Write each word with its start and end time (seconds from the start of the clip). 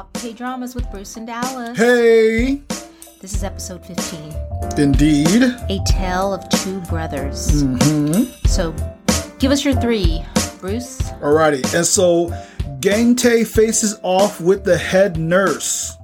Talk 0.00 0.14
K 0.14 0.32
dramas 0.32 0.74
with 0.74 0.90
Bruce 0.90 1.18
and 1.18 1.26
Dallas. 1.26 1.76
Hey, 1.76 2.62
This 3.20 3.34
is 3.34 3.44
episode 3.44 3.84
15 3.84 4.32
indeed. 4.78 5.42
A 5.42 5.78
Tale 5.84 6.32
of 6.32 6.48
Two 6.48 6.80
Brothers. 6.88 7.62
Mm-hmm. 7.62 8.46
So 8.46 8.74
give 9.38 9.52
us 9.52 9.62
your 9.62 9.74
three, 9.74 10.24
Bruce. 10.58 11.02
Alrighty, 11.20 11.74
and 11.74 11.84
so 11.84 12.32
Gang 12.80 13.14
Tae 13.14 13.44
faces 13.44 14.00
off 14.02 14.40
with 14.40 14.64
the 14.64 14.78
head 14.78 15.18
nurse. 15.18 15.94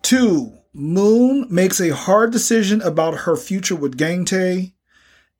Two, 0.00 0.54
Moon 0.72 1.46
makes 1.50 1.82
a 1.82 1.94
hard 1.94 2.32
decision 2.32 2.80
about 2.80 3.18
her 3.18 3.36
future 3.36 3.76
with 3.76 3.98
Gang 3.98 4.24
Tae. 4.24 4.72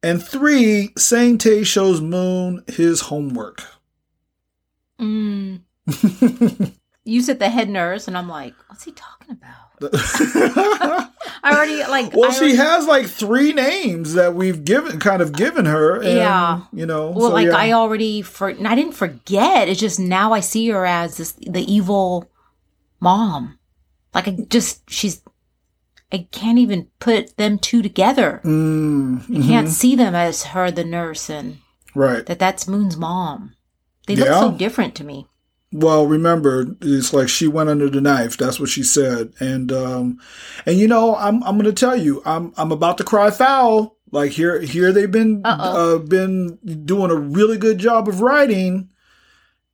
And 0.03 0.23
three, 0.23 0.93
Sang 0.99 1.39
Tae 1.39 1.65
shows 1.65 2.03
Moon 2.03 2.63
his 2.67 3.01
homework. 3.01 3.65
Mm. 5.01 5.63
you 7.05 7.21
said 7.21 7.39
the 7.39 7.51
head 7.51 7.69
nurse, 7.69 8.09
and 8.09 8.17
I'm 8.17 8.29
like, 8.29 8.55
what's 8.69 8.85
he 8.85 8.93
talking 8.93 9.31
about? 9.31 9.65
I 9.93 11.11
already 11.45 11.85
like. 11.85 12.15
Well, 12.15 12.31
I 12.31 12.35
she 12.35 12.57
has 12.57 12.87
like 12.87 13.07
three 13.07 13.53
names 13.53 14.15
that 14.15 14.35
we've 14.35 14.65
given, 14.65 15.01
kind 15.01 15.21
of 15.21 15.33
given 15.33 15.67
her. 15.67 15.97
And, 15.97 16.17
Yeah. 16.17 16.63
You 16.73 16.87
know. 16.87 17.11
Well, 17.11 17.29
so, 17.29 17.35
like 17.35 17.49
yeah. 17.49 17.57
I 17.57 17.73
already 17.73 18.23
for 18.23 18.49
and 18.49 18.69
I 18.69 18.75
didn't 18.75 18.95
forget. 18.95 19.69
It's 19.69 19.81
just 19.81 19.99
now 19.99 20.33
I 20.33 20.41
see 20.41 20.69
her 20.69 20.87
as 20.87 21.17
this 21.17 21.33
the 21.33 21.61
evil 21.71 22.31
mom. 23.01 23.59
Like 24.15 24.29
I 24.29 24.37
just 24.49 24.89
she's 24.89 25.23
I 26.13 26.29
can't 26.31 26.59
even 26.59 26.89
put 27.01 27.37
them 27.37 27.59
two 27.59 27.83
together. 27.83 28.41
Mm, 28.45 29.43
I 29.43 29.47
can't 29.47 29.69
see 29.69 29.97
them 29.97 30.15
as 30.15 30.45
her 30.45 30.71
the 30.71 30.85
nurse 30.85 31.29
and 31.29 31.59
right. 31.95 32.25
that 32.27 32.39
that's 32.39 32.69
Moon's 32.69 32.97
mom. 32.97 33.55
They 34.07 34.15
look 34.17 34.29
so 34.29 34.53
different 34.53 34.95
to 34.97 35.05
me. 35.05 35.27
Well, 35.75 36.07
remember, 36.07 36.77
it's 36.83 37.13
like 37.13 37.29
she 37.29 37.49
went 37.49 37.69
under 37.69 37.91
the 37.91 38.01
knife. 38.01 38.37
That's 38.37 38.61
what 38.61 38.69
she 38.69 38.85
said. 38.85 39.33
And 39.41 39.73
um, 39.73 40.21
and 40.65 40.79
you 40.79 40.87
know, 40.87 41.17
I'm 41.17 41.43
I'm 41.43 41.59
gonna 41.59 41.73
tell 41.73 41.97
you, 41.97 42.23
I'm 42.25 42.55
I'm 42.57 42.71
about 42.71 42.97
to 42.99 43.05
cry 43.05 43.33
foul. 43.33 43.97
Like 44.13 44.31
here 44.31 44.61
here 44.61 44.93
they've 44.93 45.11
been 45.11 45.43
Uh-oh. 45.45 45.97
uh, 45.97 45.99
been 45.99 46.61
doing 46.85 47.11
a 47.11 47.17
really 47.17 47.59
good 47.59 47.79
job 47.79 48.09
of 48.09 48.21
writing, 48.21 48.91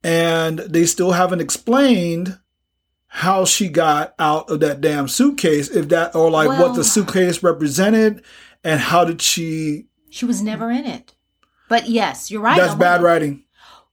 and 0.02 0.60
they 0.60 0.86
still 0.86 1.12
haven't 1.12 1.42
explained 1.42 2.38
how 3.08 3.44
she 3.44 3.68
got 3.68 4.14
out 4.18 4.48
of 4.48 4.60
that 4.60 4.80
damn 4.80 5.06
suitcase. 5.06 5.68
If 5.68 5.90
that 5.90 6.14
or 6.14 6.30
like 6.30 6.48
what 6.48 6.76
the 6.76 6.84
suitcase 6.84 7.42
represented, 7.42 8.24
and 8.64 8.80
how 8.80 9.04
did 9.04 9.20
she? 9.20 9.88
She 10.08 10.24
was 10.24 10.40
never 10.40 10.70
in 10.70 10.86
it. 10.86 11.12
But 11.68 11.90
yes, 11.90 12.30
you're 12.30 12.40
right. 12.40 12.58
That's 12.58 12.74
bad 12.74 13.02
writing. 13.02 13.44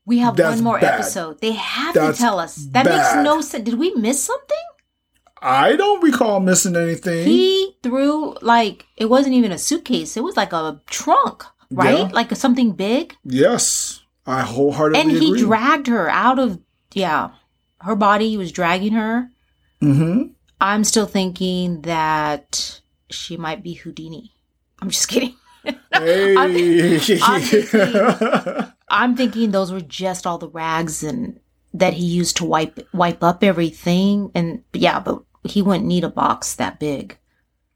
We 0.07 0.19
have 0.19 0.35
That's 0.37 0.55
one 0.55 0.63
more 0.63 0.79
bad. 0.79 0.95
episode. 1.01 1.41
They 1.41 1.51
have 1.51 1.93
That's 1.93 2.17
to 2.17 2.23
tell 2.23 2.39
us. 2.39 2.55
That 2.71 2.85
makes 2.85 3.13
no 3.15 3.41
sense. 3.41 3.65
Did 3.65 3.73
we 3.77 3.93
miss 3.93 4.23
something? 4.23 4.57
I 5.41 5.75
don't 5.75 6.01
recall 6.01 6.39
missing 6.39 6.75
anything. 6.77 7.27
He 7.27 7.77
threw 7.83 8.35
like 8.41 8.85
it 8.95 9.05
wasn't 9.05 9.35
even 9.35 9.51
a 9.51 9.57
suitcase. 9.57 10.15
It 10.17 10.23
was 10.23 10.37
like 10.37 10.53
a 10.53 10.81
trunk, 10.89 11.43
right? 11.69 11.99
Yeah. 11.99 12.09
Like 12.13 12.33
something 12.35 12.71
big. 12.71 13.15
yes, 13.23 14.01
I 14.25 14.41
wholeheartedly 14.41 15.01
And 15.01 15.11
he 15.11 15.27
agree. 15.31 15.41
dragged 15.41 15.87
her 15.87 16.09
out 16.09 16.39
of 16.39 16.59
yeah, 16.93 17.31
her 17.81 17.95
body. 17.95 18.29
He 18.29 18.37
was 18.37 18.51
dragging 18.51 18.93
her. 18.93 19.29
mm-hmm. 19.81 20.31
I'm 20.59 20.83
still 20.85 21.05
thinking 21.05 21.81
that 21.81 22.81
she 23.11 23.37
might 23.37 23.61
be 23.61 23.73
Houdini. 23.73 24.31
I'm 24.81 24.89
just 24.89 25.07
kidding. 25.09 25.35
Hey. 25.91 26.35
I'm 28.89 29.15
thinking- 29.15 29.51
those 29.51 29.71
were 29.71 29.81
just 29.81 30.25
all 30.27 30.37
the 30.37 30.49
rags 30.49 31.03
and 31.03 31.39
that 31.73 31.93
he 31.93 32.05
used 32.05 32.37
to 32.37 32.45
wipe 32.45 32.87
wipe 32.93 33.23
up 33.23 33.43
everything. 33.43 34.31
And 34.33 34.63
yeah, 34.73 34.99
but 34.99 35.21
he 35.43 35.61
wouldn't 35.61 35.85
need 35.85 36.03
a 36.03 36.09
box 36.09 36.55
that 36.55 36.79
big. 36.79 37.17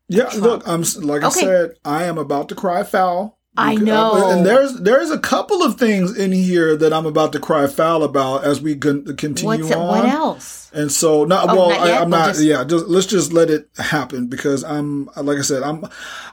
yeah, 0.09 0.30
look, 0.38 0.68
I'm 0.68 0.84
like 1.02 1.24
I 1.24 1.30
said, 1.30 1.72
I 1.86 2.03
am 2.03 2.18
about 2.18 2.50
to 2.50 2.56
cry 2.56 2.84
foul. 2.84 3.38
I 3.58 3.75
Because- 3.75 3.88
uh, 3.90 4.19
know. 4.19 4.30
and 4.31 4.46
there's 4.46 4.74
there's 4.75 5.12
a 5.12 5.19
couple 5.19 5.62
of 5.62 5.78
things 5.78 6.16
in 6.18 6.31
here 6.31 6.75
that 6.78 6.94
I'm 6.94 7.06
about 7.06 7.34
to 7.34 7.40
cry 7.40 7.68
foul 7.68 8.03
about 8.03 8.44
as 8.46 8.62
we 8.62 8.75
con- 8.75 9.06
continue 9.18 9.66
What's 9.66 9.75
on. 9.75 9.88
what 9.88 10.06
else? 10.06 10.61
And 10.74 10.90
so, 10.92 11.26
not 11.26 11.50
Oh, 11.50 11.56
well. 11.56 11.70
not 11.70 11.80
I, 11.80 11.88
yet? 11.88 12.00
We'll 12.00 12.09
not. 12.09 12.28
just- 12.30 12.44
yeah, 12.44 12.64
just 12.64 12.86
let's 12.88 13.06
just 13.08 13.34
let 13.34 13.50
it 13.50 13.70
happen 13.78 14.28
because 14.28 14.64
I'm 14.64 15.09
like 15.18 15.38
I 15.38 15.42
said, 15.42 15.64
I'm, 15.64 15.84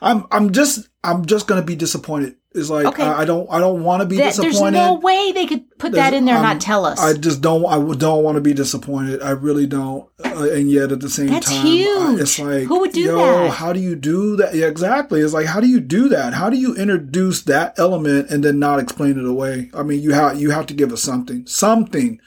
I'm, 0.01 0.27
I'm 0.31 0.53
just, 0.53 0.89
I'm 1.03 1.25
just 1.27 1.47
gonna 1.49 1.63
be 1.63 1.75
disappointed. 1.75 2.37
It's 2.55 2.71
like 2.71 2.87
Okay. 2.87 3.03
I, 3.03 3.23
I 3.23 3.25
don't, 3.25 3.47
I 3.51 3.59
don't 3.61 3.85
want 3.85 4.01
to 4.01 4.07
be 4.07 4.17
That, 4.17 4.35
there's 4.35 4.37
disappointed. 4.39 4.79
no 4.79 4.95
way 4.95 5.33
they 5.33 5.47
could 5.47 5.77
put 5.79 5.93
that 5.93 6.15
in 6.15 6.25
there 6.25 6.37
and 6.37 6.43
not 6.43 6.61
tell 6.61 6.87
us. 6.87 6.99
I 6.99 7.13
just 7.15 7.41
don't. 7.41 7.67
I 7.67 7.77
don't 7.97 8.23
want 8.25 8.37
to 8.37 8.41
be 8.41 8.55
disappointed. 8.55 9.23
I 9.23 9.31
really 9.31 9.67
don't. 9.67 10.09
Uh, 10.25 10.49
and 10.51 10.71
yet 10.71 10.91
at 10.91 11.01
the 11.01 11.11
same 11.11 11.27
That's 11.29 11.47
time, 11.49 11.67
I- 11.67 11.69
huge. 11.69 12.21
it's 12.21 12.39
like, 12.39 12.63
Who 12.65 12.81
would 12.81 12.93
do 12.93 13.01
yo, 13.01 13.17
that? 13.17 13.51
How 13.51 13.73
do 13.73 13.81
you 13.81 13.95
do 13.97 14.37
that? 14.37 14.55
Yeah, 14.55 14.67
exactly. 14.67 15.21
It's 15.21 15.35
like, 15.35 15.47
how 15.47 15.61
do 15.61 15.67
you 15.69 15.79
do 15.81 16.09
that? 16.09 16.33
How 16.33 16.49
do 16.49 16.57
you 16.57 16.75
introduce 16.75 17.43
that 17.43 17.79
element 17.79 18.31
and 18.31 18.43
then 18.43 18.59
not 18.59 18.79
explain 18.81 19.19
it 19.19 19.27
away? 19.27 19.71
I 19.75 19.83
mean, 19.83 20.01
you 20.01 20.13
have 20.13 20.41
you 20.41 20.51
have 20.51 20.67
to 20.69 20.75
give 20.75 20.93
us 20.93 21.03
something, 21.03 21.45
something, 21.47 22.19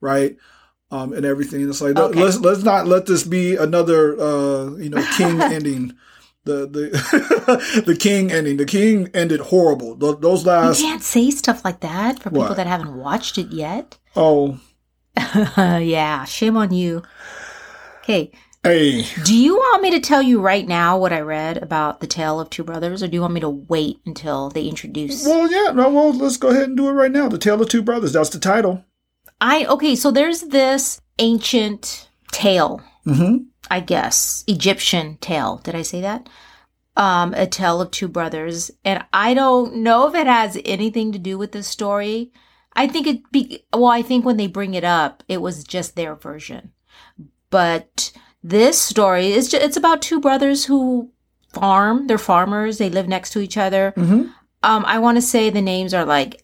right? 0.00 0.36
Um, 0.92 1.14
and 1.14 1.24
everything. 1.24 1.66
It's 1.68 1.80
like 1.80 1.96
Okay. 1.96 2.20
let's 2.22 2.38
let's 2.40 2.62
not 2.62 2.86
let 2.86 3.06
this 3.06 3.24
be 3.24 3.56
another 3.56 4.20
uh, 4.20 4.76
you 4.76 4.90
know 4.90 5.02
king 5.16 5.40
ending. 5.56 5.94
The 6.44 6.66
the 6.68 7.82
the 7.86 7.96
king 7.96 8.30
ending. 8.30 8.58
The 8.58 8.66
king 8.66 9.08
ended 9.14 9.40
horrible. 9.40 9.96
Th- 9.96 10.18
those 10.20 10.44
last. 10.44 10.80
you 10.80 10.86
can't 10.86 11.02
say 11.02 11.30
stuff 11.30 11.64
like 11.64 11.80
that 11.80 12.18
for 12.18 12.28
people 12.30 12.40
What? 12.48 12.56
that 12.58 12.66
haven't 12.66 12.94
watched 12.96 13.38
it 13.38 13.48
yet. 13.50 13.96
oh 14.16 14.58
yeah, 15.16 16.24
shame 16.24 16.56
on 16.58 16.72
you. 16.74 17.02
Okay, 18.02 18.32
hey 18.64 19.04
do 19.24 19.34
you 19.34 19.56
want 19.56 19.82
me 19.82 19.90
to 19.92 20.00
tell 20.00 20.20
you 20.20 20.40
right 20.40 20.66
now 20.66 20.98
what 20.98 21.12
I 21.12 21.20
read 21.20 21.56
about 21.62 22.00
the 22.00 22.06
tale 22.06 22.38
of 22.40 22.50
two 22.50 22.64
brothers, 22.64 23.02
or 23.02 23.08
do 23.08 23.14
you 23.14 23.20
want 23.22 23.32
me 23.34 23.40
to 23.40 23.48
wait 23.48 23.98
until 24.04 24.50
they 24.50 24.66
introduce? 24.66 25.24
Well, 25.24 25.50
yeah, 25.50 25.72
no, 25.72 25.88
well, 25.90 26.12
let's 26.12 26.36
go 26.36 26.48
ahead 26.48 26.64
and 26.64 26.76
do 26.76 26.88
it 26.88 26.92
right 26.92 27.10
now. 27.12 27.28
The 27.28 27.38
Tale 27.38 27.62
of 27.62 27.68
Two 27.70 27.82
Brothers. 27.82 28.12
That's 28.12 28.28
the 28.30 28.38
title. 28.38 28.84
I 29.42 29.66
okay, 29.66 29.94
so 29.96 30.10
there's 30.10 30.40
this 30.40 31.00
ancient 31.18 32.08
tale, 32.30 32.80
Mm-hmm. 33.06 33.44
I 33.68 33.80
guess, 33.80 34.44
Egyptian 34.46 35.16
tale. 35.20 35.60
Did 35.64 35.74
I 35.74 35.82
say 35.82 36.00
that? 36.02 36.28
Um, 36.96 37.34
a 37.34 37.46
tale 37.46 37.80
of 37.80 37.90
two 37.90 38.06
brothers, 38.06 38.70
and 38.84 39.04
I 39.12 39.34
don't 39.34 39.76
know 39.76 40.06
if 40.06 40.14
it 40.14 40.26
has 40.26 40.58
anything 40.64 41.10
to 41.12 41.18
do 41.18 41.38
with 41.38 41.52
this 41.52 41.66
story. 41.66 42.30
I 42.74 42.86
think 42.86 43.06
it 43.06 43.32
be 43.32 43.64
well. 43.72 43.86
I 43.86 44.02
think 44.02 44.24
when 44.24 44.36
they 44.36 44.46
bring 44.46 44.74
it 44.74 44.84
up, 44.84 45.22
it 45.26 45.40
was 45.40 45.64
just 45.64 45.96
their 45.96 46.14
version. 46.14 46.72
But 47.50 48.12
this 48.42 48.80
story 48.80 49.32
is 49.32 49.48
just, 49.48 49.64
it's 49.64 49.76
about 49.76 50.02
two 50.02 50.20
brothers 50.20 50.66
who 50.66 51.10
farm. 51.52 52.06
They're 52.06 52.18
farmers. 52.18 52.78
They 52.78 52.90
live 52.90 53.08
next 53.08 53.30
to 53.30 53.40
each 53.40 53.56
other. 53.56 53.92
Mm-hmm. 53.96 54.28
Um, 54.62 54.84
I 54.86 54.98
want 55.00 55.16
to 55.16 55.22
say 55.22 55.50
the 55.50 55.60
names 55.60 55.92
are 55.92 56.04
like 56.04 56.41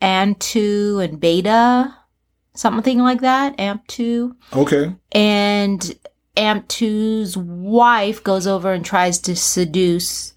Antu 0.00 1.02
and 1.04 1.20
Beta, 1.20 1.94
something 2.54 2.98
like 2.98 3.20
that. 3.20 3.56
Amtu. 3.58 4.34
Okay. 4.54 4.94
And 5.12 5.94
Amtu's 6.36 7.36
wife 7.36 8.22
goes 8.22 8.46
over 8.46 8.72
and 8.72 8.84
tries 8.84 9.18
to 9.20 9.34
seduce 9.34 10.34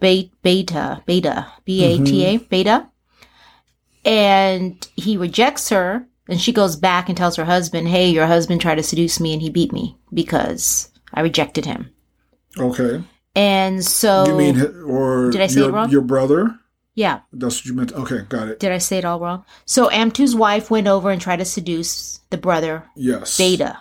Be- 0.00 0.32
Beta, 0.42 1.02
Beta, 1.06 1.50
B 1.64 1.84
A 1.84 2.04
T 2.04 2.24
A, 2.26 2.34
mm-hmm. 2.38 2.44
Beta. 2.44 2.88
And 4.04 4.86
he 4.96 5.16
rejects 5.16 5.68
her. 5.70 6.06
And 6.28 6.40
she 6.40 6.52
goes 6.52 6.76
back 6.76 7.08
and 7.08 7.18
tells 7.18 7.36
her 7.36 7.44
husband, 7.44 7.88
Hey, 7.88 8.10
your 8.10 8.26
husband 8.26 8.60
tried 8.60 8.76
to 8.76 8.82
seduce 8.82 9.18
me 9.18 9.32
and 9.32 9.42
he 9.42 9.50
beat 9.50 9.72
me 9.72 9.96
because 10.14 10.90
I 11.12 11.20
rejected 11.20 11.66
him. 11.66 11.90
Okay. 12.58 13.02
And 13.34 13.84
so. 13.84 14.26
you 14.26 14.36
mean, 14.36 14.60
or 14.86 15.30
Did 15.30 15.40
I 15.40 15.46
say 15.46 15.60
your, 15.60 15.70
it 15.70 15.72
wrong? 15.72 15.90
your 15.90 16.02
brother? 16.02 16.58
Yeah. 16.94 17.20
That's 17.32 17.56
what 17.60 17.64
you 17.66 17.74
meant. 17.74 17.92
Okay, 17.92 18.22
got 18.28 18.48
it. 18.48 18.60
Did 18.60 18.70
I 18.72 18.78
say 18.78 18.98
it 18.98 19.04
all 19.04 19.18
wrong? 19.20 19.44
So 19.64 19.88
Amtu's 19.88 20.34
wife 20.36 20.70
went 20.70 20.86
over 20.86 21.10
and 21.10 21.20
tried 21.20 21.38
to 21.38 21.44
seduce 21.44 22.20
the 22.30 22.36
brother, 22.36 22.84
Yes. 22.96 23.38
Beta. 23.38 23.78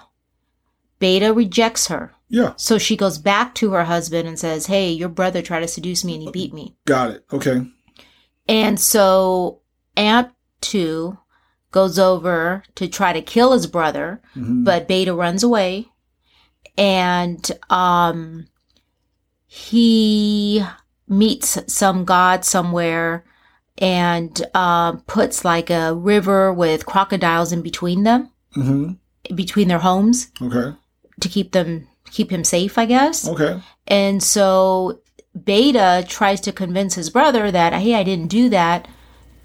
Beta 0.99 1.33
rejects 1.33 1.87
her. 1.87 2.13
Yeah, 2.29 2.53
So 2.55 2.77
she 2.77 2.95
goes 2.95 3.17
back 3.17 3.53
to 3.55 3.71
her 3.73 3.83
husband 3.83 4.25
and 4.25 4.39
says, 4.39 4.67
Hey, 4.67 4.89
your 4.91 5.09
brother 5.09 5.41
tried 5.41 5.59
to 5.61 5.67
seduce 5.67 6.05
me 6.05 6.13
and 6.13 6.23
he 6.23 6.31
beat 6.31 6.53
me. 6.53 6.77
got 6.85 7.11
it. 7.11 7.25
Okay. 7.33 7.65
And 8.47 8.79
so 8.79 9.59
Amtu 9.97 11.17
goes 11.71 11.99
over 11.99 12.63
to 12.75 12.87
try 12.87 13.11
to 13.11 13.21
kill 13.21 13.51
his 13.51 13.67
brother, 13.67 14.21
Mhm. 14.37 14.63
but 14.63 14.87
Beta 14.87 15.13
runs 15.13 15.43
away. 15.43 15.89
And 16.77 17.51
um 17.69 18.47
he 19.47 20.63
meets 21.11 21.59
some 21.67 22.05
god 22.05 22.43
somewhere 22.45 23.23
and 23.77 24.45
um 24.55 25.01
puts 25.07 25.43
like 25.45 25.69
a 25.69 25.93
river 25.93 26.51
with 26.53 26.85
crocodiles 26.85 27.51
in 27.51 27.61
between 27.61 28.03
them, 28.03 28.29
Mhm. 28.55 28.97
between 29.35 29.67
their 29.67 29.79
homes 29.79 30.31
Okay. 30.41 30.73
to 31.19 31.29
keep 31.29 31.51
them 31.51 31.87
keep 32.09 32.29
him 32.31 32.43
safe, 32.43 32.77
I 32.77 32.85
guess. 32.85 33.27
Okay. 33.27 33.61
And 33.87 34.21
so 34.23 34.99
Beta 35.45 36.03
tries 36.07 36.41
to 36.41 36.51
convince 36.51 36.95
his 36.95 37.09
brother 37.09 37.51
that, 37.51 37.71
hey, 37.73 37.95
I 37.95 38.03
didn't 38.03 38.27
do 38.27 38.49
that 38.49 38.85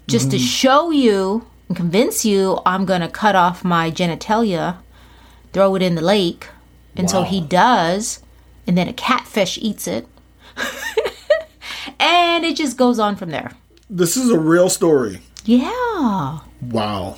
just 0.07 0.31
to 0.31 0.37
show 0.39 0.91
you 0.91 1.45
and 1.69 1.77
convince 1.77 2.25
you 2.25 2.59
I'm 2.65 2.83
going 2.85 2.99
to 3.01 3.07
cut 3.07 3.35
off 3.35 3.63
my 3.63 3.89
genitalia, 3.89 4.77
throw 5.53 5.75
it 5.75 5.81
in 5.81 5.95
the 5.95 6.01
lake. 6.01 6.47
And 6.97 7.09
so 7.09 7.23
he 7.23 7.39
does. 7.39 8.19
And 8.65 8.77
then 8.77 8.89
a 8.89 8.93
catfish 8.93 9.57
eats 9.61 9.87
it. 9.87 10.07
and 11.99 12.45
it 12.45 12.55
just 12.55 12.77
goes 12.77 12.99
on 12.99 13.15
from 13.15 13.29
there. 13.29 13.51
This 13.89 14.17
is 14.17 14.29
a 14.29 14.37
real 14.39 14.69
story. 14.69 15.21
Yeah. 15.45 16.39
Wow. 16.61 17.17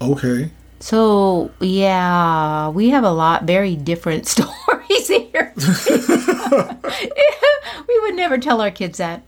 Okay. 0.00 0.50
So, 0.80 1.50
yeah, 1.60 2.68
we 2.70 2.90
have 2.90 3.04
a 3.04 3.10
lot 3.10 3.44
very 3.44 3.76
different 3.76 4.26
stories 4.34 5.08
here. 5.08 5.52
we 7.88 8.00
would 8.00 8.14
never 8.14 8.38
tell 8.38 8.60
our 8.60 8.70
kids 8.70 8.98
that. 8.98 9.22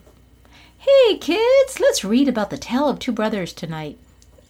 Hey, 0.78 1.18
kids, 1.18 1.80
let's 1.80 2.04
read 2.04 2.28
about 2.28 2.50
the 2.50 2.56
tale 2.58 2.88
of 2.88 2.98
two 2.98 3.12
brothers 3.12 3.52
tonight. 3.52 3.98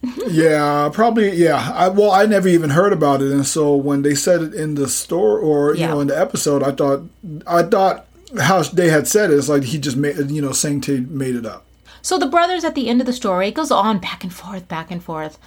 Yeah, 0.29 0.89
probably. 0.93 1.35
Yeah. 1.35 1.73
I, 1.75 1.89
well, 1.89 2.11
I 2.11 2.25
never 2.25 2.47
even 2.47 2.69
heard 2.69 2.93
about 2.93 3.21
it, 3.21 3.31
and 3.33 3.45
so 3.45 3.75
when 3.75 4.01
they 4.03 4.15
said 4.15 4.41
it 4.41 4.53
in 4.53 4.75
the 4.75 4.87
store 4.87 5.37
or 5.37 5.73
you 5.73 5.81
Yeah. 5.81 5.87
know 5.89 5.99
in 5.99 6.07
the 6.07 6.17
episode, 6.17 6.63
I 6.63 6.71
thought 6.71 7.01
I 7.45 7.63
thought 7.63 8.05
how 8.37 8.61
they 8.63 8.89
had 8.89 9.07
said 9.07 9.31
it, 9.31 9.37
it's 9.37 9.49
like 9.49 9.63
he 9.63 9.77
just 9.79 9.97
made 9.97 10.17
you 10.29 10.41
know 10.41 10.51
Sang 10.51 10.81
Tae 10.81 10.99
made 10.99 11.35
it 11.35 11.45
up. 11.45 11.65
So 12.01 12.17
the 12.17 12.27
brothers 12.27 12.63
at 12.63 12.75
the 12.75 12.87
end 12.87 13.01
of 13.01 13.07
the 13.07 13.13
story, 13.13 13.47
it 13.49 13.53
goes 13.55 13.71
on 13.71 13.99
back 13.99 14.23
and 14.23 14.33
forth, 14.33 14.67
back 14.67 14.89
and 14.91 15.03
forth. 15.03 15.37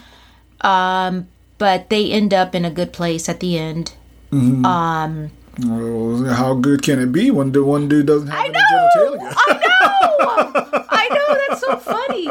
Um, 0.60 1.28
but 1.58 1.88
they 1.90 2.10
end 2.10 2.34
up 2.34 2.54
in 2.54 2.64
a 2.64 2.70
good 2.70 2.92
place 2.92 3.28
at 3.28 3.40
the 3.40 3.58
end. 3.58 3.94
Um, 4.32 5.30
Well, 5.60 6.24
how 6.34 6.54
good 6.54 6.82
can 6.82 6.98
it 6.98 7.12
be 7.12 7.30
when 7.30 7.52
the 7.52 7.62
one 7.64 7.88
dude 7.88 8.06
doesn't 8.06 8.28
have 8.28 8.38
I 8.38 8.48
know! 8.48 8.60
genitalia? 8.60 9.34
I 9.36 9.52
know! 9.54 10.84
I 10.90 11.08
know, 11.08 11.48
that's 11.48 11.60
so 11.60 11.76
funny. 11.78 12.28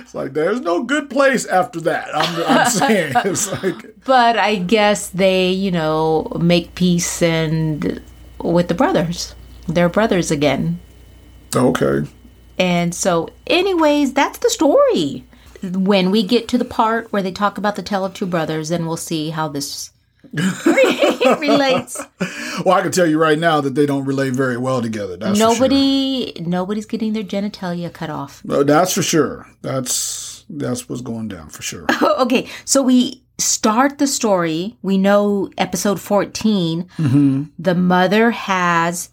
It's 0.00 0.14
like 0.14 0.32
there's 0.32 0.60
no 0.60 0.82
good 0.84 1.10
place 1.10 1.44
after 1.46 1.80
that. 1.82 2.08
I'm, 2.14 2.42
I'm 2.46 2.70
saying 2.70 3.12
it's 3.24 3.50
like 3.62 3.94
But 4.04 4.38
I 4.38 4.56
guess 4.56 5.08
they, 5.10 5.50
you 5.50 5.70
know, 5.70 6.32
make 6.40 6.74
peace 6.74 7.22
and 7.22 8.00
with 8.40 8.68
the 8.68 8.74
brothers. 8.74 9.34
They're 9.68 9.88
brothers 9.88 10.30
again. 10.30 10.80
okay. 11.54 12.08
And 12.58 12.94
so, 12.94 13.30
anyways, 13.46 14.12
that's 14.12 14.38
the 14.38 14.50
story. 14.50 15.24
When 15.62 16.10
we 16.10 16.22
get 16.22 16.46
to 16.48 16.58
the 16.58 16.64
part 16.64 17.12
where 17.12 17.22
they 17.22 17.32
talk 17.32 17.58
about 17.58 17.74
the 17.76 17.82
tale 17.82 18.04
of 18.04 18.14
two 18.14 18.26
brothers, 18.26 18.68
then 18.68 18.86
we'll 18.86 18.96
see 18.96 19.30
how 19.30 19.48
this 19.48 19.90
relates. 21.38 22.00
Well, 22.64 22.76
I 22.76 22.82
can 22.82 22.92
tell 22.92 23.06
you 23.06 23.18
right 23.20 23.38
now 23.38 23.60
that 23.60 23.74
they 23.74 23.84
don't 23.84 24.04
relate 24.04 24.32
very 24.32 24.56
well 24.56 24.80
together. 24.80 25.16
That's 25.16 25.36
Nobody, 25.40 26.32
nobody's 26.40 26.86
getting 26.86 27.12
their 27.12 27.24
genitalia 27.24 27.92
cut 27.92 28.10
off. 28.10 28.42
sure. 28.46 28.60
Uh, 28.60 28.62
That's 28.62 28.92
for 28.92 29.02
sure. 29.02 29.48
That's 29.62 30.44
that's 30.48 30.88
what's 30.88 31.02
going 31.02 31.26
down 31.26 31.48
for 31.48 31.62
sure. 31.62 31.86
okay, 32.20 32.48
so 32.64 32.80
we 32.80 33.22
start 33.38 33.98
the 33.98 34.06
story. 34.06 34.76
We 34.82 34.98
know 34.98 35.50
episode 35.58 36.00
14, 36.00 36.88
the 37.58 37.74
mother 37.74 38.30
has 38.30 39.10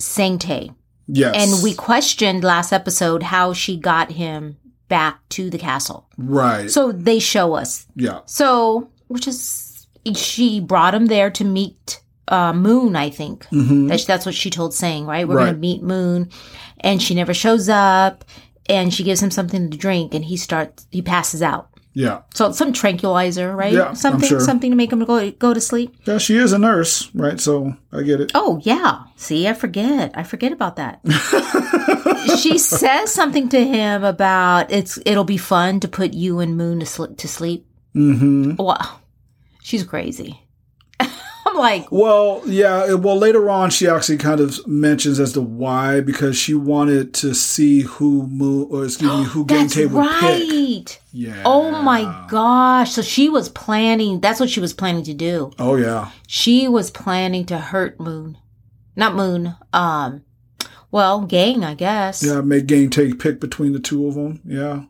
Sang 0.00 0.38
Tae. 0.38 0.72
Yes. 1.06 1.34
And 1.36 1.62
we 1.62 1.74
questioned 1.74 2.42
last 2.44 2.72
episode 2.72 3.22
how 3.22 3.52
she 3.52 3.76
got 3.76 4.12
him 4.12 4.56
back 4.88 5.20
to 5.30 5.50
the 5.50 5.58
castle. 5.58 6.08
right. 6.18 6.70
So 6.70 6.90
they 6.92 7.18
show 7.20 7.54
us. 7.54 7.86
yeah. 7.94 8.20
So, 8.26 8.90
which 9.08 9.28
is, 9.28 9.86
she 10.16 10.60
brought 10.60 10.94
him 10.94 11.06
there 11.06 11.30
to 11.30 11.44
meet 11.44 12.00
uh, 12.28 12.52
Moon, 12.52 12.94
I 12.96 13.10
think. 13.10 13.46
That's, 13.50 14.04
that's 14.04 14.24
what 14.26 14.34
she 14.34 14.50
told 14.50 14.72
saying, 14.72 15.06
right? 15.06 15.26
We're 15.26 15.34
going 15.34 15.54
to 15.54 15.58
meet 15.58 15.82
Moon. 15.82 16.30
And 16.80 17.02
she 17.02 17.14
never 17.14 17.34
shows 17.34 17.68
up. 17.68 18.24
And 18.68 18.94
she 18.94 19.02
gives 19.02 19.20
him 19.20 19.32
something 19.32 19.68
to 19.70 19.76
drink 19.76 20.14
and 20.14 20.24
he 20.24 20.36
starts, 20.36 20.86
he 20.92 21.02
passes 21.02 21.42
out. 21.42 21.69
Yeah. 21.92 22.22
So 22.34 22.52
some 22.52 22.72
tranquilizer, 22.72 23.54
right? 23.54 23.72
Yeah, 23.72 23.94
something, 23.94 24.28
sure. 24.28 24.40
something 24.40 24.70
to 24.70 24.76
make 24.76 24.92
him 24.92 25.04
go 25.04 25.30
go 25.32 25.52
to 25.52 25.60
sleep. 25.60 25.96
Yeah, 26.04 26.18
she 26.18 26.36
is 26.36 26.52
a 26.52 26.58
nurse, 26.58 27.12
right? 27.14 27.40
So 27.40 27.76
I 27.92 28.02
get 28.02 28.20
it. 28.20 28.32
Oh 28.34 28.60
yeah. 28.62 29.04
See, 29.16 29.48
I 29.48 29.54
forget. 29.54 30.12
I 30.14 30.22
forget 30.22 30.52
about 30.52 30.76
that. 30.76 31.00
she 32.40 32.58
says 32.58 33.12
something 33.12 33.48
to 33.48 33.64
him 33.64 34.04
about 34.04 34.70
it's. 34.70 34.98
It'll 35.04 35.24
be 35.24 35.36
fun 35.36 35.80
to 35.80 35.88
put 35.88 36.14
you 36.14 36.38
and 36.38 36.56
Moon 36.56 36.80
to 36.80 36.86
sleep. 36.86 37.16
To 37.18 37.28
sleep. 37.28 37.66
Mm-hmm. 37.94 38.54
Wow, 38.56 39.00
she's 39.62 39.82
crazy. 39.82 40.40
Like, 41.60 41.92
Well, 41.92 42.42
yeah. 42.46 42.94
Well, 42.94 43.16
later 43.16 43.48
on, 43.50 43.70
she 43.70 43.86
actually 43.88 44.16
kind 44.18 44.40
of 44.40 44.66
mentions 44.66 45.20
as 45.20 45.32
to 45.34 45.40
why 45.40 46.00
because 46.00 46.36
she 46.36 46.54
wanted 46.54 47.14
to 47.14 47.34
see 47.34 47.82
who 47.82 48.26
Mo, 48.26 48.64
or 48.70 48.84
excuse 48.84 49.10
me, 49.10 49.24
who 49.32 49.44
that's 49.44 49.74
Gang 49.74 49.88
Tae 49.88 49.94
would 49.94 50.10
pick. 50.10 50.22
right. 50.22 51.00
Yeah. 51.12 51.42
Oh 51.44 51.70
my 51.82 52.26
gosh. 52.28 52.92
So 52.92 53.02
she 53.02 53.28
was 53.28 53.48
planning. 53.48 54.20
That's 54.20 54.40
what 54.40 54.50
she 54.50 54.60
was 54.60 54.72
planning 54.72 55.04
to 55.04 55.14
do. 55.14 55.52
Oh 55.58 55.76
yeah. 55.76 56.10
She 56.26 56.66
was 56.68 56.90
planning 56.90 57.44
to 57.46 57.58
hurt 57.58 58.00
Moon, 58.00 58.38
not 58.96 59.14
Moon. 59.14 59.54
Um, 59.72 60.22
well, 60.90 61.20
Gang, 61.22 61.64
I 61.64 61.74
guess. 61.74 62.22
Yeah. 62.22 62.40
Make 62.40 62.66
Gang 62.66 62.90
Tae 62.90 63.12
pick 63.14 63.40
between 63.40 63.72
the 63.72 63.78
two 63.80 64.06
of 64.08 64.14
them. 64.14 64.40
Yeah. 64.44 64.84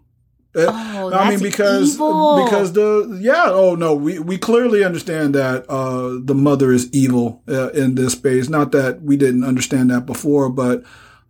Uh, 0.54 0.66
Oh, 1.02 1.12
I 1.12 1.30
mean, 1.30 1.38
because 1.40 1.94
evil. 1.94 2.44
because 2.44 2.72
the 2.72 3.18
yeah. 3.20 3.44
Oh 3.46 3.74
no, 3.76 3.94
we 3.94 4.18
we 4.18 4.36
clearly 4.38 4.82
understand 4.84 5.34
that 5.34 5.64
uh, 5.70 6.18
the 6.22 6.34
mother 6.34 6.72
is 6.72 6.90
evil 6.92 7.42
uh, 7.48 7.70
in 7.70 7.94
this 7.94 8.12
space. 8.12 8.48
Not 8.48 8.72
that 8.72 9.00
we 9.02 9.16
didn't 9.16 9.44
understand 9.44 9.90
that 9.90 10.06
before, 10.06 10.50
but 10.50 10.82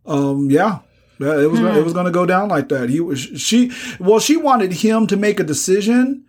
um, 0.07 0.51
yeah. 0.51 0.79
Yeah, 1.19 1.39
it 1.39 1.51
was 1.51 1.61
Hmm. 1.61 1.67
it 1.67 1.85
was 1.85 1.93
going 1.93 2.07
to 2.07 2.11
go 2.13 2.25
down 2.25 2.49
like 2.49 2.71
that. 2.71 2.89
He 2.89 2.99
was 3.01 3.21
she 3.21 3.71
well 3.99 4.21
she 4.21 4.37
wanted 4.39 4.73
him 4.73 5.07
to 5.09 5.17
make 5.19 5.39
a 5.39 5.45
decision 5.45 6.25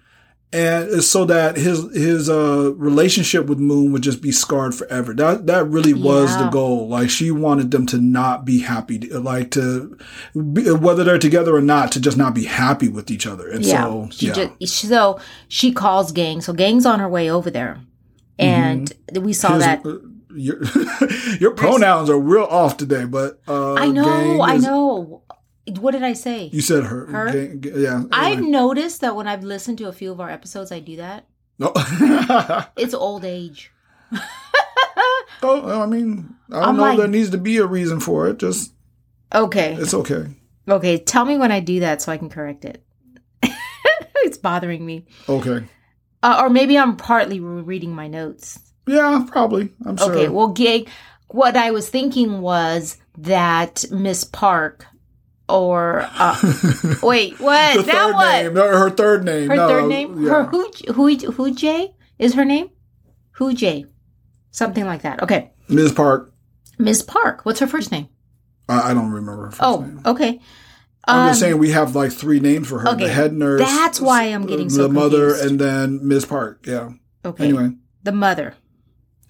and 0.54 1.02
so 1.04 1.24
that 1.26 1.56
his 1.56 1.80
his 1.96 2.30
uh 2.30 2.74
relationship 2.76 3.46
with 3.46 3.58
Moon 3.60 3.92
would 3.94 4.02
just 4.02 4.22
be 4.22 4.32
scarred 4.32 4.76
forever. 4.76 5.14
That 5.14 5.48
that 5.48 5.66
really 5.68 5.94
was 5.94 6.38
the 6.38 6.50
goal. 6.50 6.88
Like 6.90 7.10
she 7.10 7.32
wanted 7.32 7.72
them 7.72 7.86
to 7.88 7.98
not 8.00 8.44
be 8.44 8.60
happy, 8.62 9.00
like 9.00 9.52
to 9.52 9.98
be, 10.36 10.70
whether 10.72 11.04
they're 11.04 11.18
together 11.20 11.56
or 11.56 11.62
not, 11.62 11.92
to 11.94 12.02
just 12.02 12.18
not 12.18 12.36
be 12.36 12.44
happy 12.46 12.90
with 12.90 13.10
each 13.10 13.26
other. 13.26 13.48
And 13.50 13.64
Yeah. 13.66 13.84
so 13.86 14.10
she 14.12 14.28
yeah, 14.28 14.50
just 14.60 14.76
so 14.90 15.20
she 15.48 15.72
calls 15.72 16.12
Gang. 16.12 16.42
So 16.42 16.52
Gang's 16.54 16.86
on 16.86 17.00
her 17.00 17.08
way 17.10 17.30
over 17.32 17.50
there, 17.50 17.80
and 18.38 18.92
we 19.14 19.34
saw 19.34 19.54
His- 19.54 19.64
that. 19.64 19.86
uh, 19.86 19.98
your, 20.34 20.62
your 21.42 21.52
pronouns 21.52 22.10
are 22.10 22.18
real 22.18 22.44
off 22.46 22.78
today, 22.78 23.04
but 23.04 23.42
uh, 23.50 23.74
I 23.74 23.88
know, 23.88 24.42
I 24.42 24.56
know. 24.58 25.24
What 25.80 25.92
did 25.92 26.04
I 26.04 26.14
say? 26.14 26.46
You 26.52 26.62
said 26.62 26.84
her. 26.86 27.06
Her? 27.06 27.56
G- 27.56 27.72
yeah. 27.76 28.04
I've 28.12 28.38
anyway. 28.40 28.52
noticed 28.52 29.02
that 29.02 29.16
when 29.16 29.28
I've 29.28 29.44
listened 29.44 29.78
to 29.80 29.88
a 29.88 29.94
few 29.94 30.12
of 30.12 30.20
our 30.20 30.30
episodes, 30.30 30.72
I 30.72 30.80
do 30.80 30.96
that. 30.98 31.26
No. 31.60 31.72
It's 32.78 32.94
old 32.96 33.24
age. 33.26 33.72
oh, 35.44 35.82
I 35.82 35.86
mean, 35.86 36.36
I 36.50 36.54
don't 36.56 36.64
I'm 36.64 36.76
know. 36.78 36.82
like- 36.84 36.98
there 36.98 37.08
needs 37.08 37.30
to 37.32 37.38
be 37.38 37.58
a 37.58 37.66
reason 37.66 38.00
for 38.00 38.28
it. 38.28 38.38
Just 38.40 38.74
Okay. 39.34 39.76
it's 39.80 39.94
okay. 39.94 40.26
Okay. 40.68 40.98
Tell 40.98 41.26
me 41.26 41.38
when 41.38 41.52
I 41.52 41.60
do 41.60 41.80
that 41.82 42.02
so 42.02 42.12
I 42.12 42.18
can 42.18 42.30
correct 42.30 42.66
it. 42.66 42.84
it's 44.16 44.38
bothering 44.38 44.86
me. 44.86 45.06
Okay. 45.30 45.66
Uh, 46.24 46.40
or 46.42 46.50
maybe 46.50 46.78
I'm 46.78 46.98
partly 46.98 47.40
reading 47.40 47.94
my 47.94 48.08
notes. 48.08 48.60
Yeah, 48.88 49.26
probably. 49.32 49.70
I'm 49.86 49.98
sure. 49.98 50.12
Okay. 50.12 50.28
Well, 50.30 50.50
Gang, 50.50 50.88
what 51.30 51.56
I 51.56 51.72
was 51.72 51.90
thinking 51.90 52.42
was 52.42 52.98
that 53.18 53.86
Miss 53.92 54.24
Park 54.24 54.86
or 55.52 56.08
uh, 56.14 56.38
wait, 57.04 57.40
what? 57.40 57.78
the 57.78 57.84
that 57.84 57.94
third 57.94 58.14
what? 58.14 58.44
name. 58.44 58.54
No, 58.54 58.68
her 58.78 58.90
third 58.90 59.24
name. 59.26 59.50
Her 59.50 59.56
no, 59.56 59.68
third 59.68 59.88
name? 59.90 60.22
yeah. 60.24 60.30
Her 60.30 60.44
who 60.46 60.72
who 60.94 61.16
who 61.32 61.54
Jay 61.54 61.94
is 62.18 62.34
her 62.36 62.46
name? 62.46 62.70
Who 63.34 63.54
J? 63.54 63.86
Something 64.52 64.86
like 64.86 65.02
that. 65.04 65.22
Okay. 65.24 65.52
Ms. 65.70 65.92
Park. 65.94 66.34
Ms. 66.78 67.04
Park. 67.04 67.46
What's 67.46 67.60
her 67.60 67.68
first 67.68 67.92
name? 67.92 68.08
I, 68.68 68.92
I 68.92 68.94
don't 68.94 69.12
remember 69.12 69.46
her 69.46 69.52
first 69.52 69.64
Oh, 69.64 69.82
name. 69.82 70.02
okay. 70.06 70.40
I'm 71.08 71.30
just 71.30 71.42
Um, 71.42 71.48
saying 71.50 71.58
we 71.58 71.72
have 71.72 71.96
like 71.96 72.12
three 72.12 72.40
names 72.40 72.68
for 72.68 72.80
her: 72.80 72.90
okay, 72.90 73.06
the 73.06 73.12
head 73.12 73.34
nurse. 73.34 73.60
that's 73.62 74.00
why 74.00 74.24
I'm 74.26 74.46
getting 74.46 74.68
the 74.68 74.74
so 74.74 74.88
mother, 74.88 75.30
confused. 75.32 75.46
and 75.52 75.60
then 75.60 76.08
Ms. 76.08 76.26
Park. 76.26 76.66
Yeah. 76.68 76.90
Okay. 77.26 77.46
Anyway, 77.46 77.72
The 78.04 78.12
mother. 78.12 78.54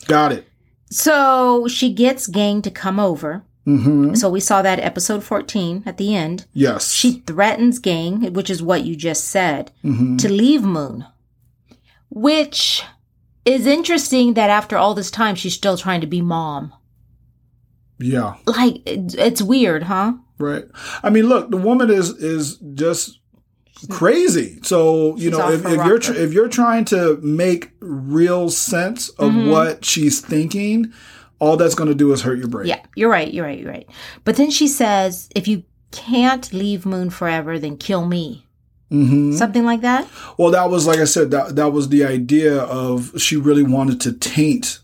got 0.08 0.32
it. 0.34 0.48
So 0.90 1.68
she 1.70 1.94
gets 1.94 2.28
Gang 2.28 2.62
to 2.63 2.72
come 2.72 3.00
over. 3.00 3.44
Mm-hmm. 3.68 4.15
So 4.15 4.30
we 4.30 4.39
saw 4.39 4.62
that 4.63 4.80
episode 4.80 5.24
14 5.24 5.84
at 5.86 5.98
the 5.98 6.15
end. 6.15 6.46
Yes. 6.53 6.91
She 6.91 7.20
threatens 7.27 7.77
Gang, 7.80 8.34
which 8.34 8.50
is 8.50 8.63
what 8.63 8.84
you 8.86 8.96
just 8.96 9.25
said, 9.25 9.72
Mhm. 9.84 10.18
to 10.20 10.30
leave 10.30 10.63
Moon. 10.63 11.06
Which 12.10 12.84
is 13.46 13.65
interesting 13.65 14.34
that 14.34 14.50
after 14.50 14.77
all 14.77 14.94
this 14.94 15.12
time, 15.12 15.36
she's 15.36 15.53
still 15.53 15.77
trying 15.77 16.01
to 16.01 16.08
be 16.08 16.22
mom. 16.22 16.74
Yeah. 18.00 18.36
Like, 18.46 18.82
it's 18.86 19.41
weird, 19.41 19.84
huh? 19.84 20.13
Right. 20.39 20.65
I 21.03 21.10
mean, 21.12 21.27
look, 21.27 21.51
the 21.51 21.58
woman 21.58 21.89
is 21.91 22.10
is 22.10 22.58
just 22.74 23.20
crazy. 23.89 24.60
So 24.63 25.15
you 25.18 25.30
She's 25.30 25.38
know, 25.38 25.51
if, 25.51 25.65
if 25.65 25.86
you're 25.86 26.00
tr- 26.00 26.13
if 26.13 26.34
you're 26.34 26.50
trying 26.50 26.86
to 26.86 27.18
make 27.22 27.72
real 27.80 28.50
sense 28.50 29.10
of 29.10 29.32
Mhm. 29.32 29.51
what 29.51 29.86
she's 29.86 30.20
thinking, 30.20 30.91
all 31.42 31.58
that's 31.58 31.76
going 31.76 31.90
to 31.90 31.96
do 31.96 32.14
is 32.14 32.22
hurt 32.22 32.38
your 32.38 32.48
brain. 32.48 32.68
Yeah, 32.68 32.82
you're 32.96 33.10
right. 33.10 33.34
You're 33.34 33.46
right. 33.46 33.60
You're 33.60 33.72
right. 33.72 33.90
But 34.24 34.36
then 34.38 34.52
she 34.52 34.68
says, 34.68 35.28
if 35.36 35.48
you 35.48 35.64
can't 35.92 36.54
leave 36.54 36.86
Moon 36.86 37.10
forever, 37.10 37.60
then 37.60 37.76
kill 37.78 38.06
me. 38.06 38.46
hmm 38.90 39.34
something 39.34 39.66
like 39.66 39.82
that. 39.82 40.08
Well, 40.38 40.52
that 40.52 40.70
was 40.70 40.86
like 40.88 41.00
I 41.00 41.06
said. 41.06 41.32
That 41.32 41.56
that 41.56 41.72
was 41.74 41.90
the 41.90 42.06
idea 42.06 42.62
of 42.64 43.20
she 43.20 43.36
really 43.38 43.64
wanted 43.64 44.00
to 44.02 44.14
taint 44.14 44.80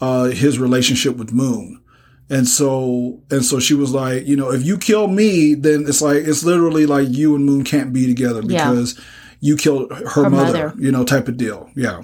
uh, 0.00 0.24
his 0.24 0.58
relationship 0.58 1.16
with 1.16 1.32
Moon, 1.32 1.80
and 2.28 2.46
so 2.46 3.22
and 3.30 3.44
so 3.44 3.58
she 3.58 3.74
was 3.74 3.92
like, 3.92 4.26
you 4.26 4.36
know, 4.36 4.50
if 4.52 4.62
you 4.64 4.76
kill 4.76 5.08
me, 5.08 5.54
then 5.54 5.86
it's 5.88 6.02
like 6.02 6.24
it's 6.30 6.44
literally 6.44 6.84
like 6.86 7.08
you 7.10 7.34
and 7.34 7.44
Moon 7.46 7.64
can't 7.64 7.92
be 7.92 8.06
together 8.06 8.42
Yeah. 8.44 8.68
because 8.70 9.00
you 9.40 9.56
killed 9.56 9.90
her, 9.92 10.08
Her 10.08 10.30
mother, 10.30 10.68
mother. 10.68 10.74
you 10.78 10.92
know, 10.92 11.04
type 11.04 11.28
of 11.28 11.36
deal. 11.36 11.70
Yeah. 11.74 12.02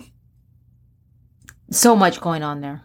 So 1.70 1.94
much 1.94 2.20
going 2.20 2.42
on 2.42 2.60
there 2.62 2.82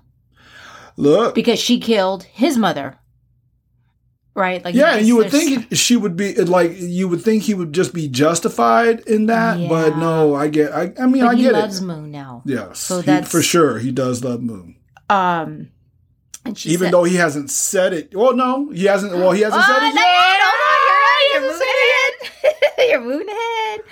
Look. 0.97 1.35
because 1.35 1.59
she 1.59 1.79
killed 1.79 2.23
his 2.23 2.57
mother. 2.57 2.97
Right? 4.33 4.63
Like 4.65 4.75
Yeah, 4.75 4.95
and 4.95 5.07
you 5.07 5.15
would 5.15 5.31
think 5.31 5.67
she 5.73 5.95
would 5.95 6.17
be 6.17 6.35
like 6.35 6.73
you 6.77 7.07
would 7.07 7.21
think 7.21 7.43
he 7.43 7.53
would 7.53 7.71
just 7.71 7.93
be 7.93 8.07
justified 8.09 8.99
in 9.01 9.27
that, 9.27 9.69
but 9.69 9.97
no, 9.97 10.35
I 10.35 10.49
get. 10.49 10.73
I, 10.73 10.91
I 10.99 11.05
mean, 11.07 11.23
but 11.23 11.31
I 11.31 11.35
he 11.35 11.43
get 11.43 11.53
loves 11.53 11.79
it. 11.81 11.85
Moon 11.85 12.11
now. 12.11 12.41
Yes, 12.45 12.79
So 12.79 12.99
he- 12.99 13.05
that's- 13.05 13.31
for 13.31 13.41
sure. 13.41 13.79
He 13.79 13.91
does 13.91 14.23
love 14.25 14.41
Moon. 14.41 14.75
Um, 15.09 15.69
and 16.43 16.57
she 16.57 16.69
even 16.71 16.87
said, 16.87 16.93
though 16.93 17.03
he 17.05 17.15
hasn't 17.15 17.49
said 17.49 17.93
it. 17.93 18.13
Well, 18.13 18.35
no, 18.35 18.71
he 18.71 18.83
hasn't. 18.85 19.13
Well, 19.13 19.31
he 19.31 19.41
hasn't 19.41 19.63
Oh, 19.63 19.67
said 19.67 19.87
it 19.87 19.93
yet. 19.95 20.41
Hold 20.41 20.81
you're 21.33 21.41
right. 21.41 22.11
You're 22.79 23.01
moving. 23.01 23.25
You're 23.27 23.27
moving. 23.27 23.85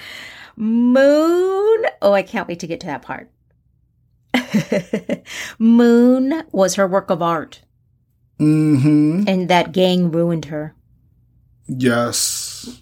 Moon. 0.58 1.86
Oh, 2.02 2.14
I 2.14 2.22
can't 2.22 2.48
wait 2.48 2.60
to 2.60 2.68
get 2.68 2.80
to 2.82 2.88
that 2.88 3.02
part. 3.02 3.30
Moon 5.60 6.44
was 6.52 6.76
her 6.76 6.88
work 6.88 7.10
of 7.10 7.22
art, 7.22 7.62
Mm-hmm. 8.40 9.24
and 9.28 9.50
that 9.50 9.72
gang 9.72 10.12
ruined 10.12 10.46
her. 10.46 10.76
Yes. 11.68 12.82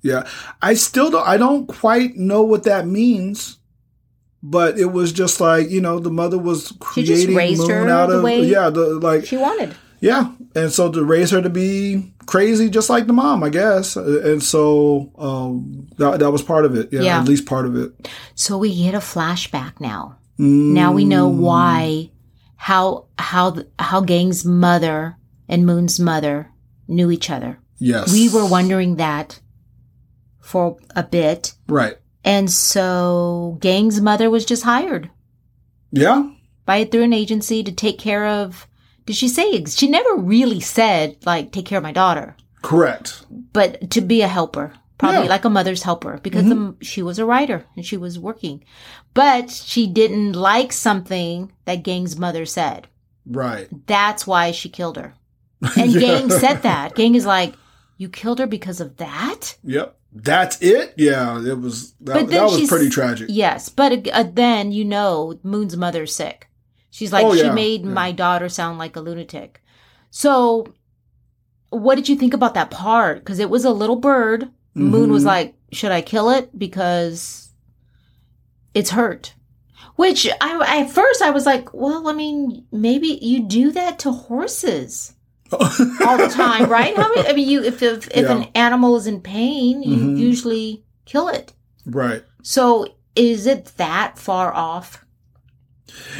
Yeah. 0.00 0.26
I 0.62 0.74
still 0.74 1.10
don't. 1.10 1.26
I 1.26 1.36
don't 1.36 1.66
quite 1.66 2.16
know 2.16 2.42
what 2.42 2.62
that 2.64 2.86
means. 2.86 3.58
But 4.42 4.78
it 4.78 4.92
was 4.92 5.12
just 5.12 5.40
like 5.40 5.70
you 5.70 5.80
know, 5.80 5.98
the 5.98 6.10
mother 6.10 6.38
was 6.38 6.68
She 6.94 7.02
just 7.02 7.24
creating 7.24 7.34
raised 7.36 7.60
Moon 7.62 7.70
her 7.70 7.88
out 7.88 8.10
of 8.12 8.22
way 8.22 8.44
yeah, 8.44 8.70
the 8.70 8.94
like 9.00 9.26
She 9.26 9.36
wanted. 9.36 9.74
Yeah, 9.98 10.30
and 10.54 10.70
so 10.70 10.92
to 10.92 11.02
raise 11.04 11.30
her 11.30 11.42
to 11.42 11.48
be 11.50 12.12
crazy, 12.26 12.68
just 12.70 12.88
like 12.90 13.06
the 13.08 13.12
mom, 13.14 13.42
I 13.42 13.48
guess, 13.48 13.96
and 13.96 14.40
so 14.42 15.10
um, 15.18 15.88
that 15.96 16.20
that 16.20 16.30
was 16.30 16.42
part 16.42 16.64
of 16.64 16.76
it. 16.76 16.90
Yeah, 16.92 17.00
Yeah. 17.00 17.18
at 17.20 17.26
least 17.26 17.46
part 17.46 17.66
of 17.66 17.74
it. 17.76 18.08
So 18.36 18.56
we 18.58 18.72
get 18.84 18.94
a 18.94 18.98
flashback 18.98 19.80
now. 19.80 20.16
Now 20.38 20.92
we 20.92 21.04
know 21.04 21.30
Mm. 21.30 21.36
why, 21.38 22.10
how 22.56 23.06
how 23.18 23.56
how 23.78 24.00
Gang's 24.02 24.44
mother 24.44 25.16
and 25.48 25.64
Moon's 25.66 25.98
mother 26.00 26.50
knew 26.88 27.10
each 27.10 27.30
other. 27.30 27.58
Yes, 27.78 28.12
We 28.12 28.28
were 28.28 28.46
wondering 28.46 28.96
that 28.96 29.40
for 30.40 30.76
a 30.94 31.02
bit. 31.02 31.54
right. 31.68 31.96
And 32.24 32.50
so 32.50 33.56
Gang's 33.60 34.00
mother 34.00 34.28
was 34.30 34.44
just 34.44 34.64
hired 34.64 35.10
Yeah, 35.92 36.30
by 36.64 36.84
through 36.84 37.04
an 37.04 37.12
agency 37.12 37.62
to 37.62 37.70
take 37.72 37.98
care 37.98 38.26
of 38.26 38.66
did 39.06 39.14
she 39.14 39.28
say 39.28 39.64
she 39.66 39.88
never 39.88 40.16
really 40.16 40.58
said 40.60 41.16
like 41.24 41.52
take 41.52 41.66
care 41.66 41.78
of 41.78 41.84
my 41.84 41.92
daughter, 41.92 42.36
correct. 42.62 43.24
but 43.52 43.90
to 43.92 44.00
be 44.00 44.20
a 44.22 44.28
helper. 44.28 44.72
Probably 44.98 45.16
Yeah. 45.16 45.20
Mm-hmm. 45.22 45.30
like 45.30 45.44
a 45.44 45.50
mother's 45.50 45.82
helper 45.82 46.18
because 46.22 46.44
the, 46.44 46.74
she 46.80 47.02
was 47.02 47.18
a 47.18 47.26
writer 47.26 47.64
and 47.76 47.84
she 47.84 47.96
was 47.96 48.18
working. 48.18 48.64
But 49.14 49.50
she 49.50 49.86
didn't 49.86 50.32
like 50.32 50.72
something 50.72 51.52
that 51.66 51.82
Gang's 51.82 52.16
mother 52.18 52.46
said. 52.46 52.88
Right. 53.26 53.68
That's 53.86 54.26
why 54.26 54.52
she 54.52 54.68
killed 54.68 54.96
her. 54.96 55.14
And 55.76 55.90
Yeah. 55.92 56.00
Gang 56.00 56.30
said 56.30 56.62
that. 56.62 56.94
Gang 56.94 57.14
is 57.14 57.26
like, 57.26 57.54
You 57.98 58.08
killed 58.08 58.38
her 58.38 58.46
because 58.46 58.80
of 58.80 58.96
that? 58.98 59.56
Yep. 59.64 59.96
That's 60.12 60.62
it. 60.62 60.94
Yeah, 60.96 61.44
it 61.44 61.60
was. 61.60 61.92
That, 62.00 62.28
that 62.28 62.42
was 62.44 62.66
pretty 62.68 62.88
tragic. 62.88 63.26
Yes, 63.30 63.68
but 63.68 64.08
uh, 64.08 64.24
then 64.32 64.72
you 64.72 64.82
know 64.82 65.38
Moon's 65.42 65.76
mother's 65.76 66.14
sick. 66.14 66.48
She's 66.90 67.12
like, 67.12 67.26
Oh, 67.26 67.34
she 67.36 67.42
yeah, 67.42 67.52
made 67.52 67.82
yeah. 67.84 67.90
my 67.90 68.12
daughter 68.12 68.48
sound 68.48 68.78
like 68.78 68.96
a 68.96 69.00
lunatic. 69.00 69.62
So, 70.10 70.72
what 71.68 71.96
did 71.96 72.08
you 72.08 72.16
think 72.16 72.32
about 72.32 72.54
that 72.54 72.70
part? 72.70 73.18
Because 73.18 73.38
it 73.38 73.50
was 73.50 73.66
a 73.66 73.70
little 73.70 73.96
bird. 73.96 74.50
Moon 74.76 75.10
was 75.10 75.22
Mhm. 75.22 75.26
like, 75.26 75.54
should 75.72 75.90
I 75.90 76.02
kill 76.02 76.30
it 76.30 76.56
because 76.58 77.48
it's 78.74 78.90
hurt? 78.90 79.34
Which 79.96 80.28
I 80.40 80.80
at 80.82 80.90
first 80.90 81.22
I 81.22 81.30
was 81.30 81.46
like, 81.46 81.72
well, 81.72 82.08
I 82.08 82.12
mean, 82.12 82.64
maybe 82.70 83.18
you 83.22 83.44
do 83.48 83.72
that 83.72 83.98
to 84.00 84.12
horses 84.12 85.14
all 85.52 86.18
the 86.18 86.30
time, 86.34 86.68
right? 86.68 86.94
How 86.96 87.08
many, 87.14 87.26
I 87.28 87.32
mean, 87.32 87.48
you 87.48 87.62
if 87.64 87.82
if, 87.82 88.06
if 88.08 88.28
an 88.28 88.48
animal 88.54 88.96
is 88.96 89.06
in 89.06 89.20
pain, 89.20 89.82
you 89.82 89.96
Mhm. 89.96 90.18
usually 90.18 90.84
kill 91.06 91.28
it. 91.28 91.52
right. 91.86 92.22
So 92.42 92.86
is 93.14 93.46
it 93.46 93.72
that 93.78 94.18
far 94.18 94.52
off? 94.54 95.04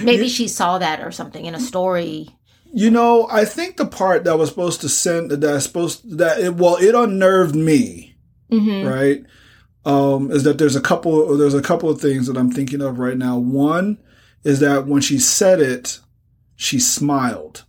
Maybe 0.02 0.24
You- 0.24 0.28
she 0.30 0.48
saw 0.48 0.78
that 0.78 1.00
or 1.00 1.10
something 1.12 1.44
in 1.44 1.54
a 1.54 1.60
story. 1.60 2.30
You 2.72 2.90
know, 2.90 3.28
I 3.30 3.44
think 3.44 3.76
the 3.76 3.86
part 3.86 4.24
that 4.24 4.38
was 4.38 4.48
supposed 4.48 4.80
to 4.82 4.88
send 4.88 5.30
that 5.30 5.62
supposed 5.62 6.18
that 6.18 6.40
it 6.40 6.54
well, 6.56 6.76
it 6.76 6.94
unnerved 6.94 7.54
me. 7.54 8.15
Mm-hmm. 8.50 8.86
right? 8.88 9.24
Um, 9.84 10.30
is 10.32 10.42
that 10.44 10.58
there's 10.58 10.76
a 10.76 10.80
couple 10.80 11.36
there's 11.36 11.54
a 11.54 11.62
couple 11.62 11.88
of 11.88 12.00
things 12.00 12.26
that 12.26 12.36
I'm 12.36 12.50
thinking 12.50 12.80
of 12.82 12.98
right 12.98 13.16
now. 13.16 13.38
One 13.38 13.98
is 14.44 14.60
that 14.60 14.86
when 14.86 15.00
she 15.02 15.18
said 15.18 15.60
it, 15.60 16.00
she 16.56 16.78
smiled. 16.80 17.64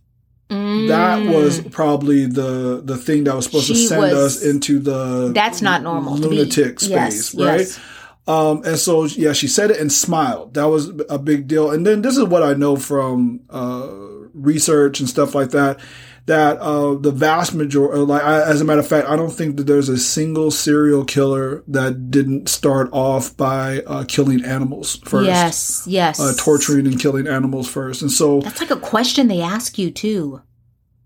That 0.50 1.26
was 1.28 1.60
probably 1.60 2.24
the 2.26 2.80
the 2.82 2.96
thing 2.96 3.24
that 3.24 3.36
was 3.36 3.44
supposed 3.44 3.66
to 3.68 3.74
Mm. 3.74 3.88
Send 3.88 4.00
was- 4.02 4.12
us 4.36 4.42
into 4.42 4.78
the 4.78 5.30
That's 5.34 5.60
not 5.62 5.82
normal. 5.82 6.16
to 6.16 6.26
lunatic 6.28 6.80
space, 6.80 6.90
Yes, 6.90 7.34
right? 7.34 7.60
yes. 7.60 7.78
Um, 8.26 8.62
and 8.64 8.78
so 8.78 9.04
yeah, 9.04 9.32
she 9.32 9.46
said 9.48 9.70
it 9.70 9.78
and 9.80 9.92
smiled. 9.92 10.54
That 10.54 10.64
was 10.66 10.90
a 11.08 11.18
big 11.18 11.48
deal. 11.48 11.70
And 11.70 11.86
then 11.86 12.02
this 12.02 12.16
is 12.16 12.24
what 12.24 12.42
I 12.42 12.54
know 12.54 12.76
from 12.76 13.40
uh, 13.50 13.88
research 14.34 15.00
and 15.00 15.08
stuff 15.08 15.34
like 15.34 15.50
that. 15.50 15.78
That 16.28 16.58
uh, 16.60 16.94
the 16.94 17.10
vast 17.10 17.54
majority, 17.54 17.98
like 18.00 18.22
I, 18.22 18.42
as 18.42 18.60
a 18.60 18.64
matter 18.64 18.80
of 18.80 18.86
fact, 18.86 19.08
I 19.08 19.16
don't 19.16 19.32
think 19.32 19.56
that 19.56 19.66
there's 19.66 19.88
a 19.88 19.96
single 19.96 20.50
serial 20.50 21.04
killer 21.04 21.64
that 21.68 22.10
didn't 22.10 22.48
start 22.50 22.90
off 22.92 23.34
by 23.36 23.80
uh, 23.86 24.04
killing 24.06 24.44
animals 24.44 24.96
first, 25.04 25.26
Yes, 25.26 25.84
yes. 25.86 26.20
uh, 26.20 26.34
torturing 26.36 26.86
and 26.86 27.00
killing 27.00 27.26
animals 27.26 27.66
first. 27.68 28.02
And 28.02 28.10
so 28.10 28.40
That's 28.42 28.60
like 28.60 28.70
a 28.70 28.76
question 28.76 29.28
they 29.28 29.40
ask 29.40 29.78
you 29.78 29.90
too. 29.90 30.42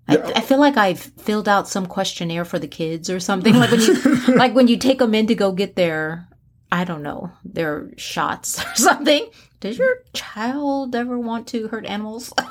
Yeah. 0.09 0.33
I, 0.35 0.38
I 0.38 0.41
feel 0.41 0.59
like 0.59 0.76
I've 0.76 0.99
filled 1.00 1.49
out 1.49 1.69
some 1.69 1.87
questionnaire 1.87 2.45
for 2.45 2.59
the 2.59 2.67
kids 2.67 3.09
or 3.09 3.21
something. 3.21 3.55
Like 3.55 3.71
when 3.71 3.81
you, 3.81 3.95
like 4.37 4.55
when 4.57 4.67
you 4.67 4.76
take 4.76 4.99
them 4.99 5.14
in 5.14 5.29
to 5.29 5.37
go 5.37 5.52
get 5.52 5.76
their, 5.76 6.26
I 6.73 6.83
don't 6.83 7.02
know, 7.05 7.31
their 7.45 7.91
shots 7.97 8.61
or 8.61 8.69
something. 8.75 9.29
Does 9.61 9.79
your 9.79 9.99
child 10.14 10.97
ever 10.97 11.17
want 11.17 11.47
to 11.49 11.69
hurt 11.69 11.87
animals? 11.87 12.33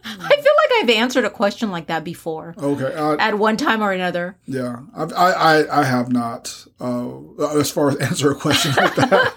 I 0.04 0.28
feel 0.28 0.28
like 0.28 0.82
I've 0.82 0.90
answered 0.90 1.24
a 1.24 1.30
question 1.30 1.70
like 1.70 1.86
that 1.86 2.04
before 2.04 2.54
okay, 2.58 2.94
I, 2.94 3.14
at 3.28 3.38
one 3.38 3.56
time 3.56 3.82
or 3.82 3.92
another. 3.92 4.36
Yeah, 4.46 4.80
I've, 4.96 5.12
I, 5.12 5.30
I, 5.32 5.80
I 5.80 5.84
have 5.84 6.10
not, 6.12 6.64
uh, 6.80 7.58
as 7.58 7.70
far 7.70 7.90
as 7.90 7.96
answer 8.00 8.30
a 8.30 8.34
question 8.34 8.72
like 8.76 8.94
that, 8.96 9.32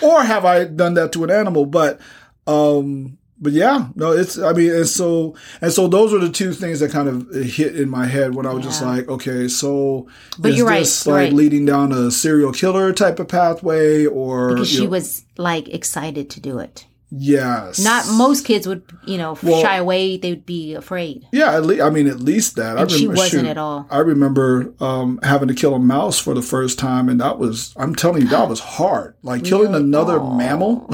or 0.02 0.22
have 0.22 0.44
I 0.44 0.64
done 0.64 0.94
that 0.94 1.12
to 1.12 1.24
an 1.24 1.30
animal? 1.30 1.66
But, 1.66 2.00
um, 2.46 3.18
but 3.40 3.52
yeah, 3.52 3.88
no, 3.96 4.12
it's, 4.12 4.38
I 4.38 4.52
mean, 4.52 4.70
and 4.72 4.86
so, 4.88 5.34
and 5.60 5.72
so 5.72 5.88
those 5.88 6.14
are 6.14 6.18
the 6.20 6.30
two 6.30 6.52
things 6.52 6.78
that 6.78 6.92
kind 6.92 7.08
of 7.08 7.28
hit 7.34 7.74
in 7.74 7.88
my 7.88 8.06
head 8.06 8.34
when 8.36 8.46
I 8.46 8.52
was 8.52 8.62
just 8.64 8.80
like, 8.82 9.08
okay, 9.08 9.48
so 9.48 10.06
But 10.38 10.52
is 10.52 10.58
you're 10.58 10.66
right, 10.66 10.78
this 10.80 11.04
you're 11.04 11.14
like 11.16 11.24
right. 11.24 11.32
leading 11.32 11.64
down 11.64 11.90
a 11.90 12.12
serial 12.12 12.52
killer 12.52 12.92
type 12.92 13.18
of 13.18 13.26
pathway 13.26 14.06
or, 14.06 14.50
Because 14.50 14.68
she 14.70 14.84
know- 14.84 14.90
was 14.90 15.24
like 15.36 15.68
excited 15.68 16.30
to 16.30 16.40
do 16.40 16.58
it. 16.60 16.86
Yes, 17.14 17.78
Not 17.78 18.06
most 18.08 18.44
kids 18.46 18.66
would, 18.66 18.82
you 19.06 19.18
know, 19.18 19.36
Well- 19.42 19.60
shy 19.62 19.76
away. 19.76 20.16
They 20.16 20.30
would 20.30 20.46
be 20.46 20.74
afraid. 20.74 21.26
Yeah, 21.32 21.54
at 21.54 21.64
least, 21.66 21.82
I 21.82 21.90
mean, 21.90 22.06
at 22.08 22.20
least 22.20 22.56
that. 22.56 22.78
And 22.78 22.80
I 22.80 22.86
she 22.92 23.02
remember, 23.06 23.20
wasn't 23.20 23.42
shoot, 23.44 23.50
at 23.50 23.58
all. 23.58 23.86
I 23.90 23.98
remember 23.98 24.72
um, 24.80 25.20
having 25.22 25.48
to 25.48 25.54
kill 25.54 25.74
a 25.74 25.78
mouse 25.78 26.18
for 26.18 26.34
the 26.34 26.42
first 26.42 26.78
time, 26.78 27.08
and 27.08 27.20
that 27.20 27.38
was, 27.38 27.74
I'm 27.76 27.94
telling 27.94 28.22
you, 28.22 28.28
that 28.28 28.48
was 28.48 28.60
hard. 28.60 29.14
Like 29.22 29.44
killing 29.44 29.72
Really? 29.72 29.84
another 29.84 30.18
Aw. 30.18 30.36
mammal. 30.36 30.86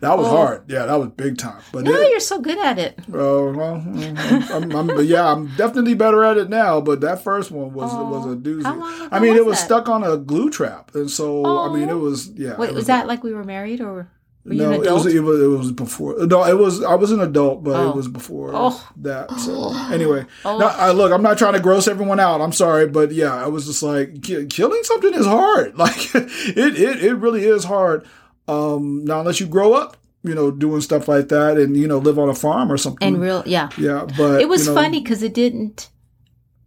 that 0.00 0.14
was 0.18 0.26
Oh. 0.26 0.36
hard. 0.36 0.64
Yeah, 0.68 0.86
that 0.86 0.94
was 0.98 1.08
big 1.10 1.38
time. 1.38 1.60
But 1.72 1.84
No, 1.84 1.92
it, 1.92 2.10
you're 2.10 2.20
so 2.20 2.40
good 2.40 2.58
at 2.58 2.78
it. 2.78 2.98
uh, 3.08 3.12
well, 3.12 3.74
I'm, 3.86 4.18
I'm, 4.18 4.76
I'm, 4.76 4.86
but 4.88 5.06
yeah, 5.06 5.30
I'm 5.30 5.46
definitely 5.56 5.94
better 5.94 6.24
at 6.24 6.36
it 6.36 6.48
now. 6.48 6.80
But 6.80 7.00
that 7.02 7.22
first 7.22 7.50
one 7.50 7.72
was 7.72 7.92
Aw. 7.92 8.08
was 8.10 8.32
a 8.32 8.36
doozy. 8.36 8.64
How 8.64 8.76
long 8.76 9.08
I 9.12 9.18
mean, 9.20 9.30
was 9.32 9.38
it 9.40 9.46
was 9.46 9.58
that? 9.58 9.64
stuck 9.66 9.88
on 9.88 10.02
a 10.04 10.16
glue 10.16 10.50
trap, 10.50 10.94
and 10.94 11.10
so 11.10 11.44
I 11.46 11.72
mean, 11.72 11.88
it 11.88 11.94
was 11.98 12.28
yeah. 12.30 12.56
Wait, 12.56 12.70
it 12.70 12.74
was 12.74 12.86
that 12.86 13.06
like 13.06 13.22
we 13.22 13.32
were 13.32 13.44
married 13.44 13.80
or 13.80 14.08
were 14.44 14.54
you 14.54 14.62
no, 14.62 14.68
an 14.72 14.84
it 14.86 14.90
was 14.92 15.06
it 15.06 15.20
was 15.20 15.40
it 15.42 15.46
was 15.46 15.72
before. 15.72 16.16
No, 16.26 16.44
it 16.44 16.58
was 16.58 16.82
I 16.82 16.94
was 16.94 17.10
an 17.12 17.20
adult, 17.20 17.62
but 17.62 17.76
Oh. 17.76 17.90
it 17.90 17.96
was 17.96 18.08
before 18.08 18.52
Oh. 18.54 18.88
that. 18.98 19.30
So 19.38 19.72
anyway, 19.92 20.24
Oh. 20.44 20.58
no, 20.58 20.66
I, 20.66 20.92
look, 20.92 21.12
I'm 21.12 21.22
not 21.22 21.36
trying 21.38 21.52
to 21.54 21.60
gross 21.60 21.86
everyone 21.88 22.18
out. 22.20 22.40
I'm 22.40 22.52
sorry, 22.52 22.86
but 22.86 23.12
yeah, 23.12 23.34
I 23.34 23.48
was 23.48 23.66
just 23.66 23.82
like 23.82 24.22
ki- 24.22 24.46
killing 24.46 24.80
something 24.84 25.12
is 25.14 25.26
hard. 25.26 25.74
Like 25.78 26.14
it 26.14 26.78
it 26.78 27.04
it 27.04 27.14
really 27.14 27.44
is 27.44 27.64
hard. 27.64 28.06
Um, 28.48 29.04
now 29.04 29.20
unless 29.20 29.38
you 29.40 29.46
grow 29.46 29.74
up, 29.74 29.96
you 30.22 30.34
know, 30.34 30.50
doing 30.50 30.80
stuff 30.80 31.06
like 31.06 31.28
that, 31.28 31.56
and 31.56 31.76
you 31.76 31.86
know, 31.86 31.98
live 31.98 32.18
on 32.18 32.28
a 32.28 32.34
farm 32.34 32.72
or 32.72 32.76
something. 32.78 33.06
and 33.06 33.20
real, 33.20 33.42
yeah. 33.46 33.68
yeah, 33.78 34.06
but 34.18 34.40
It 34.40 34.48
was 34.48 34.66
you 34.66 34.74
know, 34.74 34.80
funny 34.80 35.00
because 35.00 35.22
it 35.22 35.34
didn't 35.34 35.88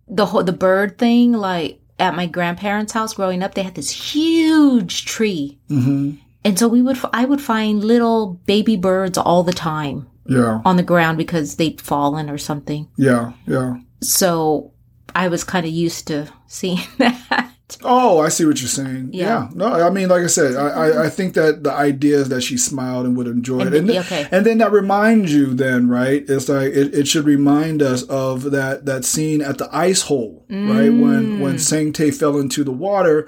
the 0.07 0.27
whole 0.27 0.43
the 0.43 0.53
bird 0.53 0.97
thing. 0.97 1.33
Like 1.33 1.79
at 1.99 2.15
my 2.15 2.25
grandparents' 2.27 2.93
house 2.93 3.13
growing 3.13 3.43
up, 3.43 3.53
they 3.55 3.63
had 3.63 3.75
this 3.75 3.89
huge 3.89 5.05
tree. 5.05 5.59
hmm 5.67 6.11
And 6.45 6.57
so 6.59 6.67
we 6.67 6.81
would, 6.81 6.97
I 7.13 7.25
would 7.25 7.41
find 7.41 7.83
little 7.83 8.33
baby 8.45 8.75
birds 8.75 9.17
all 9.17 9.43
the 9.43 9.53
time 9.53 10.07
Yeah. 10.27 10.61
on 10.65 10.77
the 10.77 10.83
ground 10.83 11.17
because 11.17 11.55
they'd 11.55 11.79
fallen 11.79 12.29
or 12.29 12.37
something. 12.37 12.89
Yeah. 12.97 13.31
Yeah. 13.47 13.77
So 14.01 14.71
I 15.15 15.27
was 15.29 15.43
kind 15.43 15.65
of 15.65 15.71
used 15.71 16.07
to 16.07 16.27
seeing 16.47 16.79
that. 16.97 17.49
Oh, 17.81 18.19
I 18.19 18.29
see 18.29 18.45
what 18.45 18.59
you're 18.61 18.67
saying. 18.67 19.11
Yeah. 19.13 19.25
Yeah. 19.45 19.49
No, 19.55 19.65
I 19.65 19.89
mean, 19.89 20.09
like 20.09 20.23
I 20.23 20.27
said, 20.27 20.55
I, 20.55 20.67
I, 20.67 21.05
I 21.05 21.09
think 21.09 21.33
that 21.35 21.63
the 21.63 21.71
idea 21.71 22.17
is 22.17 22.29
that 22.29 22.41
she 22.41 22.55
smiled 22.57 23.05
and 23.05 23.15
would 23.17 23.25
enjoy 23.25 23.61
it. 23.61 23.67
And- 23.73 23.89
And, 23.89 23.99
okay. 23.99 24.27
and 24.31 24.45
then 24.45 24.57
that 24.59 24.71
reminds 24.71 25.33
you 25.33 25.53
then, 25.55 25.87
right? 25.89 26.23
It's 26.27 26.49
like, 26.49 26.73
it, 26.73 26.93
it 26.93 27.07
should 27.07 27.25
remind 27.25 27.81
us 27.81 28.03
of 28.03 28.51
that, 28.51 28.85
that 28.85 29.05
scene 29.05 29.41
at 29.41 29.57
the 29.57 29.69
ice 29.75 30.03
hole, 30.03 30.45
right? 30.49 30.89
When, 30.89 31.23
Mm. 31.37 31.39
when 31.39 31.57
Sang 31.57 31.93
Tae 31.93 32.11
fell 32.11 32.37
into 32.37 32.63
the 32.63 32.71
water 32.71 33.27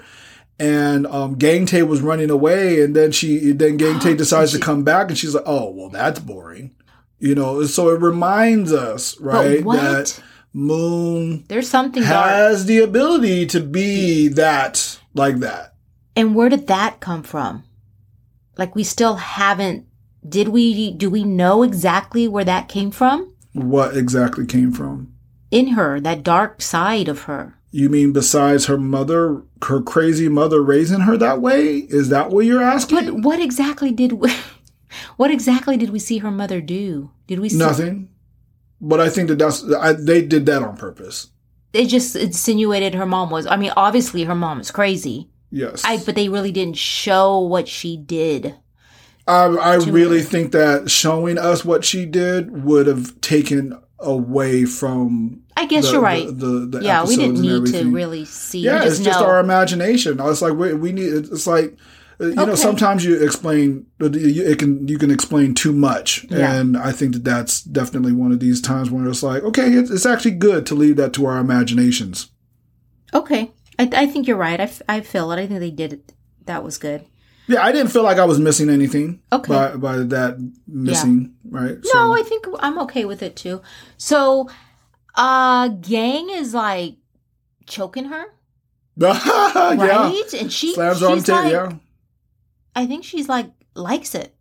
and, 0.58 1.06
um, 1.06 1.34
Gang 1.36 1.66
Tae 1.66 1.82
was 1.82 2.00
running 2.00 2.30
away 2.30 2.82
and 2.82 2.94
then 2.94 3.12
she, 3.12 3.52
then 3.52 3.76
Gang 3.76 3.98
Tae 4.00 4.14
decides 4.16 4.52
to 4.52 4.58
come 4.58 4.84
back 4.84 5.08
and 5.08 5.18
she's 5.18 5.34
like, 5.34 5.44
oh, 5.46 5.70
well, 5.70 5.88
that's 5.88 6.20
boring. 6.20 6.74
You 7.18 7.34
know, 7.34 7.64
so 7.64 7.88
it 7.88 8.00
reminds 8.00 8.72
us, 8.72 9.18
right? 9.20 9.64
That 9.64 10.20
Moon 10.56 11.44
There's 11.48 11.68
something 11.68 12.02
dark. 12.02 12.30
has 12.30 12.64
the 12.64 12.78
ability 12.78 13.44
to 13.46 13.60
be 13.60 14.28
that 14.28 14.98
like 15.12 15.36
that. 15.40 15.74
And 16.16 16.34
where 16.34 16.48
did 16.48 16.66
that 16.68 16.98
come 16.98 17.22
from? 17.22 17.64
Like 18.56 18.74
we 18.74 18.82
still 18.82 19.16
haven't 19.16 19.86
did 20.26 20.48
we 20.48 20.92
do 20.92 21.10
we 21.10 21.24
know 21.24 21.62
exactly 21.62 22.26
where 22.26 22.44
that 22.44 22.68
came 22.68 22.90
from? 22.90 23.34
What 23.52 23.98
exactly 23.98 24.46
came 24.46 24.72
from? 24.72 25.12
In 25.50 25.68
her, 25.68 26.00
that 26.00 26.22
dark 26.22 26.62
side 26.62 27.08
of 27.08 27.22
her. 27.24 27.58
You 27.76 27.90
mean 27.90 28.14
besides 28.14 28.64
her 28.66 28.78
mother, 28.78 29.42
her 29.64 29.82
crazy 29.82 30.30
mother 30.30 30.62
raising 30.62 31.00
her 31.00 31.18
that 31.18 31.42
way? 31.42 31.76
Is 31.76 32.08
that 32.08 32.30
what 32.30 32.46
you're 32.46 32.62
asking? 32.62 33.04
But 33.04 33.14
what 33.20 33.38
exactly 33.38 33.92
did 33.92 34.12
we 34.12 34.32
what 35.18 35.30
exactly 35.30 35.76
did 35.76 35.90
we 35.90 35.98
see 35.98 36.16
her 36.18 36.30
mother 36.30 36.62
do? 36.62 37.10
Did 37.26 37.38
we 37.38 37.50
see 37.50 37.58
Nothing. 37.58 38.08
But 38.80 39.02
I 39.02 39.10
think 39.10 39.28
that 39.28 39.38
that's 39.38 39.62
I, 39.74 39.92
they 39.92 40.22
did 40.22 40.46
that 40.46 40.62
on 40.62 40.78
purpose. 40.78 41.28
They 41.72 41.84
just 41.84 42.16
insinuated 42.16 42.94
her 42.94 43.04
mom 43.04 43.28
was 43.28 43.46
I 43.46 43.56
mean, 43.56 43.72
obviously 43.76 44.24
her 44.24 44.34
mom 44.34 44.58
is 44.58 44.70
crazy. 44.70 45.28
Yes, 45.50 45.84
I 45.84 45.98
but 45.98 46.14
they 46.14 46.30
really 46.30 46.52
didn't 46.52 46.78
show 46.78 47.40
what 47.40 47.68
she 47.68 47.98
did. 47.98 48.54
I, 49.26 49.44
I 49.44 49.74
really 49.74 50.20
her. 50.20 50.24
think 50.24 50.52
that 50.52 50.90
showing 50.90 51.36
us 51.36 51.62
what 51.62 51.84
she 51.84 52.06
did 52.06 52.64
would 52.64 52.86
have 52.86 53.20
taken 53.20 53.78
away 53.98 54.64
from. 54.64 55.42
I 55.56 55.66
guess 55.66 55.86
the- 55.86 55.92
you're 55.92 56.02
right. 56.02 56.26
The, 56.26 56.66
the, 56.70 56.80
yeah, 56.82 57.04
we 57.06 57.16
didn't 57.16 57.40
need 57.40 57.66
to 57.72 57.90
really 57.90 58.24
see. 58.24 58.60
Yeah, 58.60 58.80
we 58.80 58.86
it's 58.86 58.96
just 58.98 59.04
just 59.04 59.20
our 59.20 59.40
imagination. 59.40 60.18
It's 60.20 60.42
like 60.42 60.54
we, 60.54 60.74
we 60.74 60.92
need. 60.92 61.12
It's 61.12 61.46
like 61.46 61.76
uh, 62.20 62.26
you 62.26 62.34
know. 62.34 62.54
Sometimes 62.54 63.04
you 63.04 63.22
explain. 63.22 63.86
It 64.00 64.58
can 64.58 64.86
you 64.86 64.98
can 64.98 65.10
explain 65.10 65.54
too 65.54 65.72
much, 65.72 66.26
Yeah. 66.28 66.52
and 66.54 66.76
I 66.76 66.92
think 66.92 67.14
that 67.14 67.24
that's 67.24 67.62
definitely 67.62 68.12
one 68.12 68.32
of 68.32 68.40
these 68.40 68.60
times 68.60 68.90
when 68.90 69.06
it's 69.08 69.22
like, 69.22 69.42
okay, 69.44 69.72
it's, 69.72 69.90
it's 69.90 70.06
actually 70.06 70.32
good 70.32 70.66
to 70.66 70.74
leave 70.74 70.96
that 70.96 71.12
to 71.14 71.26
our 71.26 71.38
imaginations. 71.38 72.30
Okay. 73.14 73.52
I, 73.78 73.88
I 73.92 74.06
think 74.06 74.26
you're 74.26 74.36
right. 74.36 74.58
I, 74.60 74.64
f- 74.64 74.82
I 74.88 75.00
feel 75.00 75.30
it. 75.32 75.38
I 75.38 75.46
think 75.46 75.60
they 75.60 75.70
did 75.70 75.92
it. 75.92 76.12
That 76.46 76.64
was 76.64 76.78
good. 76.78 77.04
Yeah, 77.48 77.62
I 77.62 77.70
didn't 77.72 77.92
feel 77.92 78.02
like 78.02 78.18
I 78.18 78.24
was 78.24 78.38
missing 78.40 78.68
anything. 78.70 79.20
Okay. 79.32 79.52
By 79.52 79.76
by 79.76 79.96
that 79.98 80.38
missing, 80.66 81.34
right? 81.48 81.76
No, 81.94 82.12
I 82.12 82.22
think 82.22 82.46
I'm 82.58 82.78
okay 82.80 83.04
with 83.04 83.22
it 83.22 83.36
too. 83.36 83.62
So, 83.96 84.50
uh, 85.16 85.68
Gang 85.68 86.30
is 86.30 86.54
like 86.54 86.96
choking 87.66 88.06
her, 88.06 88.24
yeah. 88.96 89.74
right? 89.74 90.34
And 90.34 90.52
she 90.52 90.74
Slams 90.74 91.00
her 91.00 91.06
on 91.08 91.16
she's 91.18 91.24
tape. 91.24 91.34
like, 91.34 91.52
yeah. 91.52 91.72
I 92.74 92.86
think 92.86 93.04
she's 93.04 93.28
like 93.28 93.50
likes 93.74 94.14
it. 94.14 94.32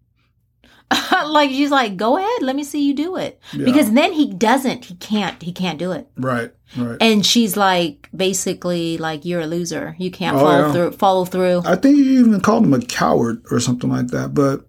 like 1.27 1.49
she's 1.49 1.71
like, 1.71 1.97
go 1.97 2.17
ahead, 2.17 2.41
let 2.43 2.55
me 2.55 2.63
see 2.63 2.85
you 2.85 2.93
do 2.93 3.15
it. 3.15 3.39
Yeah. 3.53 3.65
Because 3.65 3.91
then 3.91 4.13
he 4.13 4.31
doesn't. 4.31 4.85
He 4.85 4.95
can't. 4.95 5.41
He 5.41 5.51
can't 5.51 5.79
do 5.79 5.91
it. 5.93 6.07
Right. 6.15 6.51
Right. 6.77 6.97
And 7.01 7.25
she's 7.25 7.57
like, 7.57 8.07
basically, 8.15 8.97
like 8.99 9.25
you're 9.25 9.41
a 9.41 9.47
loser. 9.47 9.95
You 9.97 10.11
can't 10.11 10.35
Oh, 10.38 10.39
follow 10.41 10.65
yeah. 10.67 10.71
through. 10.73 10.91
Follow 10.91 11.25
through. 11.25 11.63
I 11.65 11.75
think 11.75 11.97
you 11.97 12.19
even 12.19 12.39
called 12.39 12.65
him 12.65 12.73
a 12.73 12.81
coward 12.81 13.43
or 13.49 13.59
something 13.59 13.89
like 13.89 14.07
that. 14.09 14.33
But 14.35 14.67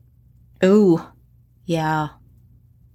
Ooh, 0.64 1.04
yeah. 1.66 2.08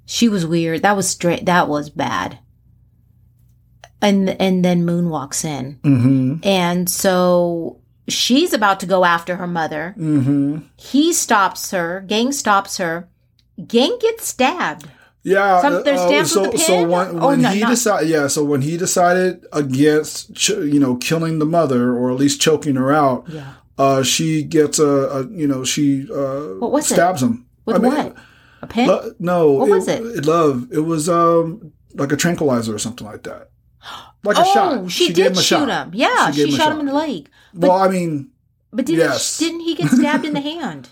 She 0.08 0.28
was 0.28 0.46
weird. 0.46 0.82
That 0.82 0.96
was 0.98 1.08
straight. 1.08 1.46
That 1.46 1.68
was 1.70 1.90
bad. 1.92 2.40
And 4.02 4.30
and 4.42 4.66
then 4.66 4.84
Moon 4.84 5.10
walks 5.10 5.46
in, 5.46 5.80
mm-hmm. 5.84 6.36
and 6.48 6.90
so 6.90 7.80
she's 8.08 8.52
about 8.52 8.80
to 8.80 8.86
go 8.88 9.06
after 9.06 9.36
her 9.36 9.46
mother. 9.48 9.94
Mm-hmm. 9.98 10.58
He 10.78 11.14
stops 11.14 11.70
her. 11.72 12.04
Gang 12.08 12.32
stops 12.32 12.78
her. 12.78 13.08
Gang 13.68 13.96
gets 14.02 14.26
stabbed. 14.28 14.88
Yeah, 15.24 15.62
Some- 15.62 15.84
uh, 15.86 16.24
so 16.26 16.52
so 16.56 16.78
pin? 16.80 16.90
when, 16.90 17.20
Oh, 17.22 17.28
when 17.28 17.42
no, 17.44 17.50
he 17.50 17.64
decided, 17.64 18.10
yeah, 18.10 18.26
so 18.26 18.44
when 18.44 18.62
he 18.64 18.76
decided 18.76 19.46
against, 19.54 20.34
ch- 20.34 20.50
you 20.50 20.80
know, 20.80 20.96
killing 20.96 21.38
the 21.38 21.46
mother 21.46 21.94
or 21.96 22.10
at 22.12 22.18
least 22.18 22.42
choking 22.42 22.74
her 22.74 22.92
out, 22.92 23.26
Yeah. 23.30 23.54
uh, 23.78 24.02
she 24.02 24.42
gets 24.42 24.80
a, 24.80 24.84
a 24.88 25.28
you 25.30 25.46
know, 25.48 25.64
she 25.64 26.08
uh, 26.12 26.58
What 26.58 26.72
was 26.72 26.90
it? 26.90 26.96
stabs 26.96 27.22
him 27.22 27.46
With 27.66 27.76
I 27.76 27.80
mean, 27.80 27.94
what? 27.94 28.16
A 28.64 28.68
pin? 28.68 28.88
lo- 28.88 29.12
no, 29.20 29.52
What 29.52 29.70
was 29.70 29.88
it? 29.88 30.26
Love. 30.26 30.70
It 30.72 30.80
was 30.80 31.08
um 31.08 31.72
like 31.94 32.12
a 32.12 32.18
tranquilizer 32.18 32.74
or 32.74 32.80
something 32.80 33.06
like 33.06 33.22
that, 33.24 33.51
like 34.24 34.38
a 34.38 34.42
oh, 34.46 34.54
shot. 34.54 34.92
she, 34.92 35.08
gave 35.14 35.34
did 35.34 35.38
shoot 35.38 35.44
shot. 35.44 35.70
him. 35.88 35.92
Yeah, 35.94 36.32
She 36.32 36.42
she, 36.46 36.52
him 36.52 36.58
shot 36.58 36.72
him 36.74 36.80
in 36.82 36.86
the 36.88 36.94
leg. 36.94 37.30
well, 37.54 37.72
I 37.72 37.88
mean, 37.88 38.30
But 38.72 38.86
didn't 38.86 39.00
Yes. 39.00 39.38
didn't 39.38 39.62
he 39.62 39.76
get 39.76 39.90
stabbed 39.92 40.26
in 40.26 40.34
the 40.34 40.42
hand? 40.52 40.90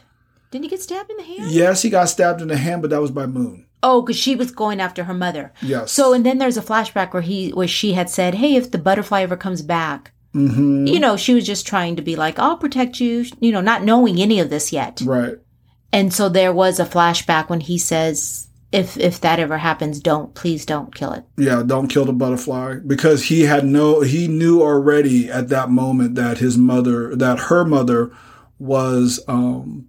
Didn't 0.52 0.64
he 0.64 0.70
get 0.70 0.82
stabbed 0.82 1.12
in 1.12 1.18
the 1.18 1.24
hand? 1.24 1.52
yes, 1.52 1.82
he 1.84 1.90
got 1.90 2.10
stabbed 2.10 2.42
in 2.42 2.48
the 2.48 2.58
hand, 2.58 2.82
but 2.82 2.90
that 2.92 3.02
was 3.02 3.12
by 3.12 3.26
Moon. 3.28 3.66
Oh, 3.82 4.02
because 4.02 4.18
she 4.18 4.36
was 4.36 4.52
going 4.52 4.82
after 4.82 5.06
her 5.06 5.14
mother. 5.14 5.54
Yes. 5.62 5.92
So 5.94 6.12
and 6.14 6.26
then 6.26 6.38
there's 6.40 6.58
a 6.58 6.62
flashback 6.62 7.14
where 7.14 7.22
he 7.22 7.52
where 7.52 7.68
she 7.68 7.94
had 7.94 8.10
said, 8.10 8.36
"Hey, 8.36 8.56
if 8.56 8.72
the 8.72 8.78
butterfly 8.78 9.22
ever 9.22 9.38
comes 9.38 9.62
back." 9.62 10.12
hmm 10.34 10.86
You 10.86 11.00
know, 11.00 11.16
she 11.16 11.34
was 11.34 11.46
just 11.46 11.66
trying 11.66 11.96
to 11.96 12.02
be 12.02 12.16
like, 12.18 12.38
"I'll 12.40 12.58
protect 12.58 13.00
you," 13.00 13.26
you 13.40 13.52
know, 13.54 13.62
not 13.62 13.84
knowing 13.84 14.20
any 14.20 14.40
of 14.42 14.50
this 14.50 14.74
yet. 14.74 15.00
right. 15.06 15.36
And 15.94 16.14
so 16.14 16.28
there 16.30 16.52
was 16.54 16.80
a 16.80 16.86
flashback 16.86 17.50
when 17.50 17.62
he 17.62 17.78
says, 17.78 18.49
"If 18.72 18.98
if 18.98 19.20
that 19.22 19.40
ever 19.40 19.58
happens, 19.58 20.00
don't 20.00 20.34
please 20.36 20.66
don't 20.66 20.94
kill 20.94 21.12
it." 21.14 21.24
Yeah, 21.38 21.64
don't 21.66 21.88
kill 21.88 22.06
the 22.06 22.14
butterfly 22.14 22.76
because 22.86 23.24
he 23.26 23.42
had 23.44 23.66
no 23.66 24.02
he 24.02 24.28
knew 24.28 24.62
already 24.62 25.30
at 25.30 25.50
that 25.50 25.70
moment 25.70 26.16
that 26.16 26.38
his 26.40 26.58
mother 26.58 27.16
that 27.16 27.40
her 27.50 27.66
mother 27.66 28.12
was 28.60 29.20
um 29.28 29.88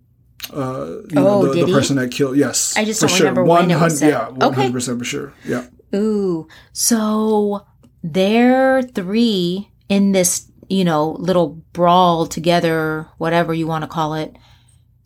uh 0.55 0.87
you 1.11 1.15
know, 1.17 1.29
Oh, 1.43 1.53
the, 1.53 1.67
the 1.67 1.73
person 1.73 1.97
that 1.97 2.11
killed 2.11 2.37
yes 2.37 2.75
I 2.77 2.85
just 2.85 3.01
for 3.01 3.07
don't 3.09 3.17
sure. 3.17 3.27
remember 3.29 3.45
when 3.45 3.71
it 3.71 3.79
was 3.81 4.01
100 4.01 4.11
yeah 4.41 4.47
Okay. 4.49 4.69
100% 4.71 4.99
for 4.99 5.05
sure 5.05 5.33
yeah 5.45 5.67
Ooh. 5.95 6.47
So 6.73 7.67
they're 8.03 8.83
three 8.83 9.71
in 9.89 10.13
this, 10.13 10.51
you 10.69 10.85
know, 10.85 11.17
little 11.19 11.61
brawl 11.73 12.27
together, 12.27 13.09
whatever 13.19 13.53
you 13.53 13.67
want 13.67 13.83
to 13.83 13.89
call 13.89 14.15
it. 14.15 14.37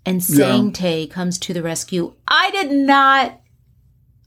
And 0.05 0.17
Yeah. 0.29 0.37
Sang 0.47 0.73
Tae 0.73 1.07
comes 1.07 1.39
to 1.39 1.55
the 1.55 1.63
rescue. 1.63 2.15
I 2.29 2.51
did 2.51 2.71
not 2.71 3.41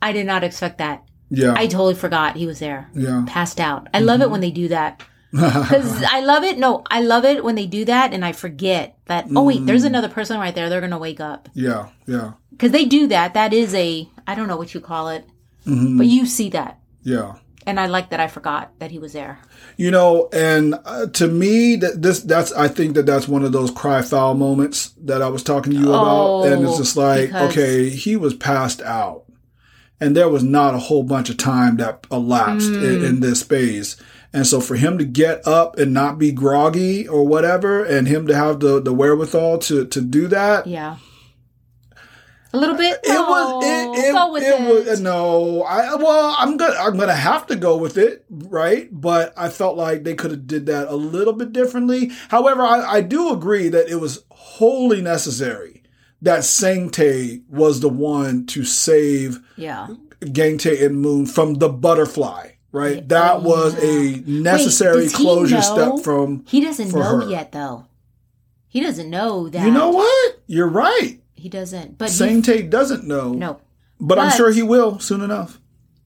I 0.01 0.11
did 0.11 0.25
not 0.25 0.43
expect 0.43 0.77
that. 0.79 1.03
yeah 1.29 1.53
I 1.55 1.67
totally 1.67 1.95
forgot 1.95 2.35
he 2.37 2.45
was 2.45 2.59
there. 2.59 2.89
yeah 2.93 3.23
Passed 3.27 3.59
out. 3.59 3.87
I 3.93 3.99
love 3.99 4.21
it 4.21 4.29
when 4.31 4.41
they 4.41 4.51
do 4.51 4.67
that. 4.69 5.03
Because 5.31 6.03
I 6.03 6.21
love 6.21 6.43
it. 6.45 6.57
No, 6.57 6.83
I 6.89 7.01
love 7.01 7.25
it 7.25 7.43
when 7.43 7.55
they 7.55 7.65
do 7.67 7.83
that 7.85 8.13
and 8.13 8.23
I 8.23 8.31
forget 8.31 8.97
that, 9.05 9.25
oh, 9.35 9.43
wait, 9.43 9.65
there's 9.65 9.83
another 9.83 10.07
person 10.09 10.39
right 10.39 10.55
there. 10.55 10.69
They're 10.69 10.79
going 10.87 10.91
to 10.91 10.97
wake 10.97 11.19
up. 11.19 11.49
yeah 11.53 11.89
yeah 12.05 12.31
Because 12.51 12.71
they 12.71 12.85
do 12.85 13.07
that. 13.07 13.33
That 13.33 13.51
is 13.53 13.73
a, 13.75 14.07
I 14.25 14.35
don't 14.35 14.47
know 14.47 14.57
what 14.57 14.73
you 14.73 14.79
call 14.79 15.09
it, 15.09 15.25
Mhm. 15.67 15.97
but 15.97 16.07
you 16.07 16.25
see 16.25 16.49
that. 16.51 16.79
yeah 17.03 17.33
And 17.67 17.77
I 17.79 17.87
like 17.87 18.09
that 18.11 18.21
I 18.21 18.27
forgot 18.27 18.71
that 18.79 18.91
he 18.91 18.99
was 18.99 19.11
there. 19.13 19.39
you 19.75 19.91
know 19.91 20.29
and 20.31 20.75
uh, 20.85 21.05
to 21.19 21.27
me 21.27 21.75
that 21.83 22.01
this 22.01 22.19
that's 22.31 22.51
i 22.65 22.67
think 22.77 22.95
that 22.95 23.05
that's 23.05 23.27
one 23.27 23.43
of 23.47 23.51
those 23.51 23.69
cry 23.81 24.01
foul 24.01 24.33
moments 24.33 24.77
that 25.09 25.21
i 25.21 25.29
was 25.35 25.43
talking 25.43 25.73
to 25.73 25.79
you 25.83 25.89
about 25.93 26.47
and 26.47 26.63
it's 26.63 26.73
Oh, 26.77 26.81
just 26.83 26.95
like 26.97 27.29
okay 27.47 27.89
he 28.03 28.15
was 28.15 28.33
passed 28.33 28.81
out 28.81 29.26
and 29.99 30.15
there 30.15 30.29
was 30.29 30.43
not 30.43 30.75
a 30.75 30.79
whole 30.79 31.03
bunch 31.03 31.29
of 31.29 31.37
time 31.37 31.77
that 31.77 32.05
elapsed 32.11 32.69
Mm. 32.69 32.83
in, 32.99 33.05
in 33.05 33.19
this 33.19 33.39
space 33.41 33.95
and 34.33 34.45
so 34.45 34.59
for 34.59 34.75
him 34.75 34.97
to 34.97 35.05
get 35.05 35.47
up 35.47 35.77
and 35.79 35.93
not 35.93 36.19
be 36.19 36.31
groggy 36.31 37.07
or 37.07 37.25
whatever 37.25 37.83
and 37.83 38.07
him 38.07 38.27
to 38.27 38.35
have 38.35 38.59
the, 38.59 38.81
the 38.81 38.93
wherewithal 38.93 39.57
to, 39.59 39.85
to 39.87 40.01
do 40.01 40.27
that 40.27 40.67
Yeah. 40.67 40.97
A 42.53 42.57
little 42.57 42.75
bit. 42.77 42.99
it 43.03 43.09
was 43.09 43.63
it, 43.65 44.05
it, 44.05 44.13
go 44.13 44.31
with 44.31 44.41
it 44.43 44.61
it. 44.61 44.87
was 44.89 45.01
no 45.01 45.63
I 45.63 45.95
well 45.95 46.33
I'm 46.39 46.55
gonna 46.55 46.75
I'm 46.79 46.97
gonna 46.97 47.13
have 47.13 47.45
to 47.47 47.55
go 47.57 47.75
with 47.77 47.97
it 47.97 48.23
right 48.29 48.87
but 48.91 49.33
I 49.37 49.49
felt 49.49 49.75
like 49.77 50.03
they 50.03 50.15
could 50.15 50.31
have 50.31 50.47
did 50.47 50.65
that 50.67 50.87
a 50.87 50.95
little 50.95 51.33
bit 51.33 51.51
differently 51.51 52.11
however 52.29 52.61
I, 52.63 52.79
I 52.95 53.01
do 53.01 53.31
agree 53.33 53.67
that 53.69 53.89
it 53.89 53.97
was 53.97 54.23
wholly 54.29 55.01
necessary 55.01 55.76
that 56.21 56.43
Sang 56.43 56.89
Tae 56.89 57.41
was 57.49 57.79
the 57.79 57.89
one 57.89 58.45
to 58.47 58.63
save 58.63 59.39
yeah. 59.55 59.87
Gang 60.31 60.57
Tae 60.57 60.85
and 60.85 60.99
Moon 60.99 61.25
from 61.25 61.55
the 61.55 61.69
butterfly 61.69 62.51
right? 62.71 62.95
Yeah. 62.97 63.03
That 63.07 63.43
was 63.43 63.81
a 63.83 64.21
necessary 64.29 65.07
he 65.07 65.13
closure 65.13 65.61
step 65.61 65.99
from. 66.03 66.45
He 66.47 66.61
doesn't 66.61 66.91
know 66.91 67.21
her. 67.21 67.29
yet, 67.29 67.51
though. 67.51 67.85
He 68.67 68.81
doesn't 68.81 69.09
know 69.09 69.49
that. 69.49 69.65
You 69.65 69.71
know 69.71 69.89
what? 69.89 70.39
You're 70.47 70.67
right. 70.67 71.19
He 71.35 71.49
doesn't. 71.49 71.97
But 71.97 72.09
he, 72.09 72.15
Sang 72.15 72.41
doesn't 72.69 73.05
know. 73.05 73.33
no. 73.33 73.61
But, 73.99 74.19
I'm 74.19 74.31
sure 74.31 74.51
he 74.51 74.61
will 74.61 74.99
soon 74.99 75.21
enough. 75.21 75.59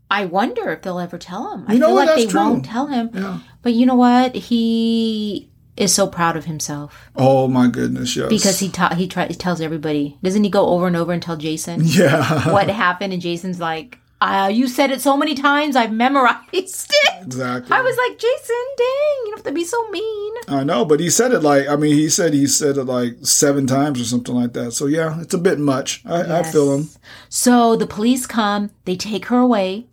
I 0.10 0.26
wonder 0.26 0.72
if 0.72 0.82
they'll 0.82 1.00
ever 1.00 1.18
tell 1.18 1.54
him. 1.54 1.66
I 1.68 1.74
You 1.74 1.80
know 1.80 1.88
feel 1.88 1.96
like 1.96 2.16
they 2.16 2.28
true. 2.28 2.40
won't 2.40 2.66
tell 2.66 2.88
him. 2.88 3.10
Yeah. 3.14 3.40
But 3.62 3.74
you 3.74 3.86
know 3.86 3.96
what? 3.96 4.36
He 4.36 5.51
is 5.78 5.94
so 5.94 6.06
proud 6.08 6.36
of 6.36 6.46
himself 6.46 7.10
Oh 7.16 7.48
my 7.48 7.68
goodness, 7.68 8.16
yes. 8.16 8.30
because 8.30 8.60
he 8.60 8.70
ta- 8.70 8.96
he 8.96 9.08
tries 9.08 9.30
he 9.30 9.36
tells 9.36 9.62
everybody. 9.62 10.18
Doesn't 10.24 10.44
he 10.44 10.50
go 10.50 10.68
over 10.70 10.88
and 10.88 10.96
over 10.96 11.12
and 11.14 11.22
tell 11.22 11.38
Jason 11.38 11.82
Yeah. 11.86 12.52
what 12.52 12.70
happened? 12.70 13.14
And 13.14 13.22
Jason's 13.22 13.60
like, 13.60 13.98
uh, 14.20 14.50
"You 14.54 14.68
said 14.68 14.92
it 14.92 15.02
so 15.02 15.16
many 15.18 15.34
times, 15.34 15.76
I've 15.76 15.92
memorized 15.92 16.44
it." 16.54 17.24
exactly. 17.26 17.76
I 17.76 17.82
was 17.82 17.96
like, 17.98 18.18
Jason, 18.20 18.66
dang, 18.78 19.18
you 19.20 19.26
don't 19.28 19.38
have 19.38 19.46
to 19.46 19.52
be 19.52 19.64
so 19.64 19.90
mean. 19.90 20.34
I 20.48 20.64
know, 20.64 20.84
but 20.86 21.00
he 21.00 21.10
said 21.10 21.32
it 21.32 21.40
like 21.42 21.68
I 21.68 21.76
mean, 21.76 21.96
he 21.96 22.10
said 22.10 22.34
he 22.34 22.48
said 22.48 22.78
it 22.78 22.84
like 22.86 23.16
seven 23.24 23.66
times 23.66 24.00
or 24.02 24.06
something 24.06 24.36
like 24.36 24.54
that. 24.54 24.72
So 24.74 24.86
yeah, 24.88 25.20
it's 25.22 25.34
a 25.34 25.38
bit 25.40 25.58
much. 25.60 26.04
I, 26.06 26.40
I 26.40 26.44
feel 26.44 26.74
him. 26.76 26.90
So 27.30 27.76
the 27.76 27.88
police 27.88 28.26
come, 28.28 28.72
they 28.86 28.96
take 28.96 29.26
her 29.28 29.38
away. 29.38 29.88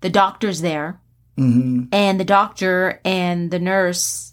The 0.00 0.10
doctor's 0.10 0.60
there, 0.62 0.98
hmm 1.36 1.84
and 1.92 2.18
the 2.18 2.24
doctor 2.24 3.00
and 3.04 3.50
the 3.50 3.58
nurse, 3.58 4.29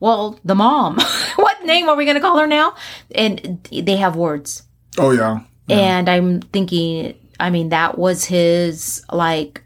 well, 0.00 0.38
the 0.44 0.54
mom. 0.54 0.98
what 1.36 1.64
name 1.64 1.88
are 1.88 1.96
we 1.96 2.04
going 2.04 2.16
to 2.16 2.20
call 2.20 2.38
her 2.38 2.46
now? 2.46 2.74
And 3.14 3.66
they 3.70 3.96
have 3.96 4.16
words. 4.16 4.62
Oh 4.98 5.10
yeah. 5.10 5.40
And 5.68 6.08
I'm 6.08 6.40
thinking, 6.40 7.14
I 7.40 7.50
mean, 7.50 7.70
that 7.70 7.96
was 7.98 8.26
his 8.26 9.04
like 9.10 9.62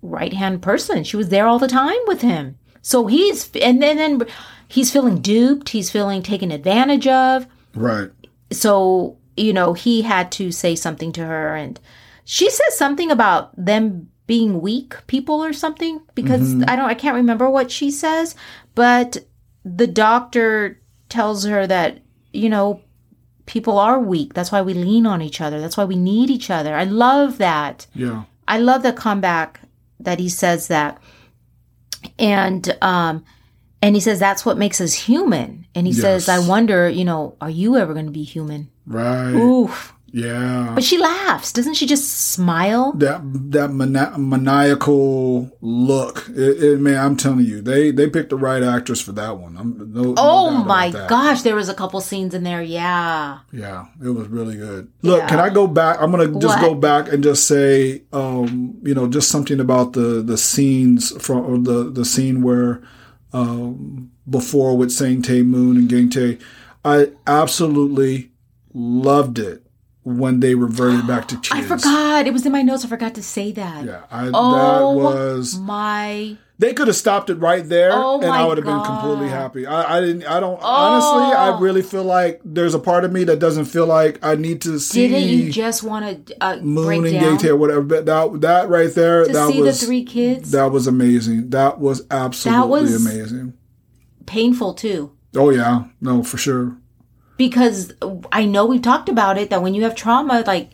right 0.00 0.32
hand 0.32 0.62
person. 0.62 1.04
She 1.04 1.16
was 1.16 1.28
there 1.28 1.46
all 1.46 1.58
the 1.58 1.68
time 1.68 1.98
with 2.06 2.22
him. 2.22 2.58
So 2.80 3.06
he's, 3.06 3.50
and 3.56 3.82
then, 3.82 3.96
then 3.98 4.26
he's 4.66 4.90
feeling 4.90 5.20
duped. 5.20 5.68
He's 5.68 5.90
feeling 5.90 6.22
taken 6.22 6.50
advantage 6.50 7.06
of. 7.06 7.46
Right. 7.74 8.10
so 8.50 9.16
you 9.36 9.52
know 9.52 9.72
he 9.72 10.02
had 10.02 10.30
to 10.32 10.52
say 10.52 10.74
something 10.74 11.12
to 11.12 11.24
her 11.24 11.54
and 11.54 11.80
she 12.24 12.50
says 12.50 12.76
something 12.76 13.10
about 13.10 13.50
them 13.56 14.08
being 14.26 14.60
weak 14.60 14.94
people 15.06 15.42
or 15.42 15.52
something 15.52 16.00
because 16.14 16.54
mm-hmm. 16.54 16.68
i 16.68 16.76
don't 16.76 16.88
i 16.88 16.94
can't 16.94 17.16
remember 17.16 17.48
what 17.48 17.70
she 17.70 17.90
says 17.90 18.34
but 18.74 19.24
the 19.64 19.86
doctor 19.86 20.80
tells 21.08 21.44
her 21.44 21.66
that 21.66 21.98
you 22.32 22.48
know 22.48 22.80
people 23.46 23.78
are 23.78 23.98
weak 23.98 24.34
that's 24.34 24.50
why 24.52 24.62
we 24.62 24.72
lean 24.74 25.04
on 25.06 25.20
each 25.20 25.40
other 25.40 25.60
that's 25.60 25.76
why 25.76 25.84
we 25.84 25.96
need 25.96 26.30
each 26.30 26.48
other 26.50 26.74
i 26.74 26.84
love 26.84 27.38
that 27.38 27.86
Yeah. 27.94 28.24
I 28.48 28.58
love 28.58 28.82
the 28.82 28.92
comeback 28.92 29.60
that 30.00 30.18
he 30.18 30.28
says 30.28 30.66
that. 30.66 30.98
And 32.18 32.76
um 32.82 33.24
and 33.80 33.94
he 33.94 34.00
says 34.00 34.18
that's 34.18 34.44
what 34.44 34.58
makes 34.58 34.80
us 34.80 34.92
human. 34.94 35.66
And 35.74 35.86
he 35.86 35.92
says, 35.92 36.28
I 36.28 36.38
wonder, 36.40 36.88
you 36.88 37.04
know, 37.04 37.36
are 37.40 37.50
you 37.50 37.76
ever 37.76 37.92
going 37.94 38.06
to 38.06 38.12
be 38.12 38.24
human? 38.24 38.68
Right. 38.86 39.32
Oof. 39.32 39.92
Yeah. 40.14 40.72
But 40.74 40.84
she 40.84 40.98
laughs. 40.98 41.52
Doesn't 41.52 41.72
she 41.74 41.86
just 41.86 42.10
smile? 42.32 42.92
that 42.98 43.22
that 43.52 43.70
mani- 43.72 44.18
maniacal 44.18 45.50
look. 45.62 46.28
It, 46.28 46.62
it, 46.62 46.80
man, 46.80 46.98
I'm 47.02 47.16
telling 47.16 47.46
you, 47.46 47.62
they 47.62 47.90
they 47.90 48.10
picked 48.10 48.28
the 48.30 48.36
right 48.36 48.62
actress 48.62 49.00
for 49.00 49.12
that 49.12 49.38
one. 49.38 49.56
I'm, 49.56 49.90
no, 49.92 50.02
no 50.02 50.14
Oh 50.18 50.48
about 50.54 50.66
my 50.66 50.90
gosh, 50.90 51.40
there 51.42 51.56
was 51.56 51.70
a 51.70 51.74
couple 51.74 52.00
scenes 52.02 52.34
in 52.34 52.42
there. 52.44 52.62
Yeah. 52.62 53.38
Yeah, 53.52 53.86
it 54.04 54.10
was 54.10 54.28
really 54.28 54.56
good. 54.56 54.92
Look, 55.00 55.20
Yeah. 55.20 55.28
can 55.28 55.40
I 55.40 55.48
go 55.48 55.66
back? 55.66 55.96
I'm 56.00 56.10
gonna 56.10 56.26
just 56.38 56.58
What? 56.58 56.60
go 56.60 56.74
back 56.74 57.10
and 57.10 57.22
just 57.24 57.48
say, 57.48 58.02
um, 58.12 58.76
you 58.82 58.94
know, 58.94 59.08
just 59.08 59.30
something 59.30 59.60
about 59.60 59.94
the 59.94 60.22
the 60.22 60.36
scenes 60.36 61.10
from 61.24 61.38
or 61.46 61.56
the 61.58 61.90
the 61.90 62.04
scene 62.04 62.42
where 62.42 62.82
um, 63.32 64.10
before 64.28 64.76
with 64.76 64.92
Sang 64.92 65.22
Tae 65.22 65.42
Moon 65.42 65.76
and 65.78 65.88
Gang 65.88 66.10
Tae. 66.10 66.36
I 66.84 67.12
absolutely 67.26 68.32
loved 68.74 69.38
it 69.38 69.64
when 70.04 70.40
they 70.40 70.54
reverted 70.54 71.06
back 71.06 71.28
to 71.28 71.36
kids. 71.40 71.50
I 71.52 71.62
forgot. 71.62 72.26
It 72.26 72.32
was 72.32 72.44
in 72.46 72.52
my 72.52 72.62
notes. 72.62 72.84
I 72.84 72.88
forgot 72.88 73.14
to 73.16 73.22
say 73.22 73.52
that. 73.52 73.84
Yeah, 73.84 74.02
I, 74.10 74.30
Oh 74.32 74.94
that 74.94 75.02
was 75.04 75.58
my 75.58 76.36
they 76.58 76.72
could 76.74 76.86
have 76.86 76.96
stopped 76.96 77.28
it 77.28 77.36
right 77.36 77.68
there, 77.68 77.90
Oh 77.92 78.20
and 78.20 78.30
I 78.30 78.46
would 78.46 78.56
have 78.56 78.64
been 78.66 78.84
completely 78.84 79.28
happy. 79.28 79.66
I, 79.66 79.96
I 79.96 80.00
didn't. 80.00 80.24
I 80.26 80.38
don't. 80.38 80.60
Honestly, 80.62 81.36
I 81.36 81.50
Oh. 81.50 81.58
really 81.58 81.82
feel 81.82 82.04
like 82.04 82.40
there's 82.44 82.74
a 82.74 82.78
part 82.78 83.04
of 83.04 83.12
me 83.12 83.24
that 83.24 83.40
doesn't 83.40 83.64
feel 83.64 83.86
like 83.86 84.24
I 84.24 84.36
need 84.36 84.60
to 84.62 84.78
see 84.78 85.08
didn't 85.08 85.28
you 85.28 85.50
just 85.50 85.82
want 85.82 86.26
to 86.28 86.36
uh, 86.40 86.56
Moon 86.58 86.84
break 87.02 87.14
and 87.14 87.44
or 87.46 87.56
whatever. 87.56 87.82
But 87.82 88.06
that 88.06 88.40
that 88.42 88.68
right 88.68 88.94
there, 88.94 89.24
to 89.24 89.32
that 89.32 89.48
see 89.50 89.60
was 89.60 89.80
the 89.80 89.86
three 89.86 90.04
kids? 90.04 90.52
that 90.52 90.70
was 90.70 90.86
amazing. 90.86 91.50
That 91.50 91.80
was 91.80 92.06
absolutely 92.12 92.82
was- 92.82 93.06
amazing. 93.06 93.54
Painful 94.26 94.74
too. 94.74 95.12
Oh 95.34 95.50
yeah, 95.50 95.84
no, 96.00 96.22
for 96.22 96.36
sure. 96.38 96.76
Because 97.48 97.92
I 98.30 98.44
know 98.44 98.66
we've 98.66 98.82
talked 98.82 99.08
about 99.08 99.38
it 99.38 99.50
that 99.50 99.62
when 99.62 99.74
you 99.74 99.82
have 99.84 99.94
trauma, 99.96 100.44
like 100.46 100.70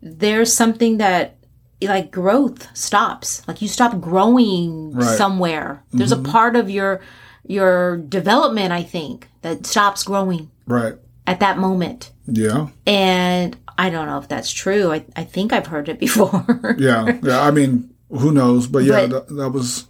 there's 0.00 0.52
something 0.52 0.98
that 0.98 1.36
like 1.82 2.10
growth 2.10 2.74
stops. 2.76 3.46
Like 3.48 3.60
you 3.62 3.68
stop 3.68 4.00
growing 4.00 4.92
Right. 4.92 5.04
Mm-hmm. 5.04 5.16
somewhere. 5.16 5.84
There's 5.92 6.12
a 6.12 6.22
part 6.36 6.56
of 6.56 6.70
your 6.70 7.00
your 7.46 7.98
development, 7.98 8.72
I 8.72 8.82
think, 8.82 9.28
that 9.42 9.66
stops 9.66 10.02
growing 10.04 10.50
Right. 10.66 10.94
at 11.26 11.40
that 11.40 11.58
moment. 11.58 12.12
Yeah. 12.26 12.68
And 12.86 13.56
I 13.78 13.90
don't 13.90 14.06
know 14.06 14.18
if 14.18 14.26
that's 14.28 14.50
true. 14.50 14.90
I, 14.92 15.04
I 15.14 15.24
think 15.24 15.52
I've 15.52 15.66
heard 15.68 15.88
it 15.88 15.98
before. 16.06 16.44
Yeah. 16.78 17.18
Yeah. 17.22 17.40
I 17.40 17.50
mean, 17.50 17.90
who 18.10 18.32
knows? 18.32 18.66
But 18.66 18.84
yeah, 18.84 19.06
But- 19.06 19.28
that, 19.28 19.34
that 19.36 19.50
was 19.50 19.86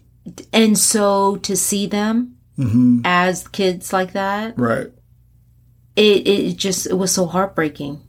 and 0.53 0.77
so 0.77 1.37
to 1.37 1.55
see 1.57 1.87
them 1.87 2.33
hmm 2.57 3.01
as 3.05 3.47
kids 3.49 3.93
like 3.93 4.13
that, 4.15 4.59
right. 4.59 4.89
It, 5.97 6.29
it 6.29 6.57
just 6.57 6.87
it 6.87 6.95
was 6.95 7.13
so 7.13 7.27
heartbreaking. 7.27 8.03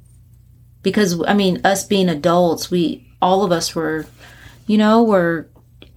Because 0.84 1.22
i 1.28 1.34
mean 1.34 1.60
us 1.66 1.84
being 1.84 2.08
adults 2.08 2.72
we 2.72 3.08
all 3.22 3.44
of 3.44 3.52
us 3.52 3.76
were 3.76 4.06
you 4.68 4.78
know 4.78 5.04
we're 5.04 5.48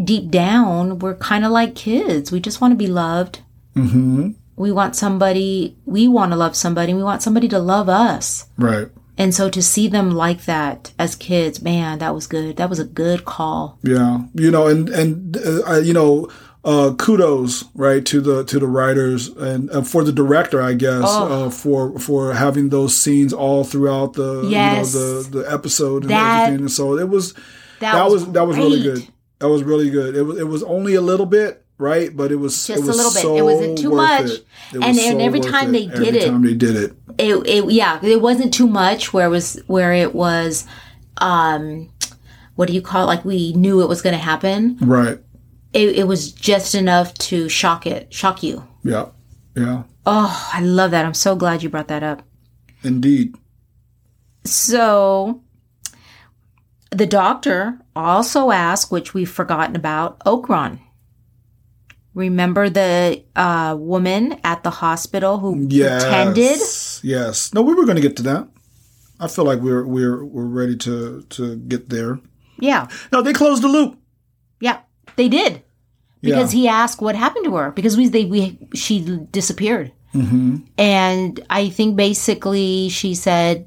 deep 0.02 0.30
down 0.30 0.98
we're 0.98 1.14
kind 1.16 1.44
of 1.44 1.52
like 1.52 1.74
kids. 1.74 2.32
We 2.32 2.40
just 2.40 2.60
want 2.60 2.72
to 2.72 2.76
be 2.76 2.86
loved. 2.86 3.40
Hmm 3.74 4.30
we 4.60 4.70
want 4.70 4.94
somebody 4.94 5.74
we 5.86 6.06
want 6.06 6.32
to 6.32 6.36
love 6.36 6.54
somebody 6.54 6.92
we 6.92 7.02
want 7.02 7.22
somebody 7.22 7.48
to 7.48 7.58
love 7.58 7.88
us. 7.88 8.46
Right. 8.58 8.88
and 9.16 9.34
so 9.34 9.48
to 9.48 9.62
see 9.62 9.88
them 9.88 10.10
like 10.10 10.44
that 10.44 10.92
as 10.98 11.16
kids 11.16 11.62
man 11.62 11.98
that 11.98 12.14
was 12.14 12.26
good. 12.26 12.58
That 12.58 12.68
was 12.68 12.78
a 12.78 12.84
good 12.84 13.24
call. 13.24 13.78
Yeah, 13.82 14.24
you 14.34 14.50
know, 14.50 14.66
and 14.66 14.90
and 14.90 15.38
uh, 15.66 15.78
you 15.78 15.94
know, 15.94 16.28
uh, 16.64 16.92
kudos 16.98 17.64
right 17.74 18.04
to 18.06 18.20
the 18.20 18.44
to 18.44 18.58
the 18.58 18.66
writers 18.66 19.28
and 19.28 19.70
uh, 19.70 19.82
for 19.82 20.04
the 20.04 20.12
director, 20.12 20.60
I 20.60 20.74
guess, 20.74 21.04
Oh. 21.06 21.46
uh, 21.46 21.50
for 21.50 21.98
for 21.98 22.34
having 22.34 22.68
those 22.68 22.94
scenes 22.96 23.32
all 23.32 23.64
throughout 23.64 24.12
the 24.14 24.42
Yes. 24.48 24.92
you 24.94 25.00
know 25.00 25.22
the 25.22 25.38
the 25.42 25.52
episode 25.52 26.02
and 26.02 26.10
That- 26.10 26.42
everything. 26.44 26.60
And 26.66 26.70
so 26.72 26.98
it 26.98 27.08
was 27.08 27.32
that, 27.80 27.92
that, 27.94 28.04
was, 28.10 28.24
was 28.24 28.32
that 28.34 28.46
was 28.46 28.56
really 28.58 28.82
good. 28.82 29.06
That 29.38 29.48
was 29.48 29.62
really 29.62 29.88
good. 29.88 30.14
It 30.16 30.22
was 30.22 30.38
it 30.38 30.46
was 30.48 30.62
only 30.64 30.94
a 30.94 31.00
little 31.00 31.26
bit. 31.26 31.64
Right, 31.78 32.14
but 32.14 32.30
it 32.30 32.36
was 32.36 32.52
Just 32.66 32.82
it 32.82 32.82
a 32.82 32.92
little 32.92 33.10
bit. 33.10 33.22
So 33.22 33.36
It 33.38 33.42
wasn't 33.42 33.78
too 33.78 33.92
much. 33.92 34.26
It. 34.26 34.30
It 34.32 34.44
And- 34.74 34.84
was 34.84 34.98
and 34.98 35.22
every 35.22 35.40
time 35.40 35.70
it. 35.70 35.72
they 35.72 35.86
did 35.86 36.08
every 36.08 36.18
it- 36.20 36.26
time 36.28 36.42
they 36.42 36.52
did 36.54 36.76
it, 36.76 36.92
it, 37.16 37.46
it 37.46 37.70
yeah 37.72 37.98
it 38.04 38.20
wasn't 38.20 38.52
too 38.52 38.66
much 38.66 39.14
where 39.14 39.24
it 39.24 39.30
was 39.30 39.58
where 39.66 39.94
it 39.94 40.14
was 40.14 40.66
um 41.18 41.88
what 42.56 42.68
do 42.68 42.74
you 42.74 42.82
call 42.82 43.04
it 43.04 43.06
like 43.06 43.24
we 43.24 43.54
knew 43.54 43.80
it 43.80 43.88
was 43.88 44.02
going 44.02 44.12
to 44.14 44.22
happen 44.22 44.76
right? 44.82 45.18
It, 45.72 45.96
it 45.96 46.06
was 46.06 46.32
just 46.32 46.74
enough 46.74 47.14
to 47.14 47.48
shock 47.48 47.86
it 47.86 48.12
shock 48.12 48.42
you 48.42 48.66
Yeah, 48.82 49.06
yeah, 49.56 49.84
oh 50.06 50.50
i 50.52 50.60
love 50.60 50.90
that 50.92 51.04
i'm 51.04 51.14
so 51.14 51.36
glad 51.36 51.62
you 51.62 51.68
brought 51.70 51.88
that 51.88 52.02
up 52.02 52.22
indeed. 52.82 53.34
so 54.44 55.42
the 56.90 57.06
doctor 57.06 57.78
also 57.94 58.50
asked 58.50 58.90
which 58.90 59.14
we've 59.14 59.30
forgotten 59.30 59.76
about 59.76 60.18
okron 60.20 60.80
remember 62.14 62.68
the 62.68 63.22
uh, 63.36 63.76
woman 63.78 64.38
at 64.42 64.62
the 64.64 64.70
hospital 64.70 65.38
who 65.38 65.66
Yes, 65.68 66.02
pretended 66.02 66.58
Yes. 67.02 67.54
No, 67.54 67.62
we 67.62 67.72
were 67.74 67.84
going 67.86 67.96
to 67.96 68.02
get 68.02 68.16
to 68.18 68.22
that. 68.24 68.46
I 69.20 69.28
feel 69.28 69.44
like 69.44 69.60
we're 69.60 69.86
we're 69.86 70.22
we're 70.24 70.44
ready 70.44 70.76
to 70.78 71.22
to 71.30 71.56
get 71.56 71.88
there. 71.88 72.18
yeah 72.58 72.88
No, 73.12 73.22
they 73.22 73.32
closed 73.32 73.62
the 73.62 73.68
loop. 73.68 73.96
yeah 74.60 74.80
they 75.20 75.28
did 75.28 75.62
because 76.28 76.50
yeah. 76.52 76.60
he 76.60 76.68
asked 76.80 77.00
what 77.06 77.14
happened 77.24 77.44
to 77.48 77.54
her 77.60 77.68
because 77.78 77.94
we 78.00 78.08
they 78.16 78.24
we 78.34 78.40
she 78.74 78.94
disappeared 79.38 79.92
hmm 80.12 80.56
and 80.76 81.38
I 81.48 81.62
think 81.76 81.96
basically 82.06 82.88
she 82.88 83.14
said 83.14 83.66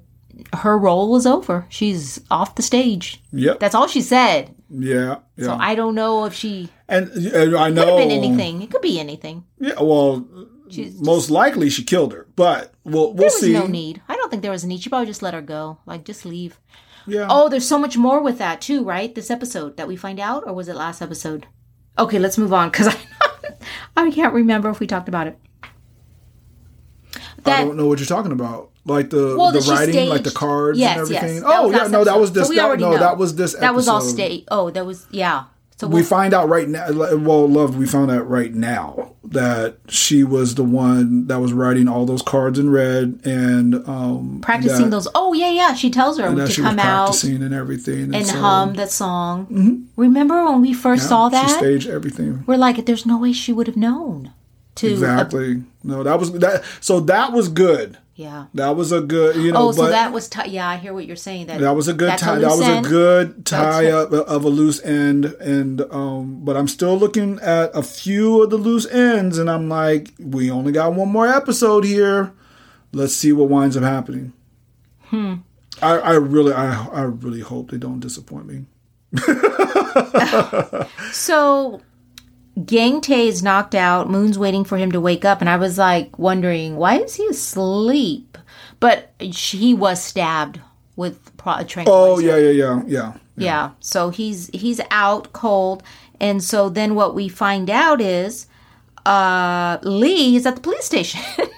her 0.54 0.78
role 0.78 1.12
was 1.12 1.26
over. 1.26 1.66
She's 1.70 2.20
off 2.30 2.56
the 2.56 2.62
stage. 2.62 3.22
Yep. 3.32 3.60
That's 3.60 3.76
all 3.76 3.88
she 3.88 4.02
said. 4.02 4.54
yeah. 4.70 5.20
Yeah. 5.36 5.46
So 5.46 5.52
I 5.70 5.76
don't 5.76 5.96
know 5.96 6.26
if 6.26 6.34
she 6.34 6.70
and, 6.88 7.10
and 7.10 7.56
I 7.56 7.68
could 7.70 7.76
know 7.76 7.86
have 7.88 7.98
been 7.98 8.12
anything. 8.12 8.62
It 8.62 8.70
could 8.72 8.82
be 8.82 9.00
anything. 9.00 9.46
Yeah. 9.60 9.82
Well, 9.82 10.28
She's 10.70 11.00
most 11.02 11.30
likely 11.30 11.70
she 11.70 11.84
killed 11.84 12.14
her, 12.14 12.28
but 12.36 12.74
we'll 12.84 13.14
we'll 13.14 13.14
there 13.14 13.26
was 13.26 13.40
see. 13.40 13.54
no 13.54 13.68
need. 13.68 14.02
I 14.08 14.16
don't 14.16 14.30
think 14.30 14.42
there 14.42 14.52
was 14.52 14.64
a 14.64 14.68
need. 14.68 14.82
She 14.82 14.90
probably 14.90 15.08
just 15.14 15.22
let 15.22 15.34
her 15.34 15.42
go. 15.58 15.78
Like 15.86 16.04
just 16.04 16.26
leave. 16.26 16.60
Yeah. 17.06 17.28
Oh, 17.30 17.50
there's 17.50 17.68
so 17.68 17.78
much 17.78 17.98
more 17.98 18.22
with 18.22 18.38
that 18.38 18.62
too, 18.62 18.84
right? 18.84 19.14
This 19.14 19.30
episode 19.30 19.78
that 19.78 19.88
we 19.88 19.96
find 19.96 20.20
out, 20.20 20.44
or 20.46 20.54
was 20.54 20.68
it 20.68 20.76
last 20.76 21.02
episode? 21.02 21.48
Okay, 21.98 22.20
let's 22.20 22.38
move 22.38 22.54
on 22.54 22.70
because 22.70 22.88
I 23.98 24.08
I 24.08 24.12
can't 24.12 24.34
remember 24.34 24.70
if 24.70 24.80
we 24.80 24.88
talked 24.88 25.10
about 25.10 25.28
it. 25.28 25.38
I 27.46 27.64
don't 27.66 27.78
know 27.78 27.88
what 27.88 28.00
you're 28.00 28.06
talking 28.08 28.32
about. 28.32 28.72
Like 28.86 29.10
the 29.10 29.36
Well, 29.38 29.52
the 29.52 29.60
that 29.60 29.70
writing, 29.70 30.10
like 30.10 30.24
the 30.24 30.32
cards 30.32 30.78
Yes, 30.80 30.92
and 30.92 31.02
everything. 31.02 31.42
That 31.42 31.50
oh 31.50 31.72
yeah, 31.72 31.88
no, 31.88 32.04
that 32.04 32.16
episode. 32.16 32.20
was 32.20 32.30
So 32.30 32.34
this. 32.34 32.50
we 32.50 32.56
that, 32.58 32.80
no, 32.80 32.92
know. 32.92 32.98
that 32.98 33.18
was 33.18 33.36
this. 33.36 33.54
that 33.56 33.76
was 33.76 33.88
all 33.88 34.02
state. 34.02 34.46
Oh, 34.50 34.70
that 34.72 34.86
was 34.86 35.08
yeah. 35.12 35.46
So 35.78 35.88
We 35.88 36.04
find 36.04 36.34
out 36.34 36.50
right 36.50 36.68
now. 36.70 36.86
Well, 36.92 37.48
love, 37.48 37.78
we 37.78 37.86
found 37.86 38.12
out 38.12 38.30
right 38.30 38.54
now 38.54 39.14
that 39.26 39.78
she 39.90 40.24
was 40.24 40.56
the 40.56 40.64
one 40.64 41.28
that 41.28 41.40
was 41.40 41.52
writing 41.52 41.88
all 41.88 42.06
those 42.06 42.22
cards 42.22 42.60
in 42.60 42.70
red 42.70 43.20
and 43.26 43.76
um, 43.88 44.40
practicing 44.42 44.86
that, 44.86 44.90
those. 44.92 45.08
Oh 45.16 45.34
yeah, 45.34 45.50
yeah. 45.50 45.74
She 45.74 45.90
tells 45.90 46.20
her 46.20 46.26
and 46.28 46.38
to 46.38 46.48
she 46.48 46.62
come 46.62 46.78
out 46.80 47.08
practicing 47.08 47.42
and 47.42 47.54
everything 47.54 48.14
and 48.14 48.26
so- 48.28 48.40
hum 48.40 48.74
that 48.76 48.92
song. 48.92 49.88
Remember 49.96 50.46
when 50.46 50.62
we 50.62 50.74
first 50.74 51.04
yeah, 51.04 51.10
saw 51.10 51.30
She 51.30 51.36
that? 51.36 51.58
staged 51.58 51.90
everything. 51.90 52.44
We're 52.46 52.58
like, 52.58 52.86
there's 52.86 53.06
no 53.06 53.18
way 53.18 53.34
she 53.34 53.52
would 53.52 53.68
have 53.68 53.78
known. 53.78 54.32
To 54.76 54.88
Exactly. 54.92 55.64
no, 55.84 56.02
that 56.04 56.20
was 56.20 56.32
that. 56.34 56.64
So 56.82 57.00
that 57.02 57.32
was 57.32 57.48
good. 57.48 57.98
Yeah. 58.16 58.46
That 58.54 58.76
was 58.76 58.92
a 58.92 59.02
good. 59.02 59.36
You 59.38 59.52
know, 59.52 59.60
Oh, 59.60 59.68
but 59.68 59.76
so 59.76 59.90
that 59.90 60.12
was 60.14 60.28
ti 60.30 60.50
yeah. 60.50 60.70
I 60.70 60.78
hear 60.78 60.94
what 60.94 61.06
you're 61.06 61.16
saying. 61.16 61.48
That 61.48 61.60
That 61.60 61.76
was 61.76 61.88
a 61.88 61.94
good 61.94 62.18
tie. 62.18 62.38
That 62.40 62.50
was 62.50 62.68
a 62.68 62.82
good 62.82 63.46
tie 63.46 63.90
up 63.92 64.12
of 64.12 64.46
a 64.46 64.50
loose 64.50 64.84
end, 64.84 65.26
and 65.26 65.82
um, 65.92 66.44
but 66.46 66.56
I'm 66.56 66.68
still 66.68 66.98
looking 66.98 67.40
at 67.40 67.72
a 67.74 67.82
few 67.82 68.44
of 68.44 68.50
the 68.50 68.58
loose 68.58 68.86
ends, 68.88 69.38
and 69.38 69.50
I'm 69.50 69.68
like, 69.70 70.14
we 70.20 70.52
only 70.52 70.72
got 70.72 70.94
one 70.94 71.10
more 71.10 71.28
episode 71.28 71.86
here. 71.86 72.34
Let's 72.92 73.16
see 73.16 73.32
what 73.32 73.50
winds 73.50 73.76
up 73.76 73.84
happening. 73.84 74.34
Hmm. 75.06 75.36
I, 75.82 75.98
I 75.98 76.14
really, 76.14 76.54
I, 76.54 76.86
I 76.88 77.02
really 77.02 77.42
hope 77.42 77.72
they 77.72 77.78
don't 77.78 78.00
disappoint 78.00 78.46
me. 78.46 78.66
So 81.12 81.82
Gang 82.66 83.02
Tae 83.02 83.28
is 83.28 83.42
knocked 83.42 83.74
out. 83.76 84.10
Moon's 84.10 84.38
waiting 84.38 84.64
for 84.64 84.78
him 84.78 84.92
to 84.92 85.02
wake 85.02 85.26
up, 85.26 85.42
and 85.42 85.50
I 85.50 85.58
was 85.58 85.78
like 85.78 86.18
wondering 86.20 86.78
why 86.78 87.00
is 87.00 87.16
he 87.16 87.26
asleep? 87.28 88.38
But 88.80 89.14
he 89.20 89.74
was 89.74 90.04
stabbed 90.04 90.60
with 90.96 91.36
pro- 91.38 91.58
a 91.58 91.66
tranquilizer. 91.66 92.14
Oh 92.14 92.20
yeah, 92.20 92.38
yeah, 92.38 92.52
yeah, 92.52 92.84
yeah. 92.86 93.14
Yeah. 93.36 93.72
So 93.80 94.10
he's 94.10 94.48
he's 94.54 94.80
out 94.92 95.34
cold, 95.34 95.84
and 96.20 96.44
so 96.44 96.70
then 96.70 96.96
what 96.96 97.16
we 97.16 97.28
find 97.28 97.70
out 97.70 98.00
is 98.02 98.48
uh 99.06 99.80
Lee 99.82 100.36
is 100.36 100.46
at 100.46 100.56
the 100.56 100.62
police 100.62 100.86
station. 100.86 101.22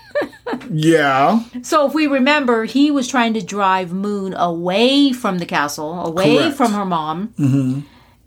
Yeah, 0.70 1.44
so 1.62 1.88
if 1.88 1.94
we 1.94 2.08
remember, 2.08 2.66
he 2.66 2.92
was 2.92 3.08
trying 3.08 3.34
to 3.34 3.42
drive 3.42 3.92
Moon 3.92 4.34
away 4.34 5.12
from 5.12 5.38
the 5.40 5.46
castle, 5.46 6.06
away 6.06 6.38
Correct. 6.38 6.58
from 6.58 6.74
her 6.74 6.86
mom, 6.86 7.30
mm-hmm. 7.40 7.82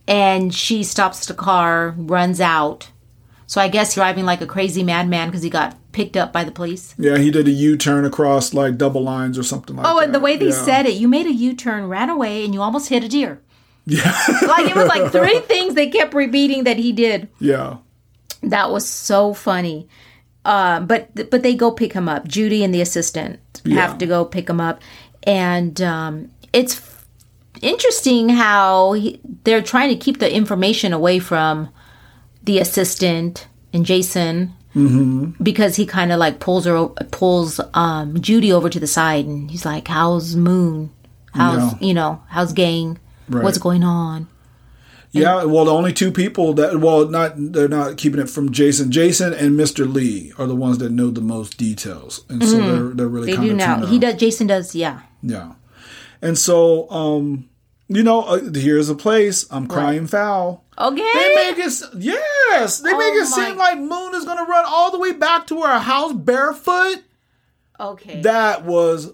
And 0.09 0.53
she 0.53 0.83
stops 0.83 1.27
the 1.27 1.35
car, 1.35 1.95
runs 1.97 2.41
out. 2.41 2.91
So 3.47 3.61
I 3.61 3.69
guess 3.69 3.95
driving 3.95 4.25
like 4.25 4.41
a 4.41 4.47
crazy 4.47 4.83
madman 4.83 5.29
because 5.29 5.43
he 5.43 5.49
got 5.51 5.77
picked 5.93 6.17
up 6.17 6.33
by 6.33 6.45
the 6.45 6.51
police. 6.51 6.95
yeah. 6.99 7.17
He 7.19 7.31
did 7.31 7.47
a 7.47 7.51
U-turn 7.51 8.05
across 8.05 8.53
like 8.53 8.77
double 8.77 9.03
lines 9.03 9.39
or 9.39 9.43
something 9.43 9.77
like 9.77 9.85
that. 9.85 9.93
Oh, 9.95 10.01
and 10.01 10.15
the 10.15 10.21
way 10.21 10.37
they 10.37 10.47
yeah. 10.49 10.65
said 10.65 10.87
it, 10.87 10.95
you 10.95 11.09
made 11.09 11.27
a 11.27 11.33
U-turn, 11.33 11.89
ran 11.89 12.11
away, 12.11 12.45
and 12.45 12.53
you 12.53 12.61
almost 12.63 12.89
hit 12.89 13.05
a 13.05 13.09
deer. 13.09 13.41
Yeah, 13.87 14.03
Like 14.47 14.67
it 14.69 14.77
was 14.77 14.87
like 14.89 15.11
three 15.13 15.39
things 15.41 15.75
they 15.75 15.89
kept 15.89 16.13
repeating 16.13 16.65
that 16.65 16.77
he 16.77 16.93
did. 16.93 17.29
yeah, 17.41 17.79
That 18.43 18.71
was 18.71 18.87
so 18.87 19.33
funny. 19.33 19.89
Uh, 20.45 20.81
but 20.81 21.31
but 21.31 21.43
they 21.43 21.55
go 21.55 21.71
pick 21.71 21.93
him 21.95 22.09
up. 22.09 22.29
Judy 22.29 22.63
and 22.65 22.73
the 22.75 22.81
assistant 22.83 23.41
Yeah. 23.65 23.77
have 23.81 23.97
to 23.99 24.07
go 24.07 24.25
pick 24.27 24.49
him 24.49 24.61
up, 24.61 24.81
and 25.25 25.81
um, 25.81 26.31
it's 26.53 26.75
interesting 27.63 28.29
how 28.29 28.93
he, 28.93 29.21
they're 29.45 29.63
trying 29.63 29.91
to 29.91 29.97
keep 29.97 30.19
the 30.19 30.33
information 30.35 30.93
away 30.93 31.19
from 31.19 31.69
the 32.43 32.59
assistant 32.59 33.47
and 33.73 33.85
Jason 33.85 34.55
because 35.43 35.75
he 35.75 35.85
kind 35.87 36.13
of 36.13 36.21
like 36.21 36.39
pulls 36.39 36.65
her 36.65 36.87
pulls 37.11 37.61
um, 37.75 38.21
Judy 38.21 38.53
over 38.53 38.69
to 38.71 38.79
the 38.79 38.87
side, 38.87 39.27
and 39.27 39.51
he's 39.51 39.65
like, 39.65 39.89
"How's 39.89 40.37
Moon? 40.37 40.91
How's 41.35 41.73
Yeah. 41.73 41.79
you 41.81 41.95
know 41.95 42.23
how's 42.29 42.53
Gang? 42.53 42.99
What's 43.27 43.59
going 43.59 43.83
on?" 43.83 44.29
yeah. 45.11 45.43
Well, 45.45 45.65
the 45.65 45.75
only 45.75 45.93
two 45.93 46.13
people 46.13 46.53
that 46.55 46.79
well, 46.79 47.09
not 47.09 47.33
they're 47.37 47.67
not 47.67 47.97
keeping 47.97 48.21
it 48.21 48.31
from 48.31 48.53
Jason. 48.53 48.93
Jason 48.93 49.33
and 49.33 49.59
Mr. 49.59 49.93
Lee 49.93 50.33
are 50.39 50.47
the 50.47 50.55
ones 50.55 50.79
that 50.79 50.93
know 50.93 51.11
the 51.11 51.21
most 51.23 51.59
details, 51.59 52.25
and 52.29 52.45
so 52.45 52.57
they're 52.59 52.95
they're 52.95 53.09
really 53.09 53.33
Mm-hmm. 53.33 53.43
They 53.43 53.49
kind 53.49 53.59
do 53.59 53.81
of 53.81 53.81
now. 53.81 53.87
He 53.87 53.99
does. 53.99 54.15
Jason 54.15 54.47
does. 54.47 54.77
Yeah. 54.77 55.01
Yeah. 55.23 55.55
And 56.23 56.37
so, 56.39 56.91
um, 56.91 57.49
you 57.89 58.03
know, 58.03 58.23
uh, 58.23 58.41
here's 58.55 58.89
a 58.89 58.95
place. 58.95 59.47
I'm 59.51 59.67
crying 59.67 60.07
foul. 60.07 60.65
Okay. 60.79 60.97
They 61.15 61.35
make 61.35 61.59
it, 61.59 61.73
yes, 61.99 62.81
they 62.81 62.93
make 62.93 63.01
Oh 63.15 63.21
it 63.23 63.27
seem 63.27 63.57
like 63.57 63.79
Moon 63.79 64.15
is 64.15 64.25
going 64.25 64.39
to 64.39 64.45
run 64.51 64.65
all 64.67 64.91
the 64.91 64.99
way 64.99 65.13
back 65.13 65.47
to 65.49 65.63
her 65.63 65.79
house 65.79 66.13
barefoot. 66.13 67.03
okay. 67.81 68.21
That 68.23 68.65
was 68.65 69.13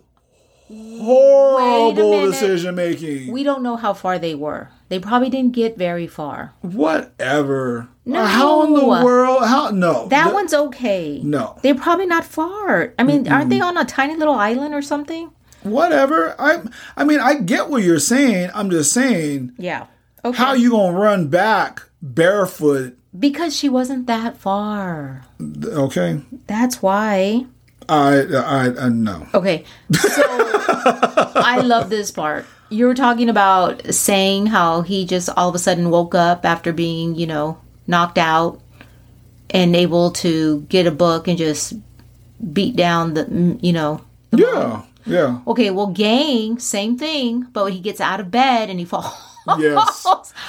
horrible 0.69 2.23
decision 2.27 2.75
making. 2.75 3.31
We 3.33 3.43
don't 3.43 3.63
know 3.63 3.77
how 3.77 3.93
far 3.95 4.19
they 4.19 4.35
were. 4.35 4.71
They 4.89 4.99
probably 4.99 5.31
didn't 5.31 5.53
get 5.53 5.77
very 5.79 6.07
far. 6.07 6.53
Whatever. 6.61 7.89
No. 8.05 8.25
How 8.25 8.65
in 8.65 8.75
the 8.75 8.85
world? 8.85 9.45
How? 9.47 9.71
No. 9.71 10.07
That 10.09 10.29
The- 10.29 10.35
one's 10.35 10.55
okay. 10.55 11.21
No. 11.23 11.59
They're 11.63 11.75
probably 11.75 12.07
not 12.07 12.25
far. 12.25 12.93
I 12.99 13.03
mean, 13.03 13.27
aren't 13.29 13.51
they 13.51 13.61
on 13.61 13.77
a 13.77 13.85
tiny 13.85 14.17
little 14.17 14.35
island 14.35 14.75
or 14.75 14.83
something? 14.83 15.31
Whatever. 15.65 16.35
I. 16.39 16.63
I 16.97 17.05
mean, 17.05 17.21
I 17.21 17.35
get 17.35 17.69
what 17.71 17.83
you're 17.83 17.99
saying. 17.99 18.51
I'm 18.55 18.71
just 18.71 18.93
saying, 18.93 19.53
Yeah. 19.59 19.87
Okay. 20.25 20.37
how 20.39 20.53
you 20.55 20.71
gonna 20.71 20.97
run 20.99 21.29
back 21.29 21.83
barefoot? 22.01 22.97
because 23.19 23.55
she 23.57 23.69
wasn't 23.69 24.07
that 24.09 24.37
far. 24.37 25.23
Okay. 25.65 26.21
That's 26.49 26.83
why. 26.83 27.47
I. 27.89 28.23
I. 28.35 28.87
I 28.87 28.89
no. 28.89 29.27
Okay. 29.35 29.65
So 29.93 30.23
I 30.27 31.61
love 31.65 31.91
this 31.91 32.11
part. 32.11 32.47
You 32.71 32.87
were 32.87 32.95
talking 32.95 33.29
about 33.29 33.95
saying 33.95 34.47
how 34.47 34.81
he 34.83 35.05
just 35.05 35.29
all 35.37 35.49
of 35.49 35.55
a 35.55 35.59
sudden 35.59 35.91
woke 35.91 36.15
up 36.15 36.45
after 36.45 36.73
being, 36.73 37.15
you 37.15 37.27
know, 37.27 37.59
knocked 37.87 38.19
out 38.19 38.61
and 39.51 39.77
able 39.77 40.11
to 40.11 40.63
get 40.63 40.87
a 40.87 40.91
book 40.91 41.29
and 41.29 41.39
just 41.39 41.75
beat 42.53 42.75
down 42.75 43.15
the, 43.15 43.59
you 43.63 43.73
know, 43.73 44.01
Yeah. 44.33 44.83
Yeah. 45.07 45.41
Okay, 45.47 45.71
well, 45.71 45.89
gang, 45.89 46.59
same 46.59 46.97
thing, 46.99 47.43
but 47.53 47.73
he 47.73 47.81
gets 47.81 48.01
out 48.01 48.21
of 48.21 48.31
bed 48.31 48.71
and 48.71 48.79
he 48.79 48.85
falls. 48.85 49.13
Yes. 49.59 50.07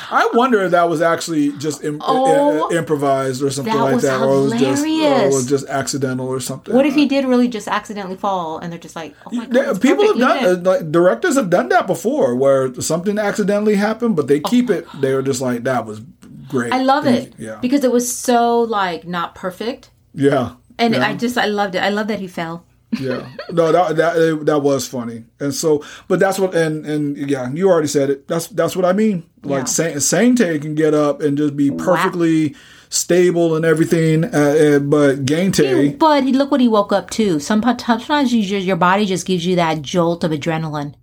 I 0.10 0.30
wonder 0.34 0.62
if 0.64 0.72
that 0.72 0.88
was 0.88 1.02
actually 1.02 1.52
just 1.58 1.84
Im- 1.84 2.00
Oh, 2.02 2.70
i- 2.72 2.78
improvised 2.78 3.44
or 3.44 3.50
something 3.52 3.74
that 3.74 3.82
like 3.84 4.00
that, 4.02 4.22
or 4.22 4.38
it 4.38 4.42
was 4.44 4.54
just, 4.54 4.84
or 4.86 4.88
it 4.88 5.34
was 5.34 5.46
just 5.50 5.68
accidental 5.68 6.30
or 6.30 6.40
something. 6.40 6.74
What 6.74 6.86
if 6.86 6.96
he 6.96 7.06
did 7.06 7.26
really 7.26 7.50
just 7.50 7.68
accidentally 7.68 8.16
fall 8.16 8.58
and 8.60 8.72
they're 8.72 8.80
just 8.80 8.96
like, 8.96 9.14
oh 9.28 9.36
my 9.36 9.48
god, 9.48 9.82
people 9.82 10.08
have 10.08 10.18
done 10.18 10.46
uh, 10.46 10.58
like 10.64 10.94
directors 10.94 11.36
have 11.36 11.50
done 11.50 11.68
that 11.70 11.88
before, 11.88 12.36
where 12.38 12.74
something 12.80 13.20
accidentally 13.20 13.76
happened, 13.76 14.16
but 14.16 14.30
they 14.30 14.40
keep 14.40 14.70
it. 14.70 14.88
They 15.02 15.14
were 15.14 15.22
just 15.22 15.42
like 15.42 15.64
that 15.66 15.86
was 15.86 16.00
great. 16.48 16.72
I 16.72 16.82
love 16.82 17.06
it 17.06 17.34
you." 17.38 17.48
Yeah. 17.48 17.60
because 17.60 17.84
it 17.84 17.92
was 17.92 18.08
so 18.10 18.62
like 18.62 19.06
not 19.06 19.36
perfect, 19.36 19.90
Yeah. 20.14 20.52
and 20.80 20.94
yeah. 20.96 21.06
I 21.06 21.16
just 21.16 21.38
I 21.38 21.48
loved 21.48 21.76
it. 21.76 21.80
I 21.84 21.90
love 21.90 22.08
that 22.08 22.22
he 22.22 22.28
fell. 22.28 22.64
Yeah 23.00 23.28
no 23.52 23.72
that 23.72 23.96
that 23.98 24.46
that 24.46 24.60
was 24.60 24.88
funny 24.88 25.24
and 25.40 25.54
so 25.54 25.84
but 26.08 26.20
that's 26.20 26.40
what 26.40 26.56
and 26.56 26.86
and 26.86 27.18
yeah 27.30 27.50
you 27.52 27.70
already 27.70 27.88
said 27.88 28.10
it 28.10 28.28
that's 28.28 28.48
that's 28.48 28.76
what 28.76 28.86
i 28.86 28.94
mean 28.94 29.24
like 29.44 29.62
Yeah. 29.62 29.66
Sang 29.66 30.00
Sainte 30.00 30.62
can 30.62 30.74
get 30.76 30.94
up 30.94 31.22
and 31.22 31.38
just 31.38 31.56
be 31.56 31.70
perfectly 31.72 32.56
stable 32.90 33.56
and 33.56 33.64
everything 33.66 34.24
uh, 34.26 34.28
uh, 34.38 34.80
but 34.80 35.26
Gang 35.26 35.52
Tae 35.52 35.90
But 35.90 36.24
look 36.24 36.50
what 36.52 36.62
he 36.62 36.68
woke 36.68 36.92
up 36.94 37.10
to. 37.12 37.40
Some 37.40 37.62
sometimes 37.62 38.34
you 38.34 38.44
just, 38.44 38.66
your 38.66 38.76
body 38.78 39.06
just 39.06 39.26
gives 39.28 39.46
you 39.46 39.56
that 39.58 39.82
jolt 39.82 40.24
of 40.24 40.32
adrenaline 40.32 40.96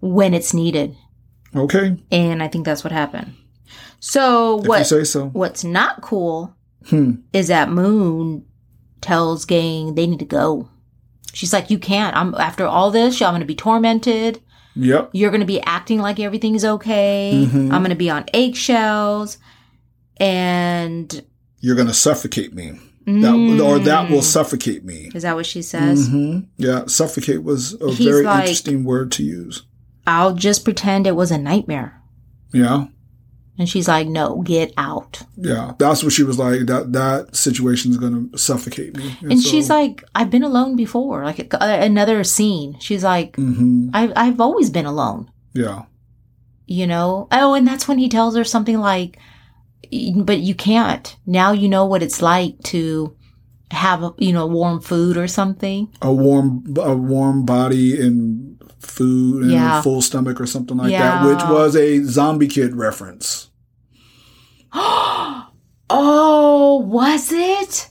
when 0.00 0.34
it's 0.34 0.52
needed, 0.54 0.96
okay 1.54 1.96
and 2.10 2.42
I 2.42 2.48
think 2.48 2.64
that's 2.64 2.84
what 2.84 2.92
happened. 2.92 3.34
So 4.00 4.60
if 4.60 4.66
what? 4.66 4.86
say 4.86 5.04
so 5.04 5.26
What's 5.28 5.64
not 5.64 6.00
cool 6.02 6.54
Hmm. 6.88 7.12
is 7.32 7.48
that 7.48 7.68
Moon 7.70 8.44
tells 9.00 9.44
Gang 9.44 9.94
they 9.94 10.06
need 10.06 10.18
to 10.20 10.24
go. 10.24 10.68
She's 11.32 11.52
like, 11.52 11.70
"You 11.70 11.78
can't. 11.78 12.16
I'm 12.16 12.34
after 12.34 12.66
all 12.66 12.90
this. 12.90 13.20
I'm 13.22 13.32
going 13.32 13.40
to 13.40 13.46
be 13.46 13.54
tormented. 13.54 14.40
yep 14.76 15.10
You're 15.12 15.30
going 15.30 15.40
to 15.40 15.46
be 15.46 15.60
acting 15.62 15.98
like 16.00 16.18
everything's 16.20 16.64
okay. 16.64 17.32
Mm-hmm. 17.46 17.72
I'm 17.72 17.80
going 17.82 17.90
to 17.90 17.96
be 17.96 18.10
on 18.10 18.24
eggshells." 18.34 19.38
And 20.18 21.24
you're 21.60 21.76
gonna 21.76 21.94
suffocate 21.94 22.54
me 22.54 22.72
that, 23.06 23.60
or 23.62 23.78
that 23.80 24.06
Mm. 24.06 24.10
will 24.10 24.22
suffocate 24.22 24.84
me 24.84 25.10
is 25.14 25.22
that 25.22 25.34
what 25.34 25.46
she 25.46 25.62
says? 25.62 26.08
hmm 26.08 26.40
yeah 26.58 26.84
suffocate 26.86 27.42
was 27.42 27.74
a 27.80 27.90
He's 27.92 28.06
very 28.06 28.22
like- 28.24 28.40
interesting 28.40 28.84
word 28.84 29.10
to 29.12 29.22
use 29.24 29.62
I'll 30.06 30.34
just 30.34 30.64
pretend 30.64 31.06
it 31.06 31.16
was 31.16 31.30
a 31.30 31.38
nightmare. 31.38 32.00
yeah 32.52 32.86
And 33.60 33.68
she's 33.68 33.86
like, 33.86 34.08
"No, 34.08 34.40
get 34.42 34.72
out." 34.78 35.22
yeah 35.36 35.74
that's 35.78 36.02
what 36.02 36.12
she 36.16 36.24
was 36.24 36.38
like 36.38 36.60
that 36.72 36.92
that 37.00 37.36
situation 37.36 37.90
is 37.92 37.98
gonna 37.98 38.24
suffocate 38.36 38.96
me 38.96 39.06
And 39.22 39.40
she's 39.42 39.68
like, 39.68 40.02
"I've 40.14 40.30
been 40.30 40.42
alone 40.42 40.76
before." 40.76 41.22
Like 41.24 41.38
a, 41.52 41.58
another 41.90 42.24
scene. 42.24 42.78
She's 42.80 43.04
like, 43.04 43.36
hmm 43.36 43.90
"I've 43.92 44.12
I've 44.16 44.40
always 44.40 44.70
been 44.70 44.86
alone." 44.86 45.30
yeah 45.52 45.82
you 46.66 46.86
know 46.86 47.26
oh 47.32 47.54
and 47.54 47.66
that's 47.66 47.86
when 47.88 47.98
he 47.98 48.08
tells 48.08 48.36
her 48.36 48.44
something 48.44 48.78
like 48.78 49.18
but 50.24 50.38
you 50.38 50.54
can't. 50.54 51.16
Now 51.26 51.52
you 51.52 51.68
know 51.68 51.84
what 51.84 52.02
it's 52.02 52.22
like 52.22 52.54
to 52.72 53.16
have, 53.72 54.14
you 54.18 54.32
know, 54.32 54.46
warm 54.46 54.80
food 54.80 55.16
or 55.16 55.26
something. 55.28 55.88
A 56.02 56.12
warm, 56.12 56.64
a 56.80 56.94
warm 56.94 57.44
body 57.44 58.00
and 58.00 58.60
food 58.78 59.42
and 59.42 59.52
Yeah. 59.52 59.78
a 59.78 59.82
full 59.82 60.00
stomach 60.02 60.40
or 60.40 60.46
something 60.46 60.76
like 60.76 60.90
Yeah. 60.92 61.22
that, 61.22 61.26
which 61.28 61.44
was 61.44 61.74
a 61.76 62.02
Zombie 62.04 62.48
Kid 62.48 62.76
reference. 62.76 63.49
oh, 65.90 66.82
was 66.86 67.32
it? 67.32 67.90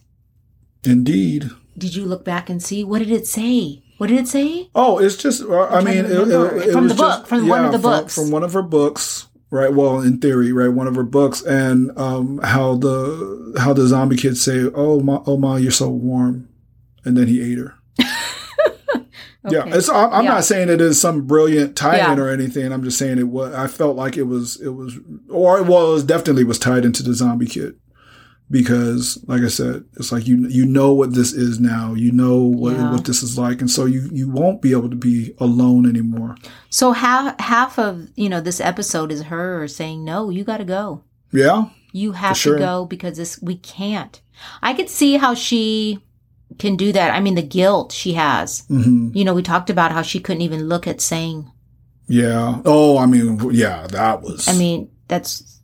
Indeed. 0.86 1.50
Did 1.78 1.96
you 1.96 2.06
look 2.06 2.24
back 2.26 2.50
and 2.50 2.62
see? 2.62 2.84
What 2.84 3.00
did 3.00 3.12
it 3.12 3.28
say? 3.28 3.84
What 3.98 4.08
did 4.08 4.20
it 4.20 4.28
say? 4.28 4.70
Oh, 4.76 4.98
it's 5.00 5.18
just. 5.18 5.44
uh, 5.44 5.64
I 5.68 5.82
mean, 5.82 5.98
it, 6.06 6.12
it, 6.12 6.30
it 6.30 6.72
From 6.72 6.84
was 6.86 6.94
the 6.94 6.98
book, 6.98 7.20
just- 7.20 7.28
from 7.28 7.48
one 7.48 7.66
of 7.66 7.72
the 7.72 7.80
from- 7.80 7.92
books. 7.92 8.16
from 8.16 8.32
one 8.32 8.44
of 8.44 8.54
her 8.54 8.62
books, 8.62 9.28
right? 9.52 9.74
Well, 9.74 10.00
in 10.02 10.20
theory, 10.20 10.52
right, 10.54 10.70
one 10.70 10.88
of 10.88 10.96
her 10.96 11.04
books, 11.04 11.42
and 11.42 11.92
um, 11.98 12.40
how 12.44 12.76
the 12.76 13.56
how 13.60 13.74
the 13.74 13.88
zombie 13.88 14.16
kids 14.16 14.42
say, 14.42 14.70
"Oh 14.74 15.02
my, 15.02 15.20
oh 15.26 15.36
my, 15.38 15.58
you're 15.58 15.72
so 15.72 15.90
warm," 15.90 16.48
and 17.04 17.18
then 17.18 17.28
he 17.28 17.42
ate 17.42 17.58
her. 17.58 17.76
Yeah, 19.50 19.60
Okay. 19.60 19.72
it's. 19.78 19.88
I'm, 19.90 20.12
I'm 20.12 20.24
Yeah. 20.26 20.32
not 20.34 20.44
saying 20.46 20.70
it 20.70 20.82
is 20.82 21.00
some 21.00 21.22
brilliant 21.26 21.76
tie-in 21.76 22.18
Yeah. 22.18 22.24
or 22.24 22.30
anything. 22.30 22.72
I'm 22.74 22.84
just 22.84 22.98
saying 22.98 23.20
it 23.20 23.30
was. 23.30 23.54
I 23.54 23.68
felt 23.68 23.96
like 23.96 24.18
it 24.18 24.24
was. 24.24 24.60
It 24.60 24.70
was, 24.70 24.98
or 25.30 25.60
it 25.60 25.66
was 25.66 26.04
definitely 26.04 26.44
was 26.44 26.60
tied 26.60 26.84
into 26.84 27.04
the 27.04 27.14
zombie 27.14 27.46
kid 27.46 27.76
because, 28.52 29.24
like 29.28 29.42
I 29.42 29.48
said, 29.48 29.84
it's 29.98 30.12
like 30.12 30.28
you 30.28 30.48
you 30.50 30.66
know 30.66 30.92
what 30.94 31.14
this 31.14 31.34
is 31.34 31.60
now. 31.60 31.94
You 31.94 32.12
know 32.12 32.40
what 32.42 32.74
Yeah. 32.74 32.92
what 32.92 33.06
this 33.06 33.22
is 33.24 33.38
like, 33.38 33.62
and 33.62 33.70
so 33.70 33.86
you 33.86 34.10
you 34.12 34.30
won't 34.30 34.62
be 34.62 34.72
able 34.72 34.90
to 34.90 34.96
be 34.96 35.34
alone 35.40 35.88
anymore. 35.88 36.36
So 36.70 36.92
half 36.92 37.40
half 37.40 37.78
of 37.80 38.10
you 38.16 38.30
know 38.30 38.42
this 38.42 38.60
episode 38.60 39.12
is 39.12 39.24
her 39.24 39.68
saying, 39.68 40.04
"No, 40.04 40.30
you 40.30 40.44
got 40.44 40.58
to 40.58 40.66
go. 40.66 41.04
Yeah, 41.32 41.66
You 41.94 42.14
have 42.14 42.36
sure. 42.38 42.56
to 42.58 42.60
go 42.60 42.86
because 42.86 43.18
this 43.18 43.40
we 43.42 43.56
can't." 43.56 44.20
I 44.62 44.74
could 44.74 44.90
see 44.90 45.18
how 45.18 45.34
she 45.34 46.00
can 46.60 46.76
do 46.76 46.92
that. 46.92 47.12
I 47.16 47.20
mean, 47.22 47.36
the 47.36 47.42
guilt 47.42 47.92
she 47.92 48.14
has. 48.14 48.64
hmm 48.68 49.10
You 49.14 49.26
know, 49.26 49.34
we 49.34 49.42
talked 49.42 49.70
about 49.72 49.92
how 49.92 50.04
she 50.04 50.20
couldn't 50.20 50.44
even 50.44 50.68
look 50.70 50.86
at 50.88 51.02
saying. 51.02 51.50
yeah. 52.08 52.62
Oh, 52.66 52.98
I 52.98 53.06
mean, 53.08 53.40
yeah, 53.52 53.88
that 53.88 54.22
was. 54.22 54.48
I 54.48 54.54
mean, 54.54 54.90
that's 55.08 55.62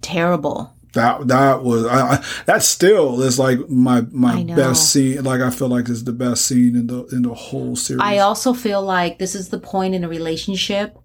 terrible. 0.00 0.74
that 0.94 1.28
that 1.28 1.62
was. 1.62 1.84
I, 1.86 1.98
I 2.14 2.24
that 2.46 2.62
still 2.62 3.22
is 3.22 3.38
like 3.38 3.58
my 3.68 4.00
my 4.10 4.42
best 4.44 4.90
scene. 4.92 5.22
Like 5.24 5.40
I 5.40 5.50
feel 5.50 5.68
like 5.68 5.88
it's 5.88 6.02
the 6.02 6.12
best 6.12 6.46
scene 6.46 6.74
in 6.76 6.86
the 6.86 7.04
in 7.12 7.22
the 7.22 7.34
whole 7.34 7.76
series. 7.76 8.02
I 8.02 8.18
also 8.18 8.52
feel 8.54 8.82
like 8.82 9.18
this 9.18 9.34
is 9.34 9.48
the 9.50 9.58
point 9.60 9.94
in 9.94 10.04
a 10.04 10.08
relationship 10.08 10.96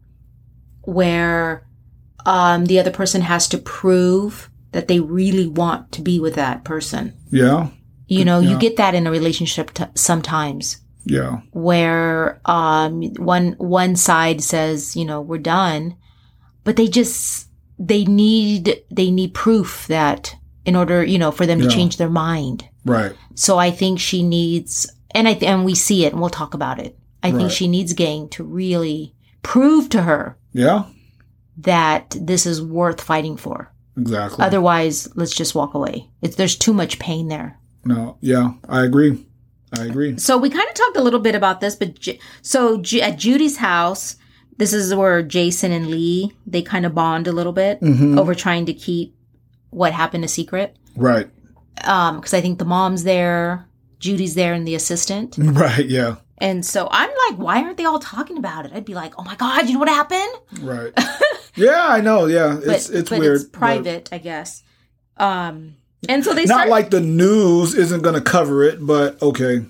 where 0.84 1.66
um, 2.26 2.66
the 2.66 2.80
other 2.80 2.92
person 2.92 3.22
has 3.22 3.48
to 3.50 3.58
prove 3.58 4.50
that 4.72 4.88
they 4.88 5.00
really 5.00 5.48
want 5.48 5.92
to 5.94 6.02
be 6.02 6.20
with 6.20 6.36
that 6.36 6.64
person. 6.64 7.14
yeah, 7.32 7.70
You 8.08 8.24
know, 8.26 8.40
Yeah. 8.40 8.52
you 8.52 8.60
get 8.60 8.78
that 8.78 8.94
in 8.96 9.08
a 9.08 9.12
relationship 9.12 9.74
t- 9.74 9.84
sometimes 9.96 10.78
yeah, 11.06 11.42
where 11.52 12.40
um, 12.46 13.02
one 13.18 13.54
one 13.58 13.96
side 13.96 14.42
says, 14.42 14.96
you 14.96 15.06
know, 15.06 15.22
we're 15.22 15.38
done, 15.40 15.96
but 16.64 16.76
they 16.76 16.88
just 16.88 17.48
they 17.80 18.06
need 18.06 18.82
they 18.92 19.12
need 19.12 19.34
proof 19.34 19.86
that 19.88 20.36
in 20.66 20.76
order, 20.76 21.04
you 21.04 21.18
know, 21.20 21.32
for 21.32 21.46
them 21.46 21.60
to 21.62 21.70
change 21.70 21.98
their 21.98 22.10
mind. 22.10 22.68
right. 22.86 23.14
So 23.36 23.58
I 23.60 23.70
think 23.70 24.00
she 24.00 24.24
needs, 24.24 24.92
and 25.12 25.28
I 25.28 25.34
th- 25.34 25.44
and 25.52 25.66
we 25.66 25.76
see 25.76 26.06
it, 26.06 26.14
and 26.14 26.22
we'll 26.22 26.30
talk 26.30 26.54
about 26.54 26.80
it. 26.80 26.98
I 27.22 27.32
think 27.32 27.52
she 27.52 27.68
needs 27.68 27.94
Gang 27.94 28.30
to 28.30 28.44
really 28.44 29.14
prove 29.44 29.90
to 29.90 30.02
her 30.04 30.38
Yeah, 30.54 30.86
that 31.58 32.16
this 32.20 32.46
is 32.46 32.62
worth 32.62 33.02
fighting 33.02 33.38
for. 33.38 33.72
exactly. 33.98 34.44
Otherwise, 34.46 35.08
let's 35.16 35.34
just 35.36 35.56
walk 35.56 35.74
away. 35.74 36.10
It's, 36.22 36.36
there's 36.36 36.56
too 36.56 36.74
much 36.74 36.98
pain 37.00 37.28
there. 37.28 37.60
No, 37.86 38.18
yeah, 38.22 38.54
I 38.68 38.84
agree. 38.84 39.26
I 39.78 39.84
agree. 39.86 40.18
So 40.18 40.38
we 40.38 40.50
kind 40.50 40.68
of 40.70 40.74
talked 40.74 40.98
a 40.98 41.02
little 41.04 41.20
bit 41.20 41.36
about 41.36 41.60
this, 41.62 41.76
but 41.76 42.00
J- 42.00 42.20
so 42.42 42.78
Ju- 42.78 43.02
at 43.02 43.18
Judy's 43.18 43.58
house, 43.58 44.16
this 44.58 44.72
is 44.74 44.94
where 44.96 45.22
Jason 45.22 45.72
and 45.72 45.88
Lee 45.88 46.32
they 46.48 46.62
kind 46.62 46.86
of 46.86 46.96
bond 46.96 47.28
a 47.28 47.32
little 47.34 47.52
bit 47.54 47.80
hmm 47.80 48.18
over 48.18 48.34
trying 48.34 48.66
to 48.68 48.74
keep 48.74 49.16
what 49.72 49.92
happened 49.94 50.24
a 50.24 50.28
secret. 50.30 50.78
Right, 50.96 51.30
Um, 51.84 52.18
because 52.18 52.34
I 52.34 52.40
think 52.40 52.58
the 52.60 52.64
mom's 52.66 53.04
there, 53.04 53.68
Judy's 54.00 54.36
there, 54.36 54.54
and 54.54 54.66
the 54.66 54.76
assistant. 54.76 55.36
right. 55.40 55.86
Yeah, 55.86 56.16
And 56.38 56.66
so 56.66 56.88
I'm 56.90 57.10
like, 57.30 57.38
why 57.38 57.62
aren't 57.62 57.76
they 57.78 57.84
all 57.86 58.00
talking 58.00 58.38
about 58.38 58.66
it? 58.66 58.72
I'd 58.74 58.86
be 58.86 58.94
like, 58.94 59.14
oh 59.18 59.24
my 59.26 59.36
god, 59.36 59.68
you 59.68 59.74
know 59.74 59.80
what 59.80 59.90
happened? 59.90 60.34
right. 60.62 60.94
yeah, 61.56 61.86
I 61.90 62.00
know. 62.00 62.28
Yeah, 62.28 62.56
But 62.66 62.76
it's 62.76 62.90
it's 62.90 63.10
but 63.10 63.20
weird. 63.20 63.36
it's 63.36 63.44
but 63.46 63.60
private, 63.60 64.10
I 64.14 64.20
guess. 64.20 64.64
Um, 65.18 65.76
and 66.10 66.24
so 66.24 66.34
they 66.34 66.46
Not 66.46 66.56
start. 66.56 66.70
like 66.70 66.90
the 66.90 67.02
news 67.02 67.74
isn't 67.76 68.02
going 68.02 68.16
to 68.16 68.22
cover 68.22 68.64
it, 68.64 68.86
but 68.86 69.22
okay. 69.22 69.66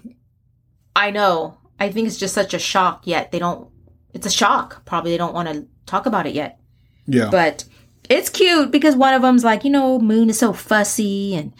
I 0.95 1.11
know. 1.11 1.57
I 1.79 1.91
think 1.91 2.07
it's 2.07 2.17
just 2.17 2.33
such 2.33 2.53
a 2.53 2.59
shock. 2.59 3.05
Yet 3.05 3.31
they 3.31 3.39
don't. 3.39 3.69
It's 4.13 4.25
a 4.25 4.31
shock. 4.31 4.85
Probably 4.85 5.11
they 5.11 5.17
don't 5.17 5.33
want 5.33 5.49
to 5.49 5.67
talk 5.85 6.05
about 6.05 6.25
it 6.25 6.35
yet. 6.35 6.59
Yeah, 7.07 7.29
But 7.29 7.65
it's 8.09 8.29
cute 8.29 8.71
because 8.71 8.95
one 8.95 9.13
of 9.13 9.21
them's 9.21 9.43
like, 9.43 9.63
you 9.63 9.69
know, 9.69 9.99
Moon 9.99 10.29
is 10.29 10.39
so 10.39 10.53
fussy, 10.53 11.35
and 11.35 11.53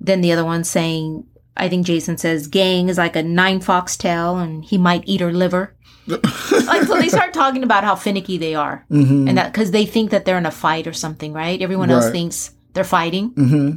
then 0.00 0.20
the 0.20 0.30
other 0.32 0.44
one's 0.44 0.70
saying, 0.70 1.26
I 1.56 1.68
think 1.68 1.86
Jason 1.86 2.18
says, 2.18 2.46
Gang 2.46 2.88
is 2.88 2.98
like 2.98 3.16
a 3.16 3.22
nine 3.22 3.60
foxtail, 3.60 4.36
and 4.38 4.64
he 4.64 4.78
might 4.78 5.02
eat 5.06 5.20
her 5.20 5.32
liver. 5.32 5.74
like 6.06 6.82
so, 6.84 6.98
they 7.00 7.08
start 7.08 7.32
talking 7.32 7.62
about 7.64 7.82
how 7.84 7.94
finicky 7.96 8.36
they 8.38 8.54
are, 8.54 8.84
hmm 8.88 9.26
and 9.28 9.38
that 9.38 9.52
because 9.52 9.70
they 9.70 9.86
think 9.86 10.10
that 10.10 10.24
they're 10.24 10.38
in 10.38 10.46
a 10.46 10.50
fight 10.50 10.86
or 10.86 10.92
something, 10.92 11.32
right? 11.32 11.60
Everyone 11.62 11.90
else 11.90 12.10
thinks 12.10 12.52
they're 12.74 12.82
fighting, 12.84 13.30
hmm 13.30 13.72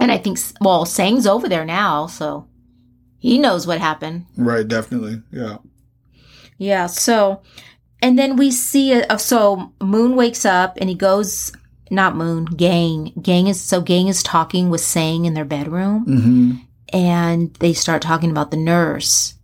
and 0.00 0.12
I 0.12 0.18
think 0.18 0.38
well, 0.60 0.84
Sang's 0.84 1.26
over 1.26 1.48
there 1.48 1.64
now, 1.64 2.06
so 2.06 2.46
he 3.18 3.38
knows 3.38 3.66
what 3.66 3.80
happened. 3.80 4.26
Right, 4.36 4.66
definitely. 4.66 5.22
Yeah. 5.30 5.58
Yeah. 6.58 6.86
So, 6.86 7.42
and 8.02 8.18
then 8.18 8.36
we 8.36 8.50
see 8.50 8.92
a, 8.92 9.18
so 9.18 9.72
Moon 9.80 10.16
wakes 10.16 10.44
up 10.44 10.78
and 10.80 10.88
he 10.88 10.94
goes. 10.94 11.52
Not 11.88 12.16
Moon, 12.16 12.46
Gang. 12.46 13.12
Gang 13.22 13.46
is 13.46 13.60
so 13.60 13.80
Gang 13.80 14.08
is 14.08 14.20
talking 14.20 14.70
with 14.70 14.80
Sang 14.80 15.24
in 15.24 15.34
their 15.34 15.44
bedroom, 15.44 16.04
hmm 16.04 16.52
and 16.92 17.52
they 17.54 17.72
start 17.72 18.02
talking 18.02 18.30
about 18.30 18.50
the 18.50 18.56
nurse. 18.56 19.34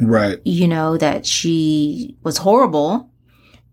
Right. 0.00 0.38
You 0.44 0.68
know 0.68 0.96
that 0.98 1.26
she 1.26 2.16
was 2.22 2.38
horrible, 2.38 3.10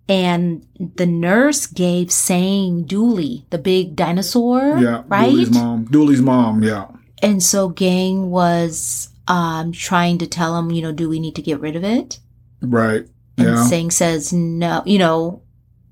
and 0.09 0.65
the 0.95 1.05
nurse 1.05 1.65
gave 1.65 2.11
Sang 2.11 2.83
Dooley, 2.83 3.45
the 3.49 3.57
big 3.57 3.95
dinosaur, 3.95 4.77
Yeah. 4.79 5.03
right? 5.07 5.29
Dooley's 5.29 5.51
mom. 5.51 5.85
Dooley's 5.85 6.21
mom. 6.21 6.63
Yeah. 6.63 6.87
And 7.21 7.41
so 7.41 7.69
Gang 7.69 8.29
was 8.29 9.09
um 9.27 9.71
trying 9.71 10.17
to 10.17 10.27
tell 10.27 10.57
him, 10.57 10.71
you 10.71 10.81
know, 10.81 10.91
do 10.91 11.07
we 11.07 11.19
need 11.19 11.35
to 11.35 11.41
get 11.41 11.59
rid 11.61 11.75
of 11.75 11.83
it? 11.83 12.19
Right. 12.61 13.07
And 13.37 13.47
Yeah. 13.47 13.63
Sang 13.65 13.91
says 13.91 14.33
no, 14.33 14.83
you 14.85 14.99
know, 14.99 15.41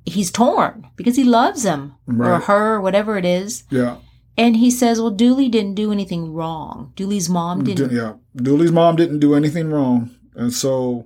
he's 0.06 0.32
torn 0.32 0.88
because 0.97 1.15
he 1.15 1.24
loves 1.24 1.63
him 1.63 1.93
or 2.19 2.39
her, 2.39 2.76
or 2.76 2.82
whatever 2.82 3.17
it 3.17 3.26
is. 3.26 3.63
Yeah. 3.69 3.97
And 4.38 4.56
he 4.58 4.71
says, 4.71 5.00
well, 5.00 5.12
Dooley 5.12 5.50
didn't 5.50 5.76
do 5.76 5.91
anything 5.91 6.34
wrong. 6.34 6.93
Dooley's 6.95 7.30
mom 7.30 7.63
didn't. 7.63 7.91
Yeah. 7.91 8.13
Dooley's 8.36 8.71
mom 8.71 8.95
didn't 8.95 9.19
do 9.19 9.36
anything 9.36 9.69
wrong, 9.69 10.10
and 10.36 10.52
so, 10.54 11.06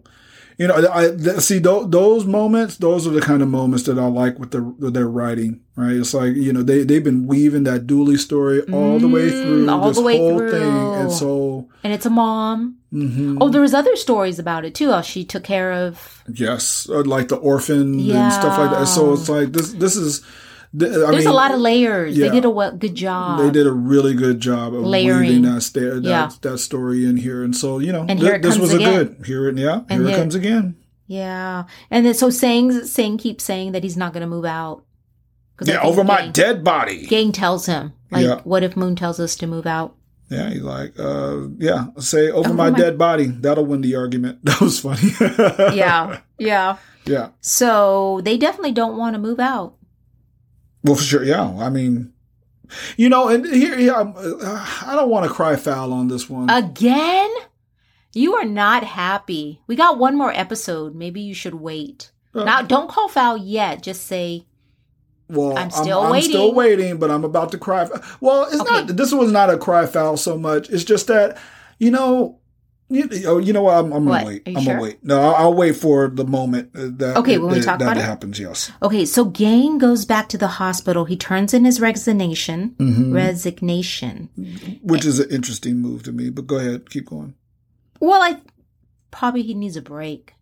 you 0.58 0.68
know, 0.68 0.76
I, 0.92 1.10
th- 1.12 1.40
see 1.40 1.60
those, 1.60 1.90
those 1.90 2.26
moments. 2.26 2.78
Those 2.78 3.06
are 3.06 3.10
the 3.12 3.22
kind 3.22 3.42
of 3.42 3.50
moments 3.50 3.84
that 3.86 4.00
I 4.00 4.06
like 4.08 4.40
with, 4.40 4.52
the, 4.52 4.64
with 4.64 4.94
their 4.94 5.08
writing. 5.08 5.62
Right? 5.76 5.94
It's 5.98 6.14
like 6.14 6.36
you 6.36 6.54
know 6.54 6.64
they 6.64 6.84
they've 6.86 7.04
been 7.04 7.28
weaving 7.28 7.64
that 7.66 7.86
Dooley 7.86 8.16
story 8.18 8.62
all 8.72 8.98
the 9.00 9.10
way 9.10 9.30
Mm, 9.30 9.44
through 9.44 9.70
all 9.70 9.88
this 9.90 9.98
the 9.98 10.04
way 10.04 10.18
whole 10.18 10.38
through. 10.38 10.52
thing, 10.52 10.62
and 11.02 11.12
so. 11.12 11.68
And 11.84 11.92
it's 11.92 12.06
a 12.06 12.10
mom. 12.10 12.78
mhm. 12.94 13.38
Oh, 13.42 13.50
there 13.50 13.60
was 13.62 13.74
other 13.74 13.96
stories 13.98 14.40
about 14.40 14.64
it 14.64 14.74
too. 14.74 14.92
How 14.92 15.02
she 15.02 15.26
took 15.26 15.44
care 15.44 15.74
of. 15.74 16.24
Yes, 16.34 16.88
uh, 16.90 17.04
like 17.04 17.28
the 17.28 17.36
orphan 17.36 18.00
and 18.10 18.32
stuff 18.34 18.58
like 18.58 18.72
that. 18.72 18.86
So 18.88 19.14
it's 19.14 19.28
like 19.28 19.52
this. 19.52 19.74
This 19.74 19.96
is. 19.98 20.22
Th- 20.78 20.92
There's 20.92 21.10
mean, 21.18 21.28
a 21.28 21.34
lot 21.34 21.52
of 21.54 21.60
layers. 21.60 22.18
yeah. 22.18 22.28
They 22.28 22.36
did 22.36 22.46
a 22.46 22.50
well, 22.50 22.72
good 22.76 22.96
job. 22.96 23.40
They 23.40 23.50
did 23.52 23.68
a 23.68 23.72
really 23.72 24.14
good 24.14 24.40
job 24.40 24.74
of 24.74 24.84
Layering. 24.84 25.20
weaving 25.30 25.42
that, 25.44 25.62
sta- 25.62 25.96
that, 25.96 26.04
Yeah. 26.04 26.30
that 26.42 26.58
story 26.60 27.06
in 27.06 27.18
here, 27.18 27.44
and 27.44 27.56
so 27.56 27.80
you 27.80 27.92
know, 27.92 28.06
And 28.08 28.22
it 28.22 28.42
this 28.42 28.58
was 28.58 28.74
a 28.74 28.78
again. 28.78 28.94
good. 28.94 29.26
Here 29.26 29.48
it, 29.50 29.58
yeah, 29.58 29.82
And 29.90 30.06
here 30.06 30.16
it 30.16 30.18
comes 30.18 30.36
again. 30.36 30.76
Yeah, 31.08 31.66
and 31.92 32.06
then 32.06 32.14
so 32.16 32.30
Sang 32.30 32.72
Sang 32.86 33.18
keeps 33.18 33.44
saying 33.44 33.74
that 33.74 33.84
he's 33.84 33.96
not 33.98 34.12
going 34.14 34.22
to 34.22 34.28
move 34.28 34.46
out. 34.46 34.84
Yeah, 35.64 35.82
over 35.82 36.04
my 36.04 36.22
Gang- 36.24 36.32
dead 36.32 36.64
body. 36.64 37.06
Gang 37.06 37.32
tells 37.32 37.66
him, 37.68 37.94
like, 38.12 38.26
Yeah. 38.26 38.42
what 38.44 38.64
if 38.64 38.76
Moon 38.76 38.96
tells 38.96 39.20
us 39.20 39.36
to 39.38 39.48
move 39.48 39.66
out? 39.66 39.96
Yeah, 40.30 40.50
he's 40.50 40.64
like, 40.64 41.00
uh, 41.00 41.42
yeah, 41.60 41.86
say 42.00 42.30
over, 42.32 42.50
Over 42.50 42.54
my, 42.56 42.72
my- 42.72 42.78
dead 42.80 42.98
body. 42.98 43.28
That'll 43.28 43.66
win 43.66 43.82
the 43.82 43.96
argument. 43.96 44.40
That 44.44 44.60
was 44.60 44.80
funny. 44.80 45.12
Yeah, 45.78 46.20
yeah. 46.40 46.78
yeah. 47.06 47.30
So 47.42 48.22
they 48.26 48.36
definitely 48.36 48.72
don't 48.72 48.98
want 48.98 49.14
to 49.14 49.20
move 49.20 49.40
out. 49.40 49.75
Well, 50.86 50.96
for 50.96 51.04
sure. 51.04 51.24
Yeah. 51.24 51.50
I 51.58 51.70
mean, 51.70 52.14
you 52.98 53.10
know, 53.10 53.28
and 53.28 53.46
here, 53.46 53.78
yeah, 53.78 54.00
I'm, 54.00 54.14
uh, 54.16 54.66
I 54.86 54.96
don't 54.96 55.10
want 55.10 55.28
to 55.28 55.34
cry 55.34 55.56
foul 55.56 55.92
on 55.94 56.08
this 56.08 56.30
one. 56.30 56.50
Again? 56.50 57.30
You 58.14 58.36
are 58.36 58.46
not 58.46 58.84
happy. 58.84 59.62
We 59.68 59.76
got 59.76 59.98
one 60.00 60.18
more 60.18 60.32
episode. 60.32 60.96
Maybe 60.96 61.20
you 61.22 61.34
should 61.34 61.56
wait. 61.56 62.12
Uh, 62.34 62.44
now, 62.46 62.62
don't 62.62 62.90
call 62.90 63.08
foul 63.10 63.36
yet. 63.38 63.82
Just 63.84 64.08
say 64.08 64.46
Well, 65.30 65.58
I'm 65.58 65.70
still 65.70 66.02
I'm, 66.02 66.12
waiting. 66.12 66.30
still 66.30 66.54
waiting, 66.54 66.98
but 66.98 67.12
I'm 67.12 67.24
about 67.26 67.52
to 67.52 67.58
cry. 67.58 67.88
Well, 68.22 68.44
it's 68.46 68.62
Okay. 68.62 68.70
not. 68.86 68.88
This 68.96 69.12
was 69.12 69.32
not 69.32 69.50
a 69.50 69.58
cry 69.58 69.86
foul 69.86 70.16
so 70.18 70.38
much. 70.38 70.70
It's 70.70 70.84
just 70.84 71.08
that 71.08 71.38
you 71.80 71.92
know. 71.92 72.40
You, 72.88 73.10
oh, 73.26 73.40
you 73.40 73.52
know 73.52 73.64
what? 73.64 73.78
I'm, 73.78 73.92
I'm 73.92 74.06
What? 74.06 74.20
gonna 74.20 74.26
wait. 74.28 74.44
I'm 74.46 74.54
sure? 74.62 74.74
gonna 74.74 74.82
wait. 74.84 75.04
No, 75.04 75.20
I'll, 75.20 75.36
I'll 75.36 75.54
wait 75.56 75.76
for 75.76 76.08
the 76.08 76.24
moment 76.24 76.70
uh, 76.76 76.90
that 76.98 77.18
Okay, 77.18 77.40
when 77.40 77.52
we 77.52 77.62
talk 77.62 77.80
that 77.80 77.86
about 77.86 77.98
it? 77.98 78.04
happens. 78.04 78.40
Yes. 78.40 78.72
Okay, 78.84 79.06
so 79.06 79.26
Gang 79.26 79.80
goes 79.80 80.06
back 80.06 80.30
to 80.30 80.38
the 80.38 80.48
hospital. 80.48 81.06
He 81.06 81.18
turns 81.18 81.52
in 81.56 81.66
his 81.66 81.82
resignation. 81.82 82.76
Mm-hmm. 82.78 83.12
Resignation. 83.12 84.30
Which 84.84 85.04
is 85.04 85.20
an 85.20 85.32
interesting 85.32 85.78
move 85.80 86.04
to 86.04 86.12
me. 86.12 86.30
But 86.30 86.46
go 86.46 86.58
ahead, 86.58 86.92
keep 86.92 87.08
going. 87.10 87.34
Well, 88.00 88.22
I 88.22 88.42
probably 89.10 89.42
he 89.42 89.56
needs 89.56 89.78
a 89.78 89.82
break. 89.82 90.35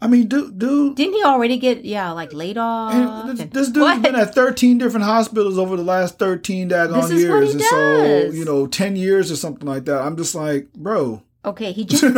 I 0.00 0.08
mean, 0.08 0.28
dude, 0.28 0.58
dude. 0.58 0.94
Didn't 0.96 1.14
he 1.14 1.24
already 1.24 1.56
get 1.56 1.84
yeah 1.84 2.10
like 2.10 2.32
laid 2.34 2.58
off? 2.58 3.26
This, 3.28 3.38
this 3.48 3.66
dude's 3.68 3.78
What? 3.78 4.02
been 4.02 4.14
at 4.14 4.34
13 4.34 4.76
different 4.78 5.06
hospitals 5.06 5.58
over 5.58 5.76
the 5.76 5.82
last 5.82 6.18
13 6.18 6.68
daggone 6.68 7.10
years. 7.18 7.52
and 7.54 7.62
so, 7.62 8.04
you 8.30 8.44
know, 8.44 8.66
10 8.66 8.96
years 8.96 9.30
or 9.32 9.36
something 9.36 9.66
like 9.66 9.86
that. 9.86 10.02
I'm 10.02 10.16
just 10.16 10.34
like, 10.34 10.70
bro. 10.74 11.22
Okay, 11.46 11.72
he 11.72 11.84
just 11.84 12.02
found, 12.02 12.16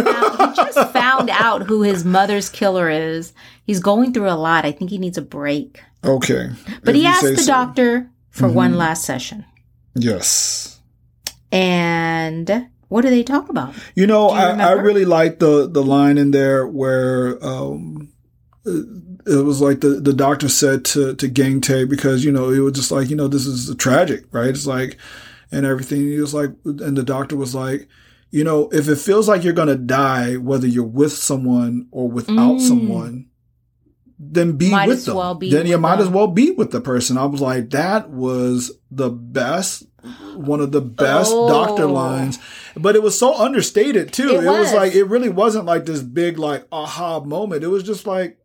he 0.57 0.57
just 0.73 0.91
found 0.93 1.31
out 1.31 1.63
who 1.63 1.83
his 1.83 2.05
mother's 2.05 2.49
killer 2.49 2.89
is. 2.91 3.33
He's 3.65 3.79
going 3.79 4.13
through 4.13 4.29
a 4.31 4.35
lot. 4.35 4.65
I 4.65 4.73
think 4.73 4.91
he 4.91 4.99
needs 4.99 5.19
a 5.19 5.23
break. 5.23 5.81
Okay. 6.05 6.51
But 6.83 6.95
If 6.95 7.01
he 7.01 7.07
asked 7.07 7.23
the 7.23 7.37
so. 7.37 7.47
doctor 7.47 8.11
for 8.31 8.49
Mhm. 8.49 8.55
one 8.55 8.77
last 8.77 9.05
session. 9.05 9.45
Yes. 9.95 10.81
And 11.53 12.69
what 12.89 13.03
do 13.03 13.11
they 13.11 13.23
talk 13.23 13.49
about? 13.49 13.75
You 13.95 14.07
know, 14.07 14.29
you 14.31 14.35
I, 14.37 14.69
I 14.69 14.73
really 14.73 15.05
like 15.05 15.39
the, 15.39 15.69
the 15.69 15.83
line 15.83 16.19
in 16.19 16.31
there 16.31 16.67
where 16.67 17.43
um, 17.45 18.13
it 18.65 19.45
was 19.45 19.61
like 19.61 19.81
the, 19.81 20.01
the 20.01 20.13
doctor 20.13 20.49
said 20.49 20.85
to, 20.87 21.15
to 21.17 21.29
Gang 21.29 21.61
Tae, 21.61 21.85
because, 21.85 22.25
you 22.25 22.33
know, 22.33 22.51
it 22.51 22.61
was 22.61 22.73
just 22.75 22.91
like, 22.91 23.11
you 23.11 23.17
know, 23.17 23.29
this 23.29 23.47
is 23.47 23.75
tragic, 23.77 24.25
right? 24.33 24.49
It's 24.49 24.67
like, 24.67 24.97
and 25.51 25.65
everything. 25.65 26.01
He 26.01 26.21
was 26.21 26.35
like, 26.35 26.51
and 26.65 26.97
the 26.97 27.03
doctor 27.03 27.37
was 27.37 27.55
like, 27.55 27.89
you 28.31 28.45
know, 28.45 28.69
if 28.73 28.89
it 28.89 28.97
feels 28.97 29.29
like 29.29 29.43
you're 29.45 29.55
going 29.55 29.69
to 29.69 29.77
die, 29.77 30.37
whether 30.37 30.67
you're 30.67 30.85
with 30.85 31.13
someone 31.13 31.89
or 31.91 32.09
without 32.11 32.57
Mm. 32.57 32.61
someone, 32.61 33.27
then 34.19 34.53
be 34.57 34.71
Might 34.71 34.89
with 34.89 35.05
them. 35.07 35.17
well 35.17 35.35
be 35.35 35.51
then 35.51 35.67
you 35.67 35.79
might 35.79 36.01
as 36.01 36.09
well 36.09 36.27
be 36.27 36.51
with 36.51 36.71
the 36.73 36.81
person. 36.81 37.17
I 37.17 37.25
was 37.25 37.41
like, 37.41 37.71
that 37.71 38.11
was 38.11 38.73
the 38.91 39.09
best, 39.11 39.85
one 40.37 40.61
of 40.61 40.73
the 40.73 40.81
best 40.81 41.31
Oh. 41.35 41.49
doctor 41.49 41.87
lines. 41.87 42.39
But 42.77 42.95
it 42.97 43.03
was 43.03 43.19
so 43.19 43.35
understated 43.35 44.13
too. 44.13 44.29
It 44.31 44.45
It, 44.45 44.47
was. 44.47 44.59
was. 44.59 44.73
like 44.75 44.95
it 44.95 45.05
really 45.05 45.29
wasn't 45.29 45.65
like 45.67 45.85
this 45.87 46.01
big 46.03 46.39
like 46.39 46.67
aha 46.73 47.21
moment. 47.21 47.65
It 47.65 47.69
was 47.69 47.83
just 47.83 48.07
like, 48.07 48.37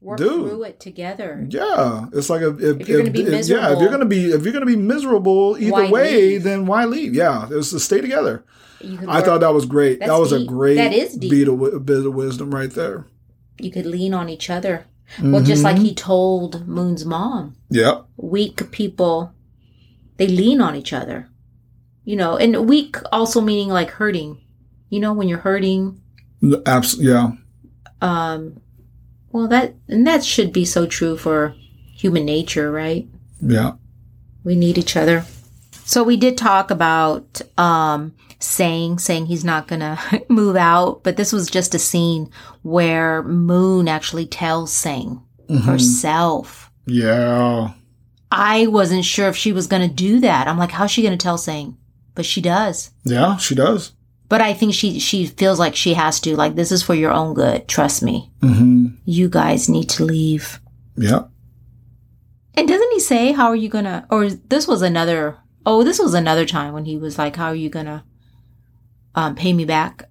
Work 0.00 0.18
Dude. 0.18 0.48
through 0.50 0.64
it 0.64 0.80
together. 0.80 1.46
yeah, 1.48 2.06
it's 2.12 2.28
like 2.28 2.42
if, 2.42 2.60
if, 2.60 2.80
If 2.80 2.88
you're 2.88 2.98
gonna 3.02 3.10
be 3.12 3.20
yeah, 3.22 3.72
if 3.72 3.78
you're 3.80 3.88
gonna 3.88 4.04
be 4.04 4.32
if 4.32 4.42
you're 4.42 4.52
gonna 4.52 4.66
be 4.66 4.74
miserable 4.74 5.56
either 5.60 5.86
way, 5.88 6.16
leave? 6.32 6.42
then 6.42 6.66
why 6.66 6.84
leave? 6.86 7.14
Yeah, 7.14 7.44
it 7.48 7.54
was 7.54 7.70
to 7.70 7.78
stay 7.78 8.00
together. 8.00 8.44
I 8.82 9.18
work- 9.18 9.24
thought 9.24 9.40
that 9.42 9.54
was 9.54 9.64
great. 9.64 10.00
That's 10.00 10.10
that 10.10 10.18
was 10.18 10.32
a 10.32 10.44
great 10.44 10.74
That 10.74 10.92
is 10.92 11.14
deep. 11.14 11.30
bit 11.30 11.46
of, 11.48 11.86
bit 11.86 12.04
of 12.04 12.12
wisdom 12.14 12.52
right 12.52 12.70
there. 12.72 13.06
you 13.60 13.70
could 13.70 13.86
lean 13.86 14.12
on 14.12 14.28
each 14.28 14.50
other. 14.50 14.86
Well, 15.22 15.40
just 15.42 15.62
like 15.62 15.76
Mhm. 15.76 15.82
he 15.82 15.94
told 15.94 16.66
Moon's 16.66 17.04
mom, 17.04 17.54
Yep. 17.70 18.06
weak 18.16 18.72
people, 18.72 19.30
they 20.16 20.26
lean 20.28 20.60
on 20.60 20.74
each 20.76 20.92
other. 20.92 21.28
You 22.04 22.16
know, 22.16 22.36
and 22.36 22.68
weak 22.68 22.96
also 23.12 23.40
meaning 23.40 23.68
like 23.68 23.90
hurting. 23.90 24.40
You 24.90 25.00
know, 25.00 25.12
when 25.12 25.28
you're 25.28 25.38
hurting, 25.38 26.00
Absolutely. 26.66 27.12
Yeah. 27.12 27.30
um, 28.00 28.60
well, 29.30 29.48
that 29.48 29.74
and 29.88 30.06
that 30.06 30.24
should 30.24 30.52
be 30.52 30.64
so 30.64 30.86
true 30.86 31.16
for 31.16 31.54
human 31.94 32.24
nature, 32.24 32.70
right? 32.70 33.06
Yeah. 33.40 33.72
We 34.44 34.56
need 34.56 34.76
each 34.78 34.96
other. 34.96 35.24
So 35.84 36.02
we 36.02 36.16
did 36.16 36.36
talk 36.36 36.70
about 36.70 37.40
um 37.58 38.14
Sang 38.40 38.98
saying 38.98 39.26
he's 39.26 39.44
not 39.44 39.68
gonna 39.68 39.98
move 40.28 40.56
out, 40.56 41.04
but 41.04 41.16
this 41.16 41.32
was 41.32 41.48
just 41.48 41.74
a 41.76 41.78
scene 41.78 42.28
where 42.62 43.22
Moon 43.22 43.86
actually 43.88 44.26
tells 44.26 44.72
Sang 44.72 45.22
Mhm. 45.48 45.62
herself. 45.62 46.70
Yeah. 46.86 47.70
I 48.32 48.66
wasn't 48.66 49.04
sure 49.04 49.28
if 49.28 49.36
she 49.36 49.52
was 49.52 49.66
gonna 49.66 49.88
do 49.88 50.18
that. 50.20 50.48
I'm 50.48 50.56
like, 50.58 50.70
how's 50.70 50.90
she 50.90 51.02
gonna 51.02 51.16
tell 51.18 51.36
Sang? 51.38 51.76
But 52.14 52.24
she 52.24 52.40
does. 52.40 52.90
Yeah. 53.04 53.36
She 53.36 53.54
does. 53.54 53.92
But 54.28 54.40
I 54.40 54.54
think 54.54 54.72
she 54.72 54.98
she 54.98 55.26
feels 55.26 55.58
like 55.58 55.76
she 55.76 55.92
has 55.94 56.18
to. 56.20 56.34
Like 56.34 56.54
this 56.54 56.72
is 56.72 56.82
for 56.82 56.94
your 56.94 57.12
own 57.12 57.34
good. 57.34 57.68
Trust 57.68 58.02
me. 58.02 58.32
hmm 58.40 58.86
You 59.04 59.28
guys 59.28 59.68
need 59.68 59.90
to 59.90 60.04
leave. 60.04 60.60
Yeah. 60.96 61.24
And 62.54 62.66
doesn't 62.68 62.92
he 62.92 63.00
say, 63.00 63.32
"How 63.32 63.48
are 63.48 63.56
you 63.56 63.68
gonna?" 63.68 64.06
Or 64.10 64.30
this 64.30 64.66
was 64.66 64.80
another. 64.82 65.36
Oh, 65.64 65.84
this 65.84 65.98
was 65.98 66.14
another 66.14 66.44
time 66.46 66.72
when 66.72 66.84
he 66.86 66.96
was 66.96 67.18
like, 67.18 67.36
"How 67.36 67.48
are 67.48 67.54
you 67.54 67.68
gonna 67.70 68.04
um, 69.14 69.34
pay 69.34 69.52
me 69.52 69.64
back?" 69.66 70.08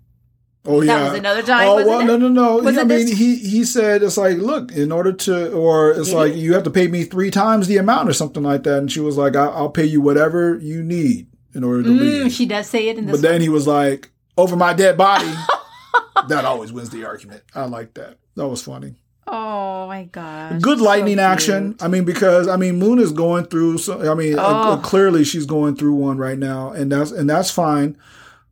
Oh 0.64 0.82
yeah. 0.82 0.96
That 1.00 1.10
was 1.12 1.20
another 1.20 1.42
time. 1.44 1.68
Oh 1.68 1.76
well, 1.86 2.00
it? 2.02 2.06
no, 2.06 2.18
no, 2.18 2.28
no. 2.28 2.58
Was 2.58 2.78
I 2.78 2.82
mean, 2.82 2.88
this- 2.90 3.18
he 3.18 3.36
he 3.36 3.64
said 3.64 4.04
it's 4.04 4.18
like, 4.18 4.38
look, 4.38 4.72
in 4.72 4.92
order 4.92 5.12
to, 5.12 5.52
or 5.54 5.92
it's 5.92 6.10
Did 6.10 6.16
like 6.16 6.36
you 6.36 6.54
have 6.54 6.64
to 6.64 6.70
pay 6.70 6.88
me 6.88 7.04
three 7.04 7.32
times 7.32 7.68
the 7.68 7.78
amount 7.78 8.10
or 8.10 8.14
something 8.14 8.44
like 8.44 8.64
that. 8.64 8.78
And 8.78 8.92
she 8.92 9.00
was 9.00 9.18
like, 9.18 9.36
I, 9.36 9.46
I'll 9.48 9.70
pay 9.70 9.86
you 9.86 10.02
whatever 10.02 10.58
you 10.60 10.84
need 10.84 11.28
in 11.56 11.64
order 11.64 11.82
to 11.84 11.90
Mm, 11.90 12.00
leave. 12.00 12.32
she 12.32 12.46
does 12.46 12.68
say 12.68 12.90
it 12.90 12.98
in 12.98 13.08
this. 13.08 13.20
But 13.20 13.28
then 13.28 13.42
he 13.42 13.50
was 13.50 13.66
like, 13.68 14.12
over 14.38 14.56
my 14.56 14.74
dead 14.74 14.98
body. 14.98 15.34
that 16.28 16.46
always 16.46 16.72
wins 16.72 16.90
the 16.92 17.06
argument. 17.06 17.42
I 17.56 17.66
like 17.66 17.96
that. 17.96 18.18
That 18.36 18.48
was 18.48 18.62
funny. 18.64 18.96
oh 19.28 19.88
my 19.88 20.04
gosh! 20.06 20.62
Good 20.62 20.80
lightning 20.80 21.16
cute. 21.16 21.20
action. 21.20 21.76
I 21.82 21.88
mean, 21.88 22.06
because 22.06 22.48
I 22.48 22.56
mean, 22.56 22.76
Moon 22.78 23.00
is 23.00 23.12
going 23.12 23.46
through. 23.46 23.80
So, 23.80 24.12
I 24.12 24.14
mean, 24.16 24.38
uh, 24.38 24.78
Oh. 24.78 24.82
clearly 24.84 25.24
she's 25.24 25.46
going 25.46 25.76
through 25.76 25.96
one 25.96 26.18
right 26.18 26.38
now, 26.38 26.72
and 26.72 26.92
that's 26.92 27.12
and 27.12 27.30
that's 27.30 27.50
fine. 27.50 27.98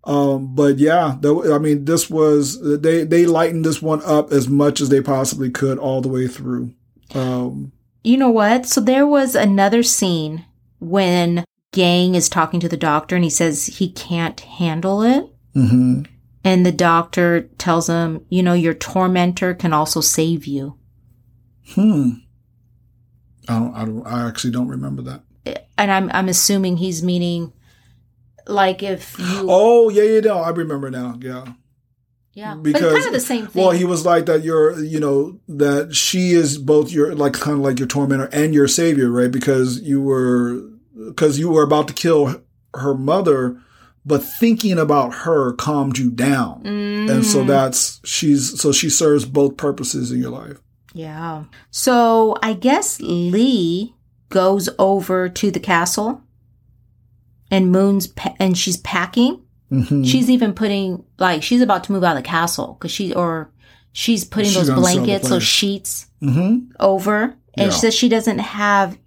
Um, 0.05 0.55
but 0.55 0.77
yeah, 0.79 1.17
the, 1.19 1.53
I 1.53 1.57
mean, 1.59 1.85
this 1.85 2.09
was 2.09 2.59
they 2.81 3.03
they 3.03 3.25
lightened 3.25 3.65
this 3.65 3.81
one 3.81 4.01
up 4.05 4.31
as 4.31 4.47
much 4.47 4.79
as 4.81 4.89
they 4.89 5.01
possibly 5.01 5.49
could 5.49 5.77
all 5.77 6.01
the 6.01 6.07
way 6.09 6.27
through. 6.27 6.73
Um, 7.13 7.71
You 8.03 8.17
know 8.17 8.29
what? 8.29 8.65
So 8.65 8.81
there 8.81 9.05
was 9.05 9.35
another 9.35 9.83
scene 9.83 10.45
when 10.79 11.43
Gang 11.73 12.15
is 12.15 12.29
talking 12.29 12.59
to 12.61 12.69
the 12.69 12.77
doctor, 12.77 13.15
and 13.15 13.23
he 13.23 13.29
says 13.29 13.65
he 13.67 13.91
can't 13.91 14.39
handle 14.39 15.01
it. 15.03 15.25
mhm. 15.55 16.07
And 16.45 16.65
the 16.65 16.71
doctor 16.71 17.41
tells 17.57 17.87
him, 17.89 18.25
you 18.29 18.41
know, 18.41 18.53
your 18.53 18.73
tormentor 18.73 19.53
can 19.53 19.73
also 19.73 19.99
save 19.99 20.45
you. 20.47 20.77
Hmm. 21.75 22.09
I 23.49 23.59
don't, 23.59 23.73
I 23.75 23.85
don't. 23.85 24.07
I 24.07 24.27
actually 24.27 24.51
don't 24.51 24.69
remember 24.69 25.01
that. 25.03 25.23
And 25.77 25.91
I'm 25.91 26.09
I'm 26.13 26.29
assuming 26.29 26.77
he's 26.77 27.03
meaning 27.03 27.51
like 28.49 28.83
if 28.83 29.17
you 29.19 29.45
Oh 29.47 29.89
yeah, 29.89 30.03
yeah, 30.03 30.19
no, 30.21 30.39
I 30.39 30.49
remember 30.49 30.89
now. 30.91 31.17
Yeah. 31.21 31.45
yeah. 32.33 32.55
because- 32.55 32.81
it's 32.81 32.93
kind 32.93 33.07
of 33.07 33.13
the 33.13 33.19
same 33.19 33.47
thing. 33.47 33.61
Well, 33.61 33.71
he 33.71 33.85
was 33.85 34.05
like 34.05 34.25
that. 34.25 34.43
You're, 34.43 34.79
you 34.83 34.99
know, 34.99 35.39
that 35.47 35.95
she 35.95 36.31
is 36.31 36.57
both 36.57 36.91
your, 36.91 37.15
like, 37.15 37.33
kind 37.33 37.57
of 37.57 37.63
like 37.63 37.79
your 37.79 37.87
tormentor 37.87 38.29
and 38.31 38.53
your 38.53 38.67
savior, 38.67 39.09
right? 39.09 39.31
Because 39.31 39.81
you 39.81 40.01
were, 40.01 40.61
because 41.09 41.39
you 41.39 41.49
were 41.49 41.63
about 41.63 41.87
to 41.89 41.93
kill 41.93 42.41
her 42.75 42.93
mother, 42.93 43.57
but 44.05 44.19
thinking 44.23 44.77
about 44.79 45.13
her 45.25 45.53
calmed 45.53 45.97
you 45.97 46.09
down, 46.11 46.61
and 46.65 47.25
so 47.25 47.43
Mm, 47.43 47.47
that's 47.47 47.99
she's 48.05 48.59
so 48.59 48.71
she 48.71 48.89
serves 48.89 49.25
both 49.25 49.57
purposes 49.57 50.11
in 50.11 50.19
your 50.21 50.31
life. 50.31 50.59
yeah. 50.93 51.43
So 51.71 52.35
I 52.41 52.53
guess 52.53 52.99
Lee 53.01 53.93
goes 54.29 54.69
over 54.79 55.27
to 55.29 55.51
the 55.51 55.59
castle 55.59 56.21
and 57.51 57.71
Moon's 57.71 58.07
pa- 58.07 58.35
and 58.39 58.57
she's 58.57 58.77
packing. 58.77 59.39
Mhm. 59.71 60.05
She's 60.05 60.29
even 60.29 60.53
putting 60.53 61.03
like 61.19 61.43
she's 61.43 61.61
about 61.61 61.83
to 61.85 61.91
move 61.91 62.03
out 62.03 62.17
of 62.17 62.23
the 62.23 62.27
castle 62.27 62.75
because 62.79 62.91
she 62.91 63.13
or 63.13 63.51
she's 63.91 64.23
putting 64.23 64.45
She's 64.51 64.55
those 64.55 64.69
gonna 64.69 64.81
sell 64.83 64.93
the 64.95 65.01
blankets, 65.05 65.29
those 65.29 65.43
sheets 65.43 66.07
Mhm. 66.21 66.67
over, 66.79 67.35
and 67.55 67.67
Yeah. 67.67 67.69
she 67.69 67.79
says 67.79 67.93
she 67.93 68.09
doesn't 68.09 68.39
have 68.39 68.97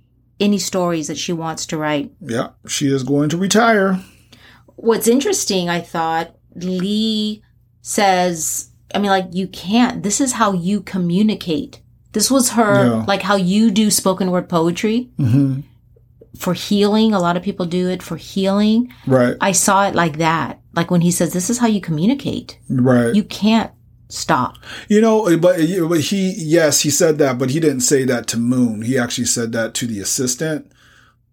any 0.41 0.59
stories 0.59 1.07
that 1.09 1.19
she 1.19 1.33
wants 1.33 1.67
to 1.67 1.77
write. 1.77 2.13
Yeah, 2.21 2.49
she 2.67 2.89
is 2.89 3.03
going 3.03 3.29
to 3.31 3.37
retire. 3.37 4.01
What's 4.77 5.07
interesting, 5.09 5.69
I 5.69 5.81
thought 5.81 6.35
Lee 6.57 7.43
says, 7.83 8.71
I 8.95 8.99
mean, 8.99 9.11
like 9.11 9.29
you 9.33 9.47
can't. 9.49 10.03
This 10.03 10.21
is 10.21 10.33
how 10.33 10.53
you 10.53 10.81
communicate. 10.81 11.81
This 12.13 12.31
was 12.31 12.51
her, 12.51 12.87
Yeah. 12.87 13.05
like 13.07 13.23
how 13.23 13.37
you 13.37 13.71
do 13.71 13.91
spoken 13.91 14.31
word 14.31 14.49
poetry 14.49 15.09
hmm 15.17 15.61
for 16.37 16.55
healing. 16.55 17.13
A 17.13 17.21
lot 17.21 17.37
of 17.37 17.43
people 17.43 17.67
do 17.67 17.89
it 17.89 18.03
for 18.03 18.17
healing. 18.17 18.93
Right, 19.07 19.37
I 19.41 19.53
saw 19.53 19.87
it 19.87 19.95
like 19.95 20.19
that. 20.19 20.61
Like 20.75 20.91
when 20.91 21.03
he 21.03 21.11
says, 21.11 21.33
"This 21.33 21.51
is 21.51 21.59
how 21.59 21.67
you 21.67 21.81
communicate." 21.81 22.59
right. 22.69 23.15
You 23.15 23.25
can't 23.25 23.71
stop. 24.09 24.59
You 24.89 25.01
know, 25.01 25.25
but, 25.39 25.59
but 25.89 26.01
he, 26.01 26.35
yes, 26.37 26.81
he 26.81 26.91
said 26.91 27.19
that, 27.19 27.39
but 27.39 27.51
he 27.51 27.61
didn't 27.61 27.81
say 27.81 28.05
that 28.05 28.27
to 28.29 28.37
Moon. 28.37 28.83
He 28.83 28.99
actually 28.99 29.25
said 29.25 29.53
that 29.53 29.75
to 29.75 29.87
the 29.87 30.01
assistant. 30.01 30.72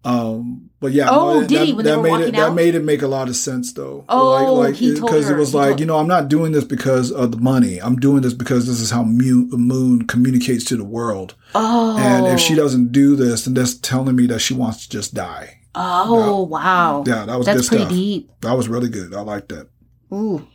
Um, 0.02 0.70
but 0.80 0.92
yeah, 0.92 1.10
Oh, 1.10 1.40
no, 1.40 1.46
did 1.46 1.58
that, 1.58 1.66
he 1.66 1.72
when 1.74 1.84
that 1.84 2.00
made 2.00 2.20
it 2.20 2.32
that 2.34 2.54
made 2.54 2.74
it 2.74 2.82
make 2.82 3.02
a 3.02 3.06
lot 3.06 3.28
of 3.28 3.36
sense 3.36 3.74
though. 3.74 4.06
Oh, 4.08 4.54
like, 4.54 4.68
like 4.68 4.74
he 4.76 4.94
told 4.94 5.10
because 5.10 5.28
it 5.28 5.36
was 5.36 5.54
like 5.54 5.68
told- 5.72 5.80
you 5.80 5.86
know 5.86 5.98
I'm 5.98 6.08
not 6.08 6.28
doing 6.28 6.52
this 6.52 6.64
because 6.64 7.12
of 7.12 7.32
the 7.32 7.38
money. 7.38 7.78
I'm 7.82 7.96
doing 7.96 8.22
this 8.22 8.32
because 8.32 8.66
this 8.66 8.80
is 8.80 8.90
how 8.90 9.02
Mu- 9.04 9.48
Moon 9.50 10.06
communicates 10.06 10.64
to 10.66 10.76
the 10.78 10.84
world. 10.84 11.34
Oh. 11.54 11.98
And 11.98 12.26
if 12.28 12.40
she 12.40 12.54
doesn't 12.54 12.92
do 12.92 13.14
this, 13.14 13.44
then 13.44 13.52
that's 13.52 13.74
telling 13.74 14.16
me 14.16 14.26
that 14.28 14.38
she 14.38 14.54
wants 14.54 14.84
to 14.86 14.88
just 14.90 15.12
die. 15.12 15.58
Oh, 15.74 16.42
wow. 16.44 17.04
Yeah, 17.06 17.26
that 17.26 17.36
was 17.36 17.44
That's 17.46 17.68
good 17.68 17.68
pretty 17.68 17.84
stuff. 17.84 17.92
deep. 17.92 18.30
That 18.40 18.56
was 18.56 18.68
really 18.68 18.88
good. 18.88 19.14
I 19.14 19.20
like 19.20 19.48
that. 19.48 19.68
Ooh. 20.14 20.46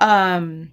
Um 0.00 0.72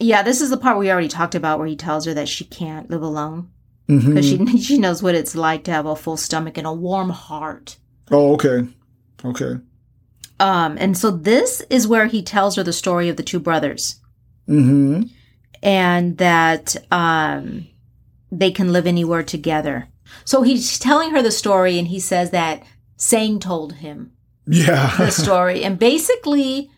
yeah, 0.00 0.22
this 0.22 0.40
is 0.40 0.50
the 0.50 0.56
part 0.56 0.78
we 0.78 0.90
already 0.90 1.08
talked 1.08 1.34
about 1.34 1.58
where 1.58 1.66
he 1.68 1.74
tells 1.76 2.04
her 2.06 2.14
that 2.14 2.28
she 2.28 2.44
can't 2.44 2.88
live 2.90 3.02
alone 3.02 3.50
Mhm. 3.88 4.06
because 4.14 4.26
she 4.28 4.58
she 4.62 4.78
knows 4.78 5.02
what 5.02 5.14
it's 5.14 5.34
like 5.34 5.64
to 5.64 5.70
have 5.72 5.86
a 5.86 5.96
full 5.96 6.16
stomach 6.16 6.58
and 6.58 6.66
a 6.66 6.72
warm 6.72 7.10
heart. 7.10 7.76
Oh, 8.10 8.34
okay, 8.34 8.66
okay. 9.24 9.60
Um 10.40 10.76
and 10.78 10.96
so 10.96 11.10
this 11.10 11.62
is 11.70 11.88
where 11.88 12.06
he 12.06 12.22
tells 12.22 12.56
her 12.56 12.62
the 12.62 12.72
story 12.72 13.08
of 13.08 13.16
the 13.16 13.22
two 13.22 13.40
brothers 13.40 14.00
hmm 14.46 15.02
and 15.62 16.16
that 16.18 16.76
um 16.92 17.66
they 18.30 18.50
can 18.50 18.72
live 18.72 18.86
anywhere 18.86 19.22
together. 19.22 19.88
So 20.24 20.42
he's 20.42 20.78
telling 20.78 21.10
her 21.10 21.22
the 21.22 21.30
story 21.30 21.78
and 21.78 21.88
he 21.88 21.98
says 22.00 22.30
that 22.30 22.62
Sang 22.96 23.40
told 23.40 23.74
him 23.74 24.12
Yeah. 24.46 24.94
the 24.96 25.10
story 25.24 25.64
and 25.64 25.78
basically 25.78 26.70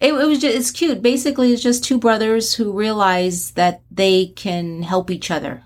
it, 0.00 0.12
it 0.14 0.26
was 0.26 0.40
just 0.40 0.56
it's 0.56 0.70
cute 0.70 1.02
basically 1.02 1.52
it's 1.52 1.62
just 1.62 1.84
two 1.84 1.98
brothers 1.98 2.54
who 2.54 2.72
realize 2.72 3.50
that 3.52 3.82
they 3.90 4.26
can 4.26 4.82
help 4.82 5.10
each 5.10 5.30
other 5.30 5.62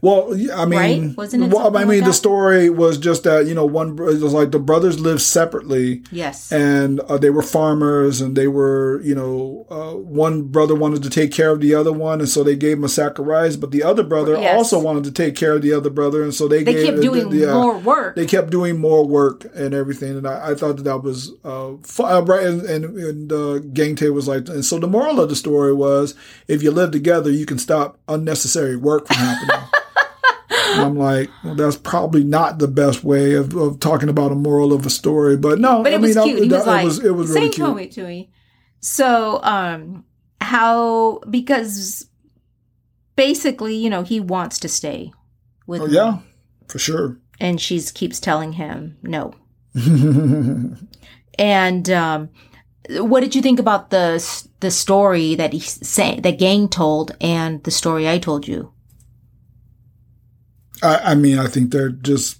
Well, 0.00 0.32
I 0.54 0.64
mean, 0.64 0.78
Right? 0.78 1.16
Wasn't 1.16 1.52
well, 1.52 1.76
I 1.76 1.84
mean, 1.84 2.00
like 2.00 2.04
the 2.08 2.12
story 2.12 2.70
was 2.70 2.98
just 2.98 3.24
that 3.24 3.46
you 3.46 3.54
know 3.54 3.66
one 3.66 3.90
it 3.90 4.20
was 4.20 4.32
like 4.32 4.50
the 4.50 4.58
brothers 4.58 4.98
lived 5.00 5.20
separately, 5.22 6.02
yes 6.10 6.52
and 6.52 7.00
uh, 7.00 7.18
they 7.18 7.30
were 7.30 7.42
farmers, 7.42 8.20
and 8.20 8.36
they 8.36 8.48
were 8.48 9.00
you 9.02 9.14
know 9.14 9.66
uh, 9.70 9.92
one 9.94 10.42
brother 10.42 10.74
wanted 10.74 11.02
to 11.02 11.10
take 11.10 11.32
care 11.32 11.50
of 11.50 11.60
the 11.60 11.74
other 11.74 11.92
one, 11.92 12.20
and 12.20 12.28
so 12.28 12.42
they 12.42 12.56
gave 12.56 12.78
him 12.78 12.84
a 12.84 12.88
sack 12.88 13.18
of 13.18 13.26
rice, 13.26 13.56
but 13.56 13.70
the 13.70 13.82
other 13.82 14.02
brother 14.02 14.36
Yes. 14.38 14.56
also 14.56 14.78
wanted 14.78 15.04
to 15.04 15.10
take 15.12 15.34
care 15.34 15.54
of 15.54 15.62
the 15.62 15.72
other 15.72 15.90
brother, 15.90 16.22
and 16.22 16.32
so 16.34 16.46
they 16.48 16.62
they 16.62 16.72
gave, 16.74 16.86
kept 16.86 17.02
doing 17.02 17.32
yeah, 17.32 17.52
more 17.52 17.78
work 17.78 18.14
They 18.16 18.26
kept 18.26 18.50
doing 18.50 18.78
more 18.80 19.06
work 19.06 19.46
and 19.54 19.74
everything, 19.74 20.16
and 20.16 20.26
I, 20.26 20.50
I 20.50 20.54
thought 20.54 20.76
that 20.76 20.84
that 20.84 21.02
was 21.02 21.32
uh, 21.44 21.72
fu- 21.82 22.04
uh 22.04 22.20
right. 22.22 22.46
And, 22.46 22.62
and, 22.62 22.84
and 22.96 23.32
uh, 23.32 23.58
Gang 23.58 23.96
Tae 23.96 24.10
was 24.10 24.28
like, 24.28 24.48
and 24.48 24.64
so 24.64 24.78
the 24.78 24.86
moral 24.86 25.20
of 25.20 25.28
the 25.28 25.36
story 25.36 25.72
was, 25.74 26.14
if 26.46 26.62
you 26.62 26.70
live 26.70 26.90
together, 26.92 27.30
you 27.30 27.46
can 27.46 27.58
stop 27.58 27.98
unnecessary 28.08 28.76
work 28.76 29.06
from 29.06 29.16
happening. 29.16 29.57
And 30.74 30.82
I'm 30.82 30.96
like, 30.96 31.30
well, 31.44 31.54
that's 31.54 31.76
probably 31.76 32.24
not 32.24 32.58
the 32.58 32.68
best 32.68 33.02
way 33.04 33.34
of, 33.34 33.54
of 33.56 33.80
talking 33.80 34.08
about 34.08 34.32
a 34.32 34.34
moral 34.34 34.72
of 34.72 34.84
a 34.86 34.90
story, 34.90 35.36
but 35.36 35.58
no, 35.58 35.82
but 35.82 35.92
it 35.92 35.96
I 35.96 35.98
was 35.98 36.16
mean, 36.16 36.24
cute 36.26 36.38
I, 36.40 36.44
he 36.44 36.50
was 36.50 36.66
like 36.66 36.82
it 36.82 36.84
was 36.86 37.04
it 37.04 37.10
was 37.10 37.30
really 37.30 37.48
cute. 37.50 37.76
me 37.76 37.86
to 37.88 38.02
me 38.04 38.30
so 38.80 39.42
um 39.42 40.04
how 40.40 41.18
because 41.28 42.06
basically 43.16 43.74
you 43.74 43.90
know 43.90 44.02
he 44.02 44.20
wants 44.20 44.58
to 44.60 44.68
stay 44.68 45.12
with 45.66 45.80
Oh, 45.82 45.86
yeah, 45.86 46.18
for 46.68 46.78
sure. 46.78 47.18
and 47.40 47.60
she's 47.60 47.90
keeps 47.90 48.20
telling 48.20 48.52
him 48.52 48.96
no 49.02 49.34
And 51.38 51.88
um, 51.90 52.30
what 52.90 53.20
did 53.20 53.34
you 53.34 53.42
think 53.42 53.60
about 53.60 53.90
the 53.90 54.18
the 54.60 54.70
story 54.70 55.34
that 55.36 55.52
he 55.52 55.60
say 55.60 56.18
that 56.20 56.38
Gang 56.38 56.68
told 56.68 57.16
and 57.20 57.62
the 57.64 57.70
story 57.70 58.08
I 58.08 58.18
told 58.18 58.48
you? 58.48 58.72
I, 60.82 61.12
I 61.12 61.14
mean, 61.14 61.38
I 61.38 61.46
think 61.46 61.72
they're 61.72 61.90
just 61.90 62.38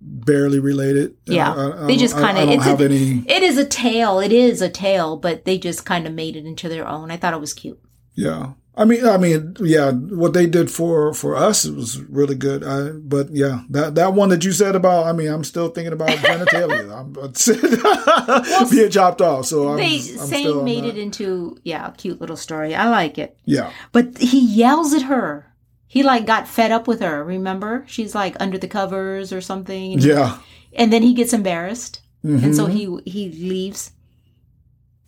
barely 0.00 0.58
related. 0.58 1.16
Yeah. 1.26 1.84
They 1.86 1.96
just 1.96 2.14
I, 2.16 2.32
don't 2.32 2.48
it's 2.48 2.66
a- 2.66 2.84
any. 2.84 3.24
It 3.26 3.42
is 3.42 3.58
a 3.58 3.64
tale. 3.64 4.20
It 4.20 4.32
is 4.32 4.62
a 4.62 4.68
tale, 4.68 5.16
but 5.16 5.44
they 5.44 5.58
just 5.58 5.84
kind 5.84 6.06
of 6.06 6.12
made 6.12 6.36
it 6.36 6.46
into 6.46 6.68
their 6.68 6.86
own. 6.86 7.10
I 7.10 7.16
thought 7.16 7.34
it 7.34 7.40
was 7.40 7.54
cute. 7.54 7.80
Yeah. 8.14 8.52
I 8.76 8.84
mean, 8.84 9.06
I 9.06 9.18
mean, 9.18 9.56
yeah. 9.60 9.92
What 9.92 10.32
they 10.32 10.46
did 10.46 10.68
for 10.68 11.14
for 11.14 11.36
us 11.36 11.64
was 11.64 12.00
really 12.02 12.34
good. 12.34 12.64
I, 12.64 12.90
but 12.90 13.30
yeah, 13.30 13.60
that 13.70 13.94
that 13.94 14.14
one 14.14 14.30
that 14.30 14.44
you 14.44 14.50
said 14.50 14.74
about, 14.74 15.06
I 15.06 15.12
mean, 15.12 15.28
I'm 15.28 15.44
still 15.44 15.68
thinking 15.68 15.92
about 15.92 16.08
genitalia. 16.08 16.90
I'm 18.64 18.68
being 18.70 18.90
chopped 18.90 19.20
off. 19.20 19.46
So 19.46 19.68
I'm, 19.68 19.76
they 19.76 20.00
I'm 20.20 20.64
made 20.64 20.84
it 20.84 20.98
into 20.98 21.56
yeah 21.62 21.86
a 21.86 21.92
cute 21.92 22.20
little 22.20 22.36
story. 22.36 22.74
I 22.74 22.88
like 22.88 23.16
it. 23.16 23.38
Yeah. 23.44 23.70
But 23.92 24.18
he 24.18 24.40
yells 24.40 24.92
at 24.92 25.02
her. 25.02 25.53
He 25.86 26.02
like 26.02 26.26
got 26.26 26.48
fed 26.48 26.72
up 26.72 26.88
with 26.88 27.00
her. 27.00 27.22
Remember, 27.22 27.84
she's 27.86 28.14
like 28.14 28.36
under 28.40 28.58
the 28.58 28.68
covers 28.68 29.32
or 29.32 29.40
something. 29.40 29.94
And, 29.94 30.04
Yeah. 30.04 30.38
and 30.72 30.92
then 30.92 31.02
he 31.02 31.14
gets 31.14 31.32
embarrassed, 31.32 32.00
and 32.22 32.56
so 32.56 32.66
he 32.66 32.86
mm-hmm. 32.86 33.08
he 33.08 33.30
leaves. 33.30 33.92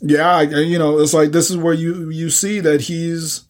Yeah. 0.01 0.43
You 0.43 0.79
know, 0.79 0.99
it's 0.99 1.15
like 1.15 1.33
this 1.33 1.51
is 1.51 1.57
where 1.57 1.75
you 1.75 2.11
you 2.11 2.31
see 2.31 2.61
that 2.61 2.83
he's 2.83 3.45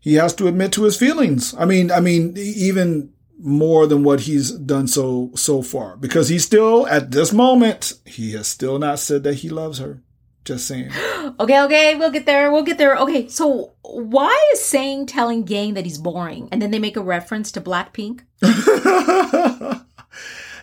he 0.00 0.14
has 0.14 0.34
to 0.34 0.48
admit 0.48 0.72
to 0.72 0.84
his 0.84 0.96
feelings. 0.96 1.54
I 1.58 1.64
mean, 1.64 1.90
I 1.90 2.00
mean, 2.00 2.34
even 2.36 3.10
more 3.38 3.86
than 3.86 4.04
what 4.04 4.20
he's 4.20 4.52
done 4.52 4.86
so 4.86 5.30
so 5.34 5.60
far 5.60 5.96
because 5.96 6.28
he's 6.28 6.44
still 6.44 6.86
at 6.86 7.10
this 7.10 7.32
moment 7.32 7.94
he 8.06 8.32
has 8.32 8.46
still 8.46 8.78
not 8.78 8.98
said 8.98 9.24
that 9.24 9.34
he 9.34 9.48
loves 9.48 9.78
her. 9.78 10.00
Just 10.44 10.66
saying. 10.66 10.90
Okay, 11.40 11.60
okay, 11.62 11.94
we'll 11.96 12.10
get 12.10 12.26
there. 12.26 12.52
We'll 12.52 12.62
get 12.62 12.76
there. 12.78 12.96
Okay, 12.96 13.28
so 13.28 13.72
why 13.82 14.50
is 14.52 14.62
Sang 14.62 15.06
telling 15.06 15.42
Gang 15.44 15.74
that 15.74 15.84
he's 15.84 15.96
boring, 15.98 16.48
and 16.52 16.60
then 16.60 16.70
they 16.70 16.78
make 16.78 16.98
a 16.98 17.02
reference 17.02 17.50
to 17.52 17.62
Blackpink? 17.62 18.20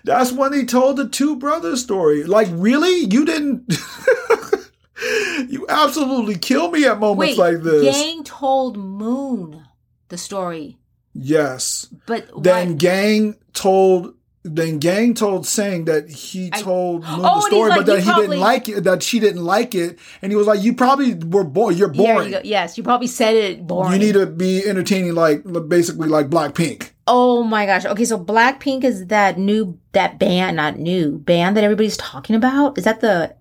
That's 0.04 0.32
when 0.32 0.54
he 0.54 0.66
told 0.66 0.98
the 0.98 1.10
two 1.10 1.36
brothers 1.36 1.82
story. 1.82 2.24
Like, 2.24 2.48
really? 2.52 3.06
You 3.12 3.26
didn't. 3.26 3.74
you 5.50 5.66
absolutely 5.68 6.38
kill 6.38 6.72
me 6.72 6.86
at 6.86 7.00
moments 7.00 7.38
Wait, 7.38 7.56
like 7.56 7.64
this. 7.64 7.96
Gang 7.96 8.24
told 8.24 8.78
Moon 8.78 9.66
the 10.10 10.18
story, 10.18 10.78
yes. 11.14 11.88
but 12.06 12.30
Then 12.42 12.70
why- 12.70 12.76
Gang 12.76 13.36
told. 13.54 14.14
Then 14.44 14.80
Gang 14.80 15.14
told 15.14 15.46
Sang 15.46 15.86
that 15.86 16.10
he 16.10 16.50
I- 16.52 16.62
told 16.62 17.04
oh, 17.06 17.16
Moon 17.18 17.26
Oh, 17.26 17.36
the 17.36 17.42
story, 17.42 17.70
like, 17.70 17.80
but 17.80 17.86
that 17.86 18.00
he 18.00 18.06
probably- 18.06 18.28
didn't 18.28 18.40
like 18.40 18.70
it. 18.70 18.84
That 18.86 19.04
she 19.04 19.20
didn't 19.20 19.44
like 19.46 19.76
it, 19.76 20.00
and 20.24 20.32
he 20.32 20.36
was 20.36 20.48
like, 20.48 20.64
"You 20.64 20.74
probably 20.74 21.14
were 21.14 21.44
bored. 21.44 21.76
You're 21.76 21.90
boring. 21.90 22.32
you. 22.34 22.40
Yes, 22.44 22.76
you 22.76 22.84
probably 22.84 23.06
said 23.06 23.36
it 23.36 23.68
boring. 23.68 23.94
You 23.94 24.00
need 24.00 24.14
to 24.14 24.26
be 24.26 24.66
entertaining, 24.66 25.14
like 25.14 25.44
basically 25.70 26.08
like 26.10 26.30
Blackpink." 26.32 26.90
Oh 27.06 27.44
my 27.44 27.68
gosh. 27.68 27.86
Okay, 27.86 28.06
so 28.06 28.18
Blackpink 28.18 28.84
is 28.84 29.06
that 29.08 29.38
new 29.38 29.78
that 29.92 30.18
band, 30.18 30.56
not 30.56 30.80
new 30.80 31.20
band 31.20 31.56
that 31.56 31.64
everybody's 31.64 31.98
talking 31.98 32.36
about. 32.36 32.78
Is 32.80 32.86
that 32.86 33.02
the 33.02 33.36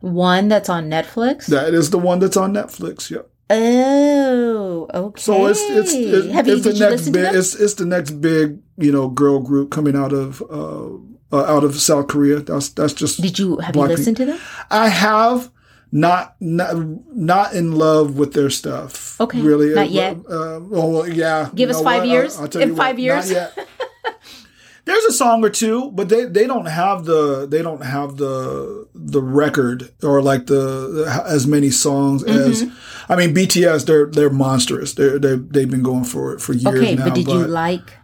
one 0.00 0.48
that's 0.48 0.68
on 0.68 0.88
Netflix? 0.88 1.46
That 1.46 1.74
is 1.74 1.90
the 1.90 1.98
one 1.98 2.20
that's 2.20 2.36
on 2.36 2.52
Netflix. 2.52 3.10
Yep. 3.10 3.30
Oh, 3.50 4.88
okay. 4.94 5.20
So 5.20 5.46
it's 5.46 5.60
it's 5.60 5.92
it's, 5.92 6.32
Have 6.32 6.46
you, 6.46 6.54
it's 6.54 6.62
did 6.62 6.74
the 6.74 6.78
you 6.78 6.90
next 6.90 7.08
big 7.10 7.34
it's 7.34 7.54
it's 7.54 7.74
the 7.74 7.86
next 7.86 8.12
big 8.12 8.60
you 8.76 8.92
know 8.92 9.08
girl 9.08 9.40
group 9.40 9.70
coming 9.70 9.96
out 9.96 10.12
of 10.12 10.42
uh, 10.42 11.36
uh 11.36 11.44
out 11.44 11.64
of 11.64 11.74
South 11.76 12.08
Korea. 12.08 12.40
That's 12.40 12.70
that's 12.70 12.92
just 12.92 13.20
Did 13.20 13.38
you 13.38 13.58
have 13.58 13.76
you 13.76 13.82
listened 13.82 14.16
to 14.18 14.26
them? 14.26 14.40
I 14.70 14.88
have 14.88 15.50
not 15.92 16.36
not 16.40 16.74
not 17.14 17.54
in 17.54 17.72
love 17.72 18.16
with 18.18 18.32
their 18.32 18.50
stuff. 18.50 19.20
Okay, 19.20 19.40
really 19.40 19.74
not 19.74 19.90
yet. 19.90 20.16
Uh, 20.28 20.60
oh 20.72 21.04
yeah. 21.04 21.50
Give 21.54 21.70
us 21.70 21.80
five 21.82 22.02
what? 22.02 22.08
years? 22.08 22.36
Tell 22.36 22.62
In 22.62 22.70
you 22.70 22.76
five 22.76 22.96
what, 22.96 23.02
years? 23.02 23.30
Not 23.30 23.52
yet. 23.56 23.68
There's 24.86 25.04
a 25.04 25.12
song 25.12 25.42
or 25.42 25.48
two, 25.48 25.90
but 25.92 26.10
they, 26.10 26.26
they 26.26 26.46
don't 26.46 26.66
have 26.66 27.06
the 27.06 27.46
they 27.46 27.62
don't 27.62 27.82
have 27.82 28.18
the 28.18 28.86
the 28.94 29.22
record 29.22 29.94
or 30.02 30.20
like 30.20 30.46
the, 30.46 31.22
as 31.26 31.46
many 31.46 31.70
songs 31.70 32.22
as 32.24 32.64
Mm-hmm. 32.64 32.74
I 33.08 33.16
mean 33.16 33.34
BTS 33.34 33.86
they're 33.86 34.06
they're 34.06 34.30
monstrous 34.30 34.94
they're 34.94 35.18
they 35.18 35.36
they've 35.36 35.70
been 35.70 35.82
going 35.82 36.04
for 36.04 36.38
for 36.38 36.52
years 36.52 36.80
Okay, 36.80 36.94
now 36.94 37.04
but 37.04 37.14
did 37.14 37.26
you 37.28 37.46
like? 37.46 37.94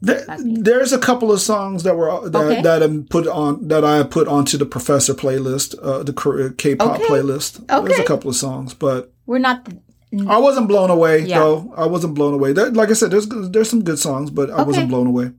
there- 0.00 0.24
there's 0.44 0.92
a 0.92 0.98
couple 0.98 1.32
of 1.32 1.40
songs 1.40 1.82
that 1.82 1.96
were 1.96 2.28
that 2.28 2.38
Okay. 2.44 2.62
that 2.62 2.82
I'm 2.82 3.04
put 3.04 3.26
on 3.26 3.66
that 3.68 3.84
I 3.84 4.02
put 4.04 4.28
onto 4.28 4.56
the 4.56 4.66
Professor 4.66 5.12
playlist, 5.14 5.74
uh, 5.82 6.02
the 6.04 6.12
K-pop 6.56 6.94
Okay. 7.00 7.04
playlist. 7.08 7.66
There's 7.66 7.98
a 7.98 8.04
couple 8.04 8.30
of 8.30 8.36
songs, 8.36 8.74
but 8.74 9.12
We're 9.26 9.38
not. 9.40 9.64
The, 9.64 9.76
I 10.28 10.38
wasn't 10.38 10.68
blown 10.68 10.90
away 10.90 11.24
Yeah. 11.26 11.40
though. 11.40 11.74
I 11.76 11.86
wasn't 11.86 12.14
blown 12.14 12.32
away. 12.32 12.52
There, 12.52 12.70
like 12.70 12.90
I 12.90 12.94
said, 12.94 13.10
there's 13.10 13.26
there's 13.28 13.68
some 13.68 13.82
good 13.82 13.98
songs, 13.98 14.30
but 14.30 14.50
I 14.50 14.54
Okay. 14.54 14.64
wasn't 14.64 14.88
blown 14.88 15.06
away. 15.08 15.32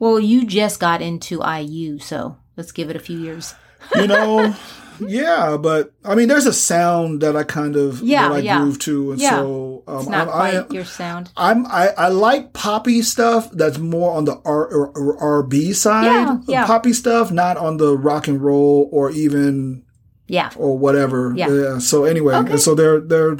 well, 0.00 0.18
you 0.18 0.44
just 0.44 0.80
got 0.80 1.00
into 1.00 1.40
IU, 1.40 1.98
so 2.00 2.36
let's 2.56 2.72
give 2.72 2.90
it 2.90 2.96
a 2.96 2.98
few 3.08 3.18
years. 3.18 3.54
You 3.94 4.08
know, 4.08 4.54
yeah, 5.00 5.56
but 5.60 5.92
I 6.04 6.14
mean, 6.14 6.28
there's 6.28 6.46
a 6.46 6.52
sound 6.52 7.20
that 7.22 7.36
I 7.36 7.42
kind 7.44 7.76
of 7.76 8.00
Yeah, 8.02 8.28
that 8.28 8.34
I 8.34 8.38
yeah. 8.38 8.58
groove 8.58 8.78
to, 8.80 9.12
and 9.12 9.20
Yeah. 9.20 9.30
so 9.30 9.82
um, 9.86 9.98
It's 10.00 10.08
not 10.08 10.28
I, 10.28 10.30
quite 10.32 10.54
I, 10.70 10.74
your 10.74 10.84
sound. 10.84 11.30
I'm 11.36 11.66
I, 11.66 11.88
I 11.96 12.08
like 12.08 12.52
poppy 12.52 13.02
stuff 13.02 13.50
that's 13.52 13.78
more 13.78 14.12
on 14.16 14.24
the 14.24 14.40
R 14.44 14.66
or, 14.66 14.88
or 15.18 15.42
RB 15.44 15.74
side. 15.74 16.04
Yeah, 16.06 16.38
yeah. 16.46 16.66
Poppy 16.66 16.92
stuff, 16.92 17.30
not 17.30 17.56
on 17.56 17.76
the 17.78 17.96
rock 17.96 18.28
and 18.28 18.40
roll 18.40 18.88
or 18.92 19.10
even 19.10 19.84
Yeah. 20.26 20.50
or 20.56 20.76
whatever. 20.78 21.32
Yeah. 21.36 21.78
So 21.78 22.04
anyway, 22.04 22.34
Okay. 22.36 22.56
so 22.56 22.74
they're 22.74 23.00
they're 23.00 23.36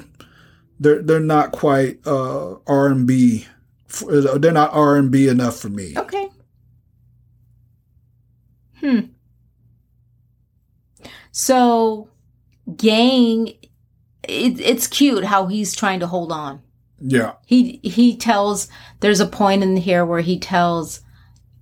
they're 0.81 1.03
they're 1.03 1.21
not 1.21 1.53
quite 1.53 2.05
uh, 2.07 2.57
R 2.67 2.87
and 2.89 3.07
B. 3.07 3.47
They're 4.11 4.51
not 4.53 4.73
R 4.73 4.97
and 4.97 5.11
B 5.11 5.29
enough 5.29 5.57
for 5.57 5.69
me. 5.69 5.95
Okay. 5.97 6.29
So, 11.37 12.09
Gang, 12.77 13.49
it, 14.23 14.61
it's 14.61 14.87
cute 14.87 15.25
how 15.25 15.49
he's 15.49 15.75
trying 15.75 15.99
to 16.01 16.07
hold 16.07 16.31
on. 16.31 16.63
Yeah. 17.01 17.33
He 17.45 17.81
he 17.83 18.17
tells 18.17 18.69
there's 19.01 19.19
a 19.21 19.27
point 19.27 19.63
in 19.65 19.77
here 19.77 20.07
where 20.07 20.21
he 20.21 20.39
tells 20.39 21.01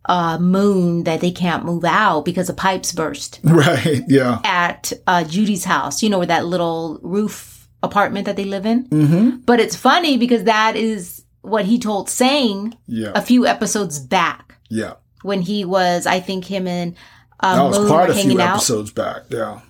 uh 0.05 0.37
Moon 0.39 1.05
that 1.05 1.21
they 1.23 1.31
can't 1.31 1.65
move 1.65 1.85
out 1.85 2.25
because 2.27 2.49
the 2.49 2.53
pipes 2.55 2.93
burst 2.93 3.41
Right. 3.45 4.03
Yeah. 4.09 4.41
at 4.45 4.93
uh 5.07 5.25
Judy's 5.25 5.65
house. 5.65 6.03
You 6.03 6.11
know 6.11 6.19
where 6.19 6.27
that 6.27 6.45
little 6.47 7.01
roof 7.03 7.67
apartment 7.83 8.27
that 8.27 8.37
they 8.37 8.45
live 8.45 8.67
in. 8.67 8.85
Mm-hmm. 8.89 9.37
But 9.47 9.59
it's 9.59 9.75
funny 9.75 10.19
because 10.19 10.45
that 10.45 10.77
is 10.77 11.25
what 11.41 11.65
he 11.65 11.79
told 11.79 12.11
Sang 12.11 12.77
Yeah. 12.87 13.13
a 13.15 13.23
few 13.23 13.47
episodes 13.47 13.99
back 13.99 14.55
Yeah. 14.69 14.95
when 15.23 15.41
he 15.41 15.65
was 15.65 16.07
I 16.07 16.21
think 16.21 16.45
him 16.45 16.69
and 16.69 16.95
uh, 17.43 17.57
That 17.57 17.63
was 17.69 17.79
Moon 17.81 17.89
quite 17.89 18.11
a 18.11 18.15
few 18.15 18.23
hanging 18.23 18.41
out. 18.41 18.57
episodes 18.57 18.91
back. 18.93 19.23
Yeah. 19.29 19.61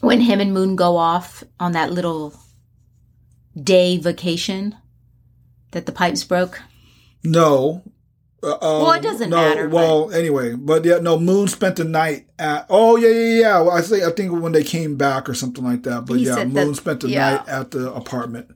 when 0.00 0.20
him 0.20 0.40
and 0.40 0.52
Moon 0.54 0.76
go 0.76 0.96
off 0.96 1.42
on 1.58 1.72
that 1.72 1.92
little 1.92 2.32
day 3.60 3.98
vacation 3.98 4.76
that 5.72 5.86
the 5.86 5.92
pipes 5.92 6.24
broke. 6.24 6.60
No. 7.24 7.82
Uh, 8.42 8.56
Well, 8.60 8.92
it 8.92 9.02
doesn't 9.02 9.30
no, 9.30 9.36
matter, 9.36 9.68
Well, 9.68 10.12
anyway, 10.12 10.54
but 10.54 10.84
yeah, 10.84 10.98
no. 10.98 11.18
Moon 11.18 11.48
spent 11.48 11.74
the 11.76 11.84
night 11.84 12.28
at. 12.38 12.66
Oh 12.70 12.96
yeah, 12.96 13.08
yeah, 13.08 13.40
yeah. 13.40 13.60
Well, 13.60 13.72
I 13.72 13.80
think 13.82 14.04
I 14.04 14.10
think 14.12 14.40
when 14.40 14.52
they 14.52 14.62
came 14.62 14.96
back 14.96 15.28
or 15.28 15.34
something 15.34 15.64
like 15.64 15.82
that. 15.82 16.06
But 16.06 16.18
He 16.20 16.26
yeah, 16.26 16.44
Moon 16.44 16.54
that- 16.68 16.74
spent 16.76 17.00
the 17.00 17.08
yeah. 17.08 17.30
night 17.38 17.48
at 17.48 17.72
the 17.72 17.92
apartment. 17.92 18.50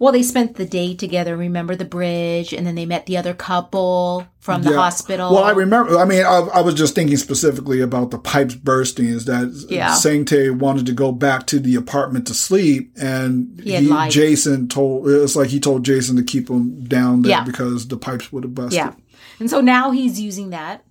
Well, 0.00 0.12
they 0.12 0.22
spent 0.22 0.54
the 0.56 0.64
day 0.64 0.94
together. 0.94 1.36
Remember 1.36 1.74
the 1.74 1.84
bridge, 1.84 2.52
and 2.52 2.64
then 2.64 2.76
they 2.76 2.86
met 2.86 3.06
the 3.06 3.16
other 3.16 3.34
couple 3.34 4.26
from 4.38 4.62
the 4.62 4.70
Yeah. 4.70 4.76
hospital. 4.76 5.32
Well, 5.34 5.42
I 5.42 5.50
remember. 5.50 5.98
I 5.98 6.04
mean, 6.04 6.24
I, 6.24 6.38
I 6.54 6.60
was 6.60 6.74
just 6.74 6.94
thinking 6.94 7.16
specifically 7.16 7.80
about 7.80 8.12
the 8.12 8.18
pipes 8.18 8.54
bursting. 8.54 9.06
Is 9.06 9.24
that 9.24 9.66
Yeah. 9.68 9.94
Sang 9.94 10.24
Tae 10.24 10.50
wanted 10.50 10.86
to 10.86 10.92
go 10.92 11.10
back 11.10 11.46
to 11.48 11.58
the 11.58 11.74
apartment 11.74 12.26
to 12.28 12.34
sleep, 12.34 12.92
and 13.00 13.60
He 13.62 13.78
lied. 13.80 14.12
Jason 14.12 14.68
told 14.68 15.08
it's 15.08 15.34
like 15.34 15.48
he 15.48 15.58
told 15.58 15.84
Jason 15.84 16.14
to 16.16 16.22
keep 16.22 16.48
him 16.48 16.84
down 16.84 17.22
there 17.22 17.30
Yeah. 17.30 17.44
because 17.44 17.88
the 17.88 17.96
pipes 17.96 18.32
would 18.32 18.44
have 18.44 18.54
busted. 18.54 18.74
Yeah, 18.74 18.92
and 19.40 19.50
so 19.50 19.60
now 19.60 19.90
he's 19.90 20.20
using 20.20 20.50
that. 20.50 20.84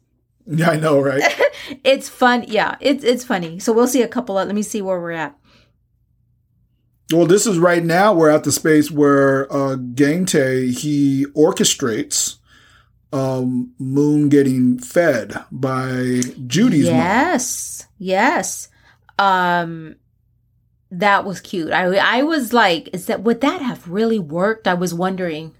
Yeah, 0.49 0.69
I 0.71 0.75
know, 0.77 0.99
right? 0.99 1.23
It's 1.83 2.07
fun. 2.07 2.45
Yeah, 2.47 2.75
it's 2.79 3.03
it's 3.03 3.23
funny. 3.23 3.59
So 3.59 3.73
we'll 3.73 3.87
see 3.87 4.01
a 4.01 4.07
couple 4.07 4.37
of. 4.37 4.47
Let 4.47 4.55
me 4.55 4.63
see 4.63 4.81
where 4.81 4.99
we're 4.99 5.11
at. 5.11 5.35
Well, 7.11 7.25
this 7.25 7.47
is 7.47 7.57
right 7.57 7.83
now. 7.83 8.13
We're 8.13 8.29
at 8.29 8.43
the 8.43 8.51
space 8.51 8.91
where 8.91 9.51
uh, 9.53 9.75
Gang 9.75 10.25
Tae 10.25 10.67
he 10.67 11.25
orchestrates 11.35 12.37
um, 13.13 13.73
Moon 13.79 14.27
getting 14.29 14.77
fed 14.77 15.33
by 15.51 16.21
Judy's 16.47 16.85
mom. 16.87 16.95
yes, 16.95 17.87
yes. 17.97 18.67
Um, 19.17 19.95
that 20.91 21.23
was 21.25 21.39
cute. 21.41 21.71
I 21.71 21.95
I 21.95 22.23
was 22.23 22.51
like, 22.53 22.89
is 22.93 23.05
that 23.05 23.21
would 23.23 23.41
that 23.41 23.61
have 23.61 23.87
really 23.87 24.19
worked? 24.19 24.67
I 24.67 24.73
was 24.73 24.93
wondering, 24.93 25.53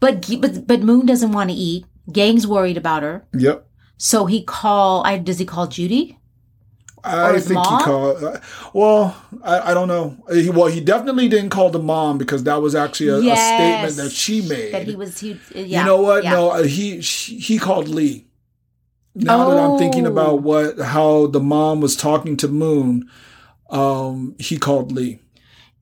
but 0.00 0.28
but 0.40 0.66
but 0.66 0.80
Moon 0.82 1.06
doesn't 1.06 1.32
want 1.32 1.50
to 1.50 1.56
eat. 1.56 1.86
Gang's 2.12 2.46
worried 2.46 2.76
about 2.78 3.02
her, 3.02 3.26
Yep. 3.34 3.66
so 3.98 4.26
he 4.26 4.42
call. 4.44 5.04
I 5.04 5.18
does 5.18 5.38
he 5.38 5.44
call 5.44 5.66
Judy? 5.66 6.17
I 7.04 7.38
think 7.40 7.54
mom? 7.54 7.78
he 7.78 7.84
called. 7.84 8.24
Uh, 8.24 8.40
well, 8.72 9.16
I, 9.42 9.70
I 9.70 9.74
don't 9.74 9.88
know. 9.88 10.16
He, 10.32 10.50
well, 10.50 10.66
he 10.66 10.80
definitely 10.80 11.28
didn't 11.28 11.50
call 11.50 11.70
the 11.70 11.78
mom 11.78 12.18
because 12.18 12.44
that 12.44 12.60
was 12.62 12.74
actually 12.74 13.08
a, 13.08 13.32
a 13.32 13.36
statement 13.36 13.96
that 13.96 14.10
she 14.12 14.42
made. 14.42 14.72
That 14.74 14.86
he 14.86 14.96
was. 14.96 15.18
He, 15.18 15.38
yeah, 15.54 15.80
you 15.80 15.86
know 15.86 16.00
what? 16.02 16.24
yeah. 16.24 16.32
No, 16.32 16.50
uh, 16.50 16.62
he 16.62 17.00
she, 17.00 17.38
he 17.38 17.58
called 17.58 17.88
Lee. 17.88 18.26
Now 19.14 19.48
that 19.50 19.58
I'm 19.58 19.78
thinking 19.78 20.06
Oh. 20.06 20.10
about 20.10 20.42
what 20.42 20.78
how 20.78 21.26
the 21.26 21.40
mom 21.40 21.80
was 21.80 21.96
talking 21.96 22.36
to 22.38 22.48
Moon, 22.48 23.08
um, 23.70 24.34
he 24.38 24.58
called 24.58 24.92
Lee. 24.92 25.20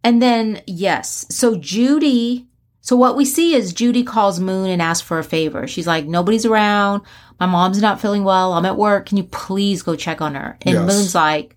And 0.02 0.22
then 0.22 0.62
yes, 0.66 1.26
so 1.30 1.56
Judy. 1.56 2.46
So 2.80 2.94
what 2.94 3.16
we 3.16 3.24
see 3.24 3.52
is 3.54 3.72
Judy 3.72 4.04
calls 4.04 4.38
Moon 4.38 4.70
and 4.70 4.80
asks 4.80 5.04
for 5.04 5.18
a 5.18 5.24
favor. 5.24 5.66
She's 5.66 5.88
like, 5.88 6.06
"Nobody's 6.06 6.46
around. 6.46 7.02
My 7.38 7.46
mom's 7.46 7.80
not 7.82 8.00
feeling 8.00 8.24
well. 8.24 8.52
I'm 8.54 8.64
at 8.64 8.76
work. 8.76 9.06
Can 9.06 9.16
you 9.18 9.24
please 9.24 9.82
go 9.82 9.94
check 9.96 10.20
on 10.20 10.34
her?" 10.34 10.56
And 10.62 10.74
Yes. 10.74 10.86
Moon's 10.86 11.14
like, 11.14 11.56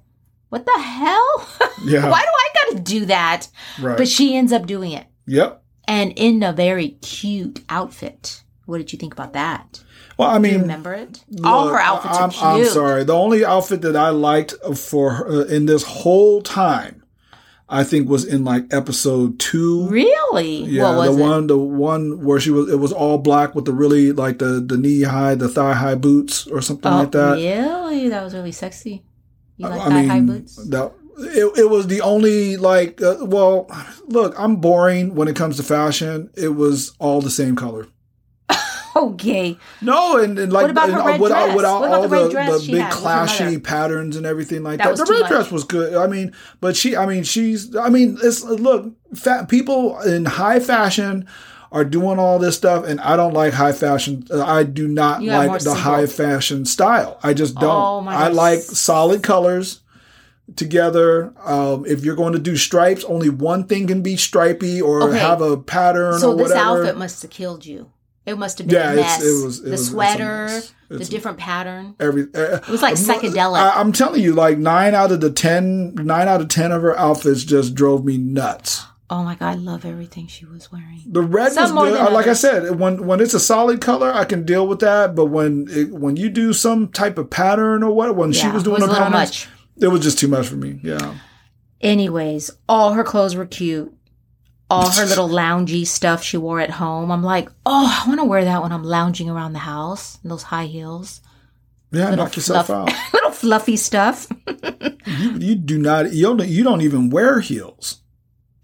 "What 0.49 0.65
the 0.65 0.82
hell? 0.82 1.47
Yeah. 1.86 2.09
Why 2.09 2.21
do 2.21 2.27
I 2.27 2.49
got 2.53 2.77
to 2.77 2.84
do 2.84 3.05
that?" 3.05 3.47
Right. 3.80 3.97
But 3.97 4.07
she 4.09 4.36
ends 4.36 4.51
up 4.51 4.67
doing 4.67 4.91
it, 4.91 5.05
yep. 5.25 5.63
and 5.88 6.11
in 6.17 6.43
a 6.43 6.51
very 6.51 6.89
cute 7.01 7.61
outfit. 7.69 8.43
What 8.65 8.77
did 8.80 8.91
you 8.93 8.99
think 8.99 9.13
about 9.13 9.34
that? 9.34 9.82
Well, 10.17 10.30
I 10.30 10.38
Do 10.38 10.47
you 10.47 10.53
mean, 10.53 10.61
remember 10.63 10.93
it? 10.93 11.23
All 11.45 11.67
her 11.67 11.73
Look, 11.73 11.82
outfits 11.82 12.17
I'm, 12.17 12.30
are 12.30 12.55
cute. 12.55 12.67
I'm 12.67 12.73
sorry. 12.73 13.03
The 13.05 13.13
only 13.15 13.45
outfit 13.45 13.82
that 13.84 13.95
I 13.95 14.09
liked 14.09 14.53
for 14.75 15.11
her 15.11 15.43
in 15.45 15.65
this 15.65 15.84
whole 15.84 16.41
time, 16.41 16.98
I 17.70 17.84
think, 17.84 18.09
was 18.09 18.26
in 18.26 18.43
like 18.43 18.74
episode 18.74 19.39
two. 19.39 19.88
Really? 19.88 20.63
Yeah, 20.63 20.84
what 20.84 20.95
was 20.97 21.15
the 21.15 21.24
it? 21.24 21.28
one, 21.28 21.47
the 21.47 21.57
one 21.57 22.24
where 22.24 22.39
she 22.39 22.49
was, 22.49 22.70
it 22.70 22.78
was 22.78 22.91
all 22.91 23.20
black 23.20 23.53
with 23.53 23.65
the 23.65 23.74
really 23.74 24.11
like 24.11 24.39
the 24.39 24.59
the 24.59 24.78
knee 24.78 25.03
high, 25.03 25.36
the 25.36 25.47
thigh 25.47 25.74
high 25.74 25.95
boots 25.95 26.47
or 26.47 26.61
something 26.61 26.91
oh, 26.91 26.97
like 26.97 27.11
that. 27.11 27.34
really? 27.34 28.09
That 28.09 28.24
was 28.24 28.34
really 28.34 28.51
sexy. 28.51 29.03
You 29.57 29.67
like 29.67 29.82
I 29.82 29.86
thigh 29.86 30.01
mean, 30.01 30.09
high 30.09 30.22
boots? 30.22 30.55
that 30.55 30.93
it, 31.20 31.59
it 31.59 31.70
was 31.70 31.88
the 31.88 32.01
only 32.01 32.57
like. 32.57 33.01
Uh, 33.01 33.17
well, 33.22 33.70
look, 34.07 34.34
I'm 34.38 34.57
boring 34.57 35.15
when 35.15 35.28
it 35.28 35.36
comes 35.36 35.57
to 35.57 35.63
fashion. 35.63 36.30
It 36.36 36.49
was 36.49 36.95
all 36.99 37.22
the 37.22 37.30
same 37.30 37.55
color. 37.55 37.88
Okay. 38.99 39.57
No, 39.81 40.17
and, 40.17 40.37
and 40.37 40.51
like 40.51 40.63
What 40.63 40.71
about 40.71 40.89
her 40.89 40.97
and, 40.99 41.07
red 41.07 41.21
without, 41.21 41.45
dress? 41.45 41.55
What 41.55 41.65
about 41.65 41.91
all 41.93 42.01
the 42.03 42.07
red 42.09 42.25
the, 42.25 42.29
dress 42.31 42.51
the 42.53 42.59
she 42.65 42.71
big 42.73 42.81
had 42.81 42.89
with 42.93 42.97
her 43.03 43.03
mother? 43.03 43.31
clashy 43.31 43.63
patterns 43.63 44.15
and 44.17 44.25
everything 44.25 44.63
like 44.63 44.77
That 44.79 44.95
that. 44.97 45.05
The 45.05 45.11
red 45.11 45.19
much. 45.21 45.29
dress 45.29 45.51
was 45.51 45.63
good. 45.63 45.93
I 45.95 46.07
mean, 46.07 46.33
but 46.59 46.75
she, 46.75 46.95
I 46.97 47.05
mean, 47.05 47.23
she's, 47.23 47.75
I 47.75 47.89
mean, 47.89 48.17
it's 48.21 48.43
look, 48.43 48.91
fat 49.15 49.47
people 49.49 49.99
in 50.01 50.25
high 50.25 50.59
fashion 50.59 51.27
are 51.71 51.85
doing 51.85 52.17
all 52.17 52.39
this 52.39 52.57
stuff, 52.57 52.83
and 52.85 52.99
I 53.01 53.15
don't 53.15 53.33
like 53.33 53.53
high 53.53 53.71
fashion. 53.73 54.25
Uh, 54.31 54.43
I 54.43 54.63
do 54.63 54.87
not 54.87 55.21
You 55.21 55.31
like 55.31 55.51
the 55.51 55.59
simple. 55.59 55.81
high 55.81 56.05
fashion 56.07 56.65
style. 56.65 57.19
I 57.21 57.33
just 57.35 57.53
don't. 57.55 57.63
Oh 58.05 58.09
I 58.09 58.29
like 58.29 58.59
solid 58.59 59.21
colors 59.23 59.81
together. 60.55 61.31
Um, 61.43 61.85
if 61.85 62.03
you're 62.03 62.15
going 62.15 62.33
to 62.33 62.39
do 62.39 62.57
stripes, 62.57 63.03
only 63.03 63.29
one 63.29 63.65
thing 63.65 63.87
can 63.87 64.01
be 64.01 64.17
stripy 64.17 64.81
or 64.81 65.03
Okay. 65.03 65.19
have 65.19 65.41
a 65.41 65.57
pattern 65.57 66.19
So 66.19 66.31
or 66.31 66.37
this 66.37 66.49
whatever. 66.49 66.79
outfit 66.81 66.97
must 66.97 67.21
have 67.21 67.31
killed 67.31 67.65
you. 67.65 67.91
It 68.30 68.38
must 68.38 68.57
have 68.59 68.67
been 68.67 68.75
Yeah, 68.75 68.91
a 68.91 68.95
mess. 68.95 69.21
it 69.23 69.45
was- 69.45 69.59
it 69.59 69.63
the 69.65 69.71
was- 69.71 69.88
sweater, 69.88 70.61
the 70.89 71.05
different 71.05 71.38
pattern. 71.38 71.95
Every 71.99 72.23
uh, 72.36 72.57
It 72.57 72.67
was 72.67 72.82
like 72.82 72.95
psychedelic. 72.95 73.57
I, 73.59 73.80
I'm 73.80 73.91
telling 73.91 74.21
you, 74.21 74.34
like 74.34 74.57
nine 74.57 74.93
out 74.95 75.11
of 75.11 75.19
the 75.21 75.32
ten, 75.32 75.93
nine 75.95 76.27
out 76.27 76.41
of 76.41 76.47
ten 76.47 76.71
of 76.71 76.82
her 76.82 76.97
outfits 76.97 77.43
just 77.43 77.75
drove 77.75 78.05
me 78.05 78.17
nuts. 78.17 78.86
Oh 79.11 79.23
my 79.23 79.34
god, 79.34 79.47
I 79.49 79.53
love 79.55 79.86
everything 79.86 80.27
she 80.27 80.45
was 80.45 80.71
wearing. 80.71 81.01
The 81.07 81.23
red 81.23 81.51
Some 81.51 81.73
was 81.75 81.89
good. 81.97 82.13
Like 82.13 82.27
I 82.27 82.34
said, 82.34 82.80
when 82.80 83.07
when 83.07 83.19
it's 83.19 83.34
a 83.34 83.39
solid 83.39 83.82
color, 83.82 84.13
I 84.13 84.23
can 84.23 84.45
deal 84.45 84.67
with 84.67 84.80
that. 84.82 85.15
But 85.15 85.25
when 85.25 85.65
it, 85.69 85.91
when 85.91 86.15
you 86.15 86.30
do 86.30 86.53
some 86.53 86.89
type 86.89 87.17
of 87.17 87.32
pattern 87.32 87.82
or 87.82 87.91
what, 87.91 88.15
when 88.15 88.32
she 88.34 88.41
Yeah, 88.45 88.53
was 88.53 88.61
it 88.61 88.65
doing 88.65 88.75
was 88.75 88.84
a 88.84 88.86
the 88.86 88.93
little 88.93 89.07
patterns, 89.09 89.47
much. 89.47 89.84
it 89.84 89.88
was 89.88 90.01
just 90.01 90.19
too 90.19 90.27
much 90.27 90.47
for 90.47 90.57
me. 90.57 90.80
Yeah, 90.84 91.15
Anyways, 91.82 92.51
all 92.67 92.93
her 92.93 93.03
clothes 93.03 93.36
were 93.36 93.45
cute. 93.45 93.93
All 94.70 94.89
her 94.89 95.05
little 95.05 95.28
loungy 95.30 95.86
stuff 95.88 96.24
she 96.24 96.38
wore 96.38 96.59
at 96.59 96.70
home. 96.70 97.11
I'm 97.11 97.24
like, 97.24 97.49
oh, 97.65 98.01
I 98.03 98.07
want 98.07 98.20
to 98.20 98.26
wear 98.26 98.45
that 98.45 98.61
when 98.61 98.72
I'm 98.72 98.84
lounging 98.84 99.30
around 99.30 99.53
the 99.53 99.59
house. 99.59 100.20
in 100.24 100.30
Those 100.30 100.43
high 100.43 100.65
heels, 100.67 101.22
yeah. 101.91 102.09
Little 102.11 102.26
Knock 102.26 102.36
yourself 102.36 102.67
fluff- 102.67 102.89
out. 102.89 102.95
little 103.13 103.32
fluffy 103.32 103.78
stuff. 103.78 104.28
You, 105.09 105.32
you 105.39 105.55
do 105.55 105.80
not. 105.80 106.13
You 106.13 106.36
don't. 106.38 106.47
You 106.47 106.63
don't 106.63 106.82
even 106.82 107.09
wear 107.09 107.39
heels. 107.39 108.01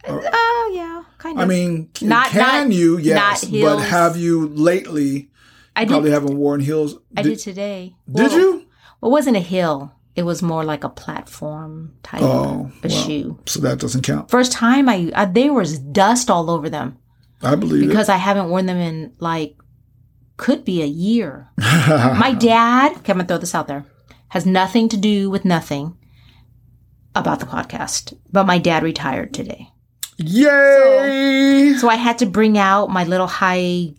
Oh 0.07 0.71
yeah, 0.75 1.03
kind 1.17 1.39
of. 1.39 1.43
I 1.43 1.47
mean, 1.47 1.89
Not- 2.01 2.27
can 2.27 2.69
not- 2.69 2.75
you? 2.75 2.99
Yes, 2.99 3.43
not 3.49 3.61
but 3.61 3.79
have 3.83 4.15
you 4.15 4.47
lately? 4.49 5.31
I 5.75 5.85
Probably 5.85 6.11
did. 6.11 6.13
haven't 6.13 6.37
worn 6.37 6.59
heels. 6.59 6.97
I 7.17 7.23
did 7.23 7.39
today. 7.39 7.95
Did 8.07 8.13
Well, 8.27 8.31
you? 8.39 8.59
It 8.59 8.67
wasn't 9.09 9.37
a 9.37 9.41
hill. 9.41 9.91
It 10.15 10.23
was 10.23 10.41
more 10.41 10.63
like 10.63 10.83
a 10.83 10.89
platform 10.89 11.93
type 12.03 12.21
Oh, 12.21 12.71
a 12.83 12.87
well, 12.87 13.03
shoe. 13.05 13.39
so 13.45 13.59
that 13.61 13.79
doesn't 13.79 14.03
count. 14.03 14.29
First 14.31 14.51
time 14.53 14.87
I, 14.87 15.11
I 15.15 15.25
there 15.25 15.53
was 15.53 15.77
dust 15.79 16.29
all 16.29 16.49
over 16.49 16.69
them 16.69 16.97
I 17.41 17.55
believe 17.55 17.87
because 17.87 18.07
I 18.09 18.15
haven't 18.17 18.49
worn 18.49 18.65
them 18.65 18.77
in 18.77 19.13
like 19.19 19.57
could 20.37 20.63
be 20.65 20.81
a 20.81 20.85
year. 20.85 21.49
My 21.57 22.33
dad, 22.37 22.91
okay, 22.97 23.11
I'm 23.11 23.17
gonna 23.17 23.27
throw 23.27 23.37
this 23.37 23.55
out 23.55 23.67
there, 23.67 23.85
has 24.29 24.45
nothing 24.45 24.89
to 24.89 24.97
do 24.97 25.29
with 25.29 25.45
nothing 25.45 25.97
about 27.13 27.39
the 27.39 27.45
podcast. 27.45 28.17
But 28.31 28.45
my 28.45 28.57
dad 28.57 28.83
retired 28.83 29.33
today. 29.33 29.69
it. 30.17 30.27
Yay! 30.27 31.73
So 31.77 31.87
I 31.89 31.95
had 31.95 32.17
to 32.19 32.25
bring 32.25 32.57
out 32.57 32.89
my 32.89 33.03
little 33.05 33.27
high 33.27 33.93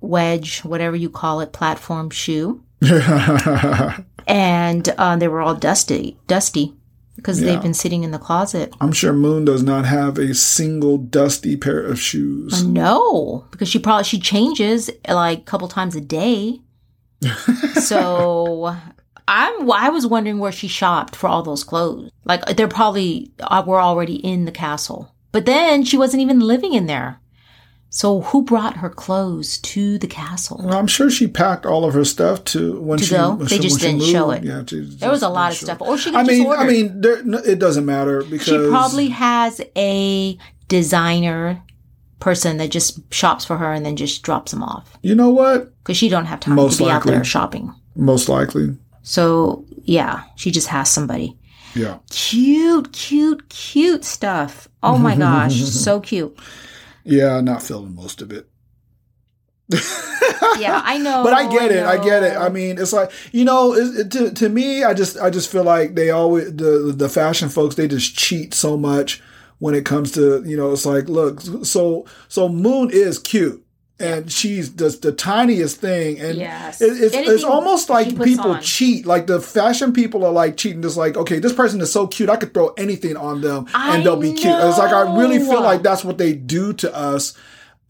wedge, 0.00 0.60
whatever 0.64 0.96
you 0.96 1.10
call 1.10 1.40
it, 1.40 1.52
platform 1.52 2.10
shoe. 2.10 2.62
And 4.28 4.88
uh, 4.98 5.16
they 5.16 5.26
were 5.28 5.40
all 5.42 5.54
dusty, 5.56 6.16
dusty 6.28 6.74
because 7.16 7.40
Yeah. 7.40 7.46
they've 7.52 7.62
been 7.62 7.74
sitting 7.74 8.04
in 8.04 8.12
the 8.12 8.18
closet. 8.18 8.72
I'm 8.80 8.92
sure 8.92 9.12
Moon 9.12 9.44
does 9.44 9.62
not 9.64 9.84
have 9.84 10.16
a 10.18 10.32
single 10.34 10.96
dusty 10.96 11.56
pair 11.56 11.80
of 11.80 11.98
shoes. 11.98 12.64
No, 12.64 13.44
because 13.50 13.68
she 13.68 13.78
probably 13.80 14.04
she 14.04 14.20
changes 14.20 14.90
like 15.08 15.40
a 15.40 15.42
couple 15.42 15.66
times 15.68 15.96
a 15.96 16.00
day. 16.00 16.60
so 17.74 18.74
I'm. 19.28 19.70
I 19.70 19.88
was 19.90 20.06
wondering 20.06 20.38
where 20.38 20.52
she 20.52 20.68
shopped 20.68 21.14
for 21.16 21.28
all 21.28 21.42
those 21.42 21.64
clothes. 21.64 22.10
Like 22.24 22.44
they're 22.56 22.68
probably 22.68 23.32
uh, 23.40 23.62
were 23.66 23.80
already 23.80 24.16
in 24.16 24.44
the 24.44 24.52
castle, 24.52 25.14
but 25.32 25.46
then 25.46 25.84
she 25.84 25.96
wasn't 25.98 26.22
even 26.22 26.40
living 26.40 26.74
in 26.74 26.86
there. 26.86 27.18
So 27.94 28.22
who 28.22 28.42
brought 28.42 28.78
her 28.78 28.88
clothes 28.88 29.58
to 29.58 29.98
the 29.98 30.06
castle? 30.06 30.58
Well, 30.64 30.78
I'm 30.78 30.86
sure 30.86 31.10
she 31.10 31.26
packed 31.28 31.66
all 31.66 31.84
of 31.84 31.92
her 31.92 32.06
stuff 32.06 32.42
to 32.44 32.80
when 32.80 32.98
To 32.98 33.04
she. 33.04 33.14
go? 33.14 33.36
They 33.36 33.56
she- 33.56 33.62
just 33.62 33.80
didn't 33.80 33.98
moved. 33.98 34.10
show 34.10 34.30
it. 34.30 34.42
Yeah, 34.42 34.62
There 34.66 35.10
was 35.10 35.22
a 35.22 35.28
lot 35.28 35.52
of 35.52 35.58
stuff, 35.58 35.78
it. 35.78 35.84
or 35.86 35.98
she 35.98 36.14
I 36.14 36.22
mean. 36.22 36.50
I 36.50 36.66
mean, 36.66 37.00
there, 37.02 37.22
no, 37.22 37.36
it 37.38 37.58
doesn't 37.58 37.84
matter 37.84 38.22
because 38.22 38.46
she 38.46 38.56
probably 38.70 39.08
has 39.08 39.60
a 39.76 40.38
designer 40.68 41.62
person 42.18 42.56
that 42.56 42.70
just 42.70 42.98
shops 43.12 43.44
for 43.44 43.58
her 43.58 43.72
and 43.74 43.84
then 43.84 43.94
just 43.96 44.22
drops 44.22 44.52
them 44.52 44.62
off 44.62 44.96
You 45.02 45.14
know 45.14 45.28
what? 45.30 45.76
because 45.82 45.96
she 45.98 46.08
don't 46.08 46.24
have 46.26 46.40
time 46.40 46.54
Most 46.54 46.78
to 46.78 46.84
be 46.84 46.90
out 46.90 47.04
there 47.04 47.22
shopping. 47.24 47.74
Most 47.94 48.28
likely, 48.30 48.74
So 49.02 49.66
yeah, 49.84 50.22
she 50.36 50.50
just 50.50 50.68
has 50.68 50.90
somebody. 50.90 51.36
yeah. 51.74 51.98
Cute, 52.10 52.92
cute, 52.92 53.48
cute 53.50 54.04
stuff. 54.04 54.68
Oh 54.82 54.96
my 54.96 55.14
gosh, 55.14 55.56
so 55.84 56.00
cute. 56.00 56.34
Yeah, 57.04 57.40
not 57.40 57.62
feeling 57.62 57.94
most 57.94 58.22
of 58.22 58.30
it. 58.32 58.48
Yeah, 60.58 60.82
I 60.84 60.98
know. 60.98 61.22
but 61.24 61.32
I 61.32 61.48
get 61.50 61.70
it. 61.72 61.82
I 61.84 62.02
get 62.02 62.22
it. 62.22 62.36
I 62.36 62.48
mean, 62.48 62.78
it's 62.78 62.92
like 62.92 63.10
you 63.32 63.44
know, 63.44 63.74
it, 63.74 63.98
it- 64.00 64.10
to 64.12 64.30
to 64.32 64.48
me, 64.48 64.84
I 64.84 64.94
just 64.94 65.18
I 65.18 65.30
just 65.30 65.50
feel 65.50 65.64
like 65.64 65.94
they 65.94 66.10
always 66.10 66.54
the 66.54 66.92
the 66.96 67.08
fashion 67.08 67.48
folks 67.48 67.74
they 67.74 67.88
just 67.88 68.16
cheat 68.16 68.54
so 68.54 68.76
much 68.76 69.22
when 69.58 69.74
it 69.74 69.84
comes 69.86 70.12
to 70.12 70.42
you 70.44 70.56
know. 70.56 70.72
It's 70.72 70.84
like 70.86 71.08
look, 71.08 71.40
so 71.64 72.06
so 72.28 72.48
Moon 72.48 72.90
is 72.92 73.18
cute. 73.18 73.64
And 74.02 74.30
she's 74.30 74.68
just 74.70 75.02
the 75.02 75.12
tiniest 75.12 75.76
thing, 75.80 76.18
and 76.20 76.36
Yes. 76.36 76.80
it, 76.80 77.00
it's, 77.00 77.14
it's 77.14 77.44
almost 77.44 77.88
like 77.88 78.08
people 78.22 78.52
on. 78.52 78.60
cheat. 78.60 79.06
Like 79.06 79.26
the 79.26 79.40
fashion 79.40 79.92
people 79.92 80.24
are 80.24 80.32
like 80.32 80.56
cheating. 80.56 80.82
Just 80.82 80.96
like, 80.96 81.16
okay, 81.16 81.38
this 81.38 81.52
person 81.52 81.80
is 81.80 81.92
so 81.92 82.06
cute, 82.06 82.28
I 82.28 82.36
could 82.36 82.52
throw 82.52 82.68
anything 82.76 83.16
on 83.16 83.40
them, 83.40 83.66
I 83.74 83.96
and 83.96 84.04
they'll 84.04 84.16
be 84.16 84.32
cute. 84.32 84.52
And 84.54 84.68
it's 84.68 84.78
like 84.78 84.92
I 84.92 85.16
really 85.16 85.38
feel 85.38 85.62
like 85.62 85.82
that's 85.82 86.04
what 86.04 86.18
they 86.18 86.32
do 86.34 86.72
to 86.74 86.94
us. 86.94 87.34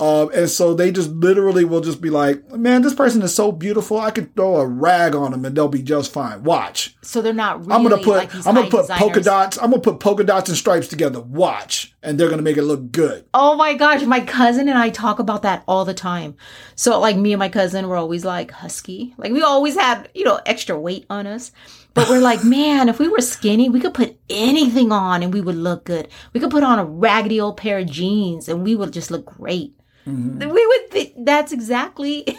Um, 0.00 0.30
and 0.34 0.50
so 0.50 0.74
they 0.74 0.90
just 0.90 1.10
literally 1.10 1.64
will 1.64 1.80
just 1.80 2.00
be 2.00 2.10
like, 2.10 2.50
man, 2.50 2.82
this 2.82 2.94
person 2.94 3.22
is 3.22 3.32
so 3.32 3.52
beautiful. 3.52 4.00
I 4.00 4.10
could 4.10 4.34
throw 4.34 4.56
a 4.56 4.66
rag 4.66 5.14
on 5.14 5.30
them 5.30 5.44
and 5.44 5.54
they'll 5.54 5.68
be 5.68 5.82
just 5.82 6.12
fine. 6.12 6.42
Watch. 6.42 6.96
so 7.02 7.22
they're 7.22 7.32
not 7.32 7.60
really 7.60 7.72
I'm 7.72 7.82
gonna 7.84 7.98
put 7.98 8.16
like 8.16 8.34
I'm 8.46 8.56
gonna 8.56 8.68
put 8.68 8.88
polka 8.88 9.20
dots. 9.20 9.58
I'm 9.58 9.70
gonna 9.70 9.80
put 9.82 10.00
polka 10.00 10.24
dots 10.24 10.48
and 10.48 10.58
stripes 10.58 10.88
together. 10.88 11.20
Watch, 11.20 11.94
and 12.02 12.18
they're 12.18 12.28
gonna 12.28 12.42
make 12.42 12.56
it 12.56 12.64
look 12.64 12.90
good. 12.90 13.26
Oh 13.32 13.54
my 13.54 13.74
gosh, 13.74 14.02
my 14.02 14.20
cousin 14.20 14.68
and 14.68 14.76
I 14.76 14.90
talk 14.90 15.20
about 15.20 15.42
that 15.42 15.62
all 15.68 15.84
the 15.84 15.94
time. 15.94 16.34
So 16.74 16.98
like 16.98 17.16
me 17.16 17.32
and 17.32 17.38
my 17.38 17.48
cousin 17.48 17.86
were 17.86 17.96
always 17.96 18.24
like 18.24 18.50
husky. 18.50 19.14
Like 19.18 19.30
we 19.30 19.42
always 19.42 19.76
had, 19.76 20.08
you 20.14 20.24
know, 20.24 20.40
extra 20.46 20.76
weight 20.76 21.06
on 21.10 21.28
us. 21.28 21.52
But 21.94 22.08
we're 22.08 22.20
like, 22.20 22.42
man, 22.44 22.88
if 22.88 22.98
we 22.98 23.06
were 23.06 23.20
skinny, 23.20 23.68
we 23.68 23.78
could 23.78 23.94
put 23.94 24.18
anything 24.28 24.90
on 24.90 25.22
and 25.22 25.32
we 25.32 25.40
would 25.42 25.54
look 25.54 25.84
good. 25.84 26.08
We 26.32 26.40
could 26.40 26.50
put 26.50 26.64
on 26.64 26.80
a 26.80 26.84
raggedy 26.84 27.40
old 27.40 27.56
pair 27.58 27.78
of 27.78 27.86
jeans 27.86 28.48
and 28.48 28.64
we 28.64 28.74
would 28.74 28.92
just 28.92 29.10
look 29.12 29.26
great. 29.26 29.76
Mm-hmm. 30.06 30.48
We 30.50 30.66
would 30.66 30.90
think 30.90 31.12
that's 31.24 31.52
exactly 31.52 32.24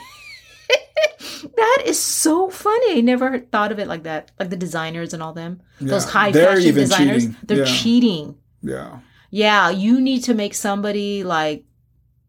that 1.56 1.84
is 1.86 2.00
so 2.00 2.50
funny. 2.50 2.98
I 2.98 3.02
never 3.02 3.40
thought 3.40 3.72
of 3.72 3.80
it 3.80 3.88
like 3.88 4.04
that. 4.04 4.32
Like 4.40 4.50
the 4.50 4.56
designers 4.58 5.14
and 5.14 5.22
all 5.24 5.34
them. 5.34 5.62
Those 5.80 6.06
high 6.06 6.32
they're 6.32 6.56
fashion 6.56 6.76
designers. 6.76 7.24
cheating. 7.24 7.38
They're 7.44 7.58
Yeah. 7.60 7.66
cheating. 7.66 8.36
Yeah, 8.62 9.00
Yeah, 9.30 9.70
you 9.70 10.00
need 10.00 10.24
to 10.24 10.34
make 10.34 10.54
somebody 10.54 11.24
like 11.24 11.66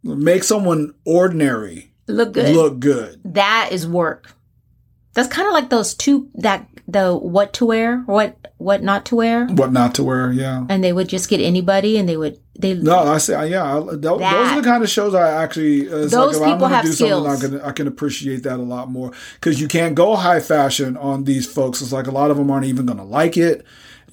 make 0.03 0.43
someone 0.43 0.95
ordinary 1.05 1.93
look 2.09 2.33
good. 2.33 2.55
look 2.55 2.81
good. 2.81 3.21
That 3.25 3.69
is 3.73 3.87
work. 3.87 4.33
That's 5.15 5.29
kind 5.29 5.47
of 5.47 5.55
like 5.55 5.71
those 5.71 5.95
two 5.95 6.29
that 6.35 6.69
the 6.89 7.15
what 7.17 7.53
to 7.55 7.67
wear, 7.67 7.99
what 8.07 8.37
what 8.59 8.83
not 8.83 9.05
to 9.07 9.17
wear, 9.17 9.47
What 9.47 9.73
not 9.73 9.95
to 9.97 10.03
wear? 10.05 10.33
Yeah. 10.33 10.67
and 10.69 10.83
they 10.83 10.93
would 10.93 11.09
just 11.09 11.29
get 11.31 11.41
anybody, 11.41 11.97
and 11.99 12.09
they 12.09 12.17
would 12.17 12.39
they. 12.59 12.75
No, 12.75 12.99
I 12.99 13.19
say 13.19 13.51
yeah. 13.51 13.77
I, 13.77 13.81
th- 13.81 14.01
those 14.01 14.21
are 14.23 14.61
the 14.61 14.67
kind 14.67 14.83
of 14.83 14.89
shows 14.89 15.15
I 15.15 15.43
actually. 15.43 15.83
It's 15.83 16.13
Those 16.13 16.39
like 16.39 16.53
people 16.53 16.61
going 16.61 16.71
to 16.71 16.77
have 16.77 16.85
do 16.85 16.93
something, 16.93 17.27
I 17.27 17.37
can 17.41 17.61
I 17.69 17.73
can 17.73 17.87
appreciate 17.87 18.43
that 18.45 18.55
a 18.59 18.63
lot 18.63 18.91
more 18.91 19.13
because 19.35 19.61
you 19.61 19.69
can't 19.69 19.95
go 19.95 20.15
high 20.17 20.41
fashion 20.41 20.97
on 20.97 21.25
these 21.25 21.51
folks. 21.51 21.83
It's 21.83 21.93
like 21.93 22.07
a 22.07 22.13
lot 22.13 22.31
of 22.31 22.37
them 22.37 22.51
aren't 22.51 22.67
even 22.67 22.87
going 22.87 22.99
to 22.99 23.05
like 23.05 23.37
it. 23.37 23.65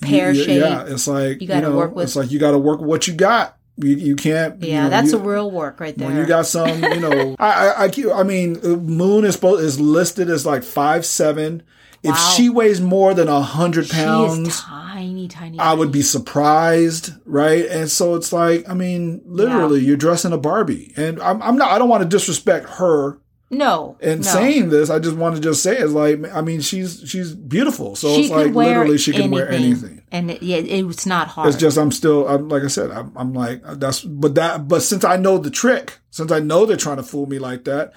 You- 0.01 0.07
Pear 0.07 0.31
you- 0.31 0.43
shape. 0.43 0.61
Yeah, 0.61 0.83
it's 0.87 1.07
like 1.07 1.41
You 1.41 1.47
gotta 1.47 1.69
know, 1.69 1.77
work 1.77 1.95
with- 1.95 2.05
It's 2.05 2.15
like 2.15 2.31
you 2.31 2.39
got 2.39 2.51
to 2.51 2.57
work 2.57 2.81
what 2.81 3.07
you 3.07 3.13
got. 3.13 3.57
You, 3.77 3.95
you 3.95 4.15
can't. 4.15 4.61
yeah, 4.61 4.67
you 4.75 4.83
know, 4.83 4.89
that's 4.89 5.11
you, 5.11 5.17
a 5.17 5.21
real 5.21 5.49
work 5.49 5.79
right 5.79 5.95
there. 5.97 6.07
When 6.07 6.17
you 6.17 6.25
got 6.25 6.45
some, 6.45 6.67
you 6.83 6.99
know, 6.99 7.35
I, 7.39 7.69
I, 7.69 7.85
I, 7.85 8.19
I 8.19 8.23
mean, 8.23 8.57
uh, 8.63 8.69
Moon 8.75 9.23
is 9.25 9.35
supposed 9.35 9.63
is 9.63 9.79
listed 9.79 10.29
as 10.29 10.45
like 10.45 10.63
five 10.63 11.05
seven. 11.05 11.63
If 12.04 12.12
Wow. 12.12 12.34
she 12.36 12.49
weighs 12.49 12.82
more 12.82 13.14
than 13.14 13.28
a 13.28 13.41
hundred 13.41 13.88
she 13.88 13.93
pounds, 13.93 14.47
is 14.47 14.60
tiny, 14.62 15.28
tiny. 15.28 15.60
I 15.60 15.74
would 15.74 15.91
be 15.91 16.02
surprised, 16.02 17.12
right? 17.26 17.66
And 17.68 17.89
so 17.89 18.16
it's 18.16 18.34
like, 18.34 18.68
I 18.68 18.74
mean, 18.74 19.22
literally, 19.26 19.82
you're 19.82 19.97
dressing 19.97 20.34
a 20.34 20.38
Barbie, 20.38 20.93
and 20.97 21.22
I'm, 21.22 21.41
I'm 21.41 21.58
not. 21.58 21.72
I 21.72 21.78
don't 21.78 21.89
want 21.89 22.04
to 22.04 22.10
disrespect 22.10 22.68
her 22.70 23.20
no. 23.52 23.97
And 24.02 24.24
no. 24.24 24.32
saying 24.32 24.70
this. 24.70 24.89
I 24.89 24.97
just 24.99 25.18
want 25.18 25.36
to 25.36 25.41
just 25.41 25.62
say 25.62 25.78
it's 25.78 25.91
like, 25.91 26.24
I 26.34 26.39
mean, 26.41 26.62
she's 26.62 27.04
she's 27.06 27.36
beautiful, 27.36 27.97
so 27.97 28.16
she 28.16 28.22
it's 28.22 28.30
could 28.30 28.45
like 28.47 28.56
wear 28.56 28.68
literally 28.70 28.97
she 28.97 29.12
can 29.12 29.30
wear 29.30 29.49
anything. 29.49 30.02
and 30.10 30.32
it, 30.32 30.41
yeah, 30.41 30.58
it's 30.58 31.06
not 31.06 31.28
hard. 31.28 31.49
It's 31.49 31.58
just 31.58 31.78
I'm 31.78 31.91
still, 31.91 32.28
I'm 32.30 32.47
like 32.47 32.64
I 32.64 32.68
said, 32.68 32.91
I'm, 32.91 33.12
I'm 33.18 33.34
like 33.34 33.62
that's, 33.74 34.02
but 34.04 34.36
that, 34.36 34.70
but 34.70 34.82
since 34.82 35.04
I 35.04 35.18
know 35.18 35.38
the 35.38 35.52
trick, 35.52 35.99
since 36.12 36.32
I 36.32 36.39
know 36.39 36.66
they're 36.66 36.78
trying 36.78 36.97
to 36.97 37.04
fool 37.04 37.26
me 37.26 37.39
like 37.39 37.66
that, 37.66 37.91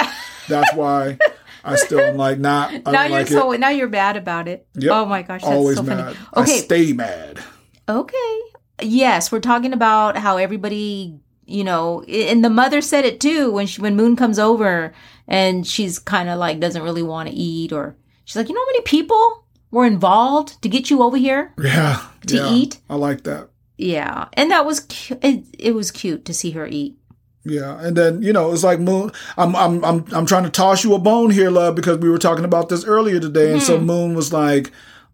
that's 0.49 0.75
why 0.75 1.19
I 1.65 1.77
still 1.77 2.01
am 2.01 2.17
like, 2.17 2.39
nah, 2.39 2.69
I 2.87 2.91
now 2.91 3.03
you're 3.05 3.11
like 3.11 3.29
so 3.29 3.53
it. 3.53 3.61
now 3.61 3.71
you're 3.71 3.89
mad 3.89 4.17
about 4.17 4.49
it. 4.49 4.67
Yep. 4.75 4.93
Oh 4.93 5.07
my 5.07 5.23
gosh, 5.23 5.43
that's 5.43 5.53
Always 5.53 5.77
so 5.77 5.83
mad. 5.83 6.15
funny. 6.17 6.27
I 6.35 6.41
Okay, 6.43 6.59
stay 6.59 6.93
mad. 6.93 7.41
Okay. 7.89 8.41
Yes, 8.83 9.31
we're 9.31 9.41
talking 9.41 9.73
about 9.73 10.17
how 10.17 10.37
everybody, 10.37 11.19
you 11.47 11.65
know, 11.65 12.03
and 12.03 12.45
the 12.45 12.51
mother 12.51 12.81
said 12.81 13.05
it 13.05 13.21
too 13.21 13.51
when 13.53 13.67
she 13.67 13.81
when 13.81 13.97
Moon 13.97 14.17
comes 14.17 14.39
over 14.39 14.93
and 15.29 15.67
she's 15.67 15.99
kind 15.99 16.29
of 16.29 16.39
like 16.39 16.61
doesn't 16.61 16.83
really 16.83 17.03
want 17.03 17.29
to 17.29 17.35
eat 17.35 17.73
or 17.73 17.97
she's 18.25 18.37
like, 18.37 18.49
"You 18.49 18.55
know 18.55 18.61
how 18.61 18.67
many 18.67 18.83
people 18.83 19.45
were 19.71 19.87
involved 19.87 20.61
to 20.62 20.69
get 20.69 20.91
you 20.91 21.03
over 21.03 21.17
here?" 21.17 21.55
Yeah. 21.59 22.05
To 22.27 22.37
yeah, 22.37 22.51
eat? 22.53 22.79
I 22.91 22.97
like 22.97 23.25
that. 23.25 23.51
Yeah. 23.79 24.29
And 24.35 24.51
that 24.51 24.65
was 24.67 24.81
cu- 24.81 25.19
it, 25.23 25.45
it 25.59 25.75
was 25.75 25.91
cute 25.91 26.25
to 26.27 26.35
see 26.35 26.51
her 26.53 26.67
eat. 26.67 26.97
Yeah, 27.45 27.78
and 27.80 27.95
then 27.97 28.22
you 28.22 28.32
know 28.32 28.53
it's 28.53 28.64
like 28.64 28.80
Moon. 28.80 29.11
I'm 29.36 29.55
I'm 29.55 29.84
I'm 29.84 30.05
I'm 30.12 30.26
trying 30.26 30.45
to 30.45 30.51
toss 30.51 30.82
you 30.82 30.95
a 30.95 30.99
bone 30.99 31.30
here, 31.30 31.51
love, 31.51 31.74
because 31.74 31.99
we 31.99 32.09
were 32.09 32.18
talking 32.18 32.45
about 32.45 32.68
this 32.70 32.84
earlier 32.84 33.20
today, 33.20 33.53
and 33.53 33.61
Mm-hmm. 33.61 33.66
so 33.66 33.80
Moon 33.80 34.14
was 34.14 34.32
like, 34.32 34.70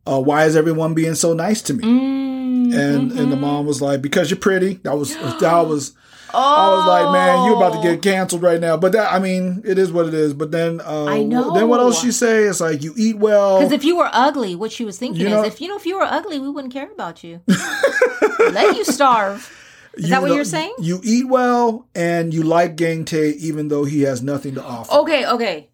uh, 0.06 0.20
"Why 0.20 0.44
is 0.44 0.54
everyone 0.54 0.94
being 0.94 1.14
so 1.16 1.32
nice 1.32 1.60
to 1.62 1.74
me?" 1.74 1.82
Mm, 1.82 2.72
And 2.74 3.12
and 3.12 3.32
the 3.32 3.36
mhm. 3.36 3.40
mom 3.40 3.66
was 3.66 3.82
like, 3.82 4.00
"Because 4.00 4.30
you're 4.30 4.38
pretty." 4.38 4.74
That 4.84 4.96
was 4.96 5.16
that 5.16 5.66
was. 5.66 5.94
I 6.32 6.68
was 6.76 6.86
like, 6.86 7.12
man, 7.12 7.44
you're 7.44 7.56
about 7.56 7.72
to 7.72 7.82
get 7.82 8.02
canceled 8.02 8.42
right 8.42 8.60
now. 8.60 8.76
But 8.76 8.92
that, 8.92 9.12
I 9.12 9.18
mean, 9.18 9.62
it 9.64 9.78
is 9.80 9.90
what 9.90 10.06
it 10.06 10.14
is. 10.14 10.32
But 10.32 10.52
then, 10.52 10.80
uh, 10.80 11.06
I 11.06 11.24
know. 11.24 11.52
Then 11.54 11.66
what 11.66 11.80
else 11.80 12.00
she 12.00 12.12
say? 12.12 12.44
It's 12.44 12.60
like 12.60 12.84
you 12.84 12.94
eat 12.96 13.18
well. 13.18 13.58
Because 13.58 13.72
if 13.72 13.82
you 13.82 13.96
were 13.96 14.08
ugly, 14.12 14.54
what 14.54 14.70
she 14.70 14.84
was 14.84 14.96
thinking 14.96 15.22
You 15.22 15.28
know- 15.30 15.42
is, 15.42 15.52
if 15.54 15.60
you 15.60 15.66
know, 15.66 15.74
if 15.76 15.86
you 15.86 15.96
were 15.96 16.04
ugly, 16.04 16.38
we 16.38 16.48
wouldn't 16.48 16.72
care 16.72 16.88
about 16.92 17.24
you. 17.24 17.40
Let 18.52 18.76
you 18.76 18.84
starve. 18.84 19.50
Is 19.94 20.08
that 20.10 20.22
what 20.22 20.28
know- 20.28 20.34
you're 20.36 20.44
saying? 20.44 20.74
You 20.78 21.00
eat 21.02 21.28
well 21.28 21.88
and 21.94 22.32
you 22.32 22.42
like 22.42 22.76
Gang 22.76 23.04
Tae 23.04 23.30
even 23.30 23.68
though 23.68 23.84
he 23.84 24.02
has 24.02 24.22
nothing 24.22 24.54
to 24.54 24.62
offer. 24.64 24.92
Okay, 24.92 25.26
okay. 25.26 25.70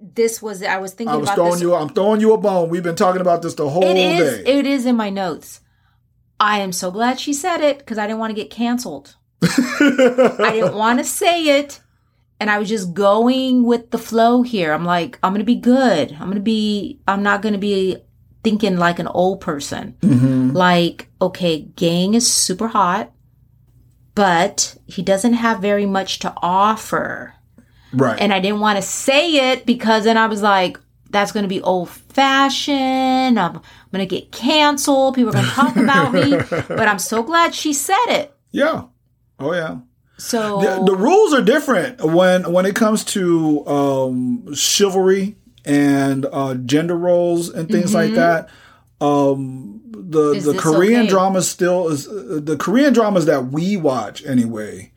This 0.00 0.42
was 0.42 0.62
I 0.62 0.78
was 0.78 0.92
thinking 0.94 1.14
I 1.14 1.16
was 1.16 1.28
about 1.28 1.34
throwing 1.36 1.52
this. 1.52 1.62
you. 1.62 1.74
I'm 1.74 1.88
throwing 1.88 2.20
you 2.20 2.32
a 2.32 2.38
bone. 2.38 2.68
We've 2.70 2.82
been 2.82 2.96
talking 2.96 3.20
about 3.20 3.42
this 3.42 3.54
the 3.54 3.68
whole 3.68 3.84
It 3.84 3.96
is. 3.96 4.42
day. 4.44 4.58
It 4.58 4.66
is 4.66 4.84
in 4.86 4.96
my 4.96 5.10
notes. 5.10 5.60
I 6.40 6.58
am 6.58 6.72
so 6.72 6.90
glad 6.90 7.20
she 7.20 7.32
said 7.32 7.60
it 7.60 7.78
because 7.78 7.98
I 7.98 8.06
didn't 8.08 8.18
want 8.18 8.30
to 8.30 8.34
get 8.34 8.50
canceled. 8.50 9.14
I 9.42 10.50
didn't 10.52 10.74
want 10.74 10.98
to 10.98 11.04
say 11.04 11.58
it, 11.60 11.80
and 12.40 12.50
I 12.50 12.58
was 12.58 12.68
just 12.68 12.94
going 12.94 13.64
with 13.64 13.90
the 13.92 13.98
flow 13.98 14.42
here. 14.42 14.72
I'm 14.72 14.84
like, 14.84 15.18
I'm 15.22 15.32
gonna 15.32 15.44
be 15.44 15.54
good. 15.56 16.12
I'm 16.18 16.28
gonna 16.28 16.40
be. 16.40 17.00
I'm 17.06 17.22
not 17.22 17.42
gonna 17.42 17.58
be 17.58 17.96
thinking 18.44 18.76
like 18.76 18.98
an 18.98 19.06
old 19.06 19.40
person. 19.40 19.94
Mhm. 20.00 20.52
Like, 20.54 21.08
okay, 21.20 21.60
Gang 21.76 22.14
is 22.14 22.30
super 22.30 22.68
hot, 22.68 23.12
but 24.14 24.76
he 24.86 25.02
doesn't 25.02 25.34
have 25.34 25.60
very 25.60 25.86
much 25.86 26.18
to 26.20 26.32
offer. 26.42 27.34
Right. 27.92 28.18
And 28.20 28.32
I 28.32 28.40
didn't 28.40 28.60
want 28.60 28.76
to 28.76 28.82
say 28.82 29.52
it 29.52 29.66
because 29.66 30.04
then 30.04 30.16
I 30.16 30.26
was 30.26 30.42
like, 30.42 30.78
that's 31.10 31.30
going 31.32 31.42
to 31.44 31.48
be 31.48 31.60
old 31.60 31.90
fashioned. 31.90 33.38
I'm, 33.38 33.56
I'm 33.56 33.62
going 33.92 34.06
to 34.08 34.14
get 34.20 34.32
canceled. 34.32 35.14
People 35.14 35.30
are 35.30 35.32
going 35.34 35.44
to 35.44 35.50
talk 35.50 35.76
about 35.76 36.12
me. 36.12 36.30
But 36.68 36.88
I'm 36.88 36.98
so 36.98 37.22
glad 37.22 37.54
she 37.54 37.72
said 37.72 38.06
it. 38.08 38.34
yeah. 38.50 38.84
Oh 39.38 39.52
yeah. 39.54 39.78
So, 40.18 40.60
The, 40.60 40.84
the 40.84 40.94
rules 40.94 41.34
are 41.34 41.42
different 41.42 42.00
when 42.04 42.52
when 42.52 42.64
it 42.64 42.76
comes 42.76 43.02
to 43.06 43.66
um, 43.66 44.54
chivalry 44.54 45.36
and 45.64 46.26
uh, 46.32 46.54
gender 46.54 46.96
roles 46.96 47.48
and 47.48 47.68
things 47.68 47.94
like 47.94 48.14
that. 48.14 48.48
Um, 49.00 49.80
the 49.92 50.20
Mm-hmm. 50.32 50.36
Is 50.38 50.44
the 50.44 50.54
Korean 50.58 51.00
okay? 51.02 51.08
dramas 51.08 51.48
still 51.48 51.88
is 51.88 52.06
uh, 52.06 52.40
the 52.42 52.56
Korean 52.56 52.92
dramas 52.92 53.26
that 53.26 53.46
we 53.46 53.76
watch 53.76 54.24
anyway. 54.26 54.90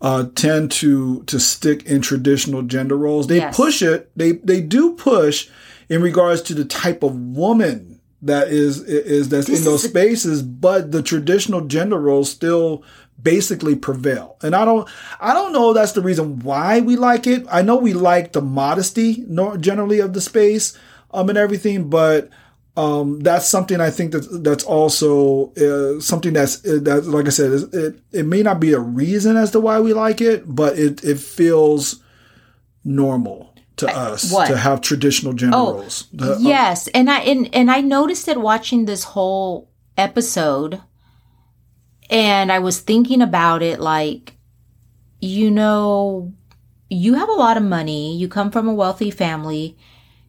Uh, 0.00 0.26
tend 0.36 0.70
to 0.70 1.22
to 1.24 1.40
stick 1.40 1.84
in 1.84 2.00
traditional 2.00 2.62
gender 2.62 2.96
roles. 2.96 3.26
They 3.26 3.38
Yes. 3.38 3.56
push 3.56 3.82
it. 3.82 4.10
They 4.16 4.32
they 4.32 4.60
do 4.60 4.92
push 4.94 5.48
in 5.88 6.02
regards 6.02 6.40
to 6.42 6.54
the 6.54 6.64
type 6.64 7.02
of 7.02 7.14
woman 7.16 8.00
that 8.22 8.48
is 8.48 8.80
is 8.82 9.28
that's 9.28 9.46
This 9.48 9.60
in 9.60 9.64
those 9.64 9.82
spaces, 9.88 10.42
but 10.42 10.92
the 10.92 11.02
traditional 11.02 11.62
gender 11.62 11.98
roles 11.98 12.30
still 12.30 12.82
basically 13.20 13.74
prevail. 13.74 14.36
And 14.42 14.54
I 14.54 14.64
don't 14.64 14.88
I 15.20 15.34
don't 15.34 15.52
know 15.52 15.72
that's 15.72 15.92
the 15.92 16.02
reason 16.02 16.40
why 16.40 16.80
we 16.80 16.96
like 16.96 17.26
it. 17.26 17.46
I 17.50 17.62
know 17.62 17.76
we 17.76 17.92
like 17.92 18.32
the 18.32 18.42
modesty 18.42 19.24
generally 19.60 20.00
of 20.00 20.12
the 20.12 20.20
space 20.20 20.76
um 21.10 21.28
and 21.28 21.38
everything, 21.38 21.88
but 21.88 22.30
um, 22.78 23.18
that's 23.18 23.48
something 23.48 23.80
I 23.80 23.90
think 23.90 24.12
that 24.12 24.44
that's 24.44 24.62
also 24.62 25.52
uh, 25.54 26.00
something 26.00 26.32
that's 26.32 26.64
uh, 26.64 26.78
that 26.82 27.06
like 27.06 27.26
I 27.26 27.30
said 27.30 27.50
it 27.72 28.00
it 28.12 28.24
may 28.24 28.42
not 28.44 28.60
be 28.60 28.72
a 28.72 28.78
reason 28.78 29.36
as 29.36 29.50
to 29.50 29.60
why 29.60 29.80
we 29.80 29.92
like 29.92 30.20
it, 30.20 30.44
but 30.46 30.78
it 30.78 31.02
it 31.02 31.18
feels 31.18 32.00
normal 32.84 33.52
to 33.78 33.88
us 33.88 34.32
what? 34.32 34.46
to 34.46 34.56
have 34.56 34.80
traditional 34.80 35.32
generals. 35.32 36.04
Oh. 36.14 36.16
The- 36.16 36.32
uh, 36.34 36.38
yes, 36.38 36.86
and 36.88 37.10
I 37.10 37.20
and, 37.20 37.52
and 37.52 37.68
I 37.68 37.80
noticed 37.80 38.28
it 38.28 38.40
watching 38.40 38.84
this 38.84 39.02
whole 39.02 39.68
episode, 39.96 40.80
and 42.10 42.50
I 42.52 42.58
was 42.58 42.80
thinking 42.80 43.20
about 43.22 43.62
it 43.62 43.80
like, 43.80 44.34
you 45.20 45.50
know, 45.50 46.32
you 46.90 47.14
have 47.14 47.28
a 47.28 47.32
lot 47.32 47.56
of 47.56 47.62
money, 47.62 48.16
you 48.16 48.28
come 48.28 48.50
from 48.50 48.68
a 48.68 48.74
wealthy 48.74 49.10
family. 49.10 49.76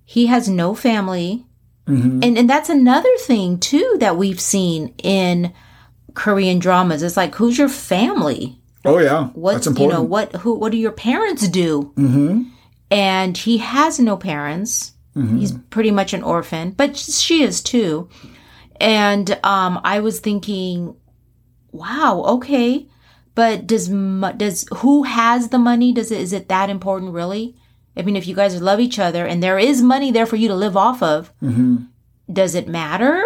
He 0.04 0.26
has 0.26 0.50
no 0.50 0.74
family, 0.76 1.46
mhm. 1.88 2.24
and 2.26 2.38
and 2.38 2.50
that's 2.50 2.70
another 2.70 3.16
thing 3.20 3.60
too 3.60 3.98
that 4.00 4.18
we've 4.18 4.42
seen 4.42 4.94
in 5.04 5.54
Korean 6.16 6.58
dramas. 6.60 7.04
It's 7.04 7.16
like, 7.18 7.36
who's 7.36 7.58
your 7.58 7.70
family? 7.70 8.60
Oh 8.86 8.98
yeah, 9.00 9.28
What 9.34 9.54
that's 9.54 9.66
you 9.68 9.72
important. 9.72 10.00
know? 10.00 10.04
What 10.04 10.36
who? 10.38 10.56
What 10.56 10.72
do 10.72 10.78
your 10.78 10.92
parents 10.92 11.48
do? 11.48 11.92
hmm 11.96 12.44
and 12.92 13.38
he 13.38 13.60
has 13.60 14.00
no 14.00 14.18
parents. 14.18 14.94
He's 15.14 15.52
pretty 15.70 15.92
much 15.92 16.14
an 16.14 16.24
orphan, 16.24 16.72
but 16.72 16.96
she 16.96 17.44
is 17.44 17.62
too. 17.62 18.08
And 18.80 19.38
um, 19.44 19.82
I 19.84 20.00
was 20.00 20.22
thinking, 20.22 20.96
wow, 21.72 22.24
okay, 22.28 22.88
but 23.36 23.68
does 23.68 23.88
does 23.88 24.66
who 24.78 25.04
has 25.04 25.50
the 25.50 25.60
money? 25.60 25.94
Does 25.94 26.12
it 26.12 26.22
is 26.22 26.34
it 26.34 26.50
that 26.50 26.70
important 26.70 27.14
really? 27.14 27.56
I 27.98 28.02
mean, 28.02 28.16
if 28.16 28.28
you 28.28 28.36
guys 28.36 28.62
love 28.62 28.80
each 28.80 29.00
other 29.00 29.26
and 29.26 29.44
there 29.44 29.60
is 29.60 29.82
money 29.82 30.12
there 30.12 30.26
for 30.26 30.36
you 30.38 30.48
to 30.48 30.56
live 30.56 30.78
off 30.78 31.02
of, 31.04 31.34
hmm 31.40 31.78
does 32.32 32.54
it 32.54 32.68
matter? 32.68 33.24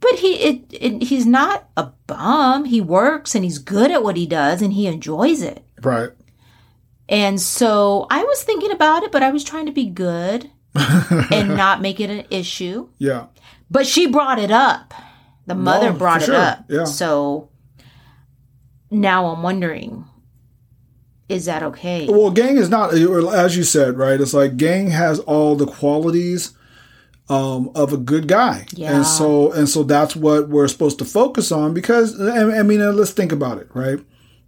But 0.00 0.16
he 0.16 0.34
it, 0.34 0.64
it 0.70 1.02
he's 1.02 1.26
not 1.26 1.68
a 1.76 1.92
bum. 2.06 2.64
He 2.66 2.80
works 2.80 3.34
and 3.34 3.44
he's 3.44 3.58
good 3.58 3.90
at 3.90 4.02
what 4.02 4.16
he 4.16 4.26
does 4.26 4.62
and 4.62 4.72
he 4.72 4.86
enjoys 4.86 5.42
it. 5.42 5.64
Right. 5.82 6.10
And 7.08 7.40
so 7.40 8.06
I 8.10 8.22
was 8.22 8.42
thinking 8.42 8.70
about 8.70 9.02
it, 9.02 9.10
but 9.10 9.22
I 9.22 9.30
was 9.30 9.42
trying 9.42 9.66
to 9.66 9.72
be 9.72 9.86
good 9.86 10.50
and 10.74 11.56
not 11.56 11.82
make 11.82 11.98
it 11.98 12.08
an 12.08 12.24
issue. 12.30 12.88
Yeah. 12.98 13.26
But 13.70 13.86
she 13.86 14.06
brought 14.06 14.38
it 14.38 14.50
up. 14.50 14.94
The 15.46 15.54
mother 15.54 15.90
No, 15.92 15.98
brought 15.98 16.22
it 16.22 16.26
sure. 16.26 16.34
up. 16.36 16.64
Yeah. 16.68 16.84
So 16.84 17.48
now 18.90 19.26
I'm 19.26 19.42
wondering 19.42 20.04
is 21.28 21.44
that 21.44 21.62
okay? 21.62 22.08
Well, 22.10 22.32
Gang 22.32 22.56
is 22.56 22.68
not, 22.70 22.92
as 22.92 23.56
you 23.56 23.62
said, 23.62 23.96
right? 23.96 24.20
It's 24.20 24.34
like 24.34 24.56
Gang 24.56 24.88
has 24.90 25.20
all 25.20 25.54
the 25.54 25.64
qualities 25.66 26.52
um, 27.28 27.70
of 27.76 27.92
a 27.92 27.96
good 27.96 28.26
guy, 28.26 28.66
Yeah. 28.74 28.96
and 28.96 29.06
so 29.06 29.52
and 29.52 29.68
so 29.68 29.84
that's 29.84 30.16
what 30.16 30.48
we're 30.48 30.66
supposed 30.66 30.98
to 30.98 31.04
focus 31.04 31.52
on 31.52 31.72
because 31.72 32.20
I, 32.20 32.58
I 32.58 32.62
mean, 32.64 32.80
uh, 32.82 32.90
let's 32.90 33.12
think 33.12 33.30
about 33.30 33.58
it, 33.58 33.68
right? 33.74 34.00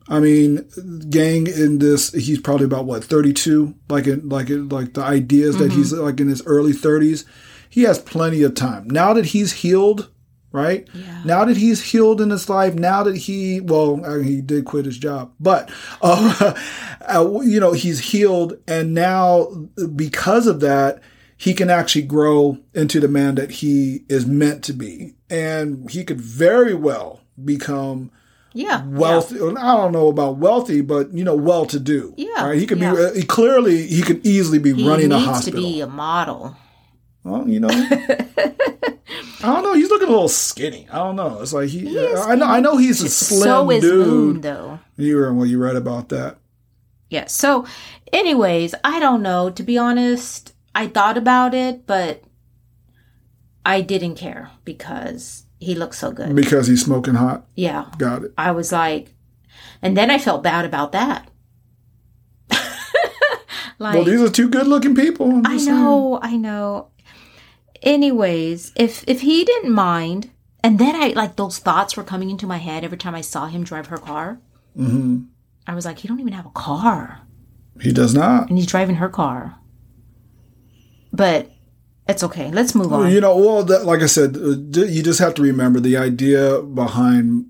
I 0.09 0.19
mean, 0.19 0.69
Gang 1.09 1.47
in 1.47 1.79
this, 1.79 2.11
he's 2.13 2.41
probably 2.41 2.65
about 2.67 2.87
what 2.87 3.05
thirty 3.05 3.33
two, 3.33 3.77
like 3.89 4.09
in 4.09 4.29
like 4.29 4.51
in, 4.51 4.69
like 4.69 4.95
the 4.95 5.03
ideas 5.03 5.59
that 5.59 5.71
he's 5.71 5.93
like 5.93 6.19
in 6.19 6.27
his 6.27 6.43
early 6.45 6.73
thirties. 6.73 7.25
He 7.71 7.83
has 7.85 8.01
plenty 8.01 8.43
of 8.43 8.57
time 8.57 8.89
now 8.91 9.13
that 9.13 9.27
he's 9.27 9.53
healed. 9.53 10.11
Right 10.53 10.87
Yeah. 10.95 11.23
now 11.25 11.45
that 11.47 11.57
he's 11.57 11.83
healed 11.83 12.21
in 12.21 12.29
his 12.31 12.49
life, 12.51 12.75
now 12.75 13.03
that 13.05 13.17
he 13.17 13.61
well, 13.61 13.97
he 14.21 14.41
did 14.43 14.67
quit 14.67 14.85
his 14.85 14.99
job, 14.99 15.33
but 15.41 15.71
uh, 16.03 16.55
uh, 17.09 17.41
you 17.43 17.59
know 17.59 17.73
he's 17.73 18.01
healed, 18.01 18.59
and 18.69 18.93
now 18.93 19.49
because 19.97 20.47
of 20.47 20.61
that, 20.61 21.01
he 21.37 21.55
can 21.55 21.71
actually 21.71 22.03
grow 22.03 22.59
into 22.75 23.01
the 23.01 23.09
man 23.09 23.35
that 23.37 23.51
he 23.51 24.05
is 24.09 24.27
meant 24.27 24.63
to 24.65 24.73
be, 24.75 25.15
and 25.31 25.91
he 25.91 26.05
could 26.05 26.21
very 26.21 26.75
well 26.75 27.21
become 27.43 28.11
Yeah. 28.53 28.85
wealthy. 28.87 29.37
I 29.37 29.77
don't 29.77 29.93
know 29.93 30.09
about 30.09 30.37
wealthy, 30.37 30.83
but 30.83 31.15
you 31.15 31.25
know, 31.25 31.35
well-to-do. 31.35 32.13
Yeah, 32.19 32.47
right. 32.49 32.59
He 32.59 32.67
could 32.67 32.79
yeah. 32.79 32.93
be 32.95 33.03
uh, 33.05 33.13
he 33.15 33.23
clearly 33.23 33.87
he 33.87 34.03
could 34.03 34.25
easily 34.27 34.59
be 34.59 34.75
He 34.75 34.87
running 34.87 35.07
a 35.13 35.17
needs 35.17 35.25
to 35.25 35.33
hospital. 35.33 35.63
be 35.63 35.81
a 35.81 35.87
model. 35.87 36.57
Well, 37.25 37.49
you 37.49 37.61
know, 37.61 37.69
I 37.71 38.97
don't 39.43 39.63
know. 39.63 39.75
He's 39.75 39.91
looking 39.91 40.09
a 40.09 40.11
little 40.11 40.29
skinny. 40.29 40.89
I 40.91 40.97
don't 40.97 41.17
know. 41.17 41.41
It's 41.41 41.53
like 41.53 41.69
he. 41.69 41.97
is 41.97 42.21
I 42.21 42.35
know. 42.35 42.47
I 42.47 42.61
know 42.61 42.77
he's 42.77 43.01
a 43.03 43.09
slim 43.09 43.43
so 43.43 43.71
is 43.71 43.83
dude. 43.83 44.07
Moon, 44.07 44.41
though. 44.41 44.81
You 44.97 45.17
were 45.17 45.33
well. 45.33 45.47
You 45.47 45.59
read 45.59 45.77
about 45.77 46.09
that. 46.09 46.39
Yeah. 47.11 47.27
So, 47.27 47.67
anyways, 48.13 48.75
I 48.83 48.99
don't 48.99 49.23
know. 49.23 49.51
To 49.51 49.63
be 49.63 49.79
honest, 49.79 50.55
I 50.75 50.89
thought 50.89 51.17
about 51.17 51.55
it, 51.55 51.87
but 51.87 52.23
I 53.65 53.81
didn't 53.81 54.17
care 54.17 54.51
because 54.65 55.45
he 55.61 55.75
looked 55.75 55.95
so 55.95 56.11
good. 56.11 56.35
Because 56.35 56.67
he's 56.67 56.85
smoking 56.85 57.15
hot. 57.15 57.47
Yeah. 57.55 57.87
Got 57.99 58.25
it. 58.25 58.33
I 58.37 58.51
was 58.51 58.73
like, 58.73 59.15
and 59.81 59.97
then 59.97 60.11
I 60.11 60.19
felt 60.19 60.43
bad 60.43 60.65
about 60.65 60.93
that. 60.93 61.29
like, 63.79 63.95
well, 63.95 64.05
these 64.05 64.21
are 64.21 64.31
two 64.31 64.49
good-looking 64.49 64.95
people. 64.95 65.43
I 65.47 65.53
just 65.53 65.67
saying. 65.67 65.77
know, 65.77 66.19
I 66.23 66.37
know. 66.37 66.89
Anyways, 67.83 68.73
if 68.77 69.05
if 69.09 69.21
he 69.23 69.45
didn't 69.45 69.73
mind, 69.73 70.31
and 70.63 70.79
then 70.79 70.95
I 70.95 71.09
like 71.09 71.37
those 71.37 71.59
thoughts 71.59 71.97
were 71.97 72.05
coming 72.05 72.31
into 72.31 72.47
my 72.47 72.59
head 72.59 72.85
every 72.85 72.99
time 72.99 73.15
I 73.15 73.21
saw 73.23 73.47
him 73.47 73.65
drive 73.65 73.87
her 73.89 73.99
car. 73.99 74.39
Mhm. 74.79 75.27
I 75.67 75.75
was 75.75 75.85
like, 75.85 75.99
he 75.99 76.09
don't 76.09 76.21
even 76.21 76.33
have 76.33 76.47
a 76.47 76.51
car, 76.51 77.21
He 77.81 77.93
does 77.93 78.15
not. 78.15 78.49
and 78.49 78.59
he's 78.59 78.67
driving 78.67 78.97
her 78.97 79.09
car. 79.09 79.57
But 81.13 81.51
it's 82.09 82.23
okay. 82.25 82.51
Let's 82.51 82.75
move 82.75 82.93
on. 82.93 83.13
You 83.13 83.21
know, 83.21 83.37
well, 83.37 83.63
that, 83.65 83.85
like 83.85 84.01
I 84.01 84.07
said, 84.07 84.37
uh, 84.37 84.57
you 84.87 85.03
just 85.03 85.19
have 85.21 85.35
to 85.35 85.43
remember 85.43 85.79
the 85.79 85.97
idea 85.97 86.63
behind 86.63 87.47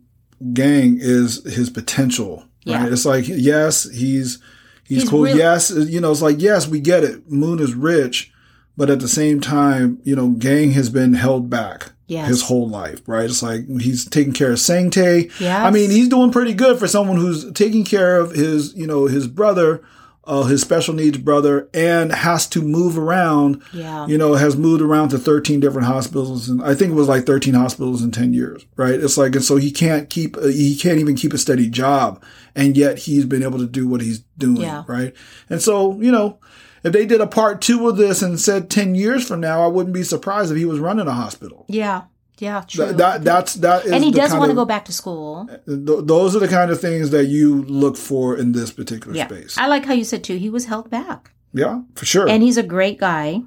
Gang 0.53 0.99
is 1.01 1.43
his 1.55 1.71
potential. 1.71 2.45
Yeah. 2.65 2.83
Right? 2.83 2.93
It's 2.93 3.05
like 3.07 3.25
yes, 3.29 3.85
he's 3.91 4.39
he's, 4.87 5.03
He's 5.03 5.09
cool. 5.09 5.23
really- 5.25 5.39
yes, 5.39 5.71
you 5.71 6.01
know, 6.01 6.11
it's 6.11 6.23
like 6.23 6.41
yes, 6.41 6.67
we 6.69 6.81
get 6.81 7.05
it. 7.05 7.31
Moon 7.31 7.61
is 7.61 7.75
rich, 7.75 8.33
but 8.77 8.91
at 8.91 9.01
the 9.01 9.09
same 9.09 9.41
time, 9.41 9.99
you 10.05 10.15
know, 10.17 10.29
Gang 10.31 10.73
has 10.73 10.89
been 10.91 11.15
held 11.15 11.49
back 11.51 11.93
Yes. 12.09 12.29
his 12.29 12.43
whole 12.43 12.69
life. 12.69 13.01
Right? 13.07 13.25
It's 13.25 13.43
like 13.43 13.67
he's 13.81 14.05
taking 14.05 14.33
care 14.33 14.53
of 14.53 14.61
Sang 14.61 14.91
Tae. 14.91 15.29
Yes. 15.41 15.65
I 15.65 15.71
mean, 15.71 15.91
he's 15.91 16.09
doing 16.09 16.31
pretty 16.33 16.53
good 16.55 16.79
for 16.79 16.87
someone 16.89 17.17
who's 17.17 17.51
taking 17.53 17.85
care 17.85 18.19
of 18.19 18.33
his, 18.33 18.75
you 18.75 18.87
know, 18.87 19.07
his 19.07 19.27
brother. 19.27 19.83
Uh, 20.25 20.45
his 20.45 20.61
special 20.61 20.95
needs 20.95 21.19
brother 21.19 21.69
and 21.75 22.13
has 22.13 22.47
to 22.47 22.63
move 22.63 22.97
around 22.97 23.61
Yeah. 23.73 24.07
you 24.07 24.17
know, 24.17 24.35
has 24.35 24.57
moved 24.57 24.81
around 24.81 25.09
to 25.09 25.19
13 25.19 25.59
different 25.59 25.89
hospitals. 25.89 26.49
And 26.49 26.63
I 26.63 26.77
think 26.77 26.93
it 26.93 26.95
was 26.95 27.09
like 27.09 27.27
13 27.27 27.55
hospitals 27.55 28.05
in 28.05 28.13
10 28.13 28.33
years, 28.33 28.65
right? 28.77 28.95
It's 28.95 29.19
like, 29.19 29.35
and 29.35 29.43
so 29.45 29.57
he 29.57 29.73
can't 29.73 30.09
keep, 30.09 30.37
uh, 30.37 30.43
he 30.47 30.77
can't 30.77 31.01
even 31.01 31.17
keep 31.17 31.33
a 31.33 31.39
steady 31.39 31.69
job. 31.69 32.23
And 32.55 32.77
yet 32.77 32.99
he's 32.99 33.25
been 33.25 33.43
able 33.43 33.59
to 33.59 33.67
do 33.67 33.89
what 33.89 34.01
he's 34.01 34.21
doing, 34.39 34.61
Yeah. 34.61 34.85
right? 34.87 35.13
And 35.51 35.61
so, 35.61 36.01
you 36.01 36.13
know, 36.13 36.39
if 36.85 36.93
they 36.93 37.07
did 37.07 37.21
a 37.21 37.27
part 37.27 37.61
two 37.61 37.89
of 37.89 37.97
this 37.97 38.23
and 38.23 38.41
said 38.41 38.69
10 38.71 38.95
years 38.95 39.27
from 39.27 39.41
now, 39.41 39.63
I 39.63 39.69
wouldn't 39.69 39.95
be 39.95 40.03
surprised 40.03 40.51
if 40.51 40.59
he 40.59 40.65
was 40.65 40.79
running 40.81 41.07
a 41.09 41.13
hospital. 41.15 41.65
yeah. 41.69 42.03
Yeah. 42.39 42.63
True. 42.67 42.87
That, 42.87 42.97
that, 42.97 43.25
that's, 43.25 43.55
that 43.57 43.85
is 43.85 43.93
and 43.93 44.03
he 44.03 44.11
does 44.11 44.33
want 44.35 44.51
to 44.51 44.55
go 44.57 44.65
back 44.65 44.87
to 44.87 44.93
school. 44.93 45.47
th- 45.47 45.61
those 45.67 46.35
are 46.35 46.41
the 46.41 46.49
kind 46.49 46.73
of 46.73 46.81
things 46.81 47.11
that 47.11 47.27
you 47.27 47.63
look 47.65 47.97
for 47.97 48.37
in 48.37 48.51
this 48.51 48.73
particular 48.73 49.17
Yeah. 49.17 49.29
space. 49.29 49.57
I 49.59 49.69
like 49.69 49.85
how 49.85 49.93
you 49.95 50.03
said 50.03 50.25
too. 50.25 50.37
He 50.39 50.51
was 50.51 50.65
held 50.65 50.91
back. 50.91 51.31
yeah, 51.53 51.83
for 51.95 52.05
sure. 52.05 52.29
and 52.29 52.43
he's 52.43 52.57
a 52.57 52.63
great 52.65 52.99
guy 52.99 53.43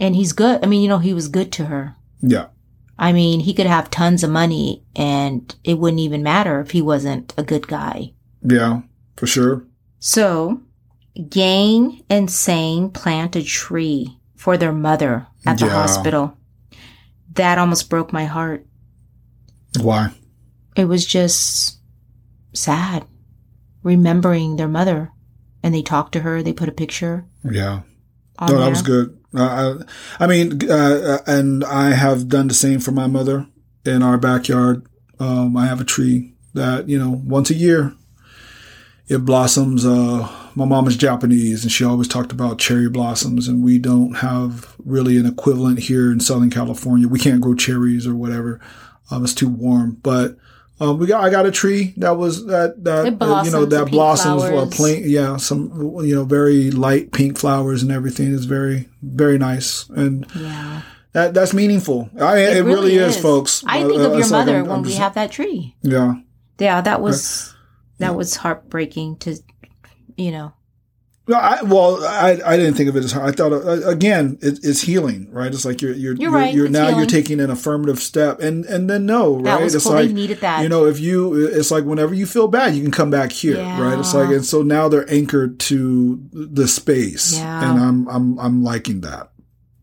and 0.00 0.16
he's 0.16 0.32
good 0.32 0.62
i 0.62 0.66
mean 0.66 0.82
you 0.82 0.88
know 0.88 0.98
he 0.98 1.14
was 1.14 1.28
good 1.28 1.52
to 1.52 1.66
her 1.66 1.94
yeah. 2.20 2.46
i 2.98 3.12
mean 3.12 3.40
he 3.40 3.54
could 3.54 3.66
have 3.66 3.90
tons 3.90 4.22
of 4.24 4.30
money 4.30 4.82
and 4.96 5.54
it 5.64 5.78
wouldn't 5.78 6.00
even 6.00 6.22
matter 6.22 6.60
if 6.60 6.72
he 6.72 6.82
wasn't 6.82 7.32
a 7.36 7.42
good 7.42 7.66
guy 7.68 8.12
Yeah, 8.42 8.82
for 9.16 9.26
sure. 9.26 9.64
so 9.98 10.60
gang 11.30 12.02
and 12.10 12.30
sang 12.30 12.90
plant 12.90 13.36
a 13.36 13.42
tree 13.42 14.18
for 14.34 14.56
their 14.56 14.72
mother 14.72 15.26
at 15.46 15.58
the 15.58 15.66
Yeah. 15.66 15.72
hospital 15.72 16.36
that 17.34 17.58
almost 17.58 17.88
broke 17.88 18.12
my 18.12 18.24
heart 18.26 18.66
Why? 19.80 20.12
it 20.74 20.84
was 20.86 21.06
just 21.06 21.78
sad 22.52 23.04
remembering 23.82 24.56
their 24.56 24.68
mother 24.68 25.10
and 25.62 25.74
they 25.74 25.82
talked 25.82 26.12
to 26.12 26.20
her 26.20 26.42
they 26.42 26.52
put 26.52 26.68
a 26.68 26.72
picture 26.72 27.24
Yeah. 27.44 27.80
no, 28.40 28.46
there. 28.48 28.58
that 28.58 28.70
was 28.70 28.82
good. 28.82 29.16
Uh, 29.34 29.78
I, 30.20 30.24
I 30.24 30.26
mean, 30.26 30.70
uh, 30.70 31.18
and 31.26 31.62
I 31.64 31.90
have 31.90 32.28
done 32.28 32.48
the 32.48 32.54
same 32.54 32.80
for 32.80 32.90
my 32.92 33.06
mother 33.06 33.46
in 33.84 34.02
our 34.02 34.16
backyard. 34.16 34.86
Um, 35.20 35.56
I 35.58 35.66
have 35.66 35.78
a 35.80 35.84
tree 35.84 36.32
that 36.54 36.88
you 36.88 36.98
know 36.98 37.10
once 37.24 37.50
a 37.50 37.54
year 37.54 37.92
it 39.08 39.24
blossoms 39.26 39.84
uh, 39.84 40.26
my 40.56 40.64
mom 40.64 40.88
is 40.88 40.96
Japanese, 40.96 41.62
and 41.62 41.70
she 41.70 41.84
always 41.84 42.08
talked 42.08 42.32
about 42.32 42.58
cherry 42.58 42.88
blossoms, 42.88 43.46
and 43.46 43.62
we 43.62 43.78
don't 43.78 44.14
have 44.16 44.74
really 44.84 45.16
an 45.18 45.26
equivalent 45.26 45.78
here 45.78 46.10
in 46.10 46.18
Southern 46.18 46.50
California. 46.50 47.06
We 47.06 47.18
can't 47.20 47.40
grow 47.40 47.54
cherries 47.54 48.06
or 48.06 48.14
whatever; 48.16 48.60
um, 49.10 49.22
it's 49.22 49.34
too 49.34 49.48
warm. 49.48 49.98
But 50.02 50.36
um, 50.80 50.98
we 50.98 51.06
got 51.06 51.22
I 51.22 51.30
got 51.30 51.46
a 51.46 51.50
tree 51.50 51.94
that 51.98 52.16
was 52.16 52.46
that 52.46 52.82
that 52.84 53.06
It 53.06 53.22
uh, 53.22 53.42
you 53.44 53.50
know 53.50 53.64
that 53.66 53.90
blossoms 53.90 54.42
flowers. 54.42 54.74
plain 54.74 55.04
yeah 55.06 55.36
some 55.38 55.70
you 56.04 56.14
know 56.14 56.24
very 56.24 56.70
light 56.70 57.12
pink 57.12 57.38
flowers 57.38 57.82
and 57.82 57.90
everything 57.92 58.28
is 58.32 58.44
very 58.46 58.88
very 59.02 59.38
nice 59.38 59.88
and 59.90 60.26
Yeah. 60.34 60.82
that 61.12 61.32
that's 61.34 61.54
meaningful. 61.54 62.10
I 62.20 62.38
it, 62.40 62.64
really, 62.64 62.96
is, 62.96 63.16
folks. 63.16 63.62
I 63.66 63.82
Uh, 63.84 63.88
think 63.88 64.00
of 64.00 64.12
uh, 64.12 64.14
your 64.16 64.22
like 64.22 64.30
mother 64.30 64.56
I'm- 64.56 64.66
when 64.66 64.76
I'm 64.78 64.82
we 64.82 64.94
have 64.94 65.14
that 65.14 65.30
tree. 65.32 65.74
yeah. 65.82 66.14
Yeah, 66.58 66.80
that 66.82 67.00
was 67.02 67.54
that 67.98 68.14
was 68.14 68.36
heartbreaking 68.36 69.16
to, 69.20 69.36
you 70.16 70.30
know. 70.30 70.52
No, 71.28 71.34
I, 71.36 71.60
well, 71.62 72.04
I, 72.04 72.38
I 72.46 72.56
didn't 72.56 72.74
think 72.74 72.88
of 72.88 72.94
it 72.94 73.02
as 73.02 73.10
hard. 73.10 73.28
I 73.28 73.32
thought 73.32 73.52
again, 73.88 74.38
it, 74.40 74.60
it's 74.62 74.82
healing, 74.82 75.28
right? 75.32 75.52
It's 75.52 75.64
like 75.64 75.82
you're 75.82 75.92
you're 75.92 76.14
You're 76.14 76.30
right, 76.30 76.54
You're, 76.54 76.66
it's 76.66 76.72
now 76.72 76.82
healing. 76.84 76.98
you're 76.98 77.06
taking 77.08 77.40
an 77.40 77.50
affirmative 77.50 77.98
step, 77.98 78.38
and 78.38 78.64
and 78.66 78.88
then 78.88 79.06
no, 79.06 79.42
That 79.42 79.54
right? 79.56 79.64
was 79.64 79.74
it's 79.74 79.84
cool. 79.84 79.94
They 79.94 80.12
needed 80.12 80.38
that. 80.42 80.62
you 80.62 80.68
know, 80.68 80.84
if 80.86 81.00
you, 81.00 81.34
it's 81.48 81.72
like 81.72 81.82
whenever 81.82 82.14
you 82.14 82.26
feel 82.26 82.46
bad, 82.46 82.76
you 82.76 82.82
can 82.82 82.92
come 82.92 83.10
back 83.10 83.32
here, 83.32 83.56
right? 83.60 83.98
It's 83.98 84.14
like, 84.14 84.28
and 84.28 84.44
so 84.44 84.62
now 84.62 84.88
they're 84.88 85.10
anchored 85.12 85.58
to 85.60 86.20
the 86.32 86.68
space, 86.68 87.36
Yeah. 87.36 87.70
and 87.70 87.80
I'm 87.80 88.08
I'm 88.08 88.38
I'm 88.38 88.62
liking 88.62 89.00
that. 89.00 89.32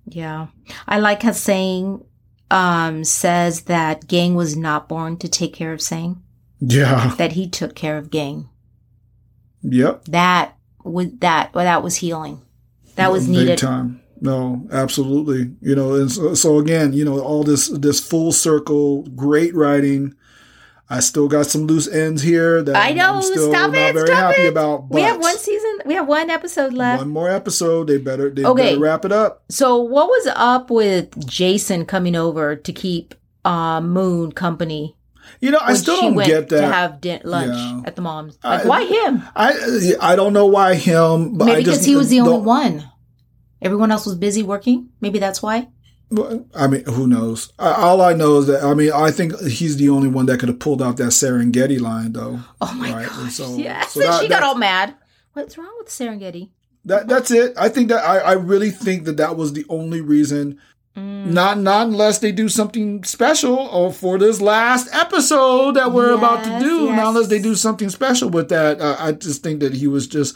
Yeah. 0.06 0.48
I 0.88 1.00
like 1.00 1.24
how 1.24 1.34
saying 1.34 2.06
um 2.52 3.04
says 3.04 3.64
that 3.64 4.08
Gang 4.08 4.36
was 4.36 4.56
not 4.56 4.88
born 4.88 5.18
to 5.18 5.28
take 5.28 5.54
care 5.54 5.74
of 5.74 5.82
Sang, 5.82 6.22
Yeah. 6.62 7.16
that 7.18 7.34
he 7.34 7.50
took 7.50 7.76
care 7.76 7.98
of 7.98 8.12
Gang. 8.12 8.48
Yep. 9.64 10.05
That 10.05 10.55
was 10.84 11.07
that 11.20 11.53
well, 11.53 11.66
that 11.66 11.84
was 11.84 11.95
healing. 11.95 12.41
That 12.95 13.11
was 13.11 13.26
Big 13.28 13.36
needed. 13.38 13.57
time. 13.57 14.01
No, 14.22 14.68
absolutely. 14.72 15.53
You 15.61 15.76
know, 15.76 15.95
and 15.95 16.09
so, 16.11 16.34
so 16.34 16.57
again, 16.59 16.93
you 16.93 17.03
know, 17.03 17.20
all 17.20 17.43
this 17.43 17.68
this 17.70 17.99
full 17.99 18.32
circle, 18.32 19.03
great 19.16 19.53
writing. 19.55 20.16
I 20.89 20.99
still 20.99 21.28
got 21.28 21.47
some 21.47 21.66
loose 21.66 21.88
ends 21.88 22.22
here 22.22 22.61
that 22.61 22.76
I 22.76 22.91
know, 22.91 23.16
I'm 23.16 23.22
still 23.24 23.49
stop 23.51 23.72
not 23.72 23.80
it, 23.80 23.93
very 23.93 24.07
stop 24.07 24.18
happy 24.36 24.43
it. 24.43 24.49
about. 24.49 24.89
We 24.91 25.01
have 25.01 25.20
one 25.20 25.38
season. 25.38 25.80
We 25.86 25.95
have 25.95 26.07
one 26.07 26.30
episode 26.30 26.74
left. 26.74 26.99
one 27.01 27.09
more 27.09 27.30
episode. 27.30 27.88
They 27.88 27.97
better 27.97 28.30
they 28.30 28.45
Okay. 28.45 28.72
better 28.72 28.80
wrap 28.80 29.03
it 29.05 29.11
up. 29.11 29.43
So 29.49 29.78
what 29.82 30.07
was 30.07 30.28
up 30.36 30.70
with 30.70 31.26
Jason 31.26 31.86
coming 31.86 32.16
over 32.16 32.55
to 32.55 32.72
keep 32.74 33.16
uh, 33.43 33.82
Moon 33.82 34.34
company? 34.34 34.95
You 35.41 35.51
know, 35.51 35.59
I 35.61 35.74
still 35.74 35.99
don't 35.99 36.15
went 36.15 36.28
get 36.30 36.49
that. 36.49 36.61
to 36.61 36.67
have 36.67 37.01
din- 37.01 37.21
lunch 37.24 37.55
Yeah. 37.55 37.82
at 37.86 37.95
the 37.95 38.01
mom's. 38.01 38.38
Like, 38.43 38.65
I- 38.65 38.67
why 38.67 38.86
him? 38.86 39.24
I 39.36 39.93
I 40.01 40.15
don't 40.15 40.34
know 40.34 40.45
why 40.45 40.76
him, 40.76 41.38
but 41.38 41.45
Maybe 41.45 41.63
because 41.63 41.84
he 41.86 41.95
was 41.95 42.09
the 42.09 42.21
only 42.21 42.39
one. 42.45 42.89
Everyone 43.61 43.91
else 43.91 44.05
was 44.05 44.15
busy 44.15 44.43
working. 44.43 44.89
Maybe 45.01 45.19
that's 45.19 45.41
why. 45.41 45.67
I 46.55 46.67
mean, 46.67 46.84
who 46.86 47.07
knows? 47.07 47.51
All 47.57 47.99
I 48.01 48.13
know 48.13 48.38
is 48.38 48.47
that 48.47 48.63
I 48.63 48.74
mean, 48.76 48.91
I 48.93 49.09
think 49.09 49.39
he's 49.41 49.78
the 49.78 49.89
only 49.89 50.09
one 50.09 50.28
that 50.28 50.39
could 50.39 50.49
have 50.49 50.59
pulled 50.59 50.82
out 50.82 50.97
that 50.97 51.05
Serengeti 51.07 51.80
line, 51.80 52.13
though. 52.13 52.39
Oh 52.61 52.74
my 52.74 52.93
Right, 52.93 53.07
gosh! 53.09 53.34
so- 53.34 53.57
yes, 53.57 53.93
so 53.93 53.99
that- 54.01 54.21
she 54.21 54.28
got 54.28 54.43
all 54.43 54.55
mad. 54.55 54.95
What's 55.34 55.57
wrong 55.57 55.74
with 55.80 55.88
Serengeti? 55.89 56.51
That 56.86 57.07
that's 57.07 57.32
it. 57.32 57.53
I 57.57 57.69
think 57.69 57.88
that 57.88 58.03
I, 58.05 58.19
I 58.19 58.32
really 58.34 58.69
think 58.69 59.05
that 59.05 59.17
that 59.17 59.38
was 59.38 59.53
the 59.53 59.65
only 59.69 60.01
reason. 60.01 60.59
Mm. 60.96 61.28
Not 61.28 61.60
not 61.60 61.88
unless 61.88 62.20
they 62.20 62.32
do 62.32 62.48
something 62.50 63.04
special 63.04 63.56
or 63.56 63.91
for 63.91 64.20
this 64.20 64.39
last 64.39 64.94
episode 64.94 65.76
that 65.76 65.91
we're 65.91 66.14
about 66.14 66.44
to 66.44 66.60
do. 66.60 66.86
yes. 66.86 66.96
Not 66.96 67.08
unless 67.08 67.28
they 67.28 67.41
do 67.41 67.56
something 67.56 67.89
special 67.89 68.30
with 68.30 68.50
that. 68.50 68.80
Uh, 68.80 68.96
I 69.00 69.14
just 69.14 69.41
think 69.41 69.60
that 69.62 69.74
he 69.74 69.88
was 69.88 70.06
just 70.08 70.36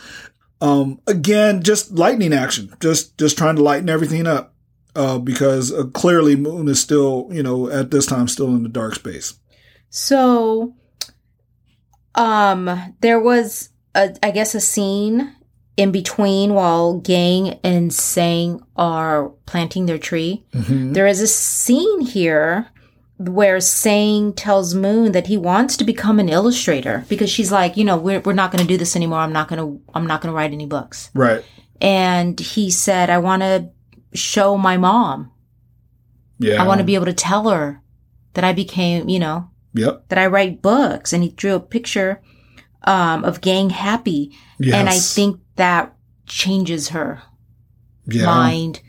um 0.59 0.99
again 1.05 1.61
just 1.61 1.91
lightning 1.91 2.33
action, 2.33 2.73
just 2.79 3.17
just 3.19 3.37
trying 3.37 3.55
to 3.57 3.63
lighten 3.63 3.89
everything 3.89 4.25
up. 4.25 4.53
Uh, 4.95 5.19
because 5.19 5.71
uh, 5.71 5.83
clearly 5.93 6.35
Moon 6.35 6.67
is 6.67 6.81
still, 6.81 7.29
you 7.31 7.43
know, 7.43 7.69
at 7.69 7.91
this 7.91 8.07
time 8.07 8.27
still 8.27 8.47
in 8.55 8.63
the 8.63 8.69
dark 8.69 8.95
space. 8.95 9.35
So, 9.91 10.73
um, 12.15 12.95
there 13.01 13.19
was 13.19 13.69
a, 13.93 14.15
I 14.23 14.31
guess, 14.31 14.55
a 14.55 14.59
scene 14.59 15.35
in 15.77 15.91
between 15.91 16.53
while 16.55 16.95
Gang 16.99 17.59
and 17.63 17.93
Sang 17.93 18.61
are 18.75 19.29
planting 19.45 19.85
their 19.85 19.99
tree. 19.99 20.43
Mhm. 20.53 20.93
There 20.93 21.07
is 21.07 21.21
a 21.21 21.27
scene 21.27 22.01
here 22.01 22.67
where 23.19 23.59
Sang 23.59 24.33
tells 24.33 24.73
Moon 24.75 25.11
that 25.11 25.27
he 25.27 25.37
wants 25.37 25.77
to 25.77 25.83
become 25.83 26.19
an 26.19 26.29
illustrator 26.29 27.05
because 27.09 27.29
she's 27.29 27.51
like, 27.51 27.77
you 27.77 27.83
know, 27.85 27.97
we're, 27.97 28.19
we're 28.21 28.33
not 28.33 28.51
going 28.51 28.61
to 28.61 28.67
do 28.67 28.77
this 28.77 28.95
anymore. 28.95 29.19
I'm 29.19 29.33
not 29.33 29.47
going 29.47 29.59
to, 29.59 29.81
I'm 29.93 30.05
not 30.05 30.21
going 30.21 30.31
to 30.31 30.35
write 30.35 30.51
any 30.51 30.65
books. 30.67 31.09
Right. 31.13 31.43
And 31.81 32.39
he 32.39 32.69
said, 32.71 33.09
I 33.09 33.17
want 33.19 33.41
to 33.43 33.69
show 34.13 34.57
my 34.57 34.77
mom. 34.77 35.31
Yeah. 36.39 36.61
I 36.61 36.67
want 36.67 36.79
to 36.79 36.83
be 36.85 36.95
able 36.95 37.05
to 37.07 37.13
tell 37.13 37.49
her 37.49 37.81
that 38.33 38.43
I 38.43 38.53
became, 38.53 39.09
you 39.09 39.19
know, 39.19 39.49
Yep. 39.73 40.09
that 40.09 40.17
I 40.19 40.27
write 40.27 40.61
books. 40.61 41.11
And 41.13 41.23
he 41.23 41.29
drew 41.29 41.53
a 41.55 41.59
picture 41.59 42.21
um, 42.87 43.23
of 43.23 43.41
Gang 43.41 43.69
happy. 43.69 44.35
Yes. 44.59 44.75
And 44.75 44.89
I 44.89 44.97
think 44.97 45.39
that 45.57 45.93
changes 46.25 46.89
her 46.89 47.21
yeah. 48.07 48.25
mind 48.25 48.81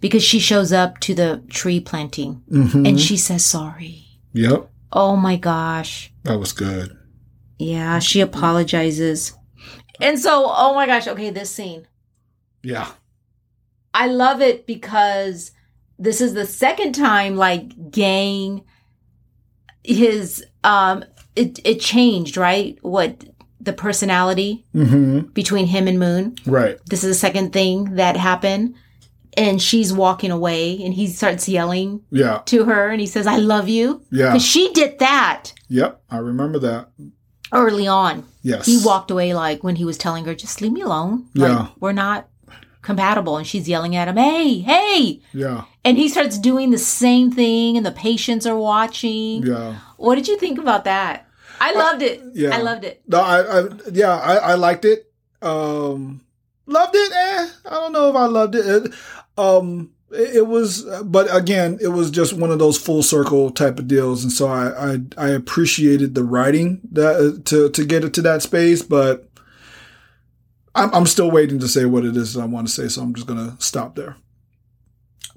because 0.00 0.22
she 0.22 0.38
shows 0.38 0.72
up 0.72 0.98
to 1.00 1.14
the 1.14 1.42
tree 1.48 1.80
planting 1.80 2.42
Mhm. 2.50 2.86
and 2.86 3.00
she 3.00 3.16
says 3.16 3.44
sorry. 3.44 4.04
Yep. 4.34 4.68
Oh 4.92 5.16
my 5.16 5.36
gosh. 5.36 6.12
That 6.24 6.38
was 6.38 6.52
good. 6.52 6.96
Yeah, 7.58 7.98
she 8.00 8.20
apologizes. 8.20 9.32
And 10.00 10.18
so, 10.18 10.44
oh 10.46 10.74
my 10.74 10.86
gosh, 10.86 11.08
okay, 11.08 11.30
this 11.30 11.50
scene. 11.50 11.86
Yeah. 12.62 12.90
I 13.94 14.08
love 14.08 14.42
it 14.42 14.66
because 14.66 15.52
this 15.98 16.20
is 16.20 16.34
the 16.34 16.44
second 16.46 16.92
time 16.94 17.36
like 17.36 17.90
gang 17.90 18.62
his 19.82 20.44
um 20.64 21.04
it 21.34 21.60
it 21.64 21.80
changed, 21.80 22.36
right? 22.36 22.78
What 22.82 23.24
the 23.66 23.72
personality 23.74 24.64
Mm-hmm. 24.74 25.32
between 25.34 25.66
him 25.66 25.86
and 25.86 25.98
Moon. 25.98 26.36
Right. 26.46 26.78
This 26.86 27.04
is 27.04 27.10
the 27.10 27.20
second 27.20 27.52
thing 27.52 27.96
that 27.96 28.16
happened. 28.16 28.74
And 29.36 29.60
she's 29.60 29.92
walking 29.92 30.30
away 30.30 30.82
and 30.82 30.94
he 30.94 31.06
starts 31.08 31.46
yelling 31.46 32.00
Yeah. 32.10 32.40
to 32.46 32.64
her 32.64 32.88
and 32.88 33.00
he 33.02 33.06
says, 33.06 33.26
I 33.26 33.36
love 33.36 33.68
you. 33.68 34.02
Yeah. 34.10 34.28
Because 34.30 34.46
she 34.46 34.72
did 34.72 34.98
that 35.00 35.52
Yep. 35.68 36.00
I 36.10 36.16
remember 36.18 36.58
that. 36.60 36.88
early 37.52 37.86
on. 37.86 38.24
Yes. 38.42 38.64
He 38.66 38.80
walked 38.82 39.10
away 39.10 39.34
like 39.34 39.62
when 39.62 39.76
he 39.76 39.84
was 39.84 39.98
telling 39.98 40.24
her, 40.24 40.34
just 40.34 40.60
leave 40.62 40.72
me 40.72 40.80
alone. 40.80 41.26
Like, 41.34 41.50
Yeah. 41.50 41.66
we're 41.80 41.92
not 41.92 42.28
compatible. 42.82 43.36
And 43.36 43.46
she's 43.46 43.68
yelling 43.68 43.94
at 43.96 44.08
him, 44.08 44.16
hey, 44.16 44.58
hey. 44.60 45.20
Yeah. 45.34 45.64
And 45.84 45.98
he 45.98 46.08
starts 46.08 46.38
doing 46.38 46.70
the 46.70 46.78
same 46.78 47.30
thing 47.30 47.76
and 47.76 47.84
the 47.84 47.92
patients 47.92 48.46
are 48.46 48.56
watching. 48.56 49.42
Yeah. 49.44 49.74
What 49.98 50.14
did 50.14 50.28
you 50.28 50.38
think 50.38 50.58
about 50.58 50.84
that? 50.84 51.25
I 51.60 51.72
loved 51.72 52.02
it. 52.02 52.22
yeah. 52.34 52.56
I 52.56 52.60
loved 52.62 52.84
it. 52.84 53.02
No, 53.06 53.20
I, 53.20 53.60
I 53.60 53.68
yeah, 53.92 54.16
I, 54.16 54.36
I 54.36 54.54
liked 54.54 54.84
it. 54.84 55.10
Um, 55.42 56.22
loved 56.66 56.94
it. 56.94 57.12
Eh, 57.12 57.48
I 57.66 57.70
don't 57.70 57.92
know 57.92 58.10
if 58.10 58.16
I 58.16 58.26
loved 58.26 58.54
it. 58.54 58.66
it 58.66 58.92
um, 59.38 59.90
it, 60.10 60.36
it 60.36 60.46
was, 60.46 60.82
but 61.04 61.34
again, 61.34 61.78
it 61.80 61.88
was 61.88 62.10
just 62.10 62.32
one 62.34 62.50
of 62.50 62.58
those 62.58 62.78
full 62.78 63.02
circle 63.02 63.50
type 63.50 63.78
of 63.78 63.88
deals, 63.88 64.22
and 64.22 64.32
so 64.32 64.46
I 64.48 64.92
I, 64.94 64.98
I 65.16 65.28
appreciated 65.30 66.14
the 66.14 66.24
writing 66.24 66.80
that 66.92 67.42
to 67.46 67.68
to 67.70 67.84
get 67.84 68.04
it 68.04 68.14
to 68.14 68.22
that 68.22 68.42
space, 68.42 68.82
but. 68.82 69.28
I'm, 70.78 70.92
I'm 70.94 71.06
still 71.06 71.30
waiting 71.30 71.58
to 71.60 71.68
say 71.68 71.86
what 71.86 72.04
it 72.04 72.18
is 72.18 72.34
that 72.34 72.42
I 72.42 72.44
want 72.44 72.66
to 72.66 72.72
say, 72.74 72.86
so 72.88 73.00
I'm 73.00 73.14
just 73.14 73.26
gonna 73.26 73.56
stop 73.60 73.94
there. 73.96 74.16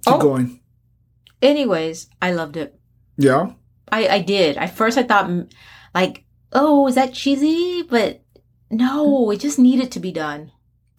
Keep 0.05 0.15
Oh. 0.15 0.19
going. 0.19 0.59
Anyways, 1.41 2.09
I 2.21 2.33
loved 2.33 2.57
it. 2.57 2.77
Yeah. 3.15 3.51
I, 3.89 4.07
I 4.07 4.19
did. 4.19 4.57
At 4.57 4.75
first, 4.75 4.97
I 4.97 5.03
thought, 5.03 5.29
like, 5.93 6.25
oh, 6.53 6.87
is 6.87 6.95
that 6.95 7.13
cheesy? 7.13 7.83
But 7.83 8.21
no, 8.69 9.31
it 9.31 9.39
just 9.39 9.59
needed 9.59 9.91
to 9.93 9.99
be 9.99 10.11
done. 10.11 10.51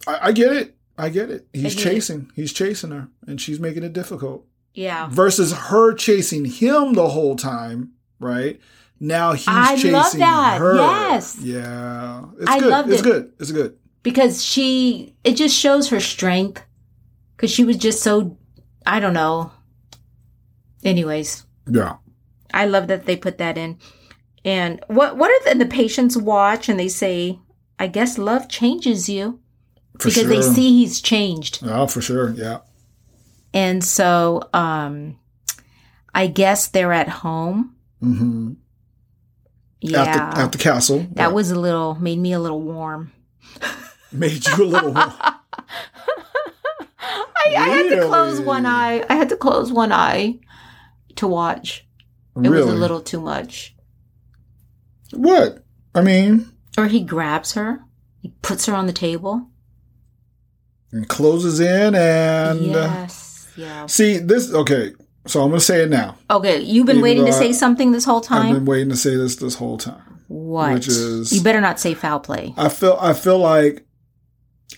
I, 0.07 0.19
I 0.27 0.31
get 0.31 0.51
it. 0.53 0.75
I 0.97 1.09
get 1.09 1.29
it. 1.31 1.47
He's 1.53 1.75
chasing. 1.75 2.31
He's 2.35 2.53
chasing 2.53 2.91
her, 2.91 3.07
and 3.25 3.39
she's 3.41 3.59
making 3.59 3.83
it 3.83 3.93
difficult. 3.93 4.45
Yeah. 4.73 5.07
Versus 5.09 5.51
her 5.53 5.93
chasing 5.93 6.45
him 6.45 6.93
the 6.93 7.09
whole 7.09 7.35
time, 7.35 7.93
right? 8.19 8.59
Now 8.99 9.33
he's 9.33 9.47
I 9.47 9.75
chasing 9.75 9.91
love 9.93 10.11
that. 10.13 10.59
her. 10.59 10.75
Yes. 10.75 11.37
Yeah. 11.41 12.25
It's 12.39 12.47
I 12.49 12.59
good. 12.59 12.69
loved 12.69 12.89
it's 12.89 13.01
it. 13.01 13.03
good. 13.03 13.33
It's 13.39 13.51
good. 13.51 13.77
Because 14.03 14.43
she, 14.43 15.15
it 15.23 15.35
just 15.35 15.55
shows 15.57 15.89
her 15.89 15.99
strength. 15.99 16.63
Because 17.35 17.51
she 17.51 17.63
was 17.63 17.77
just 17.77 18.03
so, 18.03 18.37
I 18.85 18.99
don't 18.99 19.13
know. 19.13 19.51
Anyways, 20.83 21.45
Yeah. 21.69 21.97
I 22.53 22.65
love 22.65 22.87
that 22.87 23.05
they 23.05 23.15
put 23.15 23.37
that 23.39 23.57
in. 23.57 23.77
And 24.43 24.79
what 24.87 25.17
what 25.17 25.29
are 25.29 25.43
the, 25.43 25.51
and 25.51 25.61
the 25.61 25.65
patients 25.65 26.17
watch 26.17 26.67
and 26.69 26.79
they 26.79 26.87
say, 26.87 27.39
I 27.77 27.87
guess 27.87 28.17
love 28.17 28.49
changes 28.49 29.07
you 29.09 29.39
For 29.99 30.07
because 30.09 30.13
sure. 30.15 30.27
they 30.29 30.41
see 30.41 30.69
he's 30.79 30.99
changed. 31.01 31.59
Oh, 31.63 31.87
for 31.87 32.01
sure. 32.01 32.31
Yeah. 32.31 32.59
And 33.53 33.83
so 33.83 34.41
um 34.53 35.17
I 36.13 36.27
guess 36.27 36.67
they're 36.67 36.93
at 36.93 37.09
home. 37.09 37.75
Mm-hmm. 38.01 38.53
Yeah. 39.81 40.03
At 40.03 40.13
the 40.35 40.39
at 40.41 40.51
the 40.51 40.57
castle. 40.57 40.99
that 41.11 41.17
Yeah. 41.17 41.27
was 41.27 41.51
a 41.51 41.59
little 41.59 41.95
made 41.95 42.17
me 42.19 42.33
a 42.33 42.39
little 42.39 42.61
warm. 42.61 43.11
made 44.11 44.45
you 44.47 44.63
a 44.63 44.65
little. 44.65 44.93
I, 44.97 45.35
I 47.55 47.67
had 47.69 47.89
to 47.89 48.07
close 48.07 48.39
one 48.39 48.65
eye. 48.65 49.03
I 49.09 49.15
had 49.15 49.29
to 49.29 49.37
close 49.37 49.71
one 49.71 49.91
eye 49.91 50.39
to 51.15 51.27
watch. 51.27 51.85
It 52.35 52.47
really? 52.49 52.65
was 52.65 52.73
a 52.73 52.77
little 52.77 53.01
too 53.01 53.19
much. 53.19 53.75
What? 55.13 55.63
I 55.95 56.01
mean, 56.01 56.51
Or 56.77 56.87
he 56.87 57.01
grabs 57.03 57.53
her, 57.53 57.81
he 58.21 58.33
puts 58.41 58.65
her 58.65 58.73
on 58.73 58.87
the 58.87 58.93
table. 58.93 59.47
and 60.91 61.07
closes 61.07 61.59
in 61.59 61.95
and. 61.95 62.75
uh, 62.75 62.79
yes. 62.81 63.51
Yeah. 63.57 63.85
see, 63.87 64.17
this. 64.17 64.53
Okay, 64.53 64.93
so 65.27 65.41
I'm 65.43 65.49
going 65.49 65.59
to 65.59 65.65
say 65.65 65.83
it 65.83 65.89
now. 65.89 66.17
Okay, 66.29 66.59
you've 66.61 66.85
been 66.85 66.97
Even 66.97 67.03
waiting 67.03 67.25
to 67.25 67.31
though 67.31 67.37
say 67.37 67.51
something 67.51 67.91
this 67.91 68.05
whole 68.05 68.21
time. 68.21 68.47
I've 68.47 68.53
been 68.53 68.65
waiting 68.65 68.89
to 68.89 68.95
say 68.95 69.15
this 69.15 69.35
this 69.35 69.55
whole 69.55 69.77
time. 69.77 70.21
what? 70.29 70.73
which 70.75 70.87
is- 70.87 71.33
you 71.33 71.41
better 71.41 71.59
not 71.61 71.79
say 71.79 71.93
foul 71.93 72.19
play. 72.21 72.53
I 72.57 72.69
feel 72.69 72.97
I 73.01 73.13
feel 73.13 73.37
like 73.37 73.85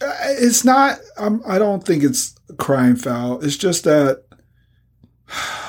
uh, 0.02 0.12
it's 0.40 0.66
not. 0.66 0.98
I'm, 1.18 1.42
I 1.46 1.60
don't 1.60 1.86
think 1.86 2.04
it's 2.04 2.36
crime 2.58 2.96
foul. 2.96 3.42
It's 3.44 3.58
just 3.58 3.84
that 3.84 4.24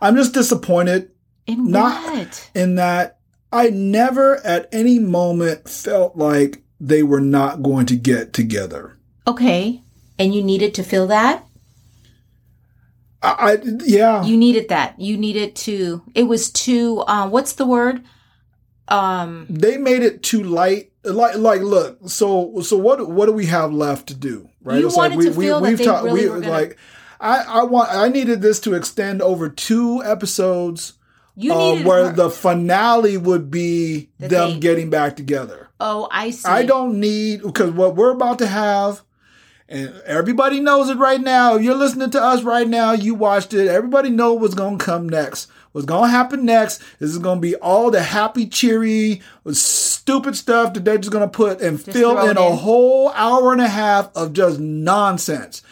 I'm 0.00 0.14
just 0.16 0.34
disappointed 0.34 1.10
In 1.46 1.70
not- 1.70 2.04
what? 2.04 2.50
in 2.54 2.74
that 2.76 3.17
I 3.52 3.70
never 3.70 4.36
at 4.44 4.68
any 4.72 4.98
moment 4.98 5.68
felt 5.68 6.16
like 6.16 6.62
they 6.80 7.02
were 7.02 7.20
not 7.20 7.62
going 7.62 7.86
to 7.86 7.96
get 7.96 8.32
together. 8.32 8.98
Okay, 9.26 9.82
and 10.18 10.34
you 10.34 10.42
needed 10.42 10.74
to 10.74 10.82
feel 10.82 11.06
that. 11.08 11.44
I, 13.22 13.52
I 13.52 13.58
yeah. 13.84 14.24
You 14.24 14.36
needed 14.36 14.68
that. 14.68 15.00
You 15.00 15.16
needed 15.16 15.56
to. 15.56 16.02
It 16.14 16.24
was 16.24 16.50
too. 16.50 17.00
Uh, 17.00 17.28
what's 17.28 17.54
the 17.54 17.66
word? 17.66 18.04
Um. 18.88 19.46
they 19.50 19.76
made 19.76 20.02
it 20.02 20.22
too 20.22 20.42
light. 20.42 20.92
Like, 21.04 21.36
like, 21.36 21.60
look. 21.60 21.98
So, 22.08 22.60
so 22.62 22.76
what? 22.76 23.08
What 23.08 23.26
do 23.26 23.32
we 23.32 23.46
have 23.46 23.72
left 23.72 24.08
to 24.08 24.14
do? 24.14 24.48
Right? 24.62 24.80
You 24.80 24.88
wanted 24.88 25.20
to 25.20 25.32
feel 25.32 25.60
that 25.60 25.68
we've 25.68 25.82
talked. 25.82 26.04
really 26.04 26.22
We 26.24 26.28
were 26.28 26.40
gonna- 26.40 26.52
like. 26.52 26.78
I, 27.20 27.42
I 27.42 27.62
want. 27.64 27.90
I 27.90 28.08
needed 28.08 28.40
this 28.42 28.60
to 28.60 28.74
extend 28.74 29.20
over 29.22 29.48
two 29.48 30.02
episodes, 30.04 30.92
You 31.40 31.52
uh, 31.52 31.82
where 31.82 32.06
her- 32.08 32.12
the 32.12 32.30
finale 32.30 33.16
would 33.16 33.50
be 33.50 34.10
That 34.18 34.30
them 34.30 34.54
they- 34.54 34.58
getting 34.58 34.90
back 34.90 35.16
together. 35.16 35.68
Oh, 35.80 36.08
I 36.10 36.30
see. 36.30 36.48
I 36.48 36.64
don't 36.64 36.98
need 36.98 37.42
because 37.42 37.70
what 37.70 37.94
we're 37.94 38.10
about 38.10 38.40
to 38.40 38.48
have, 38.48 39.02
and 39.68 39.94
everybody 40.04 40.58
knows 40.58 40.88
it 40.90 40.98
right 40.98 41.20
now. 41.20 41.54
If 41.54 41.62
you're 41.62 41.76
listening 41.76 42.10
to 42.10 42.20
us 42.22 42.42
right 42.42 42.66
now, 42.66 42.90
you 42.92 43.14
watched 43.14 43.54
it. 43.54 43.68
Everybody 43.68 44.10
know 44.10 44.34
what's 44.34 44.54
gonna 44.54 44.78
come 44.78 45.08
next. 45.08 45.48
What's 45.72 45.86
gonna 45.86 46.08
happen 46.08 46.44
next 46.44 46.78
This 46.98 47.10
is 47.10 47.16
it's 47.16 47.22
gonna 47.22 47.40
be 47.40 47.54
all 47.56 47.90
the 47.92 48.02
happy, 48.02 48.46
cheery, 48.46 49.20
stupid 49.52 50.34
stuff 50.34 50.72
that 50.74 50.84
they're 50.84 50.98
just 50.98 51.12
gonna 51.12 51.28
put 51.28 51.60
and 51.60 51.80
fill 51.80 52.14
throw 52.14 52.28
in 52.30 52.36
a 52.36 52.56
whole 52.56 53.10
hour 53.10 53.52
and 53.52 53.60
a 53.60 53.68
half 53.68 54.10
of 54.16 54.32
just 54.32 54.58
nonsense. 54.58 55.62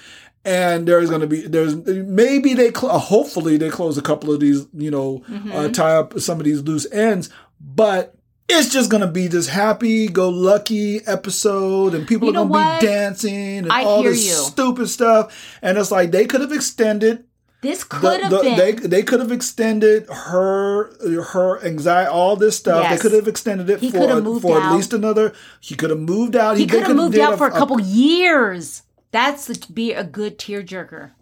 And 0.46 0.86
there's 0.86 1.08
going 1.10 1.22
to 1.22 1.26
be 1.26 1.40
there's 1.42 1.74
maybe 1.74 2.54
they 2.54 2.72
cl- 2.72 2.98
hopefully 2.98 3.56
they 3.56 3.68
close 3.68 3.98
a 3.98 4.02
couple 4.02 4.32
of 4.32 4.40
these 4.40 4.66
you 4.72 4.90
know 4.90 5.24
Mm-hmm. 5.28 5.52
uh, 5.52 5.68
tie 5.68 5.96
up 5.96 6.18
some 6.20 6.38
of 6.38 6.44
these 6.44 6.62
loose 6.62 6.86
ends, 6.92 7.28
but 7.60 8.14
it's 8.48 8.70
just 8.72 8.88
gonna 8.92 9.08
be 9.10 9.26
this 9.26 9.48
happy 9.48 10.06
go 10.06 10.28
lucky 10.28 11.04
episode 11.04 11.94
and 11.94 12.06
people 12.06 12.28
You 12.28 12.34
are 12.34 12.44
gonna 12.44 12.50
what? 12.50 12.80
be 12.80 12.86
dancing 12.86 13.58
and 13.58 13.72
I 13.72 13.82
all 13.82 14.04
this 14.04 14.24
you. 14.24 14.34
stupid 14.34 14.86
stuff 14.88 15.58
and 15.62 15.76
it's 15.76 15.90
like 15.90 16.12
they 16.12 16.26
could 16.26 16.42
have 16.42 16.52
extended 16.52 17.24
This 17.60 17.82
could 17.82 18.20
have 18.20 18.30
the- 18.30 18.42
been. 18.42 18.56
they 18.56 18.72
they 18.74 19.02
could 19.02 19.18
have 19.18 19.32
extended 19.32 20.06
her 20.08 20.92
her 21.32 21.60
anxiety 21.64 22.08
all 22.08 22.36
this 22.36 22.56
stuff 22.56 22.84
Yes. 22.84 22.92
they 22.92 23.02
could 23.02 23.18
have 23.18 23.26
extended 23.26 23.68
it 23.68 23.80
He 23.80 23.90
for 23.90 24.38
for 24.40 24.60
at 24.62 24.72
least 24.76 24.92
another 24.92 25.32
he 25.60 25.74
could 25.74 25.90
have 25.90 25.98
moved 25.98 26.36
out 26.36 26.56
he 26.56 26.66
they 26.66 26.78
could 26.78 26.86
have 26.86 26.96
moved 26.96 27.18
out 27.18 27.38
for 27.38 27.48
a 27.48 27.50
couple 27.50 27.80
years. 27.80 28.82
That's 29.12 29.46
the, 29.46 29.72
be 29.72 29.92
a 29.92 30.04
good 30.04 30.38
tearjerker. 30.38 31.12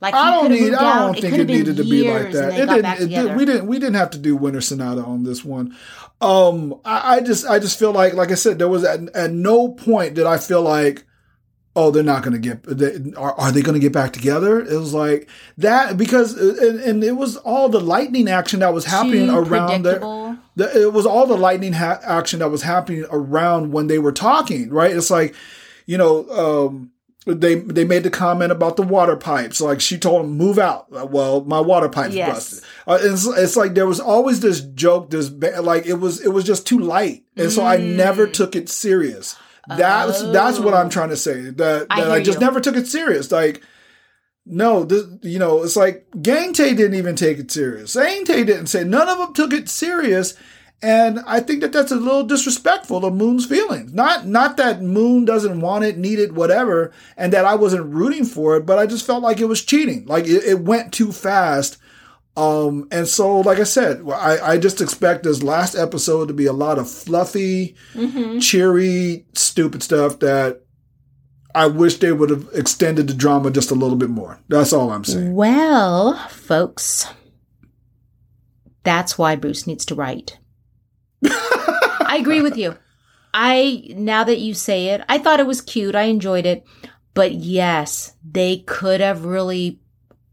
Like 0.00 0.14
I 0.14 0.32
don't 0.32 0.50
need. 0.50 0.74
I 0.74 0.98
don't 0.98 1.20
think 1.20 1.34
it 1.34 1.46
needed 1.46 1.76
to 1.76 1.84
be 1.84 2.10
like 2.10 2.32
that. 2.32 2.58
It 2.58 2.66
didn't. 2.66 3.02
It 3.02 3.08
did, 3.08 3.36
we 3.36 3.44
didn't. 3.44 3.66
We 3.66 3.78
didn't 3.78 3.94
have 3.94 4.10
to 4.10 4.18
do 4.18 4.34
Winter 4.34 4.60
Sonata 4.60 5.02
on 5.02 5.22
this 5.22 5.44
one. 5.44 5.76
Um, 6.20 6.80
I, 6.84 7.16
I 7.16 7.20
just, 7.20 7.46
I 7.46 7.58
just 7.58 7.78
feel 7.78 7.92
like, 7.92 8.14
like 8.14 8.30
I 8.30 8.36
said, 8.36 8.58
there 8.58 8.68
was 8.68 8.84
at, 8.84 9.00
at 9.14 9.32
no 9.32 9.70
point 9.70 10.14
did 10.14 10.24
I 10.24 10.38
feel 10.38 10.62
like, 10.62 11.04
oh, 11.74 11.90
they're 11.90 12.04
not 12.04 12.22
going 12.22 12.32
to 12.32 12.38
get. 12.38 12.62
They, 12.62 13.12
are, 13.16 13.32
are 13.32 13.50
they 13.50 13.60
going 13.60 13.74
to 13.74 13.80
get 13.80 13.92
back 13.92 14.12
together? 14.12 14.60
It 14.60 14.76
was 14.76 14.94
like 14.94 15.28
that 15.58 15.96
because, 15.96 16.36
and, 16.36 16.78
and 16.78 17.04
it 17.04 17.16
was 17.16 17.36
all 17.38 17.68
the 17.68 17.80
lightning 17.80 18.28
action 18.28 18.60
that 18.60 18.72
was 18.72 18.84
happening 18.84 19.26
Too 19.26 19.36
around 19.36 19.82
there. 19.82 19.98
The, 20.54 20.82
it 20.82 20.92
was 20.92 21.06
all 21.06 21.26
the 21.26 21.36
lightning 21.36 21.72
ha- 21.72 22.00
action 22.04 22.38
that 22.38 22.50
was 22.50 22.62
happening 22.62 23.04
around 23.10 23.72
when 23.72 23.88
they 23.88 23.98
were 23.98 24.12
talking, 24.12 24.70
right? 24.70 24.94
It's 24.94 25.10
like, 25.10 25.34
you 25.86 25.98
know, 25.98 26.28
um, 26.30 26.91
they 27.26 27.54
they 27.56 27.84
made 27.84 28.02
the 28.02 28.10
comment 28.10 28.50
about 28.52 28.76
the 28.76 28.82
water 28.82 29.16
pipes. 29.16 29.60
Like 29.60 29.80
she 29.80 29.96
told 29.98 30.24
him, 30.24 30.32
"Move 30.32 30.58
out." 30.58 30.86
Uh, 30.92 31.06
Well, 31.06 31.44
my 31.44 31.60
water 31.60 31.88
pipes 31.88 32.14
Yes. 32.14 32.28
busted. 32.28 32.64
Uh, 32.86 32.98
it's, 33.00 33.26
it's 33.26 33.56
like 33.56 33.74
there 33.74 33.86
was 33.86 34.00
always 34.00 34.40
this 34.40 34.60
joke, 34.60 35.10
this 35.10 35.28
ba- 35.28 35.62
like 35.62 35.86
it 35.86 35.94
was 36.00 36.20
it 36.20 36.28
was 36.30 36.44
just 36.44 36.66
too 36.66 36.78
light, 36.78 37.24
and 37.36 37.52
so 37.52 37.64
I 37.64 37.76
never 37.76 38.26
Mm. 38.26 38.32
took 38.32 38.56
it 38.56 38.68
serious. 38.68 39.36
That's 39.68 40.22
that's 40.32 40.58
what 40.58 40.74
I'm 40.74 40.86
Oh. 40.86 40.90
trying 40.90 41.10
to 41.10 41.16
say. 41.16 41.50
That 41.50 41.86
I 41.90 42.00
that 42.02 42.10
I, 42.10 42.14
hear 42.16 42.24
just 42.24 42.40
you. 42.40 42.44
never 42.46 42.60
took 42.60 42.76
it 42.76 42.86
serious. 42.88 43.30
Like. 43.30 43.62
No, 44.44 44.82
this, 44.82 45.04
you 45.22 45.38
know, 45.38 45.62
it's 45.62 45.76
like 45.76 46.04
Gang 46.20 46.52
Tae 46.52 46.74
didn't 46.74 46.96
even 46.96 47.14
take 47.14 47.38
it 47.38 47.48
serious. 47.52 47.94
Gang 47.94 48.24
Tae 48.24 48.42
didn't 48.42 48.66
say, 48.66 48.82
none 48.82 49.08
of 49.08 49.16
them 49.18 49.32
took 49.34 49.52
it 49.52 49.68
serious. 49.68 50.34
And 50.84 51.20
I 51.28 51.38
think 51.38 51.60
that 51.60 51.72
that's 51.72 51.92
a 51.92 51.96
little 51.96 52.24
disrespectful 52.24 53.00
to 53.02 53.10
Moon's 53.10 53.46
feelings. 53.46 53.92
Not, 53.94 54.26
not 54.26 54.56
that 54.56 54.82
Moon 54.82 55.24
doesn't 55.24 55.60
want 55.60 55.84
it, 55.84 55.96
need 55.96 56.18
it, 56.18 56.32
whatever, 56.34 56.90
and 57.16 57.32
that 57.32 57.44
I 57.44 57.54
wasn't 57.54 57.86
rooting 57.94 58.24
for 58.24 58.56
it, 58.56 58.66
but 58.66 58.78
I 58.80 58.86
just 58.86 59.06
felt 59.06 59.22
like 59.22 59.38
it 59.38 59.44
was 59.46 59.62
cheating. 59.64 60.04
Like 60.06 60.24
it, 60.26 60.42
it 60.44 60.60
went 60.60 60.92
too 60.92 61.12
fast. 61.12 61.78
Um, 62.36 62.88
and 62.90 63.06
so, 63.06 63.40
like 63.42 63.58
I 63.58 63.64
said, 63.64 64.02
I, 64.08 64.54
I 64.54 64.58
just 64.58 64.80
expect 64.80 65.22
this 65.22 65.42
last 65.42 65.76
episode 65.76 66.26
to 66.28 66.34
be 66.34 66.46
a 66.46 66.52
lot 66.52 66.78
of 66.78 66.90
fluffy, 66.90 67.76
Mm-hmm. 67.94 68.40
cheery, 68.40 69.24
stupid 69.34 69.82
stuff 69.84 70.18
that 70.18 70.62
I 71.54 71.66
wish 71.66 71.98
they 71.98 72.10
would 72.10 72.30
have 72.30 72.48
extended 72.54 73.06
the 73.06 73.14
drama 73.14 73.50
just 73.50 73.70
a 73.70 73.74
little 73.76 73.96
bit 73.98 74.10
more. 74.10 74.40
That's 74.48 74.72
all 74.72 74.90
I'm 74.90 75.04
saying. 75.04 75.34
Well, 75.34 76.16
folks, 76.28 77.06
that's 78.82 79.16
why 79.18 79.36
Bruce 79.36 79.66
needs 79.66 79.84
to 79.84 79.94
write. 79.94 80.38
I 81.24 82.18
agree 82.20 82.42
with 82.42 82.56
you. 82.56 82.76
I 83.34 83.84
now 83.90 84.24
that 84.24 84.40
you 84.40 84.54
say 84.54 84.88
it, 84.88 85.02
I 85.08 85.18
thought 85.18 85.40
it 85.40 85.46
was 85.46 85.60
cute. 85.60 85.94
I 85.94 86.02
enjoyed 86.02 86.46
it. 86.46 86.64
But 87.14 87.32
yes, 87.32 88.14
they 88.28 88.58
could 88.58 89.00
have 89.00 89.24
really 89.24 89.80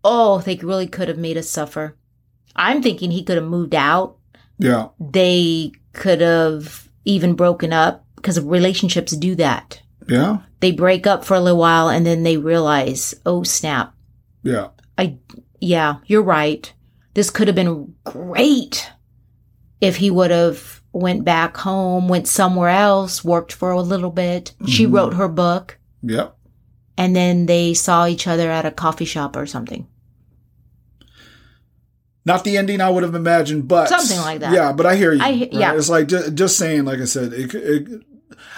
oh, 0.03 0.39
they 0.39 0.55
really 0.55 0.87
could 0.87 1.07
have 1.07 1.17
made 1.17 1.37
us 1.37 1.49
suffer. 1.49 1.95
I'm 2.55 2.81
thinking 2.81 3.11
he 3.11 3.23
could 3.23 3.37
have 3.37 3.45
moved 3.45 3.75
out. 3.75 4.17
Yeah. 4.57 4.89
They 4.99 5.71
could 5.93 6.21
have 6.21 6.89
even 7.05 7.35
broken 7.35 7.73
up 7.73 8.05
because 8.15 8.39
relationships 8.39 9.15
do 9.15 9.35
that. 9.35 9.81
Yeah. 10.07 10.39
They 10.59 10.71
break 10.71 11.07
up 11.07 11.23
for 11.23 11.35
a 11.35 11.39
little 11.39 11.59
while 11.59 11.89
and 11.89 12.05
then 12.05 12.23
they 12.23 12.37
realize, 12.37 13.13
oh 13.25 13.43
snap, 13.43 13.93
Yeah. 14.43 14.69
I 14.97 15.17
yeah, 15.61 15.97
you're 16.05 16.23
right. 16.23 16.71
This 17.13 17.29
could 17.29 17.47
have 17.47 17.55
been 17.55 17.95
great 18.03 18.91
if 19.81 19.97
he 19.97 20.09
would 20.11 20.31
have 20.31 20.78
went 20.91 21.23
back 21.23 21.57
home, 21.57 22.07
went 22.07 22.27
somewhere 22.27 22.69
else, 22.69 23.23
worked 23.23 23.53
for 23.53 23.71
a 23.71 23.81
little 23.81 24.09
bit. 24.11 24.53
She 24.67 24.85
Mhm. 24.87 24.93
wrote 24.93 25.13
her 25.15 25.27
book 25.27 25.77
Yep. 26.01 26.35
and 26.97 27.15
then 27.15 27.45
they 27.45 27.73
saw 27.73 28.07
each 28.07 28.27
other 28.27 28.49
at 28.51 28.65
a 28.65 28.71
coffee 28.71 29.05
shop 29.05 29.35
or 29.35 29.45
something. 29.45 29.87
Not 32.25 32.43
the 32.43 32.57
ending 32.57 32.81
I 32.81 32.89
would 32.89 33.03
have 33.03 33.15
imagined, 33.15 33.67
but 33.67 33.89
Something 33.89 34.19
like 34.19 34.39
that. 34.41 34.53
Yeah, 34.53 34.71
but 34.73 34.85
I 34.85 34.95
hear 34.95 35.13
you. 35.13 35.21
I 35.21 35.29
right? 35.31 35.53
yeah. 35.53 35.73
It's 35.73 35.89
like 35.89 36.07
just, 36.07 36.35
just 36.35 36.57
saying, 36.57 36.85
like 36.85 36.99
I 36.99 37.05
said, 37.05 37.33
it, 37.33 37.53
it, 37.55 38.01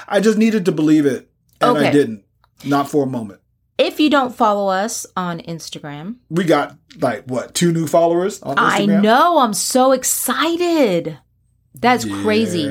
I 0.08 0.20
just 0.20 0.38
needed 0.38 0.66
to 0.66 0.72
believe 0.72 1.06
it, 1.06 1.30
and 1.62 1.78
I 1.78 1.92
didn't. 1.92 2.24
Not 2.66 2.90
for 2.90 3.04
a 3.04 3.08
moment. 3.08 3.40
If 3.78 4.00
you 4.00 4.10
don't 4.12 4.36
follow 4.36 4.68
us 4.68 5.08
on 5.18 5.40
Instagram, 5.40 6.16
We 6.30 6.44
got 6.44 6.76
like 7.00 7.26
what 7.26 7.56
two 7.56 7.72
new 7.72 7.88
followers 7.88 8.40
on 8.44 8.56
I 8.60 8.86
know 8.86 9.40
I'm 9.40 9.54
so 9.56 9.92
excited. 9.92 11.18
That's 11.76 12.06
crazy. 12.06 12.70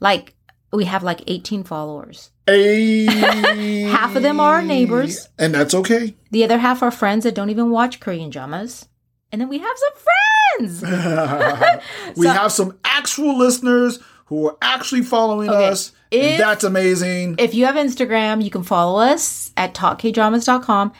Like 0.00 0.34
we 0.72 0.84
have 0.84 1.02
like 1.02 1.22
18 1.26 1.64
followers. 1.64 2.30
Hey. 2.46 3.04
Half 3.84 4.16
of 4.16 4.22
them 4.22 4.40
are 4.40 4.54
our 4.56 4.62
neighbors. 4.62 5.28
and 5.38 5.54
that's 5.54 5.74
okay. 5.74 6.14
The 6.30 6.44
other 6.44 6.58
half 6.58 6.82
are 6.82 6.90
friends 6.90 7.24
that 7.24 7.34
don't 7.34 7.50
even 7.50 7.70
watch 7.70 8.00
Korean 8.00 8.30
dramas. 8.30 8.88
And 9.32 9.40
then 9.40 9.48
we 9.48 9.58
have 9.58 9.76
some 9.76 10.68
friends. 10.78 10.82
we 12.16 12.26
So- 12.26 12.32
have 12.32 12.52
some 12.52 12.78
actual 12.84 13.38
listeners 13.38 13.98
who 14.26 14.48
are 14.48 14.56
actually 14.62 15.02
following 15.02 15.48
Okay. 15.48 15.68
us. 15.68 15.92
If- 16.10 16.24
and 16.32 16.40
that's 16.40 16.64
amazing. 16.64 17.36
if 17.38 17.54
you 17.54 17.66
have 17.66 17.74
Instagram, 17.76 18.42
you 18.44 18.50
can 18.50 18.62
follow 18.62 19.00
us 19.00 19.52
at 19.56 19.74
talkkdramas.com. 19.74 20.92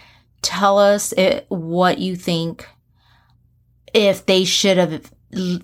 Tell 0.42 0.78
us 0.78 1.12
it, 1.12 1.46
what 1.48 1.98
you 1.98 2.16
think. 2.16 2.66
If 3.92 4.26
they 4.26 4.44
should 4.44 4.76
have 4.76 5.10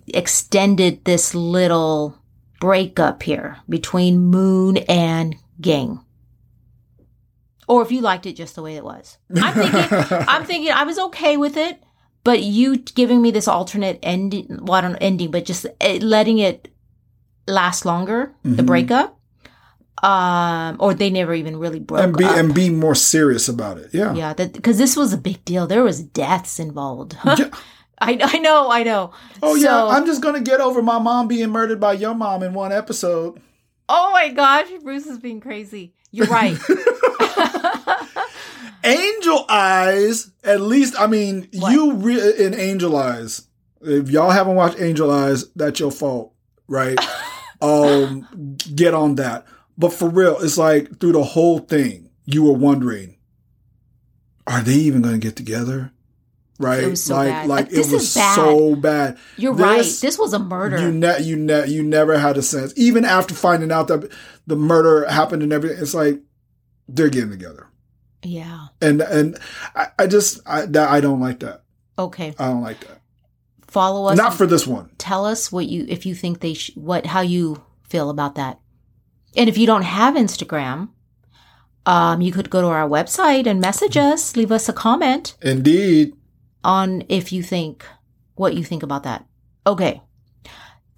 extended 0.08 1.04
this 1.04 1.34
little 1.34 2.16
breakup 2.60 3.22
here 3.22 3.58
between 3.68 4.18
Moon 4.18 4.76
and 4.88 5.36
gang. 5.60 6.00
Or 7.68 7.82
if 7.82 7.92
you 7.92 8.00
liked 8.00 8.26
it 8.26 8.34
just 8.34 8.54
the 8.56 8.62
way 8.62 8.76
it 8.76 8.84
was. 8.84 9.18
I'm 9.40 9.54
thinking 9.54 10.08
I'm 10.28 10.44
thinking 10.44 10.72
I 10.72 10.82
was 10.84 10.98
okay 10.98 11.36
with 11.36 11.56
it, 11.56 11.80
but 12.24 12.42
you 12.42 12.78
giving 12.78 13.22
me 13.22 13.30
this 13.30 13.46
alternate 13.48 13.98
ending 14.02 14.58
well, 14.62 14.74
I 14.74 14.80
don't 14.80 14.92
know, 14.92 14.98
ending, 15.00 15.30
but 15.30 15.44
just 15.44 15.66
uh, 15.66 15.92
letting 16.00 16.38
it 16.38 16.68
last 17.46 17.84
longer, 17.86 18.34
the 18.42 18.62
Mhm. 18.62 18.66
breakup. 18.66 19.16
Um 20.02 20.76
or 20.80 20.94
they 20.94 21.10
never 21.10 21.34
even 21.34 21.58
really 21.58 21.78
broke 21.78 22.02
and 22.02 22.16
be 22.16 22.24
up. 22.24 22.36
and 22.36 22.54
be 22.54 22.70
more 22.70 22.94
serious 22.94 23.48
about 23.48 23.76
it. 23.78 23.90
Yeah. 23.92 24.14
yeah, 24.14 24.32
because 24.32 24.78
this 24.78 24.96
was 24.96 25.12
a 25.12 25.18
big 25.18 25.44
deal. 25.44 25.66
There 25.66 25.84
was 25.84 26.02
deaths 26.02 26.58
involved. 26.58 27.16
Yeah. 27.24 27.50
I 28.00 28.18
I 28.22 28.38
know, 28.38 28.70
I 28.70 28.82
know. 28.82 29.12
Oh 29.42 29.54
yeah, 29.54 29.84
I'm 29.86 30.06
just 30.06 30.22
gonna 30.22 30.40
get 30.40 30.60
over 30.60 30.82
my 30.82 30.98
mom 30.98 31.28
being 31.28 31.50
murdered 31.50 31.80
by 31.80 31.92
your 31.94 32.14
mom 32.14 32.42
in 32.42 32.54
one 32.54 32.72
episode. 32.72 33.40
Oh 33.88 34.10
my 34.12 34.28
gosh, 34.30 34.68
Bruce 34.82 35.06
is 35.06 35.18
being 35.18 35.40
crazy. 35.40 35.92
You're 36.12 36.26
right. 36.26 36.56
Angel 38.84 39.44
Eyes, 39.48 40.30
at 40.42 40.60
least 40.60 40.94
I 40.98 41.06
mean 41.06 41.48
What? 41.54 41.72
you 41.72 41.92
re- 41.94 42.34
in 42.38 42.54
Angel 42.54 42.96
Eyes. 42.96 43.46
If 43.82 44.10
y'all 44.10 44.30
haven't 44.30 44.56
watched 44.56 44.80
Angel 44.80 45.10
Eyes, 45.10 45.50
that's 45.54 45.80
your 45.80 45.90
fault, 45.90 46.32
right? 46.68 46.98
um, 47.62 48.56
get 48.74 48.94
on 48.94 49.16
that. 49.16 49.46
But 49.76 49.92
for 49.92 50.08
real, 50.08 50.38
it's 50.40 50.58
like 50.58 50.98
through 51.00 51.12
the 51.12 51.24
whole 51.24 51.58
thing, 51.60 52.10
you 52.24 52.44
were 52.44 52.52
wondering, 52.52 53.16
are 54.46 54.60
they 54.62 54.74
even 54.74 55.02
going 55.02 55.18
to 55.18 55.26
get 55.26 55.36
together? 55.36 55.92
Right? 56.60 56.84
It 56.84 56.90
was 56.90 57.02
so 57.04 57.14
like, 57.14 57.28
bad. 57.28 57.48
like 57.48 57.64
Like, 57.66 57.70
this 57.70 57.88
it 57.90 57.94
was 57.94 58.02
is 58.04 58.14
bad. 58.14 58.34
so 58.34 58.76
bad. 58.76 59.18
You're 59.38 59.54
This- 59.54 59.64
right. 59.64 59.98
This 60.02 60.18
was 60.18 60.34
a 60.34 60.38
murder. 60.38 60.78
You 60.78 60.92
ne- 60.92 61.22
you 61.22 61.36
ne- 61.36 61.66
you 61.68 61.82
never 61.82 62.18
had 62.18 62.36
a 62.36 62.42
sense, 62.42 62.72
even 62.76 63.04
after 63.06 63.34
finding 63.34 63.72
out 63.72 63.88
that 63.88 64.10
the 64.46 64.56
murder 64.56 65.08
happened 65.08 65.42
and 65.42 65.52
everything. 65.52 65.78
It's 65.80 65.94
like 65.94 66.20
they're 66.86 67.08
getting 67.08 67.30
together, 67.30 67.68
yeah. 68.22 68.66
and 68.82 69.00
and 69.00 69.38
I, 69.74 69.86
I 70.00 70.06
just 70.06 70.40
I 70.46 70.66
that, 70.66 70.90
I 70.90 71.00
don't 71.00 71.20
like 71.20 71.40
that. 71.40 71.62
Okay. 71.98 72.34
I 72.38 72.46
don't 72.48 72.62
like 72.62 72.80
that. 72.80 73.00
Follow 73.66 74.06
us. 74.10 74.16
Not 74.18 74.34
for 74.34 74.46
this 74.46 74.66
one. 74.66 74.90
tell 74.98 75.24
us 75.24 75.50
what 75.52 75.66
you 75.66 75.86
if 75.88 76.04
you 76.04 76.14
think 76.14 76.40
they 76.40 76.54
sh- 76.54 76.72
what 76.74 77.06
how 77.06 77.20
you 77.22 77.62
feel 77.88 78.10
about 78.10 78.34
that. 78.34 78.58
And 79.36 79.48
if 79.48 79.56
you 79.56 79.66
don't 79.66 79.82
have 79.82 80.14
Instagram, 80.16 80.88
um, 81.86 82.20
you 82.20 82.32
could 82.32 82.50
go 82.50 82.60
to 82.60 82.66
our 82.66 82.88
website 82.88 83.46
and 83.46 83.60
message 83.60 83.96
us, 83.96 84.36
leave 84.36 84.52
us 84.52 84.68
a 84.68 84.72
comment 84.72 85.36
Indeed. 85.40 86.12
On 86.62 87.02
if 87.08 87.32
you 87.32 87.42
think 87.42 87.84
what 88.34 88.54
you 88.54 88.64
think 88.64 88.82
about 88.82 89.04
that. 89.04 89.24
Okay. 89.66 90.02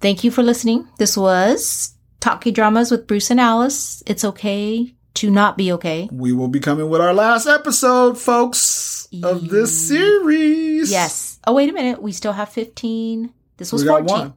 Thank 0.01 0.23
you 0.23 0.31
for 0.31 0.43
listening. 0.43 0.87
This 0.97 1.15
was 1.17 1.95
Talk 2.19 2.41
K 2.41 2.51
Dramas 2.51 2.91
with 2.91 3.07
Bruce 3.07 3.31
and 3.31 3.39
Alice. 3.39 4.03
It's 4.05 4.25
okay 4.25 4.93
to 5.15 5.29
not 5.29 5.57
be 5.57 5.71
okay. 5.73 6.09
We 6.11 6.33
will 6.33 6.47
be 6.49 6.59
coming 6.59 6.89
with 6.89 6.99
our 6.99 7.13
last 7.13 7.47
episode, 7.47 8.17
folks, 8.17 9.07
of 9.23 9.47
this 9.49 9.87
series. 9.87 10.91
Yes. 10.91 11.39
Oh, 11.45 11.53
wait 11.53 11.69
a 11.69 11.73
minute. 11.73 12.01
We 12.01 12.11
still 12.11 12.33
have 12.33 12.49
15. 12.49 13.31
This 13.57 13.71
was 13.71 13.83
we 13.83 13.87
got 13.87 14.07
14. 14.07 14.17
one. 14.17 14.33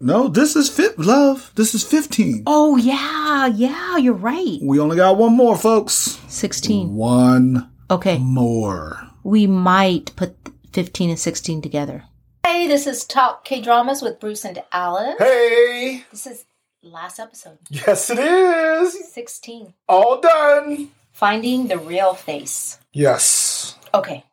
No, 0.00 0.28
this 0.28 0.56
is 0.56 0.68
fit 0.68 0.98
love. 0.98 1.50
This 1.56 1.74
is 1.74 1.82
fifteen. 1.82 2.44
Oh, 2.46 2.76
yeah. 2.76 3.46
Yeah, 3.46 3.96
you're 3.96 4.12
right. 4.14 4.58
We 4.62 4.78
only 4.78 4.96
got 4.96 5.16
one 5.16 5.32
more, 5.34 5.56
folks. 5.56 6.20
16. 6.28 6.94
One 6.94 7.68
Okay. 7.90 8.18
more. 8.18 9.07
We 9.28 9.46
might 9.46 10.16
put 10.16 10.34
15 10.72 11.10
and 11.10 11.18
16 11.18 11.60
together. 11.60 12.04
Hey, 12.46 12.66
this 12.66 12.86
is 12.86 13.04
Talk 13.04 13.44
K 13.44 13.60
Dramas 13.60 14.00
with 14.00 14.18
Bruce 14.18 14.42
and 14.42 14.62
Alice. 14.72 15.16
Hey. 15.18 16.06
This 16.10 16.26
is 16.26 16.46
last 16.82 17.20
episode, 17.20 17.58
Yes, 17.68 18.08
it 18.08 18.18
is. 18.18 19.12
16. 19.12 19.74
All 19.86 20.22
done. 20.22 20.92
Finding 21.12 21.68
the 21.68 21.76
real 21.76 22.14
face. 22.14 22.78
Yes. 22.94 23.76
Okay. 23.92 24.24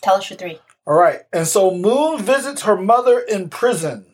Tell 0.00 0.14
us 0.14 0.30
your 0.30 0.36
three. 0.36 0.60
All 0.86 0.94
right. 0.94 1.22
And 1.32 1.48
so 1.48 1.72
Moon 1.72 2.22
visits 2.22 2.62
her 2.62 2.76
mother 2.76 3.18
in 3.18 3.48
prison. 3.48 4.06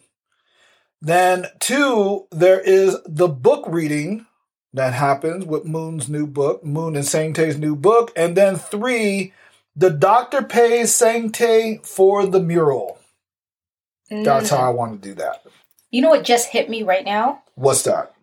Then, 1.02 1.44
two, 1.60 2.26
there 2.30 2.60
is 2.60 2.96
the 3.04 3.28
book 3.28 3.66
reading 3.68 4.24
that 4.72 4.94
happens 4.94 5.44
with 5.44 5.66
Moon's 5.66 6.08
new 6.08 6.26
book, 6.26 6.64
Moon 6.64 6.96
and 6.96 7.04
Sang 7.04 7.34
Tae's 7.34 7.58
new 7.58 7.76
book. 7.76 8.12
And 8.16 8.34
then, 8.34 8.56
three, 8.56 9.34
the 9.76 9.90
doctor 9.90 10.42
pays 10.42 10.94
Sang 10.94 11.30
Tae 11.30 11.80
for 11.82 12.26
the 12.26 12.40
mural. 12.40 12.98
That's 14.10 14.50
how 14.50 14.58
I 14.58 14.68
want 14.68 15.00
to 15.00 15.08
do 15.08 15.14
that. 15.14 15.42
You 15.90 16.02
know 16.02 16.10
what 16.10 16.24
just 16.24 16.48
hit 16.48 16.68
me 16.68 16.82
right 16.82 17.04
now? 17.04 17.42
What's 17.54 17.82
that? 17.84 18.14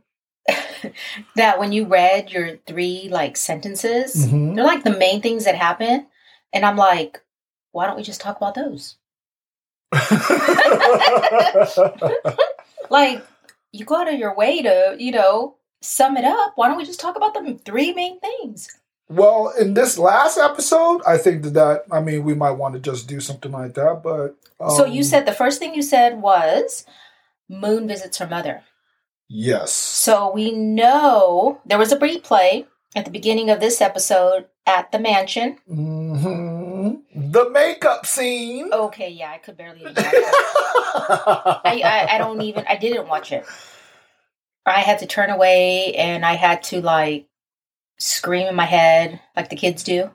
that 1.36 1.60
when 1.60 1.72
you 1.72 1.86
read 1.86 2.32
your 2.32 2.58
three 2.68 3.10
like 3.12 3.38
sentences, 3.38 4.28
Mhm. 4.28 4.56
they're 4.56 4.64
like 4.64 4.84
the 4.84 4.98
main 4.98 5.22
things 5.22 5.46
that 5.46 5.56
happen. 5.56 6.08
And 6.54 6.66
I'm 6.66 6.78
like, 6.78 7.22
why 7.72 7.88
don't 7.88 7.98
we 7.98 8.04
just 8.04 8.22
talk 8.22 8.38
about 8.38 8.56
those? 8.56 8.98
Like, 12.90 13.24
you 13.72 13.86
go 13.86 13.98
out 13.98 14.12
of 14.12 14.18
your 14.20 14.36
way 14.36 14.64
to, 14.64 14.96
you 14.98 15.12
know, 15.12 15.58
sum 15.82 16.18
it 16.18 16.26
up. 16.26 16.54
Why 16.56 16.68
don't 16.68 16.78
we 16.78 16.86
just 16.86 17.00
talk 17.00 17.16
about 17.16 17.36
the 17.36 17.60
three 17.64 17.94
main 17.94 18.20
things? 18.20 18.79
Well, 19.10 19.52
in 19.60 19.74
this 19.74 19.98
last 19.98 20.38
episode, 20.38 21.02
I 21.06 21.18
think 21.18 21.44
that, 21.44 21.54
that 21.56 21.84
I 21.92 22.00
mean, 22.00 22.24
we 22.24 22.36
might 22.36 22.52
want 22.52 22.76
to 22.76 22.80
just 22.80 23.08
do 23.08 23.20
something 23.20 23.52
like 23.52 23.74
that. 23.74 24.02
But 24.04 24.36
so 24.72 24.86
you 24.86 25.00
um, 25.02 25.04
said 25.04 25.26
the 25.26 25.34
first 25.34 25.60
thing 25.60 25.74
you 25.76 25.82
said 25.82 26.22
was 26.22 26.86
Moon 27.50 27.88
visits 27.88 28.18
her 28.20 28.28
mother. 28.28 28.64
yes. 29.28 29.72
So 29.72 30.32
we 30.32 30.52
know 30.52 31.60
there 31.66 31.78
was 31.80 31.92
a 31.92 31.98
replay 31.98 32.68
at 32.96 33.06
the 33.06 33.12
beginning 33.12 33.50
of 33.50 33.60
this 33.60 33.82
episode 33.82 34.48
at 34.66 34.92
the 34.92 35.00
mansion. 35.00 35.58
hmm 35.68 36.96
The 37.16 37.50
makeup 37.52 38.06
scene. 38.06 38.72
Okay, 38.74 39.10
yeah, 39.10 39.32
I 39.32 39.38
could 39.40 39.58
barely. 39.58 39.84
I, 39.86 41.82
I, 41.84 42.08
I 42.12 42.18
don't 42.18 42.42
even 42.42 42.66
I 42.68 42.76
didn't 42.78 43.08
watch 43.08 43.32
it. 43.32 43.46
I 44.66 44.82
had 44.82 45.00
to 45.00 45.08
turn 45.08 45.30
away 45.30 45.94
and 45.96 46.26
I 46.26 46.34
had 46.34 46.64
to 46.64 46.82
like 46.82 47.28
scream 48.00 48.48
in 48.48 48.56
my 48.56 48.66
head 48.66 49.20
like 49.36 49.50
the 49.50 49.56
kids 49.56 49.84
do. 49.84 50.10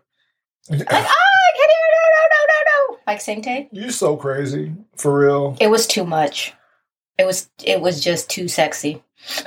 Like, 0.69 0.87
ah, 0.91 0.97
I 0.97 1.51
can't 1.57 1.71
hear 1.71 1.91
no 1.93 2.05
no 2.15 2.23
no 2.31 2.41
no 2.49 2.95
no 2.95 2.99
like 3.07 3.21
same 3.21 3.43
tape. 3.43 3.69
You're 3.73 3.91
so 3.91 4.17
crazy 4.17 4.75
for 4.97 5.19
real. 5.19 5.57
It 5.61 5.69
was 5.69 5.87
too 5.87 6.05
much. 6.05 6.55
It 7.19 7.27
was 7.27 7.51
it 7.63 7.81
was 7.81 8.03
just 8.03 8.31
too 8.31 8.49
sexy. 8.49 9.03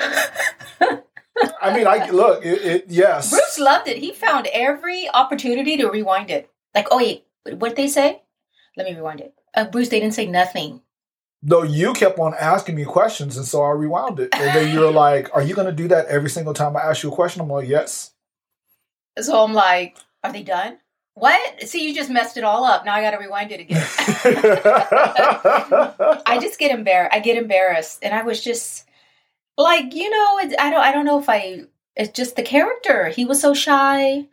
I 1.61 1.75
mean, 1.75 1.87
I 1.87 2.09
look. 2.09 2.45
It, 2.45 2.61
it 2.61 2.85
yes. 2.87 3.29
Bruce 3.29 3.59
loved 3.59 3.87
it. 3.87 3.97
He 3.97 4.11
found 4.13 4.47
every 4.47 5.09
opportunity 5.13 5.77
to 5.77 5.89
rewind 5.89 6.29
it. 6.29 6.49
Like, 6.73 6.87
oh 6.91 6.97
wait, 6.97 7.25
what 7.43 7.69
did 7.69 7.75
they 7.75 7.87
say? 7.87 8.21
Let 8.75 8.87
me 8.87 8.95
rewind 8.95 9.21
it. 9.21 9.33
Uh, 9.55 9.65
Bruce, 9.65 9.89
they 9.89 9.99
didn't 9.99 10.13
say 10.13 10.27
nothing. 10.27 10.81
No, 11.43 11.63
you 11.63 11.93
kept 11.93 12.17
on 12.19 12.33
asking 12.39 12.75
me 12.75 12.85
questions, 12.85 13.37
and 13.37 13.45
so 13.45 13.61
I 13.61 13.71
rewound 13.71 14.19
it. 14.19 14.29
And 14.33 14.55
then 14.55 14.73
you're 14.73 14.91
like, 14.91 15.29
"Are 15.35 15.41
you 15.41 15.53
going 15.55 15.67
to 15.67 15.73
do 15.73 15.87
that 15.89 16.07
every 16.07 16.29
single 16.29 16.53
time 16.53 16.75
I 16.75 16.81
ask 16.81 17.03
you 17.03 17.11
a 17.11 17.15
question?" 17.15 17.41
I'm 17.41 17.49
like, 17.49 17.67
"Yes." 17.67 18.11
So 19.21 19.43
I'm 19.43 19.53
like, 19.53 19.97
are 20.23 20.31
they 20.31 20.43
done? 20.43 20.77
What? 21.15 21.63
See, 21.63 21.87
you 21.87 21.95
just 21.95 22.11
messed 22.11 22.37
it 22.37 22.43
all 22.43 22.63
up. 22.63 22.85
Now 22.85 22.93
I 22.93 23.01
got 23.01 23.11
to 23.11 23.17
rewind 23.17 23.51
it 23.51 23.59
again. 23.59 23.83
I 26.25 26.37
just 26.39 26.59
get 26.59 26.71
embarrassed. 26.71 27.15
I 27.15 27.19
get 27.19 27.37
embarrassed, 27.37 27.99
and 28.03 28.13
I 28.13 28.23
was 28.23 28.43
just 28.43 28.85
like, 29.57 29.93
you 29.95 30.09
know, 30.09 30.37
I 30.39 30.45
don't, 30.69 30.81
I 30.81 30.91
don't 30.91 31.05
know 31.05 31.19
if 31.19 31.29
I. 31.29 31.61
It's 31.95 32.11
just 32.11 32.35
the 32.35 32.43
character. 32.43 33.07
He 33.09 33.25
was 33.25 33.41
so 33.41 33.55
shy, 33.55 34.27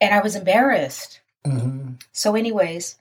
and 0.00 0.14
I 0.14 0.20
was 0.22 0.34
embarrassed. 0.34 1.20
Mhm. 1.46 2.02
So, 2.12 2.34
anyways, 2.34 2.96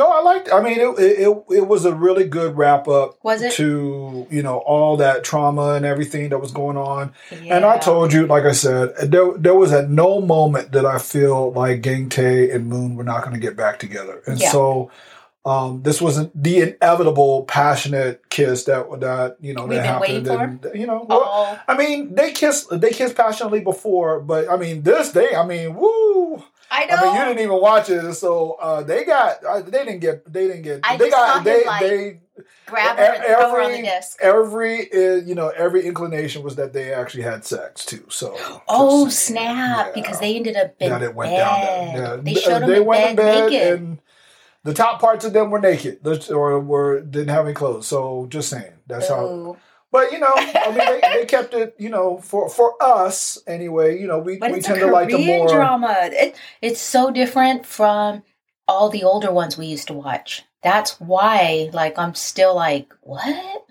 No, 0.00 0.08
I 0.10 0.20
liked. 0.22 0.48
It. 0.48 0.54
I 0.54 0.60
mean, 0.62 0.80
it, 0.80 0.98
it 0.98 1.44
it 1.60 1.66
was 1.68 1.84
a 1.84 1.94
really 1.94 2.24
good 2.24 2.56
wrap 2.56 2.88
up 2.88 3.18
was 3.22 3.42
it? 3.42 3.52
to 3.52 4.26
you 4.30 4.42
know 4.42 4.58
all 4.58 4.96
that 4.96 5.24
trauma 5.24 5.74
and 5.74 5.84
everything 5.84 6.30
that 6.30 6.38
was 6.38 6.52
going 6.52 6.76
on. 6.78 7.12
Yeah. 7.30 7.56
And 7.56 7.64
I 7.64 7.76
told 7.78 8.12
you, 8.12 8.26
like 8.26 8.44
I 8.44 8.52
said, 8.52 8.94
there 9.12 9.32
there 9.36 9.54
was 9.54 9.72
at 9.72 9.90
no 9.90 10.20
moment 10.20 10.72
that 10.72 10.86
I 10.86 10.98
feel 10.98 11.52
like 11.52 11.82
Gang 11.82 12.08
Tae 12.08 12.50
and 12.50 12.66
Moon 12.66 12.96
were 12.96 13.04
not 13.04 13.20
going 13.22 13.34
to 13.34 13.40
get 13.40 13.56
back 13.56 13.78
together. 13.78 14.22
And 14.26 14.40
Yeah. 14.40 14.50
so 14.50 14.90
um, 15.44 15.82
this 15.82 16.00
wasn't 16.02 16.30
the 16.40 16.60
inevitable 16.60 17.44
passionate 17.44 18.28
kiss 18.30 18.64
that 18.64 18.84
that 19.00 19.36
you 19.40 19.54
know 19.54 19.64
We've 19.66 19.78
that 19.78 19.86
happened. 19.86 20.26
And, 20.28 20.66
you 20.74 20.86
know, 20.86 21.06
well, 21.08 21.22
Oh, 21.24 21.58
I 21.68 21.76
mean, 21.76 22.14
they 22.14 22.32
kissed 22.32 22.68
they 22.70 22.90
kissed 22.90 23.16
passionately 23.16 23.60
before, 23.60 24.20
but 24.20 24.50
I 24.50 24.56
mean, 24.56 24.82
this 24.82 25.12
day, 25.12 25.34
I 25.34 25.46
mean, 25.46 25.74
woo. 25.76 26.42
I 26.70 26.84
know. 26.86 26.94
I 26.96 27.02
mean, 27.04 27.14
you 27.16 27.24
didn't 27.24 27.42
even 27.42 27.60
watch 27.60 27.90
it, 27.90 28.14
so 28.14 28.52
uh, 28.60 28.82
they 28.82 29.04
got. 29.04 29.44
Uh, 29.44 29.60
they 29.62 29.84
didn't 29.84 29.98
get. 30.00 30.30
They 30.32 30.46
didn't 30.46 30.62
get. 30.62 30.80
I 30.84 30.96
they 30.96 31.10
got. 31.10 31.38
him, 31.38 31.44
They 31.44 31.64
like, 31.64 31.80
they 31.80 32.20
Grab 32.66 32.96
her 32.96 33.02
and 33.04 33.24
throw 33.24 33.50
her 33.50 33.60
on 33.62 33.70
the 33.72 33.78
every 33.78 33.82
desk. 33.82 34.18
every 34.22 34.92
uh, 34.92 35.16
you 35.16 35.34
know 35.34 35.48
every 35.48 35.84
inclination 35.84 36.42
was 36.44 36.54
that 36.56 36.72
they 36.72 36.92
actually 36.94 37.24
had 37.24 37.44
sex 37.44 37.84
too. 37.84 38.04
So 38.08 38.36
Oh 38.68 39.06
just- 39.06 39.26
snap! 39.26 39.88
yeah. 39.88 39.92
Because 39.94 40.20
they 40.20 40.36
ended 40.36 40.56
up 40.56 40.74
in 40.80 40.88
yeah, 40.90 41.02
it 41.02 41.14
went 41.14 41.32
bed. 41.32 41.38
down 41.38 41.60
there. 41.60 42.14
Yeah. 42.16 42.16
They 42.22 42.34
showed 42.34 42.60
them 42.62 42.70
they 42.70 42.76
in 42.78 42.84
went 42.86 43.02
bed, 43.02 43.10
in 43.10 43.16
bed 43.16 43.50
naked. 43.50 43.72
and 43.80 43.98
the 44.62 44.74
top 44.74 45.00
parts 45.00 45.24
of 45.24 45.32
them 45.32 45.50
were 45.50 45.58
naked, 45.58 46.06
or 46.30 46.60
were 46.60 47.00
didn't 47.00 47.28
have 47.28 47.46
any 47.46 47.54
clothes. 47.54 47.86
So 47.88 48.26
just 48.28 48.48
saying, 48.48 48.72
that's 48.86 49.08
how. 49.08 49.56
But 49.92 50.12
you 50.12 50.18
know, 50.20 50.32
I 50.36 50.68
mean, 50.68 50.78
they, 50.78 51.20
they 51.20 51.26
kept 51.26 51.54
it. 51.54 51.74
You 51.78 51.88
know, 51.88 52.18
for 52.18 52.48
for 52.48 52.80
us 52.82 53.38
anyway. 53.46 53.98
You 54.00 54.06
know, 54.06 54.18
we 54.18 54.38
But 54.38 54.52
we 54.52 54.60
tend 54.60 54.80
to 54.80 54.86
like 54.86 55.08
the 55.08 55.24
more. 55.26 55.48
drama. 55.48 55.94
It, 56.12 56.36
it's 56.62 56.80
so 56.80 57.10
different 57.10 57.66
from 57.66 58.22
all 58.68 58.88
the 58.88 59.02
older 59.04 59.32
ones 59.32 59.58
we 59.58 59.66
used 59.66 59.88
to 59.88 59.94
watch. 59.94 60.44
That's 60.62 61.00
why, 61.00 61.70
like, 61.72 61.98
I'm 61.98 62.14
still 62.14 62.54
like, 62.54 62.92
what? 63.00 63.66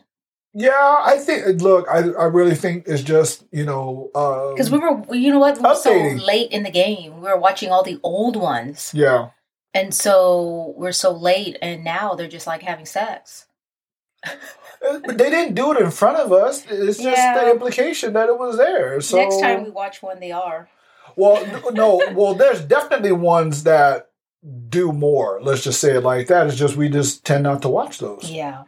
Yeah, 0.54 0.98
I 1.06 1.18
think. 1.20 1.62
Look, 1.62 1.88
I 1.88 1.98
I 1.98 2.26
really 2.26 2.56
think 2.56 2.86
it's 2.88 3.04
just 3.04 3.46
you 3.52 3.64
know 3.66 4.10
um, 4.16 4.56
Because 4.56 4.72
we 4.72 4.80
were, 4.80 5.16
you 5.16 5.32
know 5.32 5.40
what? 5.40 5.58
We 5.58 5.64
were 5.64 5.76
so 5.76 5.94
late 5.94 6.52
in 6.52 6.64
the 6.64 6.72
game. 6.72 7.16
We 7.18 7.22
were 7.30 7.38
watching 7.38 7.70
all 7.70 7.84
the 7.84 8.00
old 8.02 8.36
ones, 8.36 8.92
yeah. 8.94 9.30
and 9.76 9.94
so 9.94 10.74
we're 10.76 10.92
so 10.92 11.12
late. 11.12 11.58
And 11.62 11.84
now 11.84 12.16
they're 12.16 12.28
just 12.28 12.48
like 12.48 12.64
having 12.64 12.88
sex. 12.88 13.46
Uh, 14.88 15.00
But 15.06 15.18
they 15.18 15.30
didn't 15.30 15.56
do 15.56 15.72
it 15.74 15.80
in 15.82 15.92
front 15.92 16.18
of 16.18 16.32
us. 16.32 16.64
It's 16.70 16.98
just 16.98 17.18
Yeah. 17.18 17.38
the 17.44 17.52
implication 17.52 18.14
that 18.14 18.30
it 18.30 18.38
was 18.40 18.58
there. 18.58 19.02
So 19.02 19.18
Next 19.18 19.40
time 19.42 19.64
we 19.66 19.70
watch 19.72 20.02
one, 20.02 20.20
they 20.20 20.32
are. 20.32 20.70
Well, 21.16 21.44
no, 21.74 22.02
well, 22.14 22.34
there's 22.34 22.62
definitely 22.62 23.12
ones 23.12 23.64
that 23.64 24.10
do 24.70 24.94
more. 24.94 25.40
Let's 25.42 25.64
just 25.64 25.82
say 25.82 25.96
it 25.98 26.04
like 26.04 26.28
that. 26.28 26.48
It's 26.48 26.56
just 26.56 26.78
we 26.78 26.88
just 26.88 27.26
tend 27.26 27.44
not 27.44 27.62
to 27.64 27.70
watch 27.70 27.98
those. 28.00 28.32
Yeah. 28.32 28.64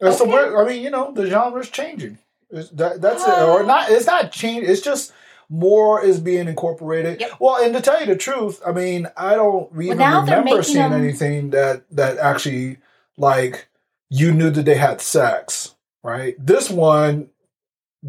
And 0.00 0.14
so 0.14 0.24
Okay. 0.24 0.32
we're, 0.32 0.62
I 0.64 0.68
mean, 0.68 0.82
you 0.82 0.90
know, 0.90 1.12
the 1.12 1.26
genre's 1.28 1.68
changing. 1.70 2.18
It's, 2.50 2.70
that, 2.70 3.00
that's 3.02 3.22
it, 3.22 3.28
Uh. 3.28 3.52
or 3.52 3.62
not? 3.62 3.90
It's 3.90 4.06
not 4.06 4.32
changing. 4.32 4.70
It's 4.70 4.80
just 4.80 5.12
more 5.50 6.02
is 6.02 6.18
being 6.18 6.48
incorporated. 6.48 7.20
Yep. 7.20 7.30
Well, 7.40 7.62
and 7.62 7.74
to 7.74 7.80
tell 7.82 8.00
you 8.00 8.06
the 8.06 8.16
truth, 8.16 8.62
I 8.66 8.72
mean, 8.72 9.06
I 9.16 9.34
don't 9.34 9.70
even 9.80 9.98
they're 9.98 10.20
remember 10.20 10.62
seeing 10.62 10.76
them- 10.90 10.94
anything 10.94 11.50
that 11.50 11.82
that 11.90 12.16
actually 12.18 12.78
like 13.18 13.68
you 14.12 14.30
knew 14.30 14.50
that 14.50 14.64
they 14.64 14.74
had 14.74 15.00
sex. 15.00 15.74
Right. 16.04 16.34
This 16.38 16.68
one, 16.68 17.30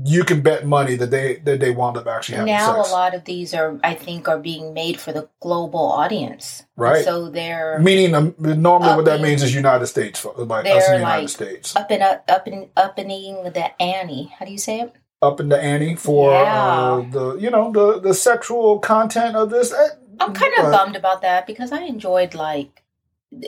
you 0.03 0.23
can 0.23 0.41
bet 0.41 0.65
money 0.65 0.95
that 0.95 1.11
they 1.11 1.35
that 1.45 1.59
they 1.59 1.71
wound 1.71 1.95
up 1.95 2.07
actually 2.07 2.37
having 2.37 2.53
sex. 2.53 2.67
Now 2.67 2.75
sex. 2.75 2.89
a 2.89 2.91
lot 2.91 3.15
of 3.15 3.23
these 3.25 3.53
are, 3.53 3.79
I 3.83 3.93
think, 3.93 4.27
are 4.27 4.39
being 4.39 4.73
made 4.73 4.99
for 4.99 5.13
the 5.13 5.29
global 5.39 5.79
audience. 5.79 6.63
Right. 6.75 7.05
So 7.05 7.29
they're 7.29 7.79
Meaning, 7.79 8.15
um, 8.15 8.35
normally 8.39 8.95
what 8.95 9.05
that 9.05 9.21
means 9.21 9.43
is 9.43 9.55
United 9.55 9.85
States, 9.87 10.25
like 10.25 10.65
us 10.65 10.87
in 10.87 10.93
the 10.93 10.99
United 10.99 11.21
like- 11.21 11.29
States, 11.29 11.75
up 11.75 11.91
and 11.91 12.03
up, 12.03 12.25
up 12.27 12.47
and 12.47 12.69
upping 12.75 13.07
the 13.07 13.81
Annie. 13.81 14.33
How 14.37 14.45
do 14.45 14.51
you 14.51 14.57
say 14.57 14.81
it? 14.81 14.93
up 15.21 15.39
in 15.39 15.47
the 15.47 15.57
annie 15.57 15.95
for 15.95 16.33
uh, 16.35 17.01
the 17.09 17.37
you 17.37 17.49
know 17.49 17.71
the 17.71 17.99
the 18.01 18.13
sexual 18.13 18.79
content 18.79 19.37
of 19.37 19.49
this. 19.49 19.71
Eh, 19.71 19.87
I'm 20.19 20.33
kind 20.33 20.53
of 20.57 20.71
bummed 20.71 20.97
about 20.97 21.21
that 21.21 21.47
because 21.47 21.71
I 21.71 21.83
enjoyed 21.83 22.35
like 22.35 22.82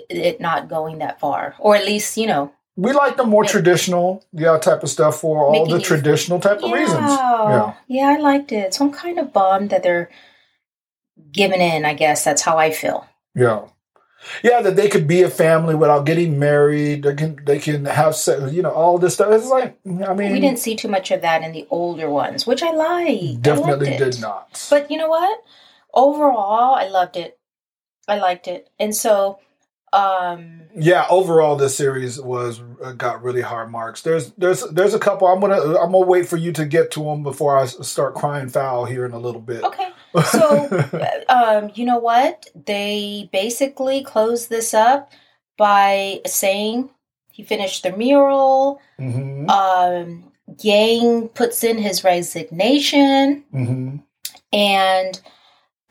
it 0.09 0.39
not 0.41 0.69
going 0.69 0.99
that 0.99 1.19
far, 1.19 1.55
or 1.59 1.75
at 1.75 1.85
least 1.85 2.17
you 2.17 2.27
know. 2.27 2.51
We 2.77 2.91
like 2.91 3.15
the 3.15 3.23
more 3.23 3.43
Make- 3.43 3.51
traditional, 3.51 4.25
yeah, 4.33 4.57
type 4.57 4.83
of 4.83 4.89
stuff 4.89 5.21
for 5.21 5.45
all 5.45 5.65
the 5.65 5.79
traditional 5.79 6.39
type 6.41 6.61
of 6.61 6.71
reasons. 6.71 7.09
yeah, 7.09 7.73
yeah, 7.87 8.07
I 8.09 8.17
liked 8.17 8.51
it. 8.51 8.73
So 8.73 8.85
I'm 8.85 8.91
kind 8.91 9.17
of 9.17 9.31
bummed 9.31 9.69
that 9.69 9.81
they're 9.81 10.09
giving 11.31 11.61
in. 11.61 11.85
I 11.85 11.93
guess 11.93 12.23
that's 12.25 12.41
how 12.41 12.57
I 12.57 12.71
feel. 12.71 13.07
Yeah. 13.33 13.67
Yeah, 14.43 14.61
that 14.61 14.75
they 14.75 14.89
could 14.89 15.07
be 15.07 15.21
a 15.21 15.29
family 15.29 15.75
without 15.75 16.05
getting 16.05 16.39
married. 16.39 17.03
They 17.03 17.13
can 17.13 17.39
they 17.45 17.59
can 17.59 17.85
have 17.85 18.15
sex, 18.15 18.51
you 18.51 18.63
know, 18.63 18.71
all 18.71 18.97
this 18.97 19.13
stuff. 19.13 19.31
It's 19.31 19.47
like 19.47 19.77
I 19.85 20.13
mean, 20.13 20.31
we 20.31 20.39
didn't 20.39 20.59
see 20.59 20.75
too 20.75 20.87
much 20.87 21.11
of 21.11 21.21
that 21.21 21.43
in 21.43 21.51
the 21.51 21.67
older 21.69 22.09
ones, 22.09 22.47
which 22.47 22.63
I 22.63 22.71
like. 22.71 23.41
definitely 23.41 23.93
I 23.93 23.97
did 23.97 24.19
not. 24.19 24.65
But 24.69 24.89
you 24.89 24.97
know 24.97 25.09
what? 25.09 25.43
Overall, 25.93 26.73
I 26.75 26.87
loved 26.87 27.17
it. 27.17 27.37
I 28.07 28.17
liked 28.17 28.47
it, 28.47 28.69
and 28.79 28.95
so 28.95 29.39
um 29.95 30.61
yeah, 30.77 31.05
overall, 31.09 31.55
this 31.55 31.75
series 31.77 32.19
was 32.19 32.61
uh, 32.83 32.91
got 32.91 33.23
really 33.23 33.41
hard 33.41 33.71
marks. 33.71 34.01
There's 34.01 34.31
there's 34.33 34.61
there's 34.71 34.93
a 34.93 34.99
couple. 34.99 35.25
I'm 35.27 35.39
gonna 35.39 35.55
I'm 35.55 35.91
gonna 35.93 35.99
wait 35.99 36.27
for 36.27 36.35
you 36.35 36.51
to 36.51 36.65
get 36.65 36.91
to 36.91 37.03
them 37.03 37.23
before 37.23 37.57
I 37.57 37.65
start 37.65 38.13
crying 38.13 38.49
foul 38.49 38.83
here 38.83 39.05
in 39.05 39.13
a 39.13 39.19
little 39.19 39.39
bit. 39.39 39.63
okay. 39.63 39.91
So, 40.31 40.69
um, 41.29 41.71
you 41.75 41.85
know 41.85 41.99
what? 41.99 42.45
They 42.65 43.29
basically 43.31 44.03
closed 44.03 44.49
this 44.49 44.73
up 44.73 45.11
by 45.57 46.19
saying 46.25 46.89
he 47.31 47.43
finished 47.43 47.83
the 47.83 47.91
mural. 47.91 48.81
hmm 48.97 49.49
Um, 49.49 50.31
Yang 50.61 51.29
puts 51.29 51.63
in 51.63 51.77
his 51.77 52.03
resignation, 52.03 53.45
hmm 53.51 53.97
and 54.51 55.21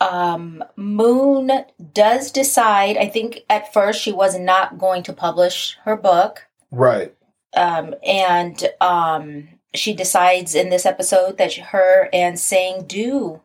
um, 0.09 0.63
Moon 0.75 1.51
does 1.93 2.31
decide. 2.31 2.97
I 2.97 3.07
think 3.07 3.43
at 3.49 3.73
first 3.73 4.01
she 4.01 4.11
was 4.11 4.37
not 4.37 4.77
going 4.77 5.03
to 5.03 5.13
publish 5.13 5.77
her 5.85 5.95
book, 5.97 6.47
Right. 6.71 7.13
um, 7.55 7.95
and 8.05 8.63
um, 8.81 9.47
she 9.73 9.93
decides 9.93 10.55
in 10.55 10.69
this 10.69 10.85
episode 10.85 11.37
that 11.37 11.53
her 11.55 12.09
and 12.13 12.39
Sang 12.39 12.83
do 12.85 13.41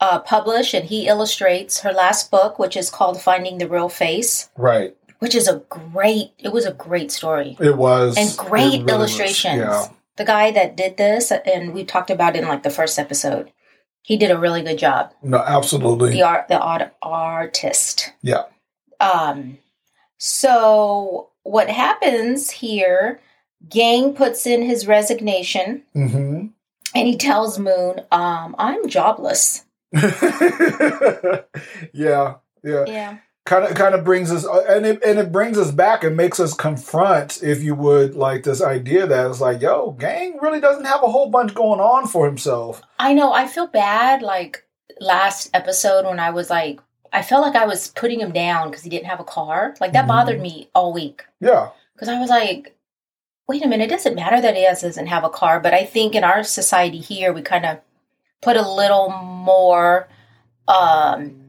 uh, 0.00 0.18
publish, 0.20 0.74
and 0.74 0.84
he 0.86 1.06
illustrates 1.08 1.80
her 1.80 1.92
last 1.92 2.30
book, 2.30 2.58
which 2.58 2.76
is 2.76 2.90
called 2.90 3.20
"Finding 3.20 3.58
the 3.58 3.68
Real 3.68 3.88
Face," 3.88 4.50
Right. 4.56 4.94
which 5.20 5.34
is 5.34 5.48
a 5.48 5.62
great. 5.68 6.32
It 6.38 6.52
was 6.52 6.66
a 6.66 6.72
great 6.72 7.10
story 7.10 7.56
It 7.60 7.76
was 7.76 8.16
and 8.18 8.36
great 8.36 8.64
really 8.64 8.82
was. 8.84 8.92
illustrations. 8.92 9.56
Yeah. 9.58 9.86
The 10.16 10.24
guy 10.24 10.50
that 10.50 10.76
did 10.76 10.96
this, 10.96 11.30
and 11.30 11.74
we 11.74 11.84
talked 11.84 12.10
about 12.10 12.36
it 12.36 12.42
in 12.42 12.48
like 12.48 12.62
the 12.62 12.70
first 12.70 12.98
episode, 12.98 13.52
he 14.06 14.16
did 14.16 14.30
a 14.30 14.38
really 14.38 14.62
good 14.62 14.78
job. 14.78 15.12
No, 15.20 15.38
absolutely. 15.38 16.12
The 16.12 16.22
art, 16.22 16.46
the 16.46 16.60
art, 16.60 16.94
artist. 17.02 18.12
Yeah. 18.22 18.44
Um. 19.00 19.58
So 20.18 21.30
what 21.42 21.68
happens 21.68 22.50
here? 22.50 23.20
Gang 23.68 24.14
puts 24.14 24.46
in 24.46 24.62
his 24.62 24.86
resignation, 24.86 25.82
hmm 25.92 26.46
and 26.94 27.08
he 27.08 27.16
tells 27.16 27.58
Moon, 27.58 28.00
um, 28.12 28.54
"I'm 28.58 28.88
jobless." 28.88 29.64
yeah. 29.92 30.04
Yeah. 31.92 32.34
Yeah. 32.62 33.16
Kind 33.46 33.64
of 33.64 33.74
kind 33.74 33.94
of 33.94 34.04
brings 34.04 34.30
us 34.30 34.44
uh, 34.44 34.64
and 34.68 34.84
it 34.84 35.02
and 35.04 35.18
it 35.18 35.32
brings 35.32 35.56
us 35.56 35.70
back 35.70 36.04
and 36.04 36.16
makes 36.16 36.38
us 36.38 36.52
confront 36.52 37.42
if 37.42 37.62
you 37.62 37.74
would 37.74 38.14
like 38.14 38.42
this 38.42 38.60
idea 38.60 39.06
that 39.06 39.30
it's 39.30 39.40
like 39.40 39.62
yo 39.62 39.92
gang 39.92 40.36
really 40.42 40.60
doesn't 40.60 40.84
have 40.84 41.02
a 41.02 41.06
whole 41.08 41.30
bunch 41.30 41.54
going 41.54 41.80
on 41.80 42.06
for 42.06 42.26
himself 42.26 42.82
I 42.98 43.14
know. 43.14 43.32
I 43.32 43.46
feel 43.46 43.66
bad. 43.68 44.20
Like 44.22 44.64
last 45.00 45.50
episode 45.54 46.04
when 46.06 46.18
I 46.18 46.30
was 46.30 46.48
like, 46.50 46.80
I 47.12 47.22
felt 47.22 47.42
like 47.42 47.54
I 47.56 47.66
was 47.66 47.88
putting 47.88 48.20
him 48.20 48.32
down 48.32 48.68
because 48.70 48.82
he 48.82 48.90
didn't 48.90 49.06
have 49.06 49.20
a 49.20 49.24
car. 49.24 49.74
Like 49.80 49.92
that 49.92 50.04
Mhm. 50.04 50.08
bothered 50.08 50.40
me 50.40 50.68
all 50.74 50.92
week. 50.92 51.24
yeah 51.40 51.70
because 51.94 52.08
I 52.08 52.18
was 52.20 52.28
like, 52.28 52.76
wait 53.48 53.64
a 53.64 53.68
minute, 53.68 53.84
it 53.84 53.90
doesn't 53.90 54.14
matter 54.16 54.40
that 54.40 54.56
he 54.56 54.62
doesn't 54.64 55.06
have 55.06 55.24
a 55.24 55.30
car, 55.30 55.60
but 55.60 55.72
I 55.72 55.84
think 55.84 56.14
in 56.14 56.24
our 56.24 56.42
society 56.42 56.98
here, 56.98 57.32
we 57.32 57.40
kind 57.42 57.64
of 57.64 57.78
put 58.42 58.56
a 58.56 58.68
little 58.68 59.08
more 59.10 60.08
um, 60.68 61.45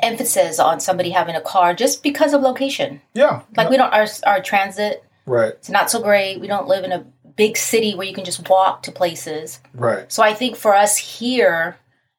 emphasis 0.00 0.58
on 0.58 0.80
somebody 0.80 1.10
having 1.10 1.34
a 1.34 1.40
car 1.40 1.74
just 1.74 2.02
because 2.02 2.32
of 2.34 2.42
location. 2.42 3.00
yeah 3.14 3.42
Like 3.56 3.70
we 3.70 3.76
don't 3.76 3.92
our 3.92 4.06
our 4.26 4.40
transit, 4.42 5.04
right 5.26 5.54
it's 5.54 5.70
not 5.70 5.90
so 5.90 6.02
great. 6.02 6.40
We 6.40 6.46
don't 6.46 6.68
live 6.68 6.84
in 6.84 6.92
a 6.92 7.04
big 7.36 7.56
city 7.56 7.94
where 7.94 8.06
you 8.06 8.14
can 8.14 8.24
just 8.24 8.48
walk 8.48 8.82
to 8.84 8.92
places. 8.92 9.60
right 9.74 10.10
So 10.12 10.22
I 10.22 10.32
think 10.34 10.56
for 10.56 10.74
us 10.74 10.96
here, 10.96 11.76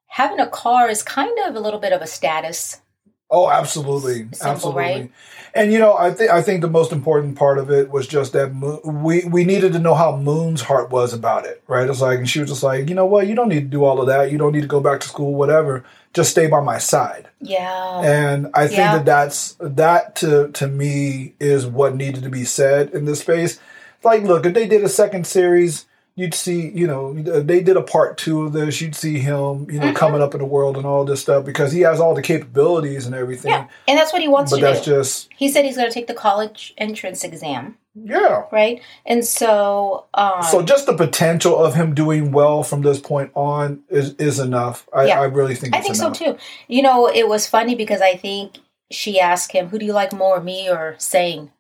having 0.08 0.40
a 0.40 0.48
car 0.48 0.90
is 0.90 1.02
kind 1.04 1.38
of 1.46 1.56
a 1.56 1.60
little 1.60 1.80
bit 1.80 1.94
of 1.94 2.02
a 2.02 2.08
status. 2.08 2.82
oh 3.30 3.50
absolutely 3.50 4.28
Simple, 4.34 4.48
absolutely 4.48 4.82
right? 4.82 5.12
And 5.58 5.74
you 5.74 5.80
know 5.80 5.98
i 5.98 6.12
think 6.12 6.30
i 6.32 6.42
think 6.42 6.62
the 6.62 6.70
most 6.70 6.92
important 6.92 7.36
part 7.38 7.58
of 7.58 7.70
it 7.72 7.90
was 7.90 8.08
just 8.08 8.34
that 8.34 8.54
Mo- 8.54 8.80
we 8.84 9.24
we 9.26 9.44
needed 9.44 9.74
to 9.74 9.80
know 9.80 9.94
how 9.94 10.16
moon's 10.16 10.62
heart 10.62 10.90
was 10.92 11.14
about 11.14 11.46
it 11.46 11.62
right 11.68 11.90
it's 11.90 12.02
like 12.02 12.20
and 12.20 12.30
she 12.30 12.40
was 12.40 12.50
just 12.50 12.64
like 12.64 12.88
you 12.90 12.96
know 12.96 13.06
what 13.06 13.28
you 13.28 13.36
don't 13.36 13.50
need 13.50 13.62
to 13.62 13.78
do 13.78 13.84
all 13.84 14.00
of 14.00 14.08
that 14.08 14.32
you 14.32 14.38
don't 14.38 14.54
need 14.54 14.62
to 14.62 14.68
go 14.68 14.80
back 14.80 15.00
to 15.02 15.08
school 15.08 15.34
whatever 15.36 15.84
just 16.14 16.32
stay 16.32 16.48
by 16.48 16.62
my 16.62 16.78
side 16.78 17.28
Yeah. 17.42 18.02
and 18.02 18.48
I 18.54 18.68
think 18.68 18.80
Yeah. 18.80 18.98
that 18.98 19.06
that's 19.06 19.56
that 19.60 20.16
to 20.18 20.50
to 20.54 20.68
me 20.68 21.34
is 21.40 21.66
what 21.68 21.96
needed 21.96 22.24
to 22.24 22.30
be 22.30 22.44
said 22.46 22.90
in 22.92 23.06
this 23.06 23.20
space. 23.20 23.60
Like, 24.04 24.24
look, 24.24 24.46
if 24.46 24.54
they 24.54 24.68
did 24.68 24.84
a 24.84 24.90
second 24.90 25.28
series, 25.28 25.86
you'd 26.20 26.34
see, 26.34 26.70
you 26.70 26.88
know, 26.88 27.14
they 27.14 27.62
did 27.62 27.78
a 27.78 27.82
part 27.84 28.18
two 28.18 28.44
of 28.44 28.52
this. 28.52 28.82
You'd 28.82 28.96
see 28.96 29.20
him, 29.20 29.68
you 29.70 29.80
know, 29.80 29.92
Mhm. 29.92 29.96
coming 29.96 30.20
up 30.22 30.34
in 30.34 30.40
the 30.40 30.46
world 30.48 30.76
and 30.76 30.86
all 30.86 31.06
this 31.06 31.22
stuff 31.22 31.46
because 31.46 31.72
he 31.72 31.82
has 31.82 32.00
all 32.00 32.16
the 32.16 32.24
capabilities 32.24 33.06
and 33.06 33.14
everything. 33.14 33.52
Yeah. 33.52 33.68
And 33.88 33.98
that's 33.98 34.12
what 34.12 34.22
he 34.24 34.28
wants 34.28 34.52
But 34.52 34.58
to 34.58 34.62
that's 34.66 34.82
do. 34.84 34.96
just 34.96 35.30
he 35.38 35.48
said 35.48 35.64
he's 35.64 35.78
going 35.78 35.88
to 35.88 35.94
take 35.94 36.08
the 36.08 36.16
college 36.16 36.74
entrance 36.78 37.24
exam. 37.24 37.78
yeah. 38.04 38.44
right? 38.52 38.82
And 39.06 39.24
so, 39.26 40.06
um, 40.16 40.42
So 40.44 40.62
just 40.64 40.86
the 40.88 40.94
potential 40.96 41.56
of 41.58 41.76
him 41.76 41.94
doing 41.96 42.32
well 42.32 42.62
from 42.64 42.82
this 42.82 43.00
point 43.00 43.30
on 43.36 43.82
is 43.90 44.14
is 44.16 44.40
enough. 44.40 44.88
I, 44.94 45.06
Yeah. 45.06 45.22
I 45.22 45.26
really 45.26 45.56
think 45.56 45.76
I 45.76 45.80
it's 45.80 45.88
think 45.88 45.98
enough. 46.00 46.18
so 46.18 46.26
too. 46.34 46.38
You 46.68 46.82
know, 46.82 47.08
it 47.08 47.28
was 47.28 47.48
funny 47.48 47.76
because 47.76 48.02
I 48.02 48.16
think 48.16 48.58
she 48.92 49.20
asked 49.20 49.52
him, 49.52 49.68
"Who 49.70 49.78
do 49.80 49.86
you 49.86 49.94
like 49.94 50.14
more, 50.14 50.40
me 50.42 50.68
or 50.70 50.96
Sang?" 50.98 51.52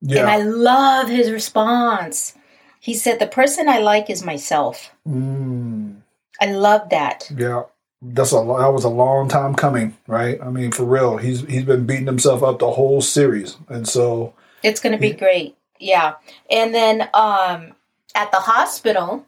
Yeah. 0.00 0.20
And 0.22 0.30
I 0.30 0.36
love 0.38 1.08
his 1.08 1.30
response. 1.32 2.34
He 2.80 2.94
said, 2.94 3.18
"The 3.18 3.26
person 3.26 3.68
I 3.68 3.78
like 3.78 4.08
is 4.10 4.24
myself." 4.24 4.90
Mm. 5.08 5.96
I 6.40 6.46
love 6.52 6.88
that. 6.90 7.30
Yeah, 7.36 7.64
that's 8.00 8.32
a 8.32 8.36
that 8.36 8.72
was 8.72 8.84
a 8.84 8.88
long 8.88 9.28
time 9.28 9.54
coming, 9.54 9.96
right? 10.06 10.40
I 10.40 10.50
mean, 10.50 10.72
for 10.72 10.84
real, 10.84 11.16
he's 11.16 11.40
he's 11.42 11.64
been 11.64 11.86
beating 11.86 12.06
himself 12.06 12.42
up 12.42 12.58
the 12.60 12.70
whole 12.72 13.00
series, 13.00 13.56
and 13.68 13.88
so 13.88 14.34
It's 14.62 14.80
going 14.80 14.92
to 14.94 14.98
be 15.00 15.12
great. 15.12 15.56
Yeah. 15.80 16.14
And 16.50 16.74
then, 16.74 17.02
um, 17.14 17.74
at 18.14 18.30
the 18.32 18.38
hospital, 18.40 19.24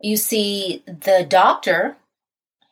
you 0.00 0.16
see 0.16 0.82
the 0.86 1.26
doctor. 1.28 1.96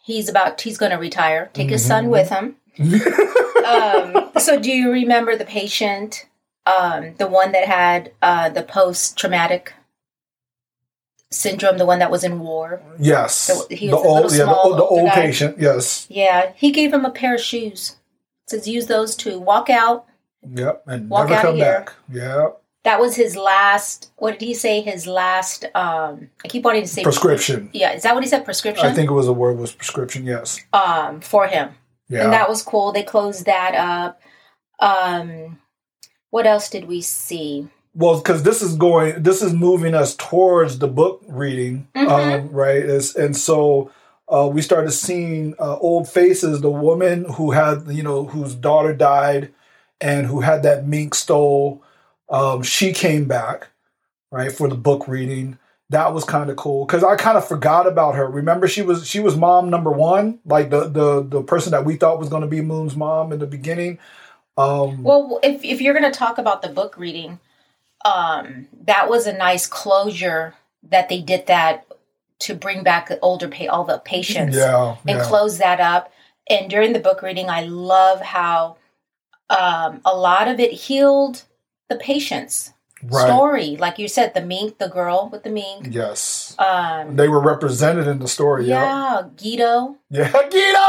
He's 0.04 0.28
about 0.28 0.60
he's 0.62 0.78
going 0.78 0.92
to 0.92 0.96
retire. 0.98 1.50
Take 1.52 1.68
his 1.70 1.84
son 1.84 2.06
Mhm. 2.06 2.10
with 2.10 2.30
him. 2.30 2.56
um, 3.66 4.30
so, 4.40 4.58
do 4.58 4.70
you 4.70 4.90
remember 4.92 5.36
the 5.36 5.44
patient, 5.44 6.26
um, 6.68 7.14
the 7.18 7.26
one 7.26 7.52
that 7.52 7.66
had 7.66 8.12
uh, 8.22 8.48
the 8.50 8.62
post 8.62 9.16
traumatic 9.18 9.72
syndrome, 11.30 11.78
the 11.78 11.86
one 11.86 11.98
that 11.98 12.10
was 12.10 12.24
in 12.24 12.38
war? 12.40 12.82
yes. 12.98 13.34
So 13.34 13.66
he 13.70 13.88
the 13.88 13.96
old, 13.96 14.32
yeah, 14.32 14.44
the 14.44 14.54
old, 14.56 14.78
the 14.78 14.84
old 14.84 15.10
patient. 15.12 15.58
Yes. 15.58 16.06
Yeah, 16.10 16.52
he 16.56 16.70
gave 16.72 16.92
him 16.92 17.04
a 17.04 17.10
pair 17.10 17.34
of 17.34 17.40
shoes. 17.40 17.96
Says 18.46 18.66
use 18.66 18.86
those 18.86 19.14
to 19.16 19.38
walk 19.38 19.68
out. 19.68 20.06
Yep. 20.54 20.84
And 20.86 21.10
Walk 21.10 21.28
never 21.28 21.34
outta 21.38 21.48
come 21.48 21.56
here. 21.56 21.64
back. 21.64 21.92
Yep. 22.12 22.62
That 22.84 23.00
was 23.00 23.16
his 23.16 23.36
last. 23.36 24.10
What 24.16 24.38
did 24.38 24.46
he 24.46 24.54
say? 24.54 24.80
His 24.80 25.06
last. 25.06 25.64
Um, 25.74 26.30
I 26.44 26.48
keep 26.48 26.62
wanting 26.64 26.82
to 26.82 26.88
say 26.88 27.02
Prescription. 27.02 27.68
Yeah, 27.74 27.92
is 27.92 28.04
that 28.04 28.14
what 28.14 28.22
he 28.24 28.30
said? 28.30 28.44
Prescription. 28.46 28.86
I 28.86 28.92
think 28.94 29.10
it 29.10 29.14
was 29.14 29.26
a 29.28 29.32
word 29.32 29.58
was 29.58 29.72
prescription. 29.72 30.24
Yes. 30.24 30.60
um 30.72 31.20
for 31.20 31.46
him, 31.48 31.70
Yeah. 32.08 32.24
and 32.24 32.32
that 32.32 32.48
was 32.48 32.62
cool. 32.62 32.92
They 32.92 33.02
closed 33.02 33.44
that 33.46 33.74
up. 33.74 34.20
Um, 34.80 35.58
what 36.30 36.46
else 36.46 36.68
did 36.70 36.86
we 36.86 37.00
see? 37.00 37.68
well, 37.94 38.18
because 38.18 38.44
this 38.44 38.62
is 38.62 38.76
going, 38.76 39.20
this 39.22 39.42
is 39.42 39.52
moving 39.52 39.92
us 39.94 40.14
towards 40.14 40.78
the 40.78 40.86
book 40.86 41.20
reading, 41.26 41.88
Mhm. 41.96 42.08
um, 42.08 42.48
right? 42.52 42.76
Is 42.76 43.16
and 43.16 43.36
so 43.36 43.90
uh, 44.28 44.48
we 44.52 44.62
started 44.62 44.92
seeing 44.92 45.54
uh, 45.58 45.76
old 45.78 46.08
faces. 46.08 46.60
The 46.60 46.70
woman 46.70 47.24
who 47.24 47.50
had, 47.52 47.88
you 47.88 48.02
know, 48.04 48.24
whose 48.26 48.54
daughter 48.54 48.94
died, 48.94 49.52
and 50.00 50.26
who 50.26 50.40
had 50.42 50.62
that 50.62 50.86
mink 50.86 51.14
stole. 51.14 51.82
Um, 52.28 52.62
she 52.62 52.92
came 52.92 53.24
back, 53.24 53.68
right, 54.30 54.52
for 54.52 54.68
the 54.68 54.76
book 54.76 55.08
reading. 55.08 55.58
That 55.90 56.12
was 56.12 56.24
kind 56.24 56.50
of 56.50 56.56
cool 56.56 56.84
because 56.84 57.02
I 57.02 57.16
kind 57.16 57.38
of 57.38 57.48
forgot 57.48 57.86
about 57.88 58.14
her. 58.14 58.28
Remember, 58.30 58.68
she 58.68 58.82
was 58.82 59.08
she 59.08 59.18
was 59.18 59.34
mom 59.36 59.70
number 59.70 59.90
one, 59.90 60.38
like 60.44 60.68
the 60.70 60.88
the 60.88 61.22
the 61.26 61.42
person 61.42 61.72
that 61.72 61.86
we 61.86 61.96
thought 61.96 62.18
was 62.20 62.28
going 62.28 62.42
to 62.42 62.48
be 62.48 62.60
Moon's 62.60 62.94
mom 62.94 63.32
in 63.32 63.38
the 63.40 63.46
beginning. 63.46 63.98
Um, 64.58 65.02
Well, 65.02 65.40
if 65.42 65.64
if 65.64 65.80
you're 65.80 65.98
going 65.98 66.10
to 66.10 66.18
talk 66.18 66.38
about 66.38 66.62
the 66.62 66.68
book 66.68 66.96
reading, 66.98 67.38
um, 68.04 68.68
that 68.84 69.08
was 69.08 69.26
a 69.26 69.32
nice 69.32 69.66
closure 69.66 70.54
that 70.82 71.08
they 71.08 71.20
did 71.20 71.46
that 71.46 71.86
to 72.40 72.54
bring 72.54 72.82
back 72.82 73.08
the 73.08 73.18
older 73.20 73.48
pay 73.48 73.66
all 73.68 73.84
the 73.84 73.98
patients. 73.98 74.56
yeah, 74.56 74.96
and 75.06 75.18
yeah. 75.18 75.24
close 75.24 75.58
that 75.58 75.80
up. 75.80 76.12
And 76.50 76.70
during 76.70 76.92
the 76.92 77.00
book 77.00 77.22
reading, 77.22 77.50
I 77.50 77.62
love 77.62 78.20
how 78.20 78.76
um, 79.50 80.00
a 80.04 80.16
lot 80.16 80.48
of 80.48 80.60
it 80.60 80.72
healed 80.72 81.42
the 81.88 81.96
patient's 81.96 82.72
right. 83.02 83.26
story. 83.26 83.76
Like 83.76 83.98
you 83.98 84.08
said, 84.08 84.34
the 84.34 84.40
mink, 84.40 84.78
the 84.78 84.88
girl 84.88 85.28
with 85.30 85.42
the 85.42 85.50
mink. 85.50 85.88
Yes. 85.90 86.54
Um, 86.58 87.16
They 87.16 87.28
were 87.28 87.40
represented 87.40 88.06
in 88.06 88.18
the 88.18 88.28
story. 88.28 88.66
Yeah. 88.66 88.82
yeah, 88.82 89.22
Guido. 89.36 89.96
Yeah. 90.10 90.32
Guido! 90.32 90.88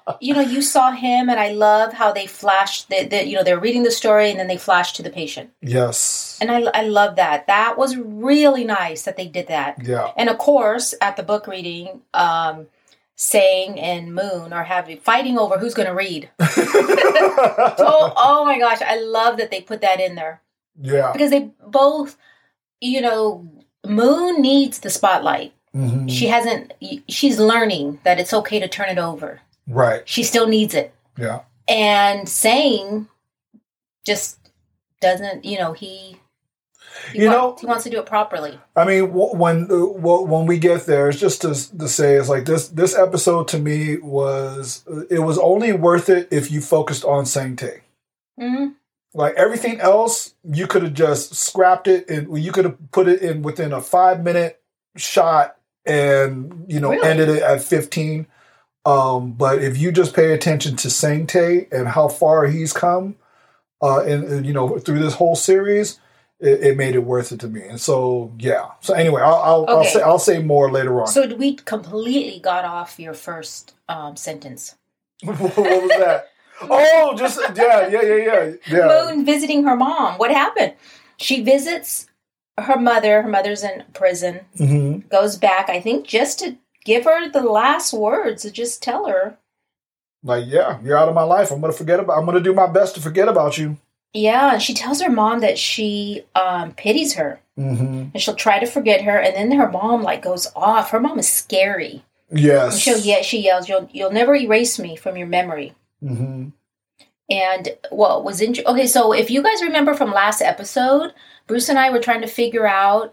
You 0.22 0.34
know, 0.34 0.42
you 0.42 0.60
saw 0.60 0.92
him, 0.92 1.30
and 1.30 1.40
I 1.40 1.52
love 1.52 1.94
how 1.94 2.12
they 2.12 2.26
flashed. 2.26 2.90
That 2.90 3.08
the, 3.08 3.26
you 3.26 3.36
know, 3.36 3.42
they're 3.42 3.58
reading 3.58 3.84
the 3.84 3.90
story, 3.90 4.30
and 4.30 4.38
then 4.38 4.48
they 4.48 4.58
flash 4.58 4.92
to 4.94 5.02
the 5.02 5.08
patient, 5.08 5.48
yes. 5.62 6.38
and 6.42 6.50
I, 6.50 6.60
I 6.74 6.82
love 6.82 7.16
that. 7.16 7.46
That 7.46 7.78
was 7.78 7.96
really 7.96 8.64
nice 8.64 9.04
that 9.04 9.16
they 9.16 9.26
did 9.26 9.48
that. 9.48 9.82
Yeah. 9.82 10.12
And 10.18 10.28
of 10.28 10.36
course, 10.36 10.92
at 11.00 11.16
the 11.16 11.22
book 11.22 11.46
reading, 11.46 12.02
um, 12.12 12.66
Sang 13.20 13.78
and 13.78 14.14
Moon 14.14 14.54
are 14.54 14.64
having 14.64 14.98
fighting 14.98 15.36
over 15.36 15.58
who's 15.58 15.74
going 15.74 15.88
to 15.88 15.94
read. 15.94 16.30
oh, 16.40 18.14
oh 18.16 18.46
my 18.46 18.58
gosh, 18.58 18.80
I 18.80 18.98
love 18.98 19.36
that 19.36 19.50
they 19.50 19.60
put 19.60 19.82
that 19.82 20.00
in 20.00 20.14
there 20.14 20.40
yeah. 20.80 21.12
because 21.12 21.30
they 21.30 21.50
both, 21.66 22.16
you 22.80 23.02
know, 23.02 23.46
Moon 23.86 24.40
needs 24.40 24.78
the 24.78 24.88
spotlight. 24.88 25.52
Mhm. 25.76 26.10
She 26.10 26.28
hasn't. 26.28 26.72
She's 27.10 27.38
learning 27.38 28.00
that 28.04 28.18
it's 28.18 28.32
okay 28.32 28.58
to 28.58 28.66
turn 28.66 28.88
it 28.88 28.96
over. 28.96 29.40
Right. 29.68 30.00
She 30.08 30.22
still 30.22 30.46
needs 30.46 30.72
it, 30.72 30.94
Yeah. 31.18 31.40
and 31.68 32.26
Sang 32.26 33.06
just 34.02 34.38
doesn't. 35.02 35.44
You 35.44 35.58
know, 35.58 35.74
he. 35.74 36.16
He, 37.12 37.20
You 37.22 37.26
wa- 37.28 37.32
know- 37.32 37.56
he 37.60 37.66
wants 37.66 37.84
to 37.84 37.90
do 37.90 37.98
it 38.00 38.06
properly. 38.06 38.58
I 38.76 38.84
mean, 38.84 39.12
when 39.12 39.70
uh, 39.70 39.76
when 39.76 40.46
we 40.46 40.58
get 40.58 40.86
there, 40.86 41.08
it's 41.08 41.20
just 41.20 41.42
to, 41.42 41.48
to 41.78 41.88
say 41.88 42.14
it's 42.16 42.28
like 42.28 42.44
this. 42.46 42.68
This 42.68 42.96
episode 42.96 43.48
to 43.48 43.58
me 43.58 43.96
was 43.98 44.84
it 45.10 45.20
was 45.20 45.38
only 45.38 45.72
worth 45.72 46.08
it 46.08 46.28
if 46.30 46.50
you 46.50 46.60
focused 46.60 47.04
on 47.04 47.26
Sang 47.26 47.56
Tae. 47.56 47.82
hmm 48.38 48.68
Like 49.14 49.34
everything 49.34 49.80
else, 49.80 50.34
you 50.44 50.66
could 50.66 50.82
have 50.82 50.94
just 50.94 51.34
scrapped 51.34 51.86
it 51.88 52.08
and 52.10 52.36
you 52.42 52.50
could 52.52 52.64
have 52.64 52.90
put 52.90 53.08
it 53.08 53.22
in 53.22 53.42
within 53.42 53.72
a 53.72 53.80
five 53.80 54.22
minute 54.22 54.60
shot 54.96 55.56
and 55.86 56.64
you 56.68 56.80
know 56.80 56.90
Really? 56.90 57.08
ended 57.08 57.28
it 57.28 57.42
at 57.42 57.62
fifteen. 57.62 58.26
Um, 58.84 59.32
but 59.32 59.62
if 59.62 59.76
you 59.78 59.92
just 59.92 60.14
pay 60.16 60.32
attention 60.32 60.74
to 60.76 60.90
Sang 60.90 61.26
Tae 61.26 61.68
and 61.70 61.86
how 61.86 62.08
far 62.08 62.46
he's 62.46 62.72
come, 62.72 63.16
uh, 63.82 64.00
and, 64.02 64.24
and, 64.24 64.46
you 64.46 64.52
know 64.54 64.78
through 64.78 64.98
this 65.00 65.14
whole 65.14 65.36
series, 65.36 65.99
it, 66.40 66.62
it 66.62 66.76
made 66.76 66.94
it 66.94 67.04
worth 67.04 67.32
it 67.32 67.40
to 67.40 67.48
me. 67.48 67.62
And 67.62 67.80
so 67.80 68.32
yeah. 68.38 68.70
So 68.80 68.94
anyway, 68.94 69.22
I'll 69.22 69.34
I'll, 69.34 69.66
I'll 69.68 69.84
say 69.84 70.02
I'll 70.02 70.18
say 70.18 70.42
more 70.42 70.70
later 70.70 71.00
on. 71.00 71.06
So 71.06 71.34
we 71.34 71.54
completely 71.54 72.40
got 72.40 72.64
off 72.64 72.98
your 72.98 73.14
first 73.14 73.74
um, 73.88 74.16
sentence. 74.16 74.74
what 75.24 75.38
was 75.40 75.90
that? 75.98 76.26
Oh, 76.62 77.14
just 77.16 77.40
yeah, 77.56 77.88
yeah, 77.88 78.02
yeah, 78.02 78.16
yeah, 78.16 78.52
yeah. 78.68 78.86
Moon 79.06 79.24
visiting 79.24 79.64
her 79.64 79.74
mom. 79.74 80.18
What 80.18 80.30
happened? 80.30 80.74
She 81.16 81.42
visits 81.42 82.06
her 82.58 82.76
mother. 82.78 83.22
Her 83.22 83.28
mother's 83.30 83.62
in 83.64 83.82
prison. 83.94 84.40
hmm 84.58 84.98
Goes 85.08 85.36
back, 85.36 85.70
I 85.70 85.80
think, 85.80 86.06
just 86.06 86.38
to 86.40 86.58
give 86.84 87.04
her 87.04 87.30
the 87.30 87.40
last 87.40 87.94
words. 87.94 88.42
To 88.42 88.50
just 88.50 88.82
tell 88.82 89.06
her, 89.06 89.38
Like 90.22 90.44
yeah, 90.48 90.78
you're 90.84 90.98
out 90.98 91.08
of 91.08 91.14
my 91.14 91.22
life. 91.22 91.50
I'm 91.50 91.62
gonna 91.62 91.72
forget 91.72 91.98
about. 91.98 92.18
I'm 92.18 92.26
gonna 92.26 92.40
do 92.40 92.52
my 92.52 92.66
best 92.66 92.94
to 92.96 93.00
forget 93.00 93.28
about 93.28 93.56
you. 93.56 93.78
Yeah. 94.12 94.52
And 94.54 94.62
she 94.62 94.74
tells 94.74 95.00
her 95.00 95.10
mom 95.10 95.40
that 95.40 95.58
she 95.58 96.24
um, 96.34 96.72
pities 96.72 97.14
her, 97.14 97.40
Mm-hmm. 97.58 98.08
and 98.14 98.20
she'll 98.22 98.34
try 98.34 98.58
to 98.58 98.64
forget 98.66 99.02
her. 99.02 99.18
And 99.18 99.34
then 99.36 99.58
her 99.58 99.70
mom 99.70 100.02
like 100.02 100.22
goes 100.22 100.46
off. 100.56 100.90
Her 100.90 101.00
mom 101.00 101.18
is 101.18 101.28
scary. 101.28 102.02
Yes. 102.32 102.72
And 102.74 102.80
she'll 102.80 102.98
yeah, 102.98 103.20
she 103.22 103.40
yells, 103.40 103.68
"You'll 103.68 103.88
you'll 103.92 104.12
never 104.12 104.34
erase 104.34 104.78
me 104.78 104.96
from 104.96 105.16
your 105.16 105.26
memory." 105.26 105.74
hmm 106.00 106.48
And 107.28 107.68
what 107.90 108.24
was 108.24 108.40
in 108.40 108.54
okay, 108.66 108.86
so 108.86 109.12
if 109.12 109.30
you 109.30 109.42
guys 109.42 109.62
remember 109.62 109.94
from 109.94 110.10
last 110.12 110.40
episode, 110.40 111.12
Bruce 111.46 111.68
and 111.68 111.78
I 111.78 111.90
were 111.90 111.98
trying 112.00 112.22
to 112.22 112.26
figure 112.26 112.66
out 112.66 113.12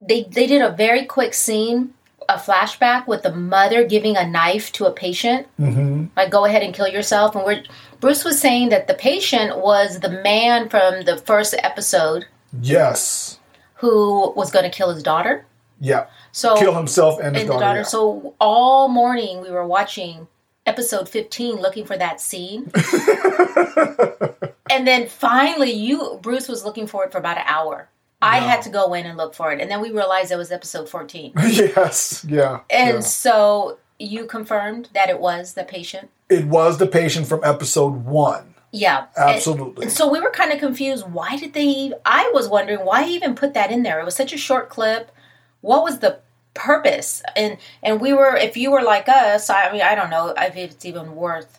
they 0.00 0.24
they 0.24 0.46
did 0.46 0.60
a 0.60 0.70
very 0.76 1.04
quick 1.06 1.32
scene, 1.32 1.94
a 2.28 2.36
flashback 2.36 3.06
with 3.06 3.22
the 3.22 3.32
mother 3.34 3.84
giving 3.86 4.16
a 4.16 4.26
knife 4.28 4.72
to 4.72 4.86
a 4.86 4.92
patient, 4.92 5.46
hmm 5.56 6.06
like 6.16 6.30
go 6.30 6.44
ahead 6.44 6.62
and 6.62 6.74
kill 6.74 6.88
yourself. 6.88 7.34
And 7.34 7.44
we're 7.44 7.62
Bruce 8.00 8.24
was 8.24 8.40
saying 8.40 8.70
that 8.70 8.86
the 8.88 8.94
patient 8.94 9.58
was 9.58 10.00
the 10.00 10.08
man 10.10 10.68
from 10.68 11.02
the 11.04 11.16
first 11.18 11.54
episode 11.58 12.26
Yes. 12.60 13.38
who 13.76 14.32
was 14.32 14.50
going 14.50 14.64
to 14.64 14.70
kill 14.70 14.90
his 14.92 15.02
daughter. 15.02 15.44
Yeah. 15.80 16.06
So 16.32 16.56
Kill 16.56 16.74
himself 16.74 17.18
and 17.20 17.34
his 17.36 17.42
and 17.42 17.48
the 17.50 17.52
daughter. 17.54 17.64
daughter. 17.64 17.78
yeah. 17.80 17.84
So 17.84 18.34
all 18.40 18.88
morning 18.88 19.40
we 19.42 19.50
were 19.50 19.66
watching 19.66 20.28
episode 20.66 21.08
15 21.08 21.56
looking 21.56 21.84
for 21.84 21.96
that 21.96 22.20
scene. 22.20 22.70
And 24.70 24.86
then 24.86 25.06
finally, 25.06 25.70
you, 25.72 26.18
Bruce, 26.22 26.48
was 26.48 26.64
looking 26.64 26.86
for 26.86 27.04
it 27.04 27.12
for 27.12 27.18
about 27.18 27.36
an 27.36 27.44
hour. 27.46 27.90
I 28.22 28.40
Wow. 28.40 28.46
had 28.46 28.62
to 28.62 28.70
go 28.70 28.94
in 28.94 29.04
and 29.04 29.18
look 29.18 29.34
for 29.34 29.52
it, 29.52 29.60
and 29.60 29.70
then 29.70 29.80
we 29.82 29.90
realized 29.90 30.30
it 30.32 30.36
was 30.36 30.52
episode 30.52 30.88
fourteen. 30.88 31.32
yes. 31.42 32.24
Yeah. 32.28 32.60
And 32.70 32.94
yeah. 32.94 33.00
so 33.00 33.78
you 33.98 34.26
confirmed 34.26 34.88
that 34.94 35.10
it 35.10 35.20
was 35.20 35.54
the 35.54 35.64
patient. 35.64 36.08
It 36.28 36.46
was 36.46 36.78
the 36.78 36.86
patient 36.86 37.26
from 37.26 37.40
episode 37.44 38.04
one. 38.06 38.54
Yeah, 38.74 39.06
Absolutely. 39.18 39.84
And 39.84 39.92
so 39.92 40.10
we 40.10 40.18
were 40.18 40.30
kind 40.30 40.50
of 40.50 40.58
confused. 40.58 41.06
Why 41.10 41.36
did 41.36 41.52
they? 41.52 41.92
I 42.06 42.30
was 42.32 42.48
wondering 42.48 42.80
why 42.86 43.04
even 43.06 43.34
put 43.34 43.52
that 43.52 43.70
in 43.70 43.82
there. 43.82 44.00
It 44.00 44.04
was 44.04 44.16
such 44.16 44.32
a 44.32 44.38
short 44.38 44.70
clip. 44.70 45.10
What 45.60 45.82
was 45.84 45.98
the 45.98 46.20
purpose? 46.54 47.22
And 47.36 47.58
and 47.82 48.00
we 48.00 48.12
were, 48.14 48.34
if 48.34 48.56
you 48.56 48.70
were 48.70 48.82
like 48.82 49.08
us, 49.10 49.50
I 49.50 49.70
mean, 49.72 49.82
I 49.82 49.94
don't 49.94 50.08
know 50.10 50.32
if 50.36 50.56
it's 50.56 50.84
even 50.86 51.14
worth 51.16 51.58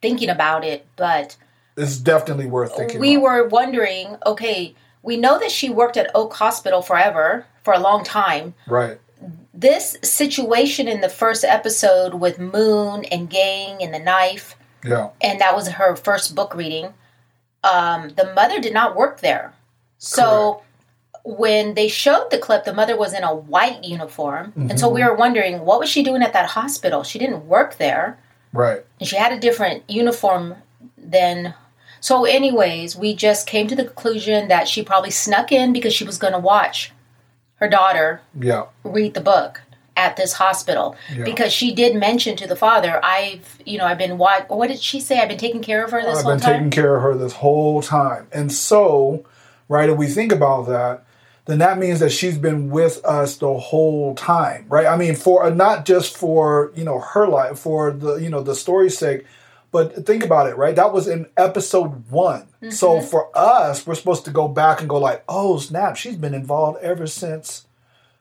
thinking 0.00 0.28
about 0.28 0.64
it, 0.64 0.86
but 0.96 1.36
it's 1.76 1.96
definitely 1.98 2.46
worth 2.46 2.76
thinking. 2.76 3.00
we 3.00 3.16
about. 3.16 3.22
were 3.24 3.48
wondering 3.48 4.16
okay 4.24 4.74
we 5.02 5.16
know 5.16 5.38
that 5.38 5.50
she 5.50 5.68
worked 5.70 5.96
at 5.96 6.10
oak 6.14 6.32
hospital 6.34 6.82
forever 6.82 7.46
for 7.64 7.74
a 7.74 7.78
long 7.78 8.04
time 8.04 8.54
right. 8.66 8.98
this 9.54 9.96
situation 10.02 10.88
in 10.88 11.00
the 11.00 11.08
first 11.08 11.44
episode 11.44 12.14
with 12.14 12.38
moon 12.38 13.04
and 13.06 13.28
gang 13.30 13.82
and 13.82 13.92
the 13.94 13.98
knife 13.98 14.56
Yeah. 14.84 15.10
and 15.20 15.40
that 15.40 15.54
was 15.54 15.68
her 15.68 15.96
first 15.96 16.34
book 16.34 16.54
reading 16.54 16.94
um, 17.64 18.08
the 18.10 18.32
mother 18.34 18.60
did 18.60 18.74
not 18.74 18.96
work 18.96 19.20
there 19.20 19.52
so 19.98 20.62
when 21.24 21.74
they 21.74 21.86
showed 21.86 22.28
the 22.30 22.38
clip 22.38 22.64
the 22.64 22.74
mother 22.74 22.96
was 22.96 23.12
in 23.14 23.22
a 23.22 23.32
white 23.34 23.84
uniform 23.84 24.52
and 24.56 24.80
so 24.80 24.88
we 24.88 25.04
were 25.04 25.14
wondering 25.14 25.60
what 25.60 25.78
was 25.78 25.88
she 25.88 26.02
doing 26.02 26.22
at 26.22 26.32
that 26.32 26.46
hospital 26.50 27.04
she 27.04 27.18
didn't 27.18 27.46
work 27.46 27.76
there 27.78 28.18
Right. 28.52 28.84
and 28.98 29.08
she 29.08 29.16
had 29.16 29.32
a 29.32 29.38
different 29.38 29.84
uniform 29.88 30.56
than 30.98 31.54
So, 32.02 32.24
anyways, 32.24 32.96
we 32.96 33.14
just 33.14 33.46
came 33.46 33.68
to 33.68 33.76
the 33.76 33.84
conclusion 33.84 34.48
that 34.48 34.66
she 34.66 34.82
probably 34.82 35.12
snuck 35.12 35.52
in 35.52 35.72
because 35.72 35.94
she 35.94 36.04
was 36.04 36.18
going 36.18 36.32
to 36.32 36.38
watch 36.40 36.92
her 37.56 37.68
daughter 37.68 38.20
Yeah. 38.38 38.64
read 38.82 39.14
the 39.14 39.20
book 39.20 39.60
at 39.96 40.16
this 40.16 40.32
hospital 40.32 40.96
Yeah. 41.14 41.22
because 41.22 41.52
she 41.52 41.72
did 41.72 41.94
mention 41.94 42.34
to 42.38 42.48
the 42.48 42.56
father, 42.56 42.98
"I've, 43.04 43.56
you 43.64 43.78
know, 43.78 43.84
I've 43.84 43.98
been 43.98 44.18
what? 44.18 44.50
What 44.50 44.66
did 44.66 44.80
she 44.80 44.98
say? 44.98 45.20
I've 45.20 45.28
been 45.28 45.38
taking 45.38 45.62
care 45.62 45.84
of 45.84 45.92
her 45.92 46.02
this 46.02 46.18
I've 46.18 46.24
whole 46.24 46.32
been 46.32 46.40
taking 46.40 46.70
care 46.70 46.96
of 46.96 47.02
her 47.02 47.14
this 47.14 47.34
whole 47.34 47.80
time. 47.82 48.26
And 48.32 48.50
so, 48.50 49.24
right, 49.68 49.88
if 49.88 49.96
we 49.96 50.08
think 50.08 50.32
about 50.32 50.66
that, 50.66 51.04
then 51.46 51.58
that 51.58 51.78
means 51.78 52.00
that 52.00 52.10
she's 52.10 52.36
been 52.36 52.68
with 52.68 53.04
us 53.04 53.36
the 53.36 53.54
whole 53.54 54.16
time, 54.16 54.64
right? 54.68 54.86
I 54.86 54.96
mean, 54.96 55.14
for 55.14 55.44
uh, 55.44 55.50
not 55.50 55.84
just 55.84 56.16
for, 56.16 56.72
you 56.74 56.82
know, 56.82 56.98
her 56.98 57.28
life, 57.28 57.60
for 57.60 57.92
the, 57.92 58.16
you 58.16 58.28
know, 58.28 58.42
the 58.42 58.56
story's 58.56 58.98
sake, 58.98 59.24
but 59.72 60.06
think 60.06 60.22
about 60.24 60.46
it, 60.48 60.56
right? 60.56 60.76
That 60.76 60.92
was 60.92 61.08
in 61.08 61.26
episode 61.36 62.08
one. 62.10 62.46
So 62.70 62.98
Mm-hmm. 62.98 63.06
for 63.08 63.36
us, 63.36 63.84
we're 63.86 63.94
supposed 63.96 64.24
to 64.26 64.30
go 64.30 64.46
back 64.46 64.80
and 64.80 64.88
go 64.88 64.98
like, 64.98 65.24
oh, 65.28 65.58
snap, 65.58 65.96
she's 65.96 66.16
been 66.16 66.34
involved 66.34 66.78
ever 66.82 67.06
since 67.08 67.66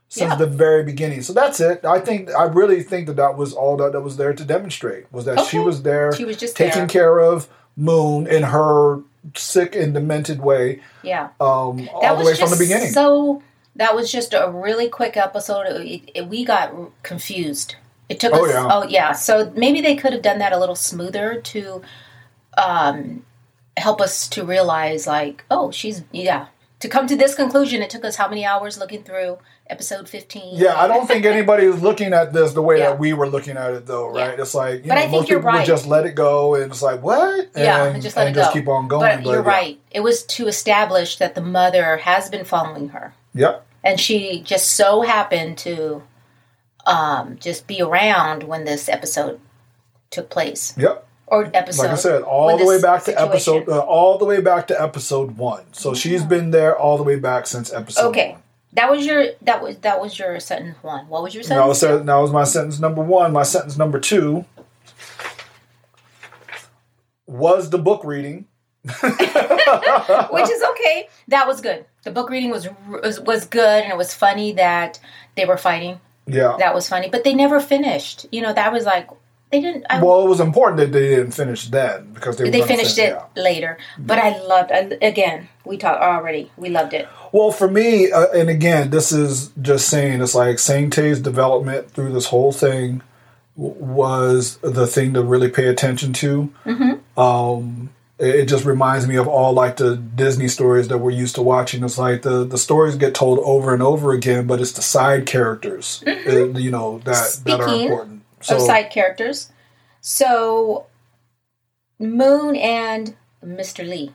since 0.10 0.30
Yeah. 0.32 0.36
the 0.36 0.48
very 0.48 0.84
beginning. 0.84 1.22
So 1.22 1.32
that's 1.34 1.60
it. 1.62 1.86
I 1.86 2.00
think 2.00 2.34
I 2.34 2.44
really 2.44 2.84
think 2.84 3.08
that 3.08 3.16
that 3.18 3.38
was 3.38 3.54
all 3.54 3.78
that, 3.78 3.92
that 3.94 4.02
was 4.02 4.18
there 4.18 4.34
to 4.34 4.44
demonstrate 4.44 5.06
was 5.14 5.26
that 5.26 5.46
she 5.46 5.60
was 5.60 5.84
there 5.84 6.12
She 6.14 6.26
was 6.26 6.36
just 6.38 6.56
taking 6.58 6.80
there. 6.80 6.88
care 6.88 7.20
of 7.20 7.48
Moon 7.78 8.28
in 8.28 8.44
her 8.44 9.00
sick 9.36 9.76
and 9.76 9.94
demented 9.94 10.42
way, 10.42 10.82
yeah, 11.04 11.30
um, 11.40 11.88
all 11.94 12.02
that 12.02 12.14
the 12.14 12.16
was 12.18 12.26
way 12.28 12.36
from 12.36 12.50
the 12.50 12.58
beginning. 12.58 12.90
So 12.92 13.42
that 13.78 13.96
was 13.96 14.12
just 14.12 14.34
a 14.34 14.52
really 14.52 14.90
quick 14.90 15.16
episode. 15.16 15.68
It, 15.68 16.12
it- 16.16 16.28
we 16.28 16.44
got 16.44 16.74
confused. 17.04 17.76
It 18.12 18.20
took 18.20 18.34
Oh, 18.34 18.46
us. 18.46 18.52
yeah. 18.54 18.68
Oh 18.72 18.84
yeah. 18.98 19.12
So 19.14 19.52
maybe 19.56 19.80
they 19.82 19.96
could 19.96 20.14
have 20.14 20.22
done 20.22 20.40
that 20.40 20.52
a 20.54 20.60
little 20.60 20.76
smoother 20.76 21.40
to 21.54 21.82
um, 22.58 23.26
help 23.78 24.02
us 24.02 24.28
to 24.30 24.44
realize, 24.44 25.08
like, 25.08 25.46
oh, 25.50 25.72
she's 25.72 26.04
yeah. 26.12 26.48
To 26.82 26.88
come 26.90 27.06
to 27.08 27.16
this 27.16 27.36
conclusion, 27.36 27.82
it 27.84 27.92
took 27.92 28.04
us 28.04 28.16
how 28.16 28.28
many 28.28 28.44
hours 28.44 28.80
looking 28.80 29.04
through 29.04 29.38
episode 29.70 30.10
fifteen? 30.10 30.56
yeah, 30.58 30.76
I 30.84 30.88
don't 30.88 31.08
think 31.08 31.26
anybody 31.26 31.66
is 31.66 31.82
looking 31.82 32.12
at 32.12 32.34
this 32.34 32.54
the 32.54 32.62
way 32.62 32.80
Yeah. 32.80 32.90
that 32.90 33.00
we 33.00 33.14
were 33.14 33.30
looking 33.30 33.56
at 33.56 33.72
it, 33.72 33.86
though, 33.86 34.10
right? 34.10 34.38
It's 34.40 34.56
like 34.56 34.84
you 34.84 34.90
But 34.90 34.96
know, 34.96 35.02
I 35.02 35.02
think 35.02 35.12
most 35.14 35.30
you're 35.30 35.40
people 35.40 35.52
would 35.52 35.58
right. 35.60 35.68
just 35.68 35.86
let 35.88 36.06
it 36.08 36.16
go, 36.16 36.56
and 36.56 36.72
it's 36.72 36.82
like 36.82 37.02
what? 37.04 37.50
Yeah, 37.56 37.86
and, 37.86 38.02
just 38.02 38.18
let 38.18 38.28
and 38.28 38.36
it 38.36 38.40
just 38.40 38.50
go. 38.52 38.60
keep 38.60 38.68
on 38.68 38.88
going. 38.88 39.18
But 39.18 39.26
you're 39.26 39.44
yeah. 39.44 39.58
right. 39.58 39.80
It 39.92 40.00
was 40.02 40.24
to 40.36 40.48
establish 40.48 41.18
that 41.18 41.36
the 41.36 41.42
mother 41.42 41.98
has 41.98 42.30
been 42.30 42.46
following 42.46 42.90
her. 42.90 43.14
Yep. 43.34 43.66
and 43.84 43.98
she 44.00 44.42
just 44.42 44.72
so 44.72 45.02
happened 45.04 45.58
to 45.60 46.02
um, 46.86 47.38
just 47.40 47.68
be 47.68 47.82
around 47.82 48.44
when 48.44 48.64
this 48.66 48.90
episode 48.90 49.40
took 50.10 50.30
place 50.30 50.74
Yep. 50.78 51.08
or 51.28 51.50
episode. 51.54 51.84
Like 51.84 51.92
I 51.92 51.96
said, 51.96 52.22
all 52.24 52.58
the 52.58 52.66
way 52.66 52.82
back 52.82 53.04
to 53.06 53.22
episode, 53.22 53.70
uh, 53.70 53.80
all 53.80 54.18
the 54.18 54.26
way 54.26 54.42
back 54.42 54.68
to 54.68 54.82
episode 54.82 55.38
one. 55.38 55.64
So 55.74 55.94
she's 55.94 56.24
been 56.24 56.52
there 56.52 56.78
all 56.78 56.98
the 56.98 57.04
way 57.04 57.16
back 57.18 57.48
since 57.48 57.72
episode. 57.72 58.10
Okay, 58.10 58.32
one. 58.34 58.42
that 58.74 58.90
was 58.92 59.06
your 59.06 59.26
that 59.44 59.62
was 59.64 59.78
that 59.80 60.02
was 60.02 60.18
your 60.20 60.40
sentence 60.40 60.78
one. 60.82 61.08
What 61.08 61.24
was 61.24 61.34
your 61.36 61.44
That 61.46 61.66
was, 61.68 61.80
sentence? 61.80 62.06
that 62.06 62.16
was 62.18 62.32
my 62.32 62.44
sentence 62.44 62.80
number 62.80 63.02
one. 63.02 63.32
My 63.32 63.44
sentence 63.44 63.78
number 63.78 64.00
two 64.00 64.46
was 67.28 67.70
the 67.70 67.78
book 67.78 68.04
reading. 68.04 68.48
Which 68.84 70.50
is 70.50 70.64
okay. 70.72 71.08
That 71.28 71.46
was 71.48 71.62
good. 71.62 71.86
The 72.04 72.12
book 72.12 72.30
reading 72.32 72.50
was 72.50 72.68
was, 72.90 73.20
was 73.20 73.46
good, 73.46 73.84
and 73.84 73.92
it 73.92 73.98
was 73.98 74.14
funny 74.14 74.54
that 74.54 75.00
they 75.36 75.46
were 75.46 75.58
fighting. 75.58 76.00
Yeah. 76.28 76.56
That 76.60 76.74
was 76.76 76.88
funny, 76.88 77.10
but 77.10 77.24
they 77.24 77.34
never 77.34 77.60
finished. 77.60 78.26
You 78.32 78.42
know, 78.42 78.54
that 78.54 78.72
was 78.72 78.86
like 78.86 79.10
they 79.52 79.60
didn't. 79.60 79.86
I, 79.90 80.02
well, 80.02 80.26
it 80.26 80.30
was 80.30 80.40
important 80.40 80.78
that 80.78 80.92
they 80.94 81.10
didn't 81.10 81.32
finish 81.32 81.68
then 81.68 82.14
because 82.14 82.38
they 82.38 82.50
they 82.50 82.62
finished 82.62 82.96
fin- 82.96 83.14
it 83.14 83.22
yeah. 83.36 83.42
later, 83.42 83.78
but 84.00 84.18
I 84.18 84.40
loved. 84.44 84.72
I, 84.72 84.98
again, 85.02 85.50
we 85.66 85.78
talked 85.78 86.02
already. 86.02 86.52
We 86.56 86.70
loved 86.70 86.94
it. 86.94 87.08
Well, 87.34 87.52
for 87.52 87.70
me, 87.70 88.12
uh, 88.12 88.28
and 88.28 88.50
again, 88.50 88.92
this 88.92 89.12
is 89.12 89.52
just 89.62 89.90
saying 89.90 90.22
it's 90.22 90.36
like 90.36 90.58
Sang 90.58 90.90
Tae's 90.90 91.20
development 91.20 91.92
through 91.92 92.14
this 92.14 92.28
whole 92.28 92.54
thing 92.54 93.02
w- 93.58 93.76
was 93.76 94.58
the 94.58 94.88
thing 94.88 95.14
to 95.16 95.22
really 95.24 95.50
pay 95.50 95.68
attention 95.68 96.14
to. 96.14 96.54
Mm-hmm. 96.66 97.20
Um, 97.20 97.90
it, 98.22 98.46
just 98.46 98.66
reminds 98.66 99.08
me 99.08 99.16
of 99.18 99.28
all 99.28 99.54
like 99.54 99.78
the 99.78 99.96
Disney 99.98 100.48
stories 100.48 100.88
that 100.90 101.00
we're 101.00 101.12
used 101.12 101.36
to 101.36 101.42
watching. 101.42 101.84
It's 101.84 101.98
like 101.98 102.22
the 102.22 102.44
the 102.46 102.58
stories 102.58 102.96
get 102.96 103.14
told 103.16 103.40
over 103.40 103.74
and 103.74 103.82
over 103.84 104.12
again, 104.14 104.48
but 104.48 104.62
it's 104.62 104.72
the 104.74 104.82
side 104.82 105.26
characters, 105.26 106.04
uh, 106.08 106.50
you 106.54 106.72
know, 106.72 107.00
that 107.06 107.40
that 107.46 107.60
are 107.62 107.68
Mm-hmm. 107.68 107.84
Important. 107.84 108.22
So 108.42 108.56
of 108.56 108.62
side 108.62 108.90
characters. 108.92 109.52
So, 110.02 110.88
Moon 112.00 112.56
and 112.56 113.16
Mr. 113.46 113.88
Lee. 113.88 114.14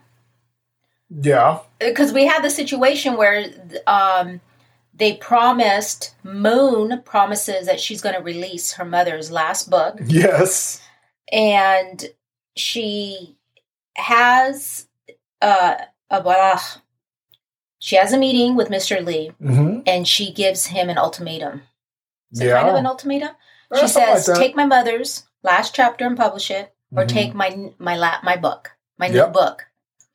yeah, 1.09 1.61
Because 1.79 2.13
we 2.13 2.27
had 2.27 2.43
the 2.43 2.51
situation 2.51 3.17
where 3.17 3.47
um, 3.87 4.41
they 4.93 5.15
promised, 5.17 6.15
Moon 6.25 7.03
promises 7.05 7.67
that 7.67 7.79
she's 7.79 8.01
going 8.01 8.17
to 8.17 8.21
release 8.23 8.73
her 8.73 8.85
mother's 8.85 9.31
last 9.31 9.71
book. 9.71 10.01
yes, 10.07 10.83
And 11.33 12.07
she 12.57 13.37
has 13.97 14.87
uh, 15.43 15.77
a 16.11 16.21
blah. 16.23 16.61
She 17.79 17.97
has 17.97 18.13
a 18.13 18.19
meeting 18.19 18.57
with 18.57 18.69
Mr. 18.69 19.05
Lee 19.05 19.33
hmm 19.41 19.81
and 19.87 20.07
she 20.09 20.33
gives 20.33 20.67
him 20.67 20.89
an 20.89 20.99
ultimatum. 20.99 21.63
Is 22.33 22.41
it 22.41 22.47
yeah. 22.47 22.57
kind 22.59 22.69
of 22.71 22.77
an 22.77 22.87
ultimatum? 22.87 23.31
Eh, 23.73 23.81
she 23.81 23.89
says, 23.89 24.27
that. 24.27 24.37
"Take 24.39 24.57
my 24.57 24.65
mother's 24.67 25.25
last 25.43 25.75
chapter 25.75 26.07
and 26.07 26.17
publish 26.17 26.51
it, 26.51 26.75
or 26.97 27.05
Mhm. 27.05 27.09
take 27.09 27.35
my 27.35 27.71
my 27.79 27.97
lap 27.97 28.23
my 28.25 28.37
book, 28.37 28.73
my 28.99 29.09
new 29.09 29.27
book." 29.27 29.67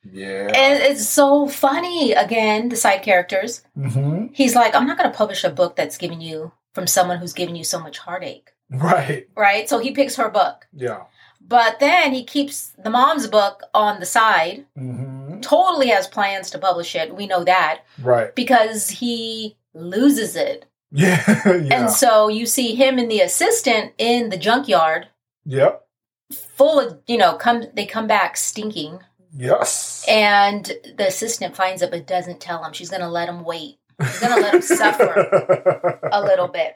yeah. 0.04 0.48
And 0.54 0.82
it's 0.82 1.08
so 1.08 1.48
funny. 1.48 2.12
Again, 2.14 2.70
the 2.70 2.76
side 2.76 3.04
characters. 3.04 3.62
hmm 3.76 4.28
He's 4.34 4.56
like, 4.56 4.74
"I'm 4.76 4.88
not 4.88 4.98
going 4.98 5.12
to 5.12 5.18
publish 5.18 5.44
a 5.44 5.50
book 5.50 5.76
that's 5.76 5.98
giving 5.98 6.22
you 6.22 6.52
from 6.74 6.88
someone 6.88 7.18
who's 7.20 7.34
giving 7.34 7.56
you 7.56 7.64
so 7.64 7.80
much 7.80 8.00
heartache." 8.00 8.52
Right. 8.70 9.28
Right? 9.36 9.68
So 9.70 9.80
he 9.80 9.92
picks 9.92 10.16
her 10.16 10.30
book, 10.30 10.68
Yeah. 10.74 11.04
But 11.48 11.80
then 11.80 12.14
he 12.14 12.24
keeps 12.24 12.70
the 12.84 12.90
mom's 12.90 13.28
book 13.28 13.64
on 13.74 14.00
the 14.00 14.06
side. 14.06 14.66
hmm 14.76 15.40
Totally 15.42 15.88
has 15.88 16.08
plans 16.08 16.52
to 16.52 16.60
publish 16.60 16.96
it. 16.96 17.16
We 17.16 17.26
know 17.26 17.44
that 17.44 17.82
Right. 18.02 18.34
because 18.36 18.90
he 18.90 19.58
loses 19.74 20.36
it. 20.36 20.66
Yeah. 20.92 21.24
yeah. 21.46 21.82
And 21.82 21.90
so 21.92 22.28
you 22.28 22.46
see 22.46 22.76
him 22.76 23.00
and 23.00 23.10
the 23.10 23.22
assistant 23.22 23.94
in 23.98 24.30
the 24.30 24.38
junkyard 24.38 25.08
yep. 25.46 25.88
full 26.32 26.80
of 26.80 27.00
you 27.08 27.18
know 27.18 27.36
come 27.36 27.64
they 27.74 27.86
come 27.86 28.06
back 28.08 28.38
stinking 28.38 29.00
Yes. 29.34 30.06
and 30.08 30.66
the 30.98 31.08
assistant 31.08 31.56
finds 31.56 31.82
it 31.82 31.90
but 31.92 32.06
doesn't 32.06 32.40
tell 32.42 32.64
him 32.64 32.74
she's 32.74 32.90
gonna 32.90 33.10
let 33.10 33.30
him 33.30 33.44
wait 33.46 33.78
she's 34.02 34.20
gonna 34.20 34.42
let 34.42 34.54
him 34.54 34.62
suffer 34.62 36.00
a 36.12 36.22
little 36.22 36.50
bit 36.50 36.76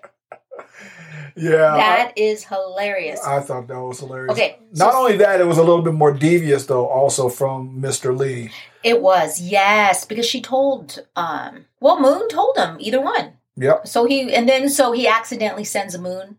Yeah. 1.37 1.75
that 1.75 2.13
is 2.17 2.45
hilarious 2.45 3.21
I, 3.25 3.41
thought 3.41 3.67
that 3.67 3.77
was 3.79 3.99
hilarious. 3.99 4.31
Okay, 4.31 4.57
Not 4.73 4.93
so- 4.93 4.99
only 4.99 5.17
that, 5.17 5.41
it 5.41 5.45
was 5.47 5.57
a 5.57 5.63
little 5.63 5.81
bit 5.81 5.93
more 5.93 6.13
devious 6.13 6.65
though, 6.65 6.87
also 6.87 7.27
from 7.29 7.81
Mr. 7.81 8.17
Lee. 8.17 8.51
it 8.83 9.01
was 9.01 9.41
yes 9.41 10.05
because 10.05 10.25
she 10.25 10.41
told 10.41 11.05
um 11.15 11.65
well 11.79 11.99
moon 11.99 12.27
told 12.29 12.55
him 12.57 12.77
either 12.79 13.01
one 13.01 13.33
Yep. 13.57 13.87
so 13.87 14.05
he 14.05 14.33
and 14.33 14.47
then 14.47 14.69
so 14.69 14.91
he 14.91 15.07
accidentally 15.07 15.63
sends 15.65 15.93
a 15.95 15.99
moon 16.01 16.37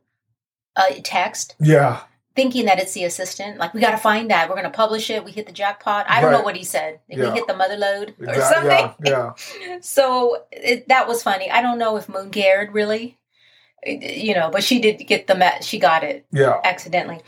a 0.76 1.00
text 1.02 1.56
Yeah. 1.60 2.00
thinking 2.34 2.66
that 2.66 2.78
it's 2.78 2.92
the 2.92 3.04
assistant 3.04 3.58
like 3.58 3.74
we 3.74 3.80
gotta 3.80 3.96
find 3.98 4.30
that 4.30 4.48
we're 4.48 4.56
gonna 4.56 4.70
publish 4.70 5.10
it 5.10 5.24
we 5.24 5.32
hit 5.32 5.46
the 5.46 5.52
jackpot 5.52 6.06
i 6.08 6.20
don't 6.20 6.32
know 6.32 6.42
what 6.42 6.56
he 6.56 6.64
said 6.64 7.00
Yeah. 7.08 7.28
we 7.30 7.30
hit 7.38 7.46
the 7.46 7.56
mother 7.56 7.76
load 7.76 8.14
or 8.20 8.26
Exact- 8.28 8.54
something 8.54 8.94
Yeah. 9.04 9.32
Yeah. 9.60 9.78
So 9.82 10.44
it, 10.52 10.88
that 10.88 11.06
was 11.08 11.22
funny. 11.22 11.50
I 11.50 11.60
don't 11.62 11.78
know 11.78 11.96
if 11.96 12.08
Moon 12.08 12.30
cared 12.30 12.72
really, 12.72 13.18
you 13.86 14.34
know, 14.34 14.50
but 14.50 14.62
she 14.64 14.78
did 14.80 14.98
get 15.06 15.26
the 15.26 15.34
me- 15.34 15.60
she 15.62 15.78
got 15.78 16.02
it 16.04 16.26
Yeah. 16.32 16.60
accidentally. 16.64 17.20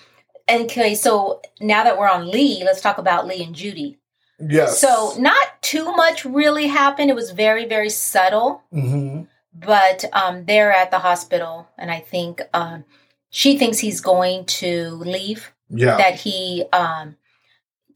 Okay, 0.51 0.95
so 0.95 1.41
now 1.61 1.85
that 1.85 1.99
we're 1.99 2.09
on 2.09 2.31
Lee, 2.31 2.63
let's 2.65 2.81
talk 2.81 2.99
about 2.99 3.27
Lee 3.27 3.43
and 3.45 3.55
Judy. 3.55 3.99
Yes. 4.41 4.81
So 4.81 5.15
not 5.19 5.61
too 5.63 5.93
much 5.93 6.25
really 6.25 6.69
happened. 6.69 7.11
It 7.11 7.17
was 7.17 7.31
very 7.33 7.65
very 7.67 7.91
subtle, 7.91 8.63
hmm 8.73 9.23
but 9.55 10.05
um, 10.13 10.45
they're 10.45 10.73
at 10.73 10.93
the 10.93 11.01
hospital, 11.01 11.67
and 11.77 11.91
I 11.91 11.99
think 11.99 12.41
um, 12.55 12.85
she 13.31 13.59
thinks 13.59 13.79
he's 13.79 14.01
going 14.01 14.45
to 14.45 14.91
leave. 14.91 15.53
Yeah. 15.69 15.97
That 15.97 16.15
he, 16.15 16.65
um, 16.73 17.17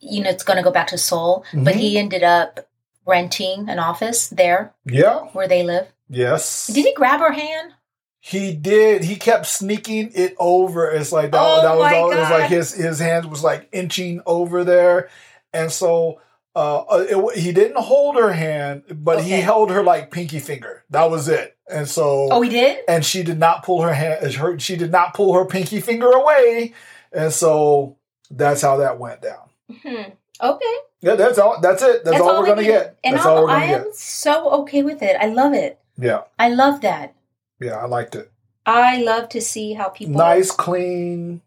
you 0.01 0.23
know, 0.23 0.31
it's 0.31 0.43
going 0.43 0.57
to 0.57 0.63
go 0.65 0.73
back 0.73 0.89
to 0.89 0.99
Seoul, 0.99 1.45
but 1.55 1.75
Mhm. 1.75 1.79
he 1.79 1.99
ended 1.99 2.23
up 2.25 2.69
renting 3.07 3.69
an 3.69 3.79
office 3.79 4.27
there 4.29 4.75
yeah. 4.85 5.21
where 5.35 5.47
they 5.47 5.63
live. 5.63 5.87
Yes. 6.09 6.67
Did 6.67 6.85
he 6.85 6.93
grab 6.95 7.21
her 7.21 7.33
hand? 7.33 7.73
He 8.25 8.55
did. 8.55 9.03
He 9.03 9.17
kept 9.17 9.47
sneaking 9.47 10.13
it 10.15 10.37
over. 10.39 10.89
It's 10.89 11.11
like 11.11 11.33
that. 11.33 11.41
Oh 11.43 11.61
that 11.63 11.77
was 11.77 11.93
all. 11.93 12.13
It 12.13 12.19
was 12.21 12.31
like 12.31 12.49
his 12.51 12.73
his 12.73 13.01
hand 13.01 13.29
was 13.29 13.43
like 13.43 13.69
inching 13.73 14.23
over 14.27 14.63
there, 14.63 15.09
and 15.53 15.73
so 15.73 16.21
uh, 16.55 16.83
uh, 16.83 17.07
it, 17.09 17.39
he 17.39 17.51
didn't 17.53 17.79
hold 17.79 18.15
her 18.15 18.33
hand, 18.33 18.85
but 18.95 19.25
he 19.25 19.33
held 19.33 19.71
her 19.71 19.83
like 19.83 20.13
pinky 20.13 20.39
finger. 20.39 20.85
That 20.91 21.11
was 21.11 21.27
it. 21.29 21.57
And 21.69 21.89
so, 21.89 22.29
Oh, 22.31 22.43
he 22.43 22.51
did? 22.51 22.85
and 22.87 23.05
she 23.05 23.23
did 23.25 23.39
not 23.41 23.65
pull 23.65 23.83
her 23.83 23.93
hand. 23.93 24.33
Her 24.35 24.57
she 24.57 24.77
did 24.77 24.93
not 24.93 25.15
pull 25.15 25.35
her 25.35 25.45
pinky 25.45 25.81
finger 25.81 26.11
away, 26.13 26.75
and 27.13 27.33
so 27.33 27.97
that's 28.31 28.63
how 28.63 28.77
that 28.77 29.01
went 29.01 29.21
down. 29.23 29.49
Hmm. 29.83 30.11
Okay. 30.41 30.75
Yeah, 31.01 31.17
that's 31.17 31.39
all. 31.39 31.61
That's 31.61 31.83
it. 31.83 32.05
That's, 32.05 32.21
all, 32.21 32.39
we're 32.41 32.47
gonna 32.47 32.63
get. 32.63 32.99
And 33.03 33.17
that's 33.17 33.27
I'm- 33.27 33.37
all 33.37 33.43
we're 33.43 33.49
gonna 33.49 33.65
I 33.65 33.69
am 33.69 33.83
get. 33.85 33.95
so 33.97 34.51
okay 34.63 34.85
with 34.85 35.03
it. 35.03 35.17
I 35.21 35.27
love 35.27 35.55
it. 35.55 35.81
Yeah, 35.99 36.21
I 36.39 36.51
love 36.51 36.83
that. 36.83 37.15
Yeah, 37.61 37.77
I 37.77 37.87
liked 37.87 38.15
it. 38.15 38.31
I 38.67 38.99
love 39.03 39.29
to 39.31 39.41
see 39.41 39.73
how 39.75 39.89
people 39.89 40.15
Nice, 40.15 40.51
clean, 40.51 41.43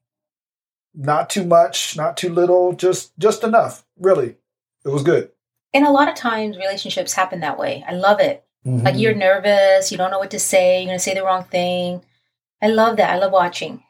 not 0.93 1.29
too 1.29 1.45
much, 1.45 1.95
not 1.95 2.17
too 2.17 2.29
little, 2.29 2.73
just 2.73 3.17
just 3.17 3.43
enough. 3.43 3.85
Really, 3.99 4.35
it 4.83 4.89
was 4.89 5.03
good. 5.03 5.31
And 5.73 5.85
a 5.85 5.91
lot 5.91 6.07
of 6.09 6.15
times 6.15 6.57
relationships 6.57 7.13
happen 7.13 7.39
that 7.41 7.57
way. 7.59 7.83
I 7.87 7.93
love 7.93 8.19
it. 8.19 8.43
Like 8.65 8.95
Mhm. 8.95 8.99
you're 8.99 9.13
nervous, 9.15 9.91
you 9.91 9.97
don't 9.97 10.09
know 10.11 10.19
what 10.19 10.31
to 10.31 10.39
say, 10.39 10.79
you're 10.79 10.87
gonna 10.87 10.99
say 10.99 11.13
the 11.13 11.23
wrong 11.23 11.43
thing. 11.43 12.03
I 12.61 12.67
love 12.67 12.97
that. 12.97 13.11
I 13.11 13.17
love 13.17 13.31
watching 13.31 13.83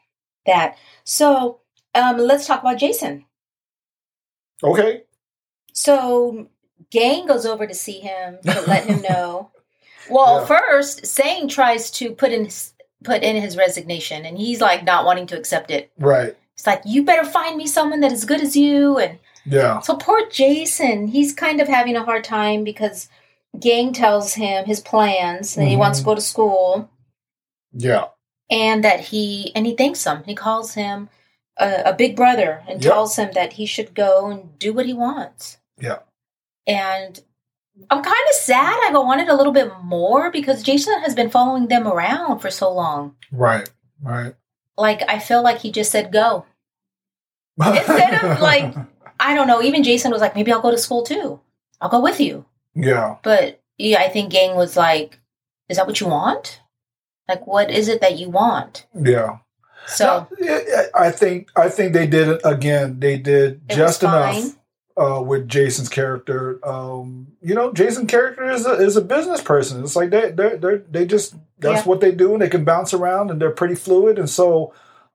that. 0.44 0.76
So 1.04 1.60
um, 1.94 2.18
let's 2.18 2.46
talk 2.46 2.60
about 2.60 2.76
Jason. 2.78 3.24
okay. 4.62 5.04
So 5.72 6.48
Gang 6.90 7.26
goes 7.26 7.46
over 7.46 7.66
to 7.66 7.74
see 7.74 8.00
him 8.00 8.38
to 8.42 8.60
let 8.62 8.84
him 8.84 9.00
know. 9.08 9.50
Well, 10.10 10.40
Yeah. 10.40 10.46
first, 10.46 11.06
Sang 11.06 11.48
tries 11.48 11.90
to 11.92 12.10
put 12.12 12.32
in 12.32 12.44
his, 12.46 12.72
put 13.04 13.22
in 13.22 13.36
his 13.40 13.56
resignation, 13.56 14.24
and 14.24 14.36
he's 14.38 14.60
like 14.60 14.84
not 14.84 15.04
wanting 15.04 15.26
to 15.28 15.38
accept 15.38 15.70
it. 15.70 15.90
Right. 15.98 16.36
It's 16.54 16.66
like 16.66 16.82
you 16.84 17.04
better 17.04 17.24
find 17.24 17.56
me 17.56 17.66
someone 17.66 18.00
that 18.00 18.12
is 18.12 18.24
good 18.24 18.40
as 18.40 18.56
you. 18.56 18.98
And 18.98 19.18
Yeah. 19.44 19.80
so 19.80 19.96
poor 19.96 20.26
Jason, 20.30 21.08
he's 21.08 21.32
kind 21.34 21.60
of 21.60 21.68
having 21.68 21.96
a 21.96 22.04
hard 22.04 22.24
time 22.24 22.64
because 22.64 23.08
Gang 23.60 23.92
tells 23.92 24.34
him 24.34 24.64
his 24.64 24.80
plans 24.80 25.54
that 25.54 25.64
he 25.64 25.70
mm-hmm. 25.72 25.80
wants 25.80 25.98
to 26.00 26.04
go 26.04 26.14
to 26.14 26.20
school 26.20 26.88
Yeah. 27.72 28.06
and 28.50 28.82
that 28.84 29.00
he 29.00 29.52
and 29.54 29.66
he 29.66 29.74
thanks 29.76 30.04
him. 30.04 30.24
He 30.24 30.34
calls 30.34 30.74
him 30.74 31.08
a, 31.58 31.82
a 31.86 31.92
big 31.92 32.16
brother 32.16 32.62
and 32.68 32.82
Yep. 32.82 32.92
tells 32.92 33.16
him 33.16 33.30
that 33.34 33.54
he 33.54 33.66
should 33.66 33.94
go 33.94 34.26
and 34.30 34.58
do 34.58 34.72
what 34.72 34.86
he 34.86 34.92
wants. 34.94 35.58
Yeah. 35.78 35.98
And 36.66 37.20
I'm 37.90 38.02
kind 38.02 38.26
of 38.30 38.34
sad. 38.34 38.80
I 38.84 38.90
wanted 38.92 39.28
a 39.28 39.34
little 39.36 39.52
bit 39.52 39.70
more 39.82 40.30
because 40.30 40.62
Jason 40.62 41.00
has 41.00 41.14
been 41.14 41.30
following 41.30 41.68
them 41.68 41.86
around 41.86 42.40
for 42.40 42.50
so 42.50 42.72
long. 42.72 43.14
Right. 43.30 43.68
Right. 44.02 44.34
Like 44.76 45.02
I 45.08 45.18
feel 45.18 45.42
like 45.42 45.58
he 45.58 45.70
just 45.70 45.90
said 45.90 46.12
go. 46.12 46.44
Instead 47.64 48.24
of, 48.24 48.40
like- 48.50 48.74
I 49.18 49.34
don't 49.34 49.46
know. 49.46 49.62
Even 49.62 49.82
Jason 49.82 50.10
was 50.12 50.20
like, 50.20 50.34
maybe 50.34 50.52
I'll 50.52 50.60
go 50.60 50.70
to 50.70 50.76
school 50.78 51.02
too. 51.02 51.40
I'll 51.80 51.88
go 51.88 52.00
with 52.00 52.20
you. 52.20 52.44
Yeah. 52.74 53.16
But 53.22 53.62
yeah, 53.78 54.00
I 54.00 54.08
think 54.08 54.30
Gang 54.30 54.56
was 54.56 54.76
like, 54.76 55.18
is 55.68 55.76
that 55.78 55.86
what 55.86 56.00
you 56.00 56.06
want? 56.08 56.60
Like, 57.28 57.46
what 57.46 57.70
is 57.70 57.88
it 57.88 58.00
that 58.02 58.18
you 58.18 58.28
want? 58.28 58.86
Yeah. 58.94 59.38
So 59.86 60.26
No, 60.38 60.46
yeah, 60.46 60.82
I 60.94 61.10
think 61.10 61.48
I 61.56 61.68
think 61.68 61.92
they 61.92 62.06
did 62.06 62.28
it 62.28 62.40
again. 62.44 62.98
They 63.00 63.16
did 63.18 63.68
just 63.68 64.02
enough. 64.02 64.54
Uh, 64.96 65.22
with 65.24 65.48
Jason's 65.48 65.88
character. 65.88 66.58
Um, 66.66 67.28
you 67.42 67.54
know, 67.54 67.72
Jason's 67.72 68.10
character 68.10 68.50
is 68.50 68.66
a, 68.66 68.72
is 68.72 68.96
a 68.96 69.02
business 69.02 69.40
person. 69.42 69.82
It's 69.82 69.96
like 69.96 70.10
they 70.10 70.30
they 70.30 70.56
they 70.56 70.76
they 70.90 71.06
just 71.06 71.34
that's 71.58 71.82
Yeah. 71.84 71.88
what 71.88 72.00
they 72.00 72.12
do, 72.12 72.32
and 72.32 72.42
they 72.42 72.48
can 72.48 72.64
bounce 72.64 72.94
around, 72.94 73.30
and 73.30 73.40
they're 73.40 73.50
pretty 73.50 73.74
fluid. 73.74 74.18
And 74.18 74.28
so, 74.28 74.72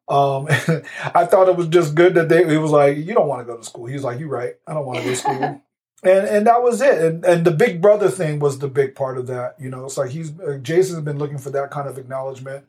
um, 0.08 0.48
I 1.16 1.26
thought 1.26 1.50
it 1.50 1.56
was 1.56 1.68
just 1.68 1.96
good 1.96 2.14
that 2.16 2.30
they. 2.30 2.44
It 2.44 2.58
was 2.58 2.72
like 2.72 2.98
you 2.98 3.14
don't 3.14 3.28
want 3.28 3.42
to 3.46 3.52
go 3.52 3.58
to 3.58 3.64
school. 3.64 3.86
He's 3.86 4.04
like, 4.04 4.20
you're 4.20 4.30
right. 4.30 4.54
I 4.68 4.74
don't 4.74 4.86
want 4.86 5.00
to 5.00 5.04
go 5.06 5.10
to 5.12 5.16
school. 5.16 5.62
And 6.04 6.26
and 6.28 6.48
that 6.48 6.64
was 6.64 6.82
it. 6.82 6.98
And 7.00 7.24
and 7.24 7.46
the 7.46 7.52
big 7.52 7.80
brother 7.80 8.10
thing 8.10 8.40
was 8.40 8.58
the 8.58 8.68
big 8.68 8.96
part 8.96 9.20
of 9.20 9.28
that. 9.28 9.54
You 9.60 9.70
know, 9.70 9.86
it's 9.86 10.00
like 10.00 10.10
he's 10.10 10.32
uh, 10.40 10.58
Jason's 10.60 11.02
been 11.02 11.20
looking 11.20 11.38
for 11.38 11.52
that 11.52 11.70
kind 11.70 11.88
of 11.88 12.00
acknowledgement 12.00 12.66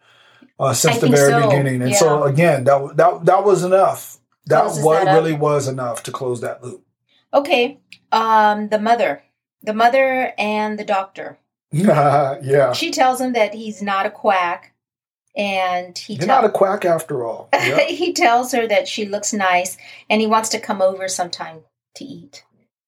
uh, 0.61 0.75
since 0.75 0.97
I 0.97 1.01
the 1.01 1.09
very 1.09 1.33
so, 1.33 1.49
beginning. 1.49 1.81
And 1.81 1.95
so 1.95 2.25
again, 2.25 2.65
that 2.65 2.95
that 2.99 3.25
that 3.25 3.43
was 3.43 3.65
enough. 3.65 4.19
That 4.49 4.65
Closes 4.65 4.85
what 4.85 5.05
that 5.07 5.15
really 5.15 5.33
was 5.33 5.67
enough 5.67 6.03
to 6.03 6.13
close 6.13 6.43
that 6.43 6.63
loop. 6.63 6.85
Okay. 7.35 7.79
Um, 8.11 8.69
the 8.69 8.79
mother, 8.79 9.23
the 9.63 9.73
mother 9.75 10.33
and 10.39 10.79
the 10.79 10.85
doctor. 10.85 11.39
yeah, 11.73 12.73
She 12.73 12.91
tells 12.91 13.21
him 13.21 13.33
that 13.33 13.55
he's 13.55 13.81
not 13.81 14.05
a 14.05 14.11
quack, 14.11 14.75
and 15.35 15.97
he 15.97 16.15
you're 16.15 16.27
tell- 16.27 16.43
not 16.43 16.45
a 16.45 16.53
quack 16.53 16.85
after 16.85 17.25
all. 17.25 17.49
Yeah. 17.55 17.81
he 17.87 18.13
tells 18.13 18.53
her 18.53 18.67
that 18.67 18.87
she 18.89 19.07
looks 19.07 19.33
nice, 19.33 19.79
and 20.11 20.21
he 20.21 20.27
wants 20.27 20.51
to 20.51 20.61
come 20.61 20.83
over 20.83 21.09
sometime 21.09 21.61
to 21.95 22.05
eat. 22.05 22.45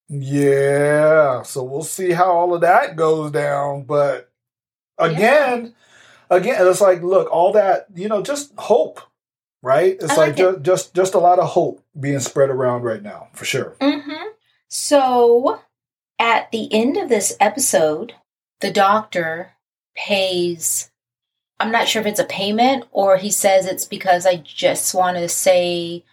yeah. 0.08 1.42
So 1.42 1.62
we'll 1.62 1.82
see 1.82 2.10
how 2.12 2.30
all 2.32 2.54
of 2.54 2.60
that 2.60 2.96
goes 2.96 3.30
down. 3.30 3.84
But 3.84 4.30
again, 4.98 5.74
again, 6.30 6.56
it's 6.66 6.80
like, 6.80 7.02
look, 7.02 7.30
all 7.32 7.52
that 7.52 7.86
you 7.94 8.08
know, 8.08 8.22
just 8.22 8.52
hope, 8.58 9.00
right? 9.62 9.94
It's 9.94 10.10
I 10.10 10.16
like, 10.16 10.26
like 10.28 10.36
just, 10.36 10.62
just 10.62 10.94
just 10.94 11.14
a 11.14 11.18
lot 11.18 11.38
of 11.38 11.48
hope 11.48 11.82
being 11.98 12.20
spread 12.20 12.50
around 12.50 12.82
right 12.82 13.02
now, 13.02 13.28
for 13.32 13.44
sure. 13.46 13.76
Mm-hmm. 13.80 14.28
So, 14.68 15.60
at 16.18 16.50
the 16.52 16.72
end 16.72 16.96
of 16.96 17.08
this 17.08 17.36
episode, 17.40 18.14
the 18.60 18.70
doctor 18.70 19.52
pays. 19.96 20.90
I'm 21.60 21.70
not 21.70 21.88
sure 21.88 22.00
if 22.00 22.06
it's 22.06 22.20
a 22.20 22.24
payment 22.24 22.84
or 22.90 23.16
he 23.16 23.30
says 23.30 23.66
it's 23.66 23.84
because 23.84 24.26
I 24.26 24.36
just 24.36 24.94
want 24.94 25.16
to 25.16 25.28
say 25.28 26.04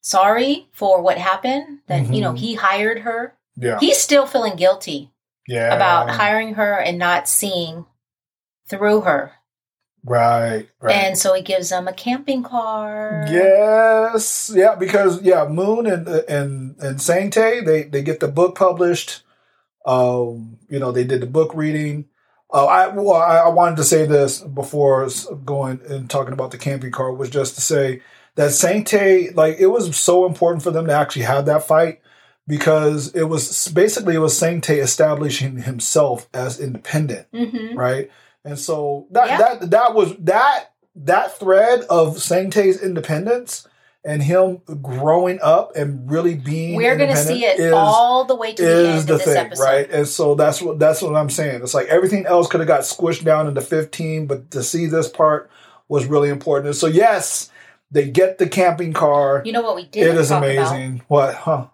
sorry 0.00 0.68
for 0.72 1.00
what 1.02 1.18
happened. 1.18 1.80
That 1.88 2.12
you 2.12 2.20
know 2.20 2.32
Mhm. 2.32 2.38
he 2.38 2.54
hired 2.54 3.00
her. 3.00 3.34
Yeah, 3.56 3.78
He's 3.80 3.98
still 4.00 4.26
feeling 4.26 4.56
guilty 4.56 5.10
yeah. 5.46 5.74
about 5.74 6.10
hiring 6.10 6.54
her 6.54 6.74
and 6.78 6.98
not 6.98 7.28
seeing 7.28 7.86
through 8.68 9.02
her. 9.02 9.32
Right, 10.06 10.68
right. 10.80 10.94
And 10.94 11.16
so 11.18 11.32
he 11.32 11.40
gives 11.42 11.70
them 11.70 11.88
a 11.88 11.92
camping 11.92 12.42
car. 12.42 13.24
Yes, 13.26 14.52
yeah, 14.54 14.74
because 14.74 15.22
yeah, 15.22 15.46
Moon 15.48 15.86
and 15.86 16.06
and 16.06 16.76
and 16.78 17.00
Sang 17.00 17.30
Tae 17.30 17.60
they 17.60 17.84
they 17.84 18.02
get 18.02 18.20
the 18.20 18.28
book 18.28 18.54
published. 18.54 19.22
Um, 19.86 20.58
you 20.68 20.78
know, 20.78 20.92
they 20.92 21.04
did 21.04 21.20
the 21.20 21.26
book 21.26 21.54
reading. 21.54 22.06
Uh, 22.52 22.66
I 22.66 22.88
well, 22.88 23.14
I, 23.14 23.38
I 23.38 23.48
wanted 23.48 23.76
to 23.76 23.84
say 23.84 24.04
this 24.06 24.40
before 24.40 25.08
going 25.44 25.80
and 25.88 26.08
talking 26.10 26.34
about 26.34 26.50
the 26.50 26.58
camping 26.58 26.92
car 26.92 27.12
was 27.12 27.30
just 27.30 27.54
to 27.54 27.60
say 27.62 28.02
that 28.34 28.52
Sang 28.52 28.84
Tae 28.84 29.30
like 29.30 29.56
it 29.58 29.68
was 29.68 29.96
so 29.96 30.26
important 30.26 30.62
for 30.62 30.70
them 30.70 30.86
to 30.86 30.92
actually 30.92 31.24
have 31.24 31.46
that 31.46 31.66
fight 31.66 32.00
because 32.46 33.14
it 33.14 33.24
was 33.24 33.68
basically 33.68 34.16
it 34.16 34.18
was 34.18 34.36
Sang 34.36 34.60
Tae 34.60 34.80
establishing 34.80 35.62
himself 35.62 36.28
as 36.34 36.60
independent 36.60 37.26
Mm-hmm. 37.32 37.78
right? 37.78 38.10
And 38.44 38.58
so 38.58 39.06
that 39.10 39.26
Yeah. 39.28 39.38
that 39.38 39.70
that 39.70 39.94
was 39.94 40.14
that 40.20 40.70
that 40.96 41.38
thread 41.38 41.80
of 41.90 42.20
Sang 42.22 42.50
Tae's 42.50 42.80
independence 42.82 43.66
and 44.04 44.22
him 44.22 44.60
growing 44.82 45.38
up 45.42 45.74
and 45.76 46.08
really 46.10 46.34
being 46.34 46.76
We're 46.76 46.96
going 46.96 47.08
to 47.10 47.16
see 47.16 47.44
it 47.46 47.72
all 47.72 48.26
the 48.26 48.34
way 48.36 48.52
to 48.52 48.62
the 48.62 48.68
is 48.68 49.00
end 49.00 49.08
the 49.08 49.14
of 49.14 49.18
this 49.20 49.28
thing, 49.28 49.36
episode. 49.46 49.64
right? 49.64 49.90
And 49.90 50.06
so 50.06 50.34
that's 50.34 50.60
what 50.60 50.78
that's 50.78 51.00
what 51.00 51.16
I'm 51.16 51.30
saying. 51.30 51.62
It's 51.62 51.72
like 51.74 51.86
everything 51.88 52.26
else 52.26 52.46
could 52.48 52.60
have 52.60 52.68
got 52.68 52.82
squished 52.82 53.24
down 53.24 53.48
into 53.48 53.62
15, 53.62 54.26
but 54.26 54.50
to 54.50 54.62
see 54.62 54.86
this 54.86 55.08
part 55.08 55.50
was 55.88 56.04
really 56.06 56.28
important. 56.28 56.66
And 56.66 56.76
so 56.76 56.86
yes, 56.86 57.50
they 57.90 58.10
get 58.10 58.36
the 58.38 58.48
camping 58.48 58.92
car. 58.92 59.42
You 59.44 59.52
know 59.52 59.62
what 59.62 59.74
we 59.76 59.86
did 59.86 60.06
It 60.06 60.16
is 60.16 60.30
amazing. 60.30 61.02
What? 61.08 61.34
Huh? 61.34 61.68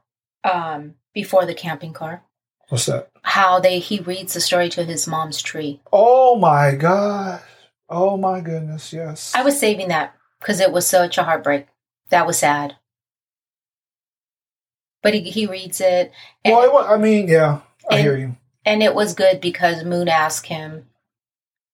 um, 0.45 0.95
before 1.15 1.45
the 1.47 1.55
camping 1.55 1.93
car? 1.93 2.23
What's 2.71 2.87
that? 2.87 3.11
How 3.23 3.61
they 3.61 3.79
he 3.81 4.01
reads 4.01 4.33
the 4.35 4.41
story 4.41 4.69
to 4.71 4.85
his 4.85 5.07
mom's 5.07 5.43
tree. 5.43 5.81
Oh 5.93 6.37
my 6.37 6.75
god. 6.75 7.43
Oh 7.89 8.17
my 8.17 8.41
goodness. 8.41 8.93
Yes. 8.93 9.33
I 9.35 9.43
was 9.43 9.59
saving 9.59 9.89
that 9.89 10.15
because 10.39 10.61
it 10.61 10.73
was 10.73 10.87
such 10.87 11.19
a 11.19 11.25
heartbreak. 11.25 11.67
That 12.09 12.27
was 12.27 12.39
sad. 12.39 12.77
But 15.03 15.15
he, 15.15 15.21
he 15.31 15.47
reads 15.47 15.81
it, 15.81 16.13
and, 16.45 16.55
well, 16.55 16.65
it 16.65 16.73
wa- 16.73 16.87
I 16.87 16.99
mean, 16.99 17.27
yeah, 17.27 17.61
I 17.91 17.95
and- 17.97 18.03
hear 18.05 18.17
you. 18.19 18.37
and 18.67 18.83
it 18.83 18.95
was 18.95 19.15
good 19.15 19.41
because 19.41 19.83
Moon 19.85 20.09
asked 20.09 20.47
him 20.47 20.87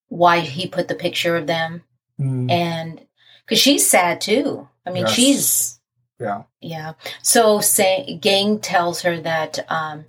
why 0.08 0.40
he 0.40 0.68
put 0.68 0.86
the 0.88 0.94
picture 0.94 1.36
of 1.36 1.46
them, 1.48 1.82
Mm. 2.20 2.50
and 2.50 3.06
because 3.44 3.60
she's 3.60 3.86
sad 3.86 4.20
too. 4.20 4.68
I 4.86 4.90
mean, 4.90 5.06
Yes. 5.06 5.12
she's 5.14 5.80
Yeah. 6.20 6.44
Yeah. 6.62 6.92
So 7.20 7.60
say 7.60 8.16
Gang 8.22 8.58
tells 8.60 9.02
her 9.02 9.20
that 9.20 9.70
um 9.70 10.06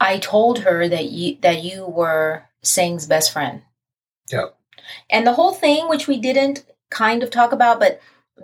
I 0.00 0.18
told 0.18 0.60
her 0.60 0.88
that 0.88 1.10
you 1.10 1.38
that 1.40 1.62
you 1.62 1.86
were 1.86 2.44
Sang's 2.62 3.06
best 3.06 3.32
friend. 3.32 3.62
Yep. 4.30 4.56
And 5.10 5.26
the 5.26 5.34
whole 5.34 5.52
thing 5.52 5.88
which 5.88 6.06
we 6.06 6.18
didn't 6.18 6.64
kind 6.90 7.22
of 7.22 7.30
talk 7.30 7.52
about 7.52 7.80
but 7.80 8.00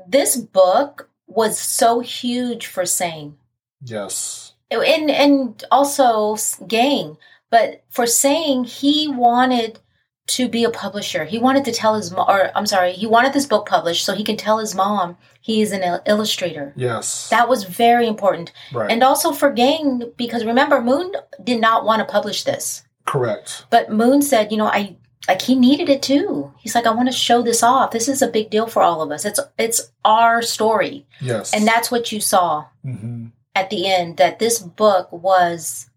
this 0.07 0.37
book 0.37 1.09
was 1.27 1.59
so 1.59 2.01
huge 2.01 2.67
for 2.67 2.85
Sang. 2.85 3.37
Yes. 3.83 4.55
And 4.71 5.11
and 5.11 5.65
also 5.71 6.37
Gang, 6.67 7.17
but 7.51 7.85
for 7.91 8.07
Sang 8.07 8.65
he 8.65 9.09
wanted 9.09 9.81
to 10.27 10.49
be 10.49 10.65
a 10.65 10.71
publisher. 10.71 11.25
He 11.25 11.39
wanted 11.39 11.65
to 11.67 11.73
tell 11.73 11.95
his 11.95 12.11
mom, 12.11 12.29
or 12.29 12.51
I'm 12.57 12.67
sorry, 12.67 12.93
he 12.93 13.07
wanted 13.07 13.33
this 13.33 13.47
book 13.47 13.67
published 13.69 14.05
so 14.05 14.15
he 14.15 14.25
can 14.25 14.37
tell 14.37 14.59
his 14.59 14.75
mom 14.75 15.17
he 15.41 15.61
is 15.61 15.73
an 15.73 15.83
il- 15.83 16.03
illustrator. 16.07 16.73
Yes. 16.77 17.29
That 17.29 17.49
was 17.49 17.65
very 17.65 18.07
important. 18.07 18.53
right. 18.73 18.91
And 18.91 19.03
also 19.03 19.33
for 19.33 19.51
Gang, 19.51 20.03
because 20.17 20.45
remember, 20.45 20.81
Moon 20.81 21.13
did 21.43 21.61
not 21.61 21.85
want 21.85 22.01
to 22.01 22.11
publish 22.11 22.45
this. 22.45 22.83
Correct. 23.05 23.67
But 23.71 23.91
Moon 23.93 24.23
said, 24.23 24.51
you 24.51 24.57
know, 24.57 24.67
I 24.67 24.97
like 25.29 25.43
he 25.43 25.55
needed 25.55 25.89
it 25.91 26.03
too. 26.03 26.53
He's 26.59 26.75
like, 26.75 26.87
I 26.87 26.91
want 26.95 27.09
to 27.11 27.17
show 27.17 27.43
this 27.43 27.63
off. 27.63 27.91
This 27.91 28.09
is 28.09 28.23
a 28.23 28.29
big 28.29 28.49
deal 28.51 28.67
for 28.67 28.83
all 28.83 29.03
of 29.03 29.11
us. 29.11 29.25
It's 29.27 29.41
it's 29.59 29.91
our 30.05 30.41
story. 30.41 31.07
Yes. 31.21 31.53
And 31.53 31.67
that's 31.67 31.91
what 31.91 32.13
you 32.13 32.21
saw. 32.21 32.67
hmm 32.83 33.27
at 33.57 33.71
the 33.71 33.87
end 33.89 34.17
that 34.17 34.41
this 34.41 34.59
book 34.59 35.07
was 35.13 35.89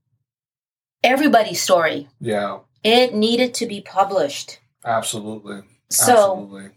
everybody's 1.03 1.61
story. 1.61 2.07
Yeah, 2.19 2.59
It 2.83 3.13
needed 3.13 3.53
to 3.55 3.65
be 3.65 3.81
published. 3.81 4.59
absolutely. 4.85 5.61
So 5.89 6.11
Absolutely. 6.11 6.71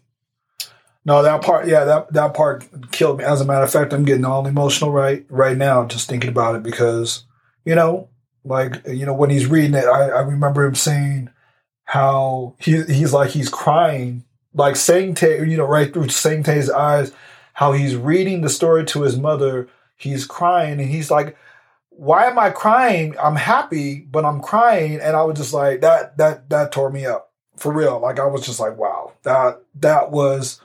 No, 1.05 1.22
that 1.22 1.43
part, 1.43 1.66
yeah, 1.66 1.85
that 1.85 2.12
that 2.12 2.35
part 2.35 2.68
killed 2.93 3.18
me. 3.18 3.24
As 3.24 3.40
a 3.40 3.44
matter 3.44 3.64
of 3.64 3.72
fact, 3.72 3.93
I'm 3.93 4.05
getting 4.05 4.24
all 4.24 4.47
emotional 4.47 4.93
right 4.93 5.24
right 5.31 5.56
now 5.56 5.86
just 5.86 6.09
thinking 6.09 6.28
about 6.28 6.56
it 6.56 6.62
because, 6.62 7.24
you 7.64 7.74
know, 7.74 8.09
like 8.44 8.86
you 8.86 9.06
know 9.06 9.14
when 9.14 9.31
he's 9.31 9.47
reading 9.47 9.74
it, 9.74 9.86
I, 9.86 10.10
I 10.10 10.20
remember 10.20 10.64
him 10.64 10.74
saying 10.74 11.31
how 11.85 12.55
he 12.59 12.82
he's 12.82 13.12
like 13.12 13.31
he's 13.31 13.48
crying, 13.48 14.24
like 14.55 14.77
saying 14.77 15.14
to 15.16 15.44
you 15.44 15.56
know 15.56 15.66
right 15.66 15.93
through 15.93 16.10
Sang 16.10 16.43
Tae's 16.43 16.70
eyes, 16.70 17.12
how 17.55 17.72
he's 17.72 17.97
reading 17.97 18.43
the 18.43 18.51
story 18.51 18.85
to 18.86 19.02
his 19.02 19.16
mother. 19.16 19.68
He's 19.97 20.27
crying 20.27 20.81
and 20.81 20.90
he's 20.90 21.10
like, 21.10 21.36
"Why 22.01 22.24
am 22.24 22.39
I 22.39 22.48
crying? 22.51 23.14
I'm 23.22 23.36
happy, 23.36 24.01
but 24.10 24.24
I'm 24.24 24.40
crying." 24.40 25.01
And 25.01 25.14
I 25.14 25.22
was 25.24 25.36
just 25.36 25.52
like 25.52 25.82
that 25.82 26.16
that 26.16 26.48
that 26.48 26.72
tore 26.72 26.90
me 26.90 27.05
up 27.05 27.31
for 27.60 27.72
real. 27.72 28.01
Like 28.01 28.18
I 28.18 28.27
was 28.27 28.44
just 28.44 28.59
like, 28.59 28.77
wow, 28.77 29.12
that 29.22 29.62
that 29.77 30.10
was 30.10 30.60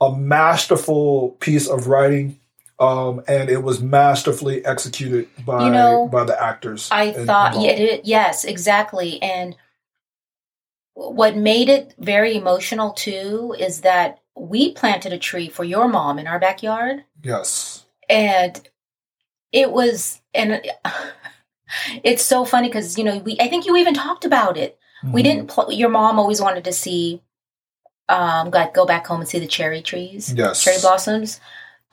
a 0.00 0.16
masterful 0.16 1.30
piece 1.40 1.68
of 1.68 1.88
writing, 1.88 2.38
um, 2.78 3.22
and 3.28 3.50
it 3.50 3.62
was 3.62 3.82
masterfully 3.82 4.64
executed 4.64 5.28
by 5.44 5.66
You 5.66 5.72
know, 5.72 6.08
by 6.08 6.24
the 6.24 6.40
actors. 6.40 6.88
I 6.90 7.12
thought, 7.12 7.60
yeah, 7.60 7.72
it, 7.72 8.04
yes, 8.04 8.44
exactly. 8.44 9.20
And 9.20 9.56
what 10.94 11.36
made 11.36 11.68
it 11.68 11.94
very 11.98 12.36
emotional 12.36 12.92
too 12.92 13.54
is 13.58 13.80
that 13.80 14.20
we 14.36 14.72
planted 14.72 15.12
a 15.12 15.18
tree 15.18 15.48
for 15.48 15.64
your 15.64 15.88
mom 15.88 16.18
in 16.18 16.26
our 16.26 16.38
backyard, 16.38 17.04
yes, 17.22 17.84
and 18.08 18.69
it 19.52 19.70
was, 19.72 20.20
and 20.34 20.60
it's 22.04 22.22
so 22.24 22.44
funny 22.44 22.68
because 22.68 22.98
you 22.98 23.04
know 23.04 23.18
we, 23.18 23.36
I 23.40 23.48
think 23.48 23.66
you 23.66 23.76
even 23.76 23.94
talked 23.94 24.24
about 24.24 24.56
it. 24.56 24.78
We 25.04 25.20
Mhm. 25.22 25.24
didn't. 25.24 25.46
Pl- 25.48 25.72
your 25.72 25.88
mom 25.88 26.18
always 26.18 26.40
wanted 26.42 26.64
to 26.64 26.72
see, 26.72 27.22
um, 28.08 28.50
got 28.50 28.74
go 28.74 28.84
back 28.84 29.06
home 29.06 29.20
and 29.20 29.28
see 29.28 29.38
the 29.38 29.46
cherry 29.46 29.82
trees, 29.82 30.32
Yes, 30.34 30.62
cherry 30.62 30.78
blossoms. 30.80 31.40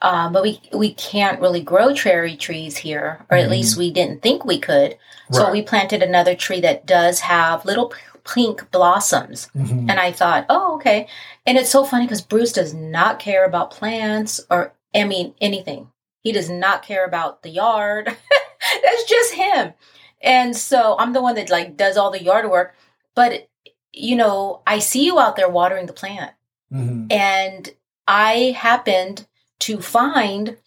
Um, 0.00 0.32
but 0.32 0.42
we 0.42 0.60
we 0.72 0.92
can't 0.94 1.40
really 1.40 1.60
grow 1.62 1.92
cherry 1.94 2.36
trees 2.36 2.76
here, 2.76 3.24
or 3.30 3.36
at 3.38 3.46
Mhm. 3.46 3.50
least 3.50 3.76
we 3.76 3.90
didn't 3.90 4.22
think 4.22 4.44
we 4.44 4.58
could. 4.58 4.96
So 5.32 5.50
we 5.50 5.60
planted 5.62 6.02
another 6.02 6.34
tree 6.34 6.60
that 6.62 6.86
does 6.86 7.20
have 7.20 7.64
little 7.64 7.92
pink 8.24 8.70
blossoms. 8.70 9.48
Mhm. 9.56 9.90
And 9.90 9.98
I 10.00 10.12
thought, 10.12 10.46
oh, 10.48 10.74
okay. 10.76 11.06
And 11.46 11.58
it's 11.58 11.70
so 11.70 11.84
funny 11.84 12.04
because 12.04 12.20
Bruce 12.22 12.52
does 12.52 12.72
not 12.74 13.18
care 13.18 13.44
about 13.44 13.70
plants 13.70 14.40
or, 14.50 14.72
I 14.94 15.04
mean, 15.04 15.34
anything. 15.40 15.88
He 16.28 16.32
does 16.32 16.50
not 16.50 16.82
care 16.82 17.06
about 17.06 17.42
the 17.42 17.48
yard. 17.48 18.04
That's 18.82 19.04
just 19.04 19.32
him. 19.32 19.72
And 20.20 20.54
so 20.54 20.94
I'm 20.98 21.14
the 21.14 21.22
one 21.22 21.36
that 21.36 21.48
like 21.48 21.74
does 21.74 21.96
all 21.96 22.10
the 22.10 22.22
yard 22.22 22.50
work. 22.50 22.74
But, 23.14 23.48
you 23.94 24.14
know, 24.14 24.60
I 24.66 24.80
see 24.80 25.06
you 25.06 25.18
out 25.18 25.36
there 25.36 25.48
watering 25.48 25.86
the 25.86 25.94
plant. 25.94 26.32
Mhm. 26.70 27.10
And 27.10 27.74
I 28.06 28.54
happened 28.58 29.26
to 29.60 29.80
find 29.80 30.58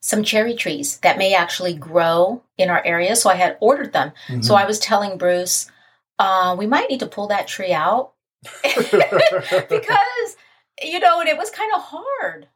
some 0.00 0.22
cherry 0.22 0.54
trees 0.54 0.98
that 0.98 1.18
may 1.18 1.34
actually 1.34 1.74
grow 1.74 2.44
in 2.56 2.70
our 2.70 2.80
area. 2.84 3.16
So 3.16 3.28
I 3.30 3.34
had 3.34 3.56
ordered 3.60 3.92
them. 3.92 4.12
Mhm. 4.28 4.44
So 4.44 4.54
I 4.54 4.64
was 4.64 4.78
telling 4.78 5.18
Bruce, 5.18 5.68
uh, 6.20 6.54
we 6.56 6.68
might 6.68 6.88
need 6.88 7.00
to 7.00 7.06
pull 7.08 7.26
that 7.26 7.48
tree 7.48 7.72
out 7.72 8.12
because, 8.62 10.36
you 10.80 11.00
know, 11.00 11.18
and 11.18 11.28
it 11.28 11.36
was 11.36 11.50
kind 11.50 11.72
of 11.74 11.82
hard, 11.82 12.46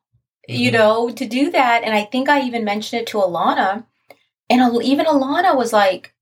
you 0.49 0.71
Mhm. 0.71 0.75
know, 0.75 1.11
to 1.11 1.27
do 1.27 1.51
that. 1.51 1.83
And 1.85 1.95
I 1.95 2.05
think 2.05 2.29
I 2.29 2.43
even 2.43 2.65
mentioned 2.65 3.01
it 3.03 3.07
to 3.09 3.19
Alana. 3.19 3.85
And 4.51 4.83
even 4.83 5.07
Alana 5.07 5.57
was 5.57 5.73
like, 5.73 6.15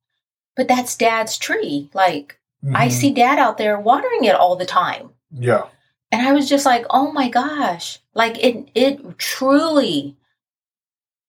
but 0.57 0.69
that's 0.69 0.97
dad's 0.97 1.39
tree. 1.39 1.91
Like, 1.95 2.39
I 2.75 2.89
Mhm. 2.89 2.93
see 2.93 3.11
dad 3.15 3.39
out 3.39 3.57
there 3.59 3.79
watering 3.79 4.25
it 4.25 4.35
all 4.35 4.57
the 4.57 4.67
time. 4.67 5.15
Yeah, 5.33 5.69
And 6.13 6.27
I 6.27 6.33
was 6.33 6.49
just 6.49 6.67
like, 6.67 6.85
oh 6.91 7.13
my 7.13 7.29
gosh. 7.29 8.01
Like, 8.15 8.37
it, 8.43 8.69
it 8.75 9.19
truly 9.19 10.17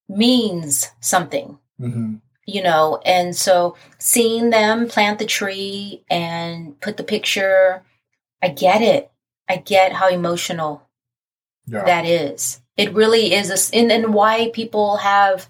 means 0.09 0.89
something 0.99 1.57
hmm 1.79 2.15
you 2.45 2.61
know 2.61 2.99
and 3.05 3.35
so 3.35 3.75
seeing 3.99 4.49
them 4.49 4.89
plant 4.89 5.19
the 5.19 5.25
tree 5.25 6.03
and 6.09 6.77
put 6.81 6.97
the 6.97 7.03
picture 7.03 7.83
i 8.41 8.49
get 8.49 8.81
it 8.81 9.11
i 9.47 9.55
get 9.55 9.93
how 9.93 10.09
emotional 10.09 10.81
yeah, 11.67 11.85
that 11.85 12.05
is 12.05 12.60
it 12.77 12.93
really 12.93 13.33
is 13.33 13.49
a 13.49 13.75
and, 13.77 13.91
and 13.91 14.13
why 14.13 14.49
people 14.53 14.97
have 14.97 15.47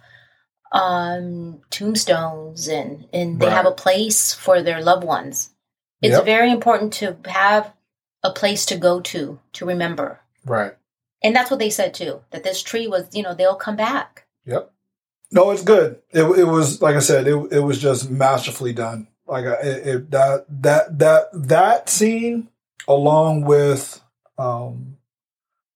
um 0.71 1.61
tombstones 1.69 2.67
and 2.67 3.07
and 3.13 3.39
they 3.39 3.49
have 3.49 3.65
a 3.65 3.71
place 3.71 4.33
for 4.33 4.61
their 4.61 4.81
loved 4.81 5.03
ones 5.03 5.49
it's 6.01 6.15
Yep. 6.15 6.25
very 6.25 6.51
important 6.51 6.93
to 6.93 7.17
have 7.25 7.73
a 8.23 8.31
place 8.31 8.65
to 8.67 8.77
go 8.77 9.01
to 9.01 9.39
to 9.53 9.65
remember 9.65 10.19
right. 10.45 10.73
and 11.23 11.35
that's 11.35 11.51
what 11.51 11.59
they 11.59 11.69
said 11.69 11.93
too 11.93 12.21
that 12.31 12.43
this 12.43 12.63
tree 12.63 12.87
was 12.87 13.07
you 13.13 13.21
know 13.23 13.33
they'll 13.33 13.55
come 13.55 13.75
back 13.75 14.25
Yep. 14.45 14.71
No, 15.33 15.51
it's 15.51 15.63
good. 15.63 16.01
It, 16.09 16.23
it 16.23 16.43
was 16.43 16.81
like 16.81 16.95
I 16.95 16.99
said. 16.99 17.25
It, 17.27 17.35
it 17.53 17.59
was 17.59 17.79
just 17.79 18.09
masterfully 18.09 18.73
done. 18.73 19.07
Like 19.27 19.45
I- 19.45 19.61
it, 19.61 19.87
it, 19.87 20.11
that 20.11 20.45
that 20.61 20.99
that 20.99 21.27
that 21.31 21.89
scene, 21.89 22.49
along 22.87 23.43
with 23.45 24.01
um, 24.37 24.97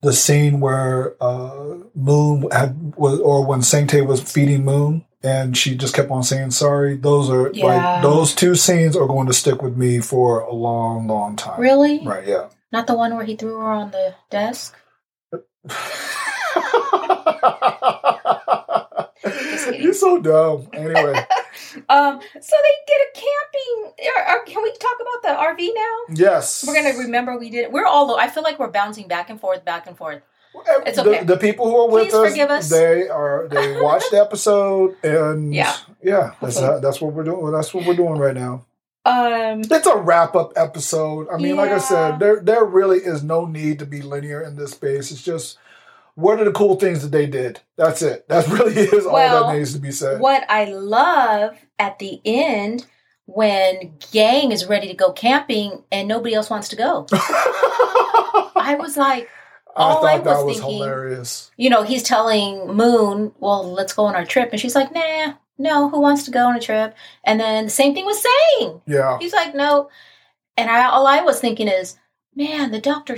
the 0.06 0.14
scene 0.14 0.60
where 0.61 1.15
uh, 1.22 1.76
Moon 1.95 2.48
had 2.52 2.95
was, 2.95 3.19
or 3.19 3.45
when 3.45 3.61
Sang 3.61 3.88
Tae 3.88 4.02
was 4.02 4.22
feeding 4.22 4.64
Moon, 4.64 5.03
and 5.23 5.57
she 5.57 5.76
just 5.76 5.94
kept 5.95 6.10
on 6.11 6.23
saying 6.23 6.52
sorry. 6.52 6.95
Those 6.95 7.30
are 7.30 7.49
Yeah. 7.53 7.65
like 7.65 8.02
those 8.03 8.34
two 8.34 8.56
scenes 8.56 8.95
are 8.95 9.07
going 9.07 9.27
to 9.27 9.34
stick 9.34 9.61
with 9.61 9.76
me 9.76 9.99
for 9.99 10.40
a 10.41 10.53
long, 10.53 11.07
long 11.07 11.36
time. 11.36 11.60
really 11.60 12.06
Right. 12.06 12.26
Yeah. 12.27 12.45
not 12.72 12.88
the 12.88 12.95
one 12.95 13.15
where 13.15 13.26
he 13.26 13.36
threw 13.36 13.57
her 13.57 13.72
on 13.72 13.91
the 13.91 14.15
desk. 14.30 14.76
You're 19.80 19.94
so 19.94 20.19
dumb. 20.22 20.68
Anyway, 20.73 21.15
Um, 21.90 22.19
so 22.22 22.56
they 22.64 22.76
did 22.88 23.02
a 23.02 23.11
camping. 23.14 23.94
Or, 24.15 24.36
or 24.40 24.45
can 24.45 24.61
we 24.64 24.72
talk 24.77 24.98
about 25.02 25.22
the 25.23 25.64
RV 25.64 25.69
now? 25.76 26.15
yes, 26.15 26.65
We're 26.68 26.76
gonna 26.76 26.98
remember 26.98 27.38
we 27.38 27.49
did. 27.49 27.72
We're 27.72 27.86
all. 27.86 28.15
I 28.18 28.27
feel 28.27 28.44
like 28.44 28.60
we're 28.60 28.69
bouncing 28.72 29.07
back 29.07 29.30
and 29.30 29.40
forth, 29.40 29.64
back 29.65 29.88
and 29.88 29.98
forth. 29.98 30.22
It's 30.86 30.95
The- 30.98 31.10
okay. 31.10 31.23
The, 31.26 31.36
people 31.38 31.69
who 31.69 31.77
are 31.77 31.90
with 31.90 32.14
us, 32.14 32.38
us. 32.40 32.69
they 32.69 33.10
are 33.10 33.48
they 33.49 33.80
watched 33.88 34.11
the 34.11 34.22
episode 34.22 34.95
and 35.03 35.53
Yeah. 35.53 35.76
yeah, 36.02 36.34
that's 36.41 36.60
that's 36.60 37.02
what 37.02 37.14
we're 37.14 37.26
doing. 37.26 37.52
That's 37.52 37.73
what 37.73 37.86
we're 37.86 37.94
doing 37.95 38.18
right 38.19 38.36
now. 38.36 38.65
Um, 39.07 39.61
It's 39.69 39.86
a 39.86 39.98
wrap 39.98 40.34
up 40.36 40.53
episode. 40.56 41.27
I 41.32 41.38
mean, 41.38 41.57
like 41.57 41.72
I 41.72 41.77
said, 41.80 42.19
there 42.19 42.40
there 42.40 42.64
really 42.65 42.99
is 42.99 43.22
no 43.22 43.45
need 43.45 43.80
to 43.80 43.86
be 43.86 44.02
linear 44.02 44.41
in 44.41 44.56
this 44.56 44.72
space. 44.72 45.11
It's 45.11 45.22
just 45.22 45.57
what 46.16 46.40
are 46.40 46.46
the 46.46 46.52
cool 46.52 46.76
things 46.78 47.02
that 47.04 47.12
they 47.12 47.26
did? 47.28 47.60
That's 47.78 48.02
it. 48.02 48.28
That 48.30 48.48
really 48.50 48.74
is 48.74 49.06
all 49.06 49.16
that 49.18 49.56
needs 49.58 49.74
to 49.74 49.80
be 49.80 49.92
said. 49.92 50.20
what 50.20 50.44
I 50.50 50.66
love 50.66 51.58
at 51.78 52.00
the 52.00 52.20
end 52.26 52.86
when 53.28 53.94
gang 54.12 54.52
is 54.52 54.66
ready 54.68 54.88
to 54.88 54.94
go 54.94 55.12
camping 55.12 55.84
and 55.92 56.08
nobody 56.08 56.34
else 56.36 56.50
wants 56.50 56.70
to 56.70 56.76
go. 56.76 57.08
I 57.12 58.76
was 58.80 58.98
like, 58.98 59.30
I 59.76 59.82
all 59.84 60.02
thought 60.02 60.06
I 60.14 60.18
that 60.20 60.36
was 60.38 60.46
was 60.46 60.58
thinking- 60.60 60.78
hilarious. 60.80 61.52
you 61.58 61.70
know, 61.70 61.84
he's 61.84 62.04
telling 62.04 62.68
Moon, 62.68 63.34
well, 63.40 63.72
let's 63.72 63.94
go 63.94 64.06
on 64.06 64.16
our 64.16 64.26
trip. 64.26 64.50
And 64.52 64.60
she's 64.62 64.76
like, 64.76 64.94
nah, 64.94 65.34
no, 65.58 65.90
who 65.90 66.00
wants 66.00 66.24
to 66.26 66.32
go 66.32 66.48
on 66.48 66.56
a 66.56 66.62
trip? 66.62 66.96
And 67.24 67.40
then 67.40 67.66
the 67.66 67.70
same 67.72 67.94
thing 67.94 68.06
with 68.06 68.18
Sang. 68.60 68.82
Yeah. 68.88 69.18
He's 69.20 69.34
like, 69.34 69.54
no. 69.56 69.90
And 70.58 70.70
I, 70.70 70.86
all 70.86 71.06
I 71.08 71.22
was 71.22 71.40
thinking 71.42 71.68
is, 71.68 71.98
man, 72.36 72.72
the 72.72 72.80
doctor 72.80 73.18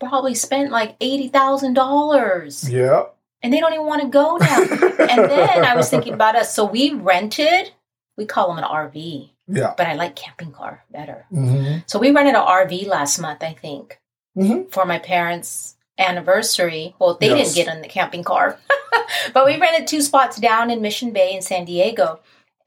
probably 0.00 0.34
spent 0.34 0.70
like 0.70 0.98
$80,000 0.98 2.70
Yeah. 2.70 3.04
and 3.42 3.52
they 3.52 3.60
don't 3.60 3.72
even 3.72 3.86
want 3.86 4.02
to 4.02 4.08
go 4.08 4.36
now. 4.36 4.58
and 4.60 5.30
then 5.30 5.64
I 5.64 5.74
was 5.76 5.88
thinking 5.90 6.12
about 6.14 6.36
us. 6.36 6.54
So 6.54 6.64
we 6.64 6.92
rented, 6.92 7.72
we 8.16 8.26
call 8.26 8.48
them 8.48 8.58
an 8.58 8.64
RV, 8.64 9.30
Yeah. 9.48 9.74
but 9.76 9.86
I 9.86 9.94
like 9.94 10.16
camping 10.16 10.52
car 10.52 10.84
better. 10.90 11.26
hmm 11.30 11.78
So 11.86 11.98
we 11.98 12.10
rented 12.10 12.34
an 12.34 12.42
RV 12.42 12.86
last 12.86 13.18
month, 13.18 13.42
I 13.42 13.52
think, 13.54 14.00
Mhm. 14.36 14.72
for 14.72 14.84
my 14.84 14.98
parents' 14.98 15.76
anniversary. 15.98 16.94
Well, 16.98 17.16
they 17.20 17.28
Yes. 17.28 17.54
didn't 17.54 17.66
get 17.66 17.74
in 17.76 17.82
the 17.82 17.88
camping 17.88 18.24
car, 18.24 18.58
but 19.32 19.46
we 19.46 19.56
rented 19.56 19.86
two 19.86 20.00
spots 20.02 20.36
down 20.38 20.70
in 20.70 20.82
Mission 20.82 21.12
Bay 21.12 21.34
in 21.34 21.42
San 21.42 21.64
Diego. 21.64 22.20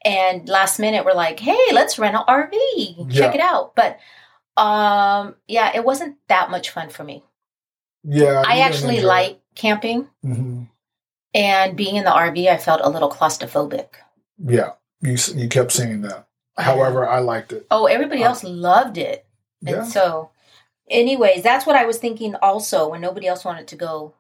And 0.06 0.48
last 0.48 0.80
minute, 0.80 1.04
we're 1.04 1.14
like, 1.14 1.40
"Hey, 1.40 1.58
let's 1.74 2.00
rent 2.00 2.16
an 2.16 2.22
RV, 2.28 3.08
check 3.12 3.34
Yeah. 3.34 3.40
it 3.40 3.42
out." 3.42 3.76
But 3.76 3.98
um, 4.58 5.36
yeah, 5.48 5.72
it 5.76 5.86
wasn't 5.86 6.18
that 6.28 6.50
much 6.50 6.70
fun 6.72 6.90
for 6.90 7.04
me. 7.04 7.24
Yeah. 8.04 8.44
I 8.46 8.60
actually 8.60 9.02
like 9.02 9.40
camping, 9.56 10.08
hmm 10.22 10.64
and 11.34 11.78
being 11.78 11.98
in 11.98 12.04
the 12.06 12.10
RV, 12.10 12.48
I 12.48 12.58
felt 12.58 12.82
a 12.84 12.90
little 12.90 13.12
claustrophobic. 13.12 13.90
Yeah. 14.44 14.72
You 15.02 15.18
you 15.36 15.48
kept 15.48 15.72
saying 15.72 16.02
that. 16.02 16.26
However, 16.58 17.08
I 17.08 17.20
liked 17.20 17.54
it. 17.54 17.68
Oh, 17.70 17.86
everybody 17.86 18.24
Uh, 18.24 18.30
else 18.30 18.44
loved 18.44 18.98
it. 18.98 19.26
Yeah. 19.62 19.80
And 19.80 19.88
so, 19.88 20.32
anyways, 20.90 21.44
that's 21.44 21.68
what 21.68 21.76
I 21.76 21.86
was 21.86 22.00
thinking 22.00 22.34
also 22.36 22.90
when 22.90 23.02
nobody 23.02 23.28
else 23.28 23.46
wanted 23.46 23.68
to 23.68 23.76
go 23.76 24.14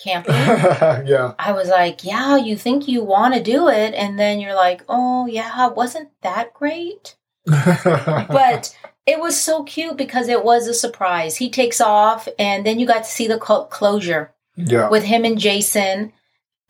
camping. 0.00 0.34
yeah. 1.06 1.34
I 1.38 1.52
was 1.52 1.68
like, 1.68 2.02
yeah, 2.02 2.36
you 2.36 2.56
think 2.56 2.88
you 2.88 3.04
want 3.04 3.34
to 3.34 3.42
do 3.42 3.68
it, 3.68 3.94
and 3.94 4.18
then 4.18 4.40
you're 4.40 4.54
like, 4.56 4.82
oh 4.88 5.26
yeah, 5.26 5.68
wasn't 5.68 6.08
that 6.22 6.52
great? 6.54 7.14
But 7.46 8.76
it 9.06 9.20
was 9.20 9.40
so 9.40 9.62
cute 9.64 9.96
because 9.96 10.28
it 10.28 10.44
was 10.44 10.66
a 10.66 10.74
surprise. 10.74 11.36
He 11.36 11.50
takes 11.50 11.80
off, 11.80 12.28
and 12.38 12.64
then 12.64 12.78
you 12.78 12.86
got 12.86 13.04
to 13.04 13.10
see 13.10 13.26
the 13.26 13.40
cl- 13.44 13.66
closure 13.66 14.32
yeah. 14.56 14.88
with 14.88 15.04
him 15.04 15.24
and 15.24 15.38
Jason 15.38 16.12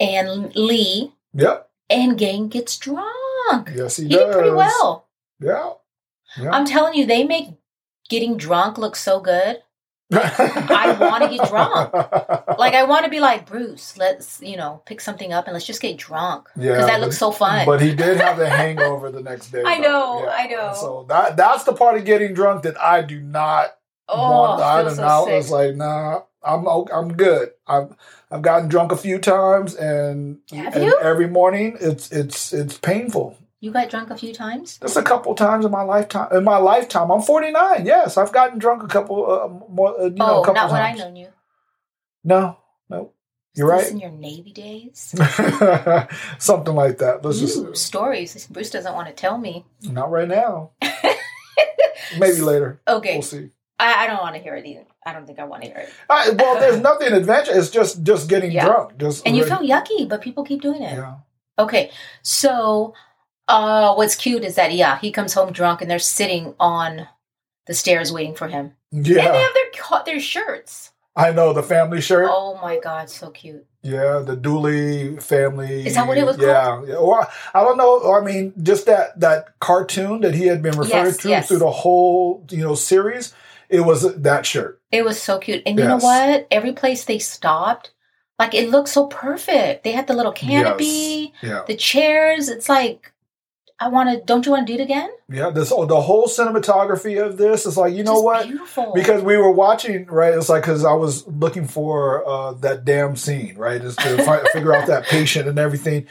and 0.01 0.55
Lee, 0.56 1.12
Yep. 1.35 1.69
and 1.90 2.19
Gang 2.19 2.48
gets 2.48 2.77
drunk. 2.78 3.70
Yes, 3.74 3.97
he, 3.97 4.05
He 4.05 4.09
did 4.11 4.32
pretty 4.32 4.51
well. 4.51 5.06
Yeah. 5.40 5.73
Yeah. 6.36 6.51
I'm 6.51 6.66
telling 6.66 6.94
you, 6.94 7.06
they 7.06 7.23
make 7.24 7.51
getting 8.09 8.36
drunk 8.36 8.78
look 8.78 8.97
so 8.97 9.20
good. 9.20 9.62
I 10.16 10.97
wanna 11.01 11.28
get 11.28 11.49
drunk. 11.49 11.95
Like 12.59 12.74
I 12.74 12.85
want 12.85 13.05
to 13.05 13.11
be 13.11 13.20
like 13.20 13.47
Bruce. 13.47 13.99
Let's 13.99 14.41
you 14.41 14.57
know 14.57 14.81
pick 14.86 15.01
something 15.01 15.32
up 15.32 15.47
and 15.47 15.55
let's 15.55 15.66
just 15.66 15.82
get 15.82 15.97
drunk 15.97 16.49
Yeah, 16.57 16.73
because 16.73 16.86
that 16.86 17.01
looks 17.01 17.19
so 17.19 17.31
fun. 17.31 17.66
But 17.66 17.81
he 17.81 17.95
did 17.95 18.19
have 18.19 18.39
the 18.39 18.49
hangover 18.61 19.11
the 19.11 19.23
next 19.23 19.51
day. 19.51 19.62
I 19.65 19.78
know, 19.78 20.27
I 20.28 20.47
know. 20.47 20.73
So 20.74 21.07
that 21.09 21.36
that's 21.36 21.65
the 21.65 21.73
part 21.73 21.97
of 21.99 22.05
getting 22.05 22.32
drunk 22.32 22.62
that 22.62 22.81
I 22.81 23.03
do 23.03 23.20
not 23.20 23.77
oh, 24.09 24.31
want. 24.31 24.62
I 24.62 24.78
I 24.78 24.82
don't 24.82 24.97
know. 24.97 25.24
so 25.27 25.28
It's 25.28 25.51
like 25.51 25.74
nah, 25.74 26.23
I'm 26.45 26.66
I'm 26.66 27.16
good. 27.16 27.51
I've 27.66 27.95
I've 28.31 28.43
gotten 28.43 28.69
drunk 28.69 28.93
a 28.93 28.97
few 28.97 29.19
times, 29.19 29.74
and, 29.74 30.39
and 30.53 30.93
every 31.03 31.28
morning 31.28 31.77
it's 31.81 32.11
it's 32.12 32.53
it's 32.53 32.78
painful. 32.78 33.39
You 33.65 33.70
got 33.70 33.89
drunk 33.89 34.11
a 34.11 34.16
few 34.19 34.35
times. 34.35 34.77
Just 34.77 34.99
a 34.99 35.03
couple 35.03 35.35
times 35.35 35.65
in 35.65 35.70
my 35.70 35.81
lifetime. 35.85 36.28
In 36.36 36.45
my 36.45 36.59
lifetime, 36.59 37.11
I'm 37.11 37.23
49. 37.23 37.86
Yes, 37.86 38.19
I've 38.19 38.31
gotten 38.31 38.59
drunk 38.59 38.82
a 38.82 38.86
couple 38.89 39.24
uh, 39.24 39.49
more. 39.73 39.99
Uh, 39.99 40.05
you 40.05 40.11
know, 40.11 40.27
oh, 40.36 40.43
a 40.43 40.45
couple 40.45 40.55
not 40.61 40.70
when 40.70 40.82
I 40.82 40.89
times. 40.89 40.99
known 41.01 41.16
you. 41.16 41.28
No, 42.24 42.59
no, 42.91 43.12
you're 43.55 43.66
right. 43.66 43.91
In 43.91 43.99
your 43.99 44.11
Navy 44.11 44.53
days. 44.53 45.15
Something 46.39 46.74
like 46.74 46.99
that. 46.99 47.20
Let's 47.24 47.39
Ooh, 47.41 47.65
just 47.70 47.82
stories. 47.86 48.47
Bruce 48.49 48.69
doesn't 48.69 48.93
want 48.93 49.09
to 49.09 49.15
tell 49.15 49.39
me. 49.39 49.65
not 49.82 50.11
right 50.11 50.28
now. 50.28 50.73
Maybe 52.19 52.43
later. 52.43 52.82
Okay, 52.86 53.15
We'll 53.15 53.23
see. 53.23 53.49
I, 53.81 54.05
I 54.05 54.07
don't 54.09 54.20
want 54.20 54.36
to 54.36 54.43
hear 54.43 54.57
it 54.57 54.66
either. 54.66 54.85
I 55.07 55.15
don't 55.15 55.27
think 55.27 55.39
I 55.39 55.45
want 55.45 55.62
to 55.62 55.69
hear 55.69 55.78
it. 55.78 55.89
I, 56.11 56.28
well, 56.39 56.61
there's 56.61 56.81
nothing 56.82 57.15
adventure. 57.15 57.53
It's 57.55 57.70
just 57.70 58.03
just 58.03 58.28
getting 58.28 58.53
Yeah. 58.53 58.66
drunk. 58.66 58.99
Just 58.99 59.27
And 59.27 59.35
you 59.35 59.47
feel 59.47 59.61
yucky, 59.61 60.07
but 60.07 60.20
people 60.20 60.45
keep 60.45 60.61
doing 60.61 60.82
it. 60.82 60.93
yeah. 60.97 61.15
Okay, 61.59 61.91
so 62.20 62.93
uh, 63.49 63.95
what's 63.95 64.15
cute 64.15 64.45
is 64.45 64.55
that 64.57 64.73
yeah, 64.73 64.99
he 64.99 65.11
comes 65.11 65.35
home 65.35 65.53
drunk 65.53 65.81
and 65.81 65.91
they're 65.91 65.99
sitting 65.99 66.55
on 66.59 67.09
the 67.66 67.75
stairs 67.75 68.12
waiting 68.12 68.35
for 68.35 68.49
him, 68.49 68.73
and 68.93 69.05
they 69.05 69.21
have 69.21 69.33
their 69.55 70.03
their 70.05 70.21
shirts. 70.21 70.93
I 71.16 71.31
know 71.31 71.53
the 71.53 71.62
family 71.62 72.01
shirt. 72.01 72.29
Oh 72.29 72.59
my 72.61 72.79
god, 72.79 73.09
so 73.09 73.31
cute. 73.31 73.66
Yeah, 73.83 74.21
the 74.25 74.37
Dooly 74.37 75.23
family. 75.23 75.87
Is 75.87 75.95
that 75.95 76.09
what 76.09 76.16
it 76.19 76.25
was 76.25 76.39
yeah, 76.39 76.83
Yeah, 76.87 76.95
Or 76.95 77.27
I 77.53 77.62
don't 77.62 77.77
know. 77.77 78.15
I 78.15 78.25
mean, 78.25 78.55
just 78.62 78.87
that 78.87 79.21
that 79.21 79.59
cartoon 79.61 80.23
that 80.23 80.35
he 80.35 80.47
had 80.47 80.62
been 80.62 80.77
referred 80.77 80.91
Yes, 81.07 81.16
to 81.19 81.29
yes. 81.29 81.49
through 81.49 81.59
the 81.59 81.71
whole 81.71 82.45
you 82.51 82.62
know 82.62 82.75
series. 82.75 83.35
It 83.69 83.81
was 83.81 84.15
that 84.23 84.47
shirt. 84.47 84.81
It 84.91 85.05
was 85.05 85.21
so 85.21 85.39
cute, 85.39 85.62
and 85.66 85.79
you 85.79 85.85
know 85.85 85.99
what? 85.99 86.47
Every 86.51 86.73
place 86.73 87.05
they 87.05 87.19
stopped, 87.19 87.93
like 88.39 88.55
it 88.55 88.71
looked 88.71 88.89
so 88.89 89.07
perfect. 89.07 89.85
They 89.85 89.93
had 89.93 90.07
the 90.07 90.15
little 90.15 90.33
canopy, 90.33 90.85
Yes. 90.85 91.33
Yeah, 91.43 91.62
the 91.66 91.77
chairs. 91.77 92.49
It's 92.49 92.69
like 92.69 93.12
I 93.80 93.88
want 93.88 94.09
to. 94.10 94.24
Don't 94.24 94.46
you 94.46 94.52
want 94.52 94.66
to 94.66 94.72
do 94.76 94.80
it 94.80 94.84
again? 94.84 95.10
yeah. 95.28 95.51
This 95.51 95.72
oh, 95.72 95.84
the 95.84 96.01
whole 96.01 96.26
cinematography 96.26 97.22
of 97.24 97.36
this 97.36 97.66
is 97.66 97.76
like 97.76 97.92
you 97.94 98.05
know 98.05 98.14
Just 98.14 98.24
what. 98.24 98.46
Beautiful. 98.46 98.92
because 98.94 99.22
we 99.22 99.36
were 99.36 99.51
watching 99.51 100.06
right 100.06 100.32
it's 100.34 100.48
like 100.48 100.62
because 100.62 100.84
i 100.84 100.92
was 100.92 101.26
looking 101.26 101.66
for 101.66 102.26
uh 102.28 102.52
that 102.55 102.84
damn 102.84 103.16
scene 103.16 103.56
right 103.56 103.80
is 103.82 103.96
to 103.96 104.22
fi- 104.24 104.44
figure 104.52 104.74
out 104.74 104.86
that 104.86 105.05
patient 105.05 105.48
and 105.48 105.59
everything 105.59 106.06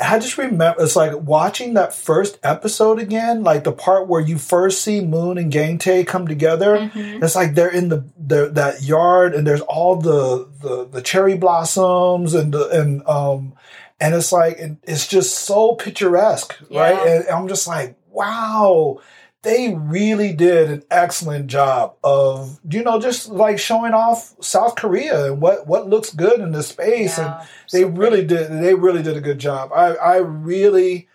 i 0.00 0.18
just 0.18 0.38
remember 0.38 0.80
it's 0.82 0.94
like 0.96 1.12
watching 1.22 1.74
that 1.74 1.92
first 1.94 2.38
episode 2.42 2.98
again 3.00 3.42
like 3.42 3.64
the 3.64 3.72
part 3.72 4.06
where 4.06 4.20
you 4.20 4.38
first 4.38 4.82
see 4.82 5.00
moon 5.00 5.38
and 5.38 5.50
Gang 5.50 5.78
Tae 5.78 6.04
come 6.04 6.28
together 6.28 6.76
Mhm. 6.78 7.22
it's 7.22 7.34
like 7.34 7.54
they're 7.54 7.70
in 7.72 7.88
the, 7.88 8.04
the 8.18 8.50
that 8.50 8.82
yard 8.82 9.34
and 9.34 9.46
there's 9.46 9.62
all 9.62 9.96
the 9.96 10.46
the, 10.62 10.86
the 10.88 11.02
cherry 11.02 11.36
blossoms 11.36 12.34
and 12.34 12.52
the 12.54 12.68
and 12.68 13.02
um 13.08 13.54
and 14.00 14.14
it's 14.14 14.32
like 14.32 14.58
and 14.58 14.78
it's 14.84 15.06
just 15.06 15.40
so 15.40 15.74
picturesque 15.74 16.58
right? 16.70 16.94
Yeah. 16.94 17.06
and 17.06 17.28
i'm 17.28 17.48
just 17.48 17.66
like 17.66 17.96
wow 18.10 18.98
they 19.42 19.74
really 19.74 20.32
did 20.32 20.70
an 20.70 20.82
excellent 20.90 21.46
job 21.46 21.94
of 22.02 22.58
you 22.68 22.82
know 22.82 23.00
just 23.00 23.28
like 23.28 23.58
showing 23.58 23.94
off 23.94 24.34
south 24.40 24.74
korea 24.74 25.32
and 25.32 25.40
what 25.40 25.66
what 25.66 25.88
looks 25.88 26.12
good 26.12 26.40
in 26.40 26.52
the 26.52 26.62
space. 26.62 27.18
And 27.18 27.34
they 27.72 27.82
so 27.82 27.88
really 27.88 28.24
did 28.24 28.50
they 28.50 28.74
really 28.74 29.02
did 29.02 29.16
a 29.16 29.20
good 29.20 29.38
job. 29.38 29.70
I 29.72 29.94
i 29.94 30.16
really 30.16 31.08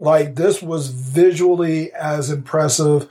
like 0.00 0.34
this 0.34 0.62
was 0.62 0.88
visually 0.88 1.92
as 1.92 2.30
impressive 2.30 3.08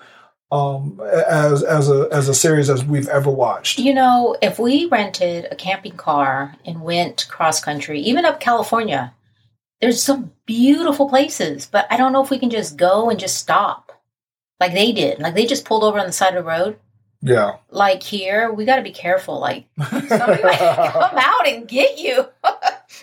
um 0.51 1.01
as 1.03 1.63
as 1.63 1.89
a 1.89 2.07
as 2.11 2.29
a 2.29 2.33
series 2.33 2.69
as 2.69 2.83
we've 2.83 3.09
ever 3.09 3.31
watched. 3.31 3.79
You 3.79 3.93
know, 3.93 4.37
if 4.41 4.59
we 4.59 4.85
rented 4.87 5.47
a 5.49 5.55
camping 5.55 5.95
car 5.95 6.55
and 6.65 6.81
went 6.81 7.27
cross 7.29 7.59
country, 7.61 8.01
even 8.01 8.25
up 8.25 8.39
California, 8.39 9.13
there's 9.81 10.01
some 10.01 10.31
beautiful 10.45 11.07
places, 11.09 11.67
but 11.71 11.85
I 11.91 11.97
don't 11.97 12.13
know 12.13 12.23
if 12.23 12.29
we 12.29 12.39
can 12.39 12.49
just 12.49 12.77
go 12.77 13.09
and 13.09 13.19
just 13.19 13.37
stop 13.37 13.91
like 14.59 14.73
they 14.73 14.91
did. 14.91 15.19
Like 15.19 15.35
they 15.35 15.45
just 15.45 15.65
pulled 15.65 15.83
over 15.83 15.99
on 15.99 16.07
the 16.07 16.11
side 16.13 16.35
of 16.35 16.43
the 16.43 16.49
road. 16.49 16.77
yeah 17.21 17.57
Like 17.69 18.01
here, 18.03 18.51
we 18.51 18.65
got 18.65 18.77
to 18.77 18.81
be 18.81 18.91
careful. 18.91 19.39
Like 19.39 19.65
somebody 19.77 20.43
might 20.43 20.57
come 20.93 21.17
out 21.17 21.47
and 21.47 21.67
get 21.67 21.97
you. 21.99 22.27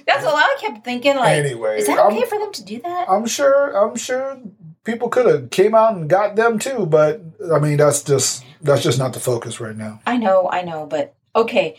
That's 0.06 0.24
what 0.24 0.34
I 0.34 0.56
kept 0.60 0.84
thinking. 0.84 1.16
Like, 1.16 1.32
anyway 1.44 1.78
is 1.78 1.86
that 1.86 1.98
I'm- 1.98 2.12
okay 2.12 2.26
for 2.26 2.38
them 2.38 2.52
to 2.52 2.64
do 2.64 2.80
that? 2.82 3.09
I'm 3.09 3.26
sure. 3.26 3.70
I'm 3.76 3.96
sure 3.96 4.38
people 4.84 5.09
could 5.09 5.26
have 5.26 5.51
came 5.51 5.74
out 5.74 5.94
and 5.94 6.09
got 6.10 6.36
them 6.36 6.59
too, 6.59 6.86
but 6.86 7.20
I 7.55 7.59
mean 7.59 7.76
that's 7.76 8.02
just 8.02 8.44
that's 8.60 8.82
just 8.82 8.98
not 8.98 9.12
the 9.12 9.20
focus 9.20 9.60
right 9.60 9.76
now. 9.76 10.01
I 10.06 10.16
know, 10.16 10.48
I 10.51 10.62
know, 10.62 10.86
but 10.86 11.14
okay. 11.36 11.76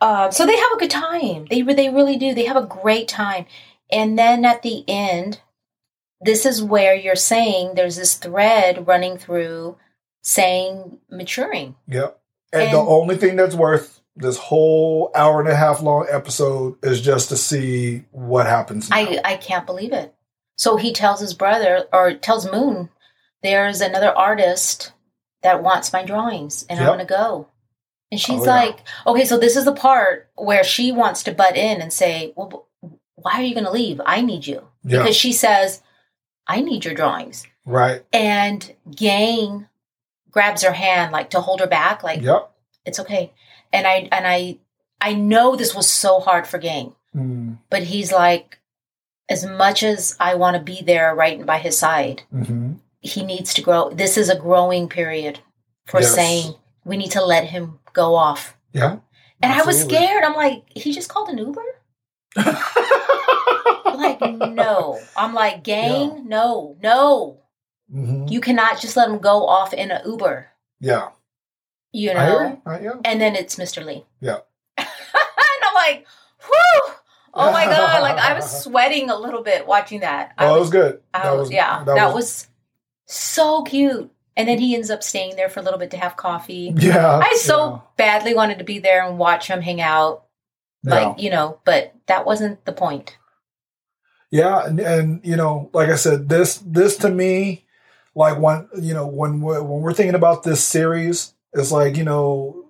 Uh, 0.00 0.30
so 0.30 0.44
they 0.46 0.56
have 0.56 0.72
a 0.72 0.78
good 0.78 0.90
time. 0.90 1.46
They 1.50 1.62
they 1.62 1.88
really 1.88 2.16
do. 2.16 2.34
They 2.34 2.44
have 2.44 2.56
a 2.56 2.66
great 2.66 3.08
time. 3.08 3.46
And 3.90 4.18
then 4.18 4.44
at 4.44 4.62
the 4.62 4.84
end, 4.88 5.40
this 6.20 6.44
is 6.46 6.62
where 6.62 6.94
you're 6.94 7.14
saying 7.14 7.74
there's 7.74 7.96
this 7.96 8.14
thread 8.14 8.86
running 8.86 9.18
through 9.18 9.76
Sang 10.22 10.98
maturing. 11.08 11.76
Yep. 11.86 12.20
And, 12.52 12.72
the 12.72 12.78
only 12.78 13.16
thing 13.16 13.36
that's 13.36 13.54
worth 13.54 14.00
this 14.16 14.38
whole 14.38 15.10
hour 15.14 15.40
and 15.40 15.48
a 15.48 15.54
half 15.54 15.82
long 15.82 16.06
episode 16.10 16.76
is 16.82 17.00
just 17.00 17.28
to 17.28 17.36
see 17.36 18.04
what 18.10 18.46
happens. 18.46 18.88
Now. 18.90 18.96
I 18.96 19.20
I 19.24 19.36
can't 19.36 19.66
believe 19.66 19.92
it. 19.92 20.14
So 20.56 20.76
he 20.78 20.92
tells 20.92 21.20
his 21.20 21.34
brother 21.34 21.84
or 21.92 22.14
tells 22.14 22.50
Moon, 22.50 22.88
there's 23.42 23.80
another 23.80 24.10
artist 24.16 24.92
that 25.42 25.62
wants 25.62 25.92
my 25.92 26.02
drawings 26.02 26.64
and 26.68 26.80
I 26.80 26.84
Yep. 26.84 26.88
want 26.88 27.00
to 27.02 27.06
go. 27.06 27.48
And 28.10 28.18
oh, 28.18 28.22
she's 28.22 28.40
Oh, 28.40 28.44
yeah. 28.44 28.50
like, 28.54 28.78
okay, 29.06 29.24
so 29.26 29.38
this 29.38 29.54
is 29.56 29.64
the 29.64 29.72
part 29.74 30.30
where 30.34 30.64
she 30.64 30.92
wants 30.92 31.22
to 31.24 31.32
butt 31.32 31.56
in 31.56 31.80
and 31.82 31.92
say, 31.92 32.32
well, 32.36 32.65
why 33.16 33.32
are 33.34 33.42
you 33.42 33.54
going 33.54 33.64
to 33.66 33.70
leave? 33.72 34.00
I 34.06 34.20
need 34.22 34.46
you. 34.46 34.66
yeah. 34.84 34.98
Because 35.00 35.16
she 35.16 35.32
says, 35.32 35.82
I 36.46 36.60
need 36.60 36.84
your 36.84 36.94
drawings. 36.94 37.44
right. 37.64 38.02
And 38.12 38.74
Gang 38.94 39.66
grabs 40.30 40.62
her 40.62 40.72
hand 40.72 41.12
like 41.12 41.30
to 41.30 41.40
hold 41.40 41.60
her 41.60 41.66
back, 41.66 42.02
like, 42.02 42.22
Yep. 42.22 42.50
it's 42.84 43.00
okay. 43.00 43.32
And 43.72 43.86
I, 43.86 44.08
and 44.12 44.26
I, 44.26 44.58
I 45.00 45.14
know 45.14 45.56
this 45.56 45.74
was 45.74 45.88
so 45.90 46.20
hard 46.20 46.46
for 46.46 46.58
Gang 46.58 46.94
Mm, 47.16 47.56
but 47.70 47.82
he's 47.84 48.12
like 48.12 48.58
as 49.30 49.42
much 49.46 49.82
as 49.82 50.14
i 50.20 50.34
want 50.34 50.54
to 50.54 50.62
be 50.62 50.82
there 50.82 51.14
right 51.14 51.46
by 51.46 51.56
his 51.56 51.78
side 51.78 52.22
hmm 52.30 52.74
he 53.00 53.24
needs 53.24 53.54
to 53.54 53.62
grow 53.62 53.88
this 53.88 54.18
is 54.18 54.28
a 54.28 54.38
growing 54.38 54.86
period 54.86 55.38
for 55.86 56.00
Yes. 56.00 56.14
Sang 56.14 56.54
we 56.84 56.98
need 56.98 57.12
to 57.12 57.24
let 57.24 57.44
him 57.44 57.78
go 57.94 58.16
off 58.16 58.54
Yeah. 58.74 58.98
and 59.40 59.50
i 59.50 59.62
was 59.64 59.80
scared 59.80 60.24
i'm 60.24 60.34
like 60.36 60.64
he 60.76 60.92
just 60.92 61.08
called 61.08 61.30
an 61.30 61.38
uber 61.38 61.64
like 62.36 64.20
no 64.20 64.98
i'm 65.16 65.34
like 65.34 65.62
gang 65.64 66.28
no 66.28 66.76
no 66.82 67.40
Mhm. 67.92 68.28
you 68.28 68.40
cannot 68.40 68.80
just 68.80 68.96
let 68.96 69.08
them 69.08 69.18
go 69.20 69.46
off 69.46 69.72
in 69.72 69.92
an 69.92 70.00
uber 70.04 70.48
Yeah. 70.80 71.10
you 71.92 72.10
I 72.10 72.14
hear 72.14 72.24
know. 72.24 72.62
I- 72.66 72.80
yeah. 72.80 72.92
and 73.04 73.20
then 73.20 73.36
it's 73.36 73.54
mr 73.56 73.84
lee 73.84 74.04
Yeah. 74.20 74.38
and 74.76 74.86
i'm 75.68 75.74
like 75.74 76.04
whew 76.44 76.92
oh 77.34 77.52
my 77.52 77.64
god 77.66 78.02
like 78.02 78.18
i 78.18 78.34
was 78.34 78.62
sweating 78.64 79.08
a 79.08 79.16
little 79.16 79.42
bit 79.44 79.66
watching 79.68 80.00
that 80.00 80.32
Oh, 80.38 80.46
was 80.46 80.56
it 80.56 80.60
was 80.60 80.70
good. 80.70 81.00
I 81.14 81.32
was, 81.34 81.50
yeah, 81.52 81.84
that, 81.84 82.12
was, 82.12 82.48
so 83.06 83.62
cute. 83.62 84.10
And 84.36 84.46
then 84.48 84.58
he 84.58 84.74
ends 84.74 84.90
up 84.90 85.02
staying 85.02 85.36
there 85.36 85.48
for 85.48 85.60
a 85.60 85.62
little 85.62 85.78
bit 85.78 85.92
to 85.92 85.96
have 85.96 86.16
coffee. 86.16 86.74
Yeah. 86.76 87.18
I 87.22 87.36
so 87.40 87.82
badly 87.96 88.34
wanted 88.34 88.58
to 88.58 88.64
be 88.64 88.80
there 88.80 89.02
and 89.06 89.16
watch 89.18 89.46
him 89.48 89.62
hang 89.62 89.80
out, 89.80 90.25
yeah. 90.86 90.94
like 90.94 91.20
you 91.20 91.30
know, 91.30 91.60
but 91.64 91.94
that 92.06 92.24
wasn't 92.24 92.64
the 92.64 92.72
point. 92.72 93.18
Yeah, 94.30 94.66
and, 94.66 94.80
and 94.80 95.20
you 95.24 95.36
know, 95.36 95.70
like 95.72 95.88
I 95.88 95.96
said, 95.96 96.28
this 96.28 96.58
this 96.58 96.96
to 96.98 97.10
me, 97.10 97.64
like 98.14 98.38
when 98.38 98.68
you 98.80 98.94
know 98.94 99.06
when 99.06 99.40
we're, 99.40 99.62
when 99.62 99.82
we're 99.82 99.94
thinking 99.94 100.14
about 100.14 100.42
this 100.42 100.62
series, 100.64 101.34
it's 101.52 101.72
like 101.72 101.96
you 101.96 102.04
know, 102.04 102.66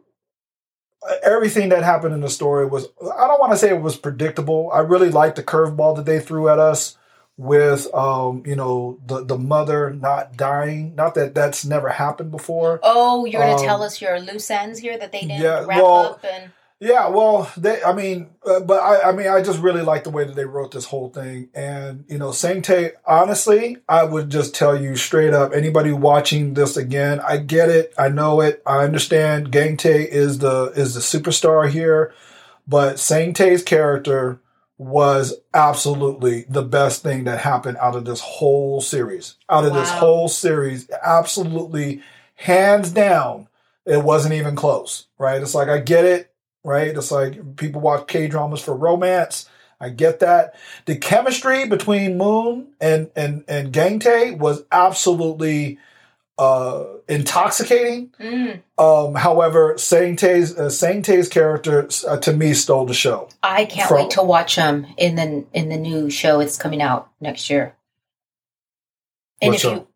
everything 1.23 1.71
that 1.71 1.83
happened 1.83 2.15
in 2.15 2.21
the 2.21 2.29
story 2.31 2.67
was 2.67 2.87
I 3.01 3.27
don't 3.27 3.41
want 3.41 3.53
to 3.53 3.59
say 3.59 3.71
it 3.71 3.81
was 3.81 3.97
predictable. 3.97 4.71
I 4.73 4.81
really 4.81 5.11
liked 5.11 5.37
the 5.37 5.43
curveball 5.43 5.97
that 5.97 6.05
they 6.07 6.21
threw 6.21 6.49
at 6.49 6.59
us 6.59 6.97
with 7.39 7.93
um, 7.95 8.43
you 8.47 8.57
know, 8.57 8.99
the 9.07 9.25
the 9.25 9.39
mother 9.39 9.91
not 9.91 10.37
dying. 10.37 10.95
Not 10.95 11.15
that 11.15 11.35
that's 11.35 11.65
never 11.65 11.91
happened 11.91 12.31
before. 12.31 12.81
Oh, 12.83 13.25
you're 13.25 13.41
gonna 13.41 13.57
Um, 13.57 13.65
tell 13.65 13.83
us 13.83 14.01
your 14.01 14.21
loose 14.21 14.51
ends 14.51 14.79
here 14.79 14.99
that 14.99 15.13
they 15.13 15.21
didn't 15.21 15.43
yeah, 15.43 15.65
wrap 15.65 15.83
well, 15.83 16.05
up 16.05 16.25
and 16.25 16.53
Yeah, 16.79 17.09
well, 17.09 17.51
they. 17.57 17.83
I 17.83 17.95
mean, 17.95 18.31
uh, 18.45 18.61
but 18.61 18.83
I. 18.83 19.09
I 19.09 19.13
mean, 19.13 19.29
I 19.29 19.41
just 19.41 19.61
really 19.61 19.81
like 19.81 20.05
the 20.05 20.11
way 20.11 20.25
that 20.25 20.37
they 20.37 20.45
wrote 20.45 20.73
this 20.73 20.85
whole 20.85 21.09
thing, 21.09 21.49
and 21.55 22.05
you 22.07 22.19
know, 22.19 22.33
Sang 22.33 22.61
Tae. 22.61 22.93
Honestly, 23.07 23.79
I 23.89 24.05
would 24.05 24.29
just 24.29 24.55
tell 24.55 24.79
you 24.79 24.95
straight 24.95 25.33
up. 25.33 25.55
Anybody 25.55 25.93
watching 25.93 26.53
this 26.53 26.77
again, 26.77 27.21
I 27.27 27.39
get 27.39 27.71
it. 27.71 27.95
I 27.97 28.11
know 28.11 28.43
it. 28.43 28.63
I 28.67 28.85
understand. 28.85 29.51
Gang 29.53 29.79
Tae 29.79 30.03
is 30.03 30.39
the 30.41 30.73
is 30.77 30.93
the 30.93 31.01
superstar 31.01 31.67
here, 31.71 32.13
but 32.69 32.99
Sang 32.99 33.33
Tae's 33.33 33.63
character 33.63 34.39
was 34.77 35.33
absolutely 35.55 36.45
the 36.47 36.63
best 36.63 37.03
thing 37.03 37.25
that 37.25 37.39
happened 37.41 37.79
out 37.79 37.97
of 37.97 38.05
this 38.05 38.21
whole 38.21 38.83
series. 38.83 39.37
Out 39.49 39.65
of 39.65 39.73
this 39.73 39.91
whole 39.91 40.29
series, 40.29 40.91
absolutely, 41.03 42.03
hands 42.35 42.91
down, 42.91 43.49
it 43.87 44.05
wasn't 44.05 44.35
even 44.35 44.55
close. 44.55 45.07
Right? 45.17 45.41
It's 45.41 45.55
like 45.55 45.71
I 45.71 45.79
get 45.79 46.05
it 46.05 46.31
right? 46.67 46.89
It's 46.89 47.11
like 47.11 47.57
people 47.57 47.81
watch 47.81 48.07
K 48.09 48.27
dramas 48.29 48.61
for 48.61 48.75
romance. 48.77 49.49
I 49.81 49.91
get 49.91 50.21
that. 50.21 50.55
The 50.87 50.97
chemistry 50.97 51.67
between 51.69 52.19
Moon 52.19 52.69
and 52.81 53.11
and 53.17 53.45
and 53.49 53.73
Gang 53.73 53.99
Tae 53.99 54.33
was 54.33 54.65
absolutely 54.73 55.79
uh 56.39 56.85
intoxicating. 57.09 58.11
Mm, 58.21 58.61
Um, 58.79 59.15
however, 59.15 59.79
Sang 59.79 60.17
Tae's 60.17 60.59
uh, 60.59 61.29
character 61.31 61.89
uh, 62.07 62.17
to 62.19 62.33
me 62.33 62.53
stole 62.53 62.85
the 62.85 62.95
show. 62.95 63.29
I 63.43 63.65
can't 63.65 63.89
From- 63.89 64.03
wait 64.03 64.11
to 64.13 64.23
watch 64.23 64.57
him 64.57 64.87
in 64.97 65.15
the 65.17 65.45
in 65.53 65.69
the 65.69 65.77
new 65.79 66.11
show. 66.11 66.41
It's 66.41 66.57
coming 66.59 66.83
out 66.83 67.11
next 67.21 67.49
year. 67.49 67.75
And 69.41 69.55
if 69.55 69.61
show? 69.61 69.73
you, 69.75 69.87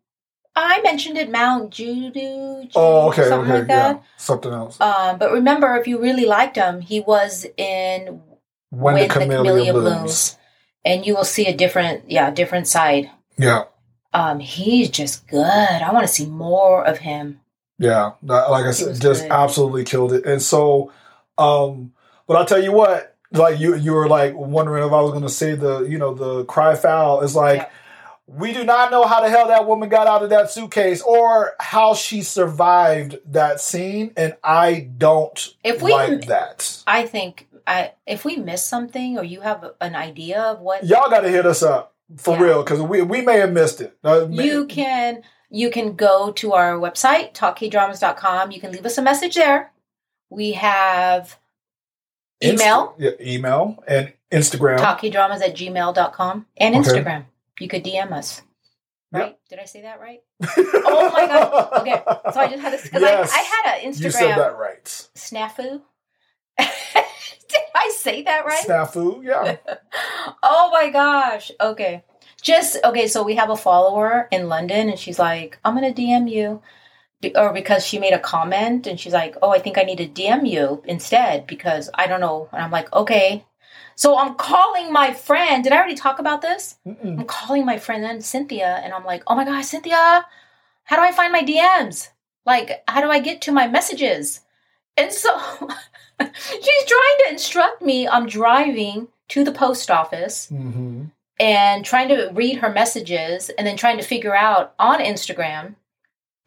I 0.55 0.81
mentioned 0.81 1.17
it, 1.17 1.31
Mount 1.31 1.71
Judu. 1.71 2.69
Oh, 2.75 3.09
okay, 3.09 3.23
something 3.27 3.49
okay, 3.51 3.59
like 3.59 3.67
that. 3.67 3.95
yeah, 3.95 4.01
something 4.17 4.51
else. 4.51 4.79
Um, 4.81 5.17
but 5.17 5.31
remember, 5.31 5.75
if 5.77 5.87
you 5.87 5.99
really 6.01 6.25
liked 6.25 6.57
him, 6.57 6.81
he 6.81 6.99
was 6.99 7.45
in, 7.57 8.21
when, 8.69 8.95
the 8.95 9.07
camellia, 9.07 9.71
blooms. 9.73 10.37
and 10.83 11.05
you 11.05 11.15
will 11.15 11.23
see 11.23 11.47
a 11.47 11.55
different, 11.55 12.11
yeah, 12.11 12.31
different 12.31 12.67
side. 12.67 13.09
Yeah, 13.37 13.63
Um, 14.13 14.39
he's 14.39 14.89
just 14.89 15.25
good. 15.27 15.45
I 15.45 15.91
want 15.93 16.05
to 16.05 16.13
see 16.13 16.25
more 16.25 16.85
of 16.85 16.97
him. 16.99 17.39
yeah. 17.79 18.11
Like 18.21 18.65
I 18.65 18.71
said, 18.71 18.99
just 18.99 19.23
good. 19.23 19.31
absolutely 19.31 19.85
killed 19.85 20.11
it. 20.13 20.25
And 20.25 20.41
so, 20.41 20.91
um, 21.37 21.93
but 22.27 22.35
I'll 22.37 22.45
tell 22.45 22.61
you 22.61 22.71
what. 22.73 23.07
Like 23.33 23.61
you, 23.61 23.75
you 23.75 23.93
were 23.93 24.09
like 24.09 24.35
wondering 24.35 24.85
if 24.85 24.91
I 24.91 24.99
was 24.99 25.11
going 25.11 25.23
to 25.23 25.29
say 25.29 25.55
the, 25.55 25.83
you 25.83 25.97
know, 25.97 26.13
the 26.13 26.43
cry 26.45 26.75
foul 26.75 27.21
is 27.21 27.33
like. 27.35 27.59
Yeah. 27.59 27.69
We 28.27 28.53
do 28.53 28.63
not 28.63 28.91
know 28.91 29.05
how 29.05 29.21
the 29.21 29.29
hell 29.29 29.47
that 29.47 29.67
woman 29.67 29.89
got 29.89 30.07
out 30.07 30.23
of 30.23 30.29
that 30.29 30.49
suitcase 30.49 31.01
or 31.01 31.53
how 31.59 31.93
she 31.93 32.21
survived 32.21 33.17
that 33.25 33.59
scene, 33.59 34.13
and 34.15 34.35
I 34.43 34.89
don't 34.97 35.53
If 35.63 35.81
we- 35.81 35.91
like 35.91 36.27
that. 36.27 36.81
I 36.87 37.05
think 37.05 37.47
I, 37.67 37.91
if 38.07 38.23
we 38.25 38.37
miss 38.37 38.63
something 38.63 39.17
or 39.17 39.23
you 39.23 39.41
have 39.41 39.71
an 39.81 39.95
idea 39.95 40.41
of 40.41 40.59
what 40.61 40.83
Y'all 40.85 41.09
got 41.09 41.21
to 41.21 41.29
hit 41.29 41.45
us 41.45 41.61
up 41.61 41.93
for 42.17 42.35
Yeah. 42.35 42.41
real 42.41 42.63
because 42.63 42.81
we 42.81 43.01
we 43.01 43.21
may 43.21 43.37
have 43.39 43.51
missed 43.51 43.81
it. 43.81 43.97
Uh, 44.03 44.27
you 44.29 44.65
can 44.65 45.21
you 45.49 45.69
can 45.69 45.95
go 45.95 46.31
to 46.31 46.53
our 46.53 46.73
website 46.75 47.33
talkkdramas.com 47.33 48.51
you 48.51 48.59
can 48.61 48.71
leave 48.71 48.85
us 48.85 48.97
a 48.97 49.01
message 49.01 49.35
there 49.35 49.71
we 50.29 50.53
have 50.53 51.37
email 52.43 52.95
yeah, 52.97 53.11
email, 53.19 53.83
and 53.87 54.13
Instagram. 54.31 54.79
talkkdramas 54.79 55.41
at 55.41 55.55
gmail.com 55.55 56.45
and 56.57 56.75
Okay. 56.75 56.83
instagram 56.89 57.25
you 57.61 57.67
could 57.69 57.83
dm 57.83 58.11
us 58.11 58.41
Yep. 59.13 59.21
right 59.21 59.37
did 59.49 59.59
i 59.59 59.65
say 59.65 59.81
that 59.81 59.99
right 59.99 60.19
Oh 60.41 61.11
my 61.13 61.27
God. 61.27 61.81
Okay, 61.81 62.01
so 62.33 62.39
i 62.39 62.47
just 62.47 62.61
had 62.61 62.73
this 62.73 62.83
because 62.83 63.01
Yes. 63.01 63.31
I, 63.33 63.39
I 63.39 63.41
had 63.71 63.79
an 63.83 63.91
Instagram. 63.91 64.03
You 64.05 64.11
said 64.11 64.37
that 64.37 64.57
right. 64.57 64.83
snafu 65.15 65.81
did 66.57 67.61
i 67.75 67.89
say 67.95 68.21
that 68.23 68.45
right 68.45 68.63
Snafu, 68.65 69.23
yeah. 69.23 69.57
oh 70.43 70.69
my 70.71 70.89
gosh. 70.89 71.51
Okay. 71.59 72.03
Just 72.41 72.77
okay, 72.83 73.07
so 73.07 73.21
we 73.23 73.35
have 73.35 73.49
a 73.51 73.55
follower 73.57 74.27
in 74.31 74.47
London 74.49 74.89
and 74.89 74.97
she's 74.97 75.19
like, 75.19 75.59
I'm 75.63 75.75
gonna 75.75 75.93
DM 75.93 76.29
you. 76.31 76.61
Or 77.35 77.53
because 77.53 77.85
she 77.85 77.99
made 77.99 78.13
a 78.13 78.19
comment 78.19 78.87
and 78.87 78.99
she's 78.99 79.13
like, 79.13 79.35
Oh, 79.43 79.51
I 79.51 79.59
think 79.59 79.77
I 79.77 79.83
need 79.83 79.97
to 79.99 80.07
DM 80.07 80.47
you 80.49 80.81
instead 80.85 81.45
because 81.45 81.89
I 81.93 82.07
don't 82.07 82.19
know. 82.21 82.49
And 82.51 82.63
I'm 82.63 82.71
like, 82.71 82.91
Okay. 82.93 83.45
So 84.01 84.17
I'm 84.17 84.33
calling 84.33 84.91
my 84.91 85.13
friend. 85.13 85.63
Did 85.63 85.73
I 85.73 85.77
already 85.77 85.93
talk 85.93 86.17
about 86.17 86.41
this? 86.41 86.79
Mm-mm. 86.87 87.19
I'm 87.19 87.25
calling 87.25 87.67
my 87.67 87.77
friend 87.77 88.03
then 88.03 88.19
Cynthia 88.19 88.81
and 88.83 88.93
I'm 88.95 89.05
like, 89.05 89.21
Oh 89.27 89.35
my 89.35 89.45
gosh, 89.45 89.67
Cynthia, 89.67 90.25
how 90.85 90.95
do 90.95 91.03
I 91.03 91.11
find 91.11 91.31
my 91.31 91.43
DMs? 91.43 92.09
Like, 92.43 92.83
how 92.87 93.01
do 93.01 93.11
I 93.11 93.19
get 93.19 93.43
to 93.43 93.51
my 93.51 93.67
messages? 93.67 94.39
And 94.97 95.13
so 95.13 95.29
she's 96.19 96.83
trying 96.87 97.17
to 97.19 97.27
instruct 97.29 97.83
me. 97.83 98.07
I'm 98.07 98.25
driving 98.25 99.09
to 99.29 99.43
the 99.43 99.51
post 99.51 99.91
office 99.91 100.47
Mhm. 100.51 101.11
and 101.39 101.85
trying 101.85 102.07
to 102.09 102.31
read 102.33 102.55
her 102.57 102.71
messages 102.71 103.49
and 103.51 103.67
then 103.67 103.77
trying 103.77 103.97
to 103.97 104.03
figure 104.03 104.35
out 104.35 104.73
on 104.79 104.97
Instagram 104.99 105.75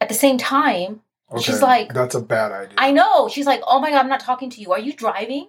at 0.00 0.08
the 0.08 0.14
same 0.16 0.38
time. 0.38 1.02
She's 1.40 1.62
like- 1.62 1.94
that's 1.94 2.16
a 2.16 2.20
bad 2.20 2.50
idea. 2.50 2.74
I 2.78 2.90
know. 2.90 3.28
She's 3.28 3.46
like, 3.46 3.62
Oh 3.64 3.78
my 3.78 3.90
God, 3.90 4.00
I'm 4.00 4.08
not 4.08 4.18
talking 4.30 4.50
to 4.50 4.60
you. 4.60 4.72
Are 4.72 4.80
you 4.80 4.92
driving? 4.92 5.46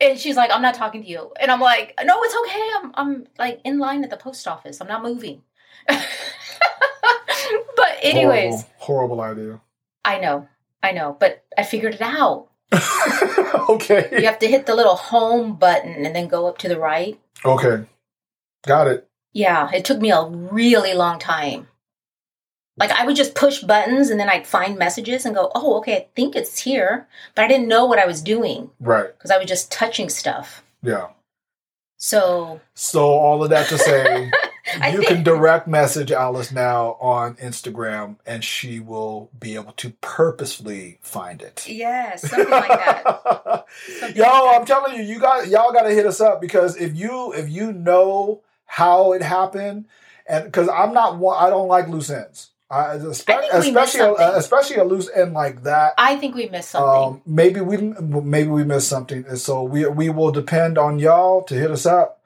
And 0.00 0.18
she's 0.18 0.36
like, 0.36 0.50
I'm 0.52 0.62
not 0.62 0.74
talking 0.74 1.02
to 1.02 1.08
you. 1.08 1.32
And 1.40 1.50
I'm 1.50 1.60
like, 1.60 1.94
No, 2.04 2.22
it's 2.22 2.36
okay. 2.44 2.70
I'm, 2.76 2.92
I'm 2.94 3.26
like 3.38 3.60
in 3.64 3.78
line 3.78 4.04
at 4.04 4.10
the 4.10 4.16
post 4.16 4.46
office. 4.46 4.80
I'm 4.80 4.88
not 4.88 5.02
moving. 5.02 5.42
but, 5.88 6.02
anyways, 8.02 8.64
horrible, 8.76 9.16
horrible 9.16 9.20
idea. 9.20 9.60
I 10.04 10.18
know. 10.18 10.48
I 10.82 10.92
know. 10.92 11.16
But 11.18 11.44
I 11.56 11.62
figured 11.62 11.94
it 11.94 12.00
out. 12.02 12.48
okay, 13.70 14.08
You 14.12 14.26
have 14.26 14.40
to 14.40 14.48
hit 14.48 14.66
the 14.66 14.74
little 14.74 14.96
home 14.96 15.54
button 15.56 16.04
and 16.04 16.14
then 16.16 16.26
go 16.26 16.46
up 16.48 16.58
to 16.58 16.68
the 16.68 16.78
right. 16.78 17.18
okay, 17.44 17.84
got 18.66 18.88
it. 18.88 19.08
Yeah, 19.32 19.70
it 19.72 19.84
took 19.84 20.00
me 20.00 20.10
a 20.10 20.24
really 20.24 20.94
long 20.94 21.18
time. 21.18 21.68
Like 22.78 22.90
I 22.92 23.06
would 23.06 23.16
just 23.16 23.34
push 23.34 23.60
buttons 23.62 24.10
and 24.10 24.20
then 24.20 24.28
I'd 24.28 24.46
find 24.46 24.78
messages 24.78 25.24
and 25.24 25.34
go, 25.34 25.50
"Oh, 25.54 25.78
okay, 25.78 25.96
I 25.96 26.06
think 26.14 26.36
it's 26.36 26.58
here," 26.60 27.06
but 27.34 27.44
I 27.44 27.48
didn't 27.48 27.68
know 27.68 27.86
what 27.86 27.98
I 27.98 28.06
was 28.06 28.20
doing 28.20 28.70
Right, 28.80 29.06
because 29.16 29.30
I 29.30 29.38
was 29.38 29.46
just 29.46 29.72
touching 29.72 30.08
stuff. 30.10 30.62
yeah. 30.82 31.08
So 31.98 32.60
So 32.74 33.04
all 33.08 33.42
of 33.42 33.48
that 33.50 33.68
to 33.70 33.78
say, 33.78 34.30
you 34.92 34.98
think- 34.98 35.06
can 35.06 35.22
direct 35.22 35.66
message 35.66 36.12
Alice 36.12 36.52
now 36.52 36.98
on 37.00 37.36
Instagram, 37.36 38.16
and 38.26 38.44
she 38.44 38.80
will 38.80 39.30
be 39.40 39.54
able 39.54 39.72
to 39.72 39.90
purposefully 40.02 40.98
find 41.00 41.40
it. 41.40 41.66
yes, 41.66 42.28
something 42.28 42.50
like 42.50 42.68
that. 42.68 43.02
Something 43.98 44.16
Yo, 44.16 44.22
like 44.24 44.32
that. 44.32 44.56
I'm 44.60 44.66
telling 44.66 44.96
you, 44.96 45.02
you 45.02 45.18
got 45.18 45.48
y'all 45.48 45.72
got 45.72 45.82
to 45.84 45.90
hit 45.90 46.04
us 46.06 46.20
up 46.20 46.40
because 46.42 46.76
if 46.76 46.94
you 46.94 47.32
if 47.32 47.48
you 47.48 47.72
know 47.72 48.42
how 48.66 49.12
it 49.12 49.22
happened, 49.22 49.86
and 50.28 50.44
because 50.44 50.68
I'm 50.68 50.92
not 50.92 51.16
one, 51.18 51.42
I 51.42 51.48
don't 51.48 51.68
like 51.68 51.88
loose 51.88 52.10
ends. 52.10 52.50
I, 52.68 52.96
espe- 52.96 53.32
I 53.32 53.60
think 53.60 53.64
we 53.64 53.70
missed 53.70 53.94
especially 53.94 54.24
a, 54.24 54.36
especially 54.36 54.76
a 54.76 54.84
loose 54.84 55.08
end 55.14 55.34
like 55.34 55.62
that. 55.62 55.94
I 55.98 56.16
think 56.16 56.34
we 56.34 56.48
missed 56.48 56.70
something. 56.70 57.14
Um, 57.14 57.22
maybe 57.24 57.60
we 57.60 57.76
maybe 57.76 58.48
we 58.48 58.64
missed 58.64 58.88
something, 58.88 59.24
and 59.28 59.38
so 59.38 59.62
we 59.62 59.86
we 59.86 60.08
will 60.10 60.32
depend 60.32 60.76
on 60.76 60.98
y'all 60.98 61.42
to 61.44 61.54
hit 61.54 61.70
us 61.70 61.86
up 61.86 62.22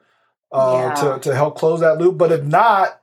uh, 0.51 0.93
Yeah. 0.95 0.95
to 1.13 1.19
to 1.19 1.35
help 1.35 1.57
close 1.57 1.81
that 1.81 1.99
loop. 1.99 2.17
But 2.17 2.31
if 2.31 2.43
not, 2.43 2.99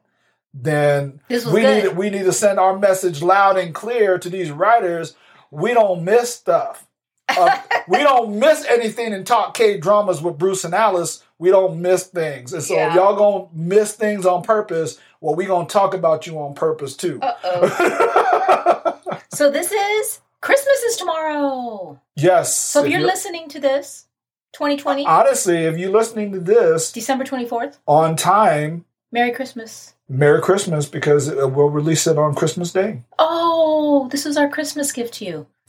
then 0.53 1.21
we 1.31 1.41
good. 1.61 1.85
need 1.85 1.97
we 1.97 2.11
need 2.11 2.25
to 2.25 2.33
send 2.33 2.59
our 2.59 2.77
message 2.77 3.23
loud 3.23 3.57
and 3.57 3.73
clear 3.73 4.19
to 4.19 4.29
these 4.29 4.51
writers. 4.51 5.15
We 5.53 5.75
don't 5.75 6.03
miss 6.05 6.35
stuff. 6.35 6.87
Uh, 7.29 7.57
we 7.87 7.99
don't 7.99 8.39
miss 8.39 8.65
anything 8.65 9.13
in 9.13 9.23
Talk 9.25 9.55
K 9.55 9.79
dramas 9.79 10.21
with 10.21 10.39
Bruce 10.39 10.65
and 10.65 10.75
Alice. 10.75 11.23
We 11.39 11.51
don't 11.51 11.81
miss 11.81 12.05
things, 12.07 12.53
and 12.53 12.63
so 12.63 12.75
Yeah. 12.75 12.89
if 12.89 12.95
y'all 12.95 13.17
gonna 13.17 13.47
miss 13.53 13.95
things 13.95 14.27
on 14.27 14.43
purpose. 14.43 14.99
Well, 15.21 15.35
we 15.35 15.47
gonna 15.47 15.69
talk 15.69 15.95
about 15.95 16.27
you 16.27 16.39
on 16.39 16.55
purpose 16.55 16.97
too. 16.97 17.19
Uh 17.23 17.33
oh. 17.45 19.19
so 19.33 19.51
this 19.51 19.71
is 19.73 20.21
Christmas 20.41 20.79
is 20.83 20.97
tomorrow. 20.97 22.01
yes. 22.17 22.57
So 22.57 22.85
if 22.85 22.91
you're 22.91 23.01
you're- 23.01 23.11
listening 23.11 23.49
to 23.51 23.61
this, 23.61 24.07
2020, 24.55 25.07
honestly, 25.07 25.59
if 25.65 25.77
you're 25.79 25.91
listening 25.93 26.33
to 26.33 26.41
this 26.41 26.91
December 26.93 27.25
24th, 27.25 27.79
on 27.87 28.17
time, 28.17 28.85
Merry 29.13 29.31
Christmas. 29.33 29.95
Merry 30.09 30.41
Christmas 30.41 30.87
because 30.87 31.29
uh, 31.29 31.47
we'll 31.49 31.69
release 31.71 32.07
it 32.07 32.17
on 32.19 32.35
Christmas 32.35 32.73
Day. 32.73 33.03
Oh, 33.19 34.09
this 34.11 34.25
is 34.27 34.37
our 34.37 34.49
Christmas 34.49 34.91
gift 34.93 35.15
to 35.15 35.25
you. 35.25 35.47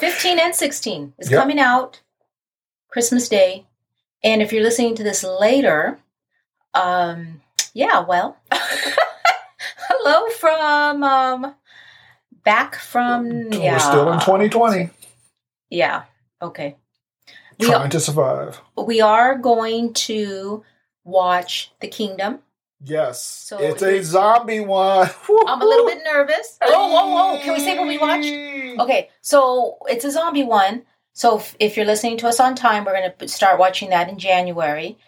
15 0.00 0.38
and 0.38 0.54
16 0.54 1.12
is 1.18 1.30
Yep. 1.30 1.40
coming 1.40 1.58
out 1.58 2.00
Christmas 2.88 3.28
Day. 3.28 3.66
And 4.22 4.42
if 4.42 4.52
you're 4.52 4.62
listening 4.62 4.94
to 4.96 5.02
this 5.02 5.22
later, 5.22 5.98
um, 6.74 7.40
yeah, 7.74 8.00
well, 8.00 8.36
hello 8.52 10.28
from 10.30 11.02
um, 11.02 11.54
back 12.44 12.76
from 12.76 13.52
yeah, 13.52 13.74
We're 13.74 13.78
still 13.78 14.12
in 14.12 14.20
2020. 14.20 14.90
yeah, 15.70 16.04
Okay. 16.42 16.76
We 17.58 17.66
Trying 17.68 17.86
are, 17.86 17.88
to 17.88 18.00
survive. 18.00 18.60
we 18.76 19.00
are 19.00 19.38
going 19.38 19.94
to 19.94 20.62
watch 21.04 21.72
The 21.80 21.88
Kingdom. 21.88 22.40
Yes. 22.84 23.22
So 23.24 23.58
it's 23.58 23.82
a 23.82 24.02
zombie 24.02 24.60
one. 24.60 25.08
I'm 25.46 25.62
a 25.62 25.64
little 25.64 25.86
bit 25.86 26.02
nervous. 26.04 26.58
Oh, 26.62 26.88
whoa, 26.92 27.14
whoa. 27.36 27.42
Can 27.42 27.54
we 27.54 27.60
say 27.60 27.78
what 27.78 27.88
we 27.88 27.96
watched? 27.96 28.80
Okay, 28.82 29.08
so 29.22 29.78
it's 29.86 30.04
a 30.04 30.10
zombie 30.10 30.44
one. 30.44 30.82
So 31.16 31.38
if, 31.38 31.56
if 31.58 31.76
you're 31.78 31.86
listening 31.86 32.18
to 32.18 32.28
us 32.28 32.40
on 32.40 32.54
time, 32.54 32.84
we're 32.84 32.92
going 32.92 33.10
to 33.18 33.28
start 33.28 33.58
watching 33.58 33.88
that 33.88 34.10
in 34.10 34.18
January. 34.18 34.98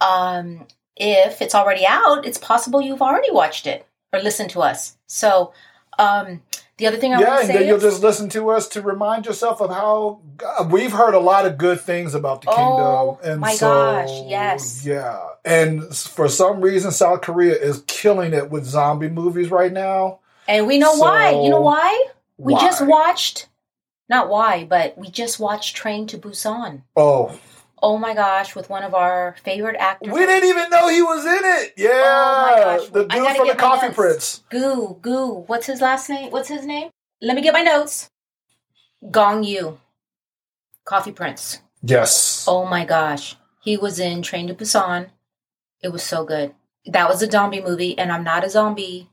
Um, 0.00 0.66
if 0.96 1.42
it's 1.42 1.54
already 1.54 1.84
out, 1.86 2.24
it's 2.26 2.38
possible 2.38 2.80
you've 2.80 3.02
already 3.02 3.30
watched 3.30 3.66
it 3.66 3.86
or 4.12 4.20
listened 4.20 4.48
to 4.50 4.62
us. 4.62 4.96
So 5.06 5.52
um, 5.98 6.40
the 6.78 6.86
other 6.86 6.96
thing 6.96 7.12
I 7.12 7.20
Yeah, 7.20 7.26
want 7.28 7.34
to 7.34 7.40
and 7.42 7.48
say 7.48 7.54
then 7.58 7.68
you'll 7.68 7.78
just 7.80 8.02
listen 8.02 8.30
to 8.30 8.48
us 8.48 8.66
to 8.68 8.80
remind 8.80 9.26
yourself 9.26 9.60
of 9.60 9.68
how 9.68 10.22
God, 10.38 10.72
we've 10.72 10.92
heard 10.92 11.12
a 11.14 11.20
lot 11.20 11.44
of 11.44 11.58
good 11.58 11.80
things 11.82 12.14
about 12.14 12.40
the 12.40 12.48
Oh, 12.48 13.18
kingdom. 13.18 13.32
And 13.34 13.40
my 13.42 13.54
so, 13.54 13.66
gosh, 13.68 14.22
yes. 14.26 14.86
Yeah. 14.86 15.20
And 15.44 15.94
for 15.94 16.28
some 16.30 16.62
reason, 16.62 16.92
South 16.92 17.20
Korea 17.20 17.54
is 17.56 17.84
killing 17.86 18.32
it 18.32 18.50
with 18.50 18.64
zombie 18.64 19.10
movies 19.10 19.50
right 19.50 19.72
now. 19.72 20.20
and 20.48 20.66
we 20.66 20.78
know 20.78 20.94
why. 20.94 21.30
You 21.44 21.50
know 21.50 21.60
why? 21.60 22.06
We 22.38 22.54
Why? 22.54 22.60
just 22.60 22.86
watched, 22.86 23.48
not 24.08 24.28
why, 24.28 24.64
but 24.64 24.96
we 24.98 25.10
just 25.10 25.38
watched 25.38 25.76
Train 25.76 26.06
to 26.08 26.18
Busan. 26.18 26.82
Oh, 26.96 27.38
Oh 27.80 27.96
my 27.96 28.12
gosh, 28.12 28.56
with 28.56 28.68
one 28.68 28.82
of 28.82 28.92
our 28.92 29.36
favorite 29.44 29.76
actors. 29.78 30.12
we 30.12 30.26
didn't 30.26 30.48
even 30.48 30.68
know 30.68 30.88
he 30.88 31.00
was 31.00 31.24
in 31.24 31.40
it. 31.44 31.74
Yeah. 31.76 31.90
Oh 31.92 32.42
my 32.42 32.60
gosh. 32.76 32.88
The 32.88 33.06
I 33.08 33.18
dude 33.28 33.36
from 33.36 33.46
the 33.46 33.54
Coffee. 33.54 33.94
Prince. 33.94 34.42
Goo, 34.50 34.98
Goo. 35.00 35.44
What's 35.46 35.66
his 35.66 35.80
last 35.80 36.08
name? 36.10 36.32
What's 36.32 36.48
his 36.48 36.66
name? 36.66 36.90
Let 37.22 37.36
me 37.36 37.42
get 37.42 37.52
my 37.54 37.62
notes. 37.62 38.10
Gong 39.12 39.44
Yu. 39.44 39.78
Coffee 40.84 41.12
Prince. 41.12 41.60
Yes. 41.82 42.46
Oh 42.48 42.64
my 42.66 42.84
gosh. 42.84 43.36
He 43.62 43.76
was 43.76 44.00
in 44.00 44.22
Train 44.22 44.48
to 44.48 44.54
Busan. 44.54 45.10
It 45.80 45.90
was 45.92 46.02
so 46.02 46.24
good. 46.24 46.54
That 46.86 47.08
was 47.08 47.22
a 47.22 47.30
zombie 47.30 47.60
movie, 47.62 47.96
and 47.96 48.10
I'm 48.10 48.24
not 48.24 48.42
a 48.44 48.50
zombie. 48.50 49.08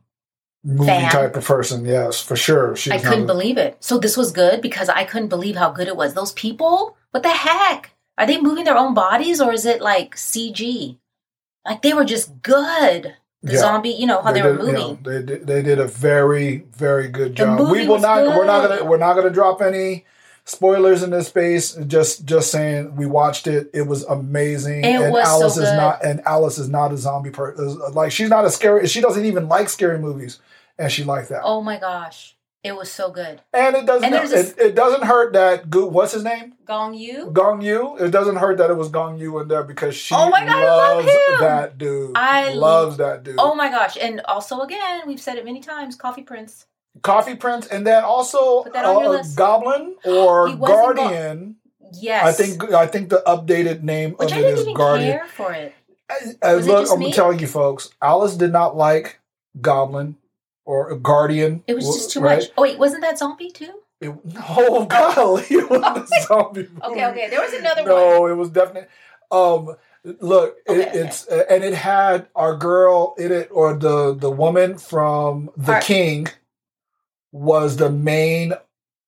Movie 0.66 0.88
fan. 0.88 1.12
type 1.12 1.36
of 1.36 1.46
person. 1.46 1.86
Yes, 1.86 2.20
for 2.20 2.36
sure. 2.36 2.76
I 2.92 2.98
couldn't 2.98 3.28
believe 3.28 3.58
it. 3.58 3.78
So 3.80 4.00
this 4.00 4.18
was 4.18 4.32
good 4.32 4.62
because 4.62 4.90
I 4.90 5.04
couldn't 5.04 5.30
believe 5.30 5.56
how 5.56 5.70
good 5.70 5.88
it 5.88 5.96
was. 5.96 6.16
Those 6.16 6.32
people, 6.34 6.98
what 7.12 7.22
the 7.24 7.30
heck? 7.30 7.92
Are 8.18 8.26
they 8.26 8.42
moving 8.42 8.64
their 8.66 8.78
own 8.78 8.94
bodies 8.96 9.40
or 9.40 9.54
is 9.54 9.66
it 9.66 9.80
like 9.82 10.16
CG? 10.16 10.98
Like 11.66 11.82
they 11.84 11.94
were 11.94 12.06
just 12.06 12.42
good. 12.42 13.14
The 13.44 13.54
Yeah. 13.54 13.60
zombie, 13.60 13.90
you 13.92 14.08
know 14.08 14.22
how 14.24 14.32
they, 14.32 14.42
were 14.42 14.58
did, 14.58 14.66
you 14.66 14.72
know, 14.72 14.88
moving. 14.90 15.04
they 15.04 15.22
did, 15.22 15.46
they 15.48 15.62
did 15.62 15.78
a 15.78 15.86
very 15.88 16.66
very 16.76 17.10
good 17.10 17.36
job. 17.36 17.60
We 17.70 17.88
will 17.88 18.00
not 18.00 18.26
we're 18.26 18.46
not 18.46 18.68
gonna 18.68 18.84
we're 18.86 18.98
not 18.98 19.14
gonna 19.16 19.30
drop 19.30 19.62
any 19.62 20.06
spoilers 20.46 21.04
in 21.04 21.10
this 21.10 21.28
space. 21.28 21.74
Just 21.74 22.26
just 22.26 22.52
saying 22.52 22.96
we 22.96 23.06
watched 23.06 23.48
it. 23.48 23.70
It 23.74 23.84
was 23.84 24.04
amazing. 24.04 24.84
It 24.84 25.02
and 25.02 25.12
was 25.12 25.26
so 25.26 25.32
Alice 25.32 25.58
is 25.58 25.70
good. 25.70 25.78
not 25.78 26.06
and 26.06 26.22
Alice 26.26 26.58
is 26.58 26.70
not 26.70 26.92
a 26.92 26.98
zombie 26.98 27.32
person. 27.32 27.80
Like 27.94 28.12
she's 28.12 28.30
not 28.30 28.46
a 28.46 28.52
scary. 28.52 28.88
She 28.88 29.02
doesn't 29.02 29.26
even 29.26 29.48
like 29.48 29.70
scary 29.70 30.00
movies, 30.00 30.40
and 30.78 30.92
she 30.92 31.04
liked 31.04 31.30
that. 31.30 31.42
Oh 31.44 31.62
my 31.62 31.78
gosh. 31.80 32.36
It 32.64 32.76
was 32.76 32.92
so 32.92 33.12
good. 33.12 33.42
And 33.54 33.76
it 33.76 33.86
doesn't 33.86 34.12
And 34.12 34.34
it, 34.34 34.58
it 34.58 34.76
doesn't 34.76 35.04
hurt 35.04 35.34
that 35.34 35.68
what's 35.68 36.14
his 36.14 36.24
name 36.24 36.54
Gong 36.66 36.96
Yu? 36.96 37.30
Gong 37.32 37.62
Yu. 37.62 37.96
It 37.98 38.10
doesn't 38.10 38.38
hurt 38.38 38.58
that 38.58 38.72
it 38.72 38.74
was 38.74 38.90
Gong 38.90 39.20
Yu 39.20 39.38
in 39.38 39.48
there 39.48 39.62
because 39.64 39.96
she 39.96 40.16
Oh 40.16 40.32
my 40.32 40.44
God, 40.44 40.64
I 40.64 40.66
love 40.66 41.06
him. 41.06 41.40
that 41.42 41.78
dude. 41.78 42.18
I 42.18 42.54
loves 42.54 42.98
that 42.98 43.24
dude. 43.24 43.36
Oh 43.38 43.54
my 43.54 43.70
gosh. 43.70 44.00
And 44.02 44.20
also, 44.22 44.62
again, 44.62 45.02
we've 45.06 45.22
said 45.22 45.38
it 45.38 45.46
many 45.46 45.60
times 45.60 45.96
Coffee 45.96 46.24
Prince. 46.24 46.66
Coffee 47.06 47.36
Prince, 47.36 47.68
and 47.68 47.86
then 47.88 48.04
also 48.04 48.64
Put 48.64 48.74
that 48.74 48.84
on 48.86 49.04
your 49.04 49.20
uh. 49.20 49.24
Goblin 49.36 49.96
or 50.06 50.44
wasn't 50.56 50.60
Go- 50.62 50.68
Guardian. 50.94 51.56
Yes. 52.02 52.26
I 52.26 52.32
think 52.44 52.74
I 52.74 52.88
think 52.88 53.10
the 53.10 53.22
updated 53.26 53.84
name 53.84 54.12
Which 54.14 54.32
of 54.32 54.38
I 54.38 54.42
it 54.42 54.58
is 54.60 54.68
Guardian. 54.76 55.20
for 55.28 55.54
it. 55.54 55.74
Was 56.10 56.68
it 56.68 56.70
look, 56.72 56.82
just 56.84 56.94
I'm 56.94 57.00
me? 57.00 57.14
telling 57.14 57.40
you, 57.40 57.48
folks. 57.48 57.90
Alice 58.02 58.36
did 58.36 58.52
not 58.52 58.76
like 58.76 59.20
Goblin 59.62 60.18
or 60.66 60.96
Guardian. 60.98 61.64
It 61.68 61.76
was 61.76 61.86
just 61.86 62.12
too 62.12 62.20
right? 62.20 62.40
much. 62.40 62.50
Oh, 62.58 62.64
wait, 62.64 62.78
wasn't 62.80 63.02
that 63.04 63.18
zombie 63.18 63.50
too? 63.52 63.72
It, 64.02 64.10
oh 64.50 64.86
God, 64.86 65.46
it 65.50 65.70
was 65.70 66.12
a 66.12 66.22
zombie 66.28 66.62
movie. 66.64 66.82
Okay, 66.84 67.06
okay. 67.06 67.30
There 67.30 67.40
was 67.42 67.54
another 67.54 67.82
one. 67.84 67.90
No, 67.92 68.26
it 68.28 68.34
was 68.36 68.50
definitely. 68.50 68.90
Um, 69.32 69.76
look, 70.20 70.58
Okay, 70.68 70.82
it, 70.82 70.88
okay. 70.90 71.00
it's 71.00 71.28
uh, 71.28 71.44
and 71.50 71.64
it 71.64 71.74
had 71.74 72.28
our 72.36 72.56
girl 72.58 73.16
in 73.18 73.32
it, 73.32 73.50
or 73.52 73.74
the 73.76 74.14
the 74.16 74.30
woman 74.30 74.78
from 74.78 75.50
The 75.56 75.74
Our- 75.76 75.82
King 75.82 76.28
was 77.36 77.76
the 77.76 77.90
main 77.90 78.54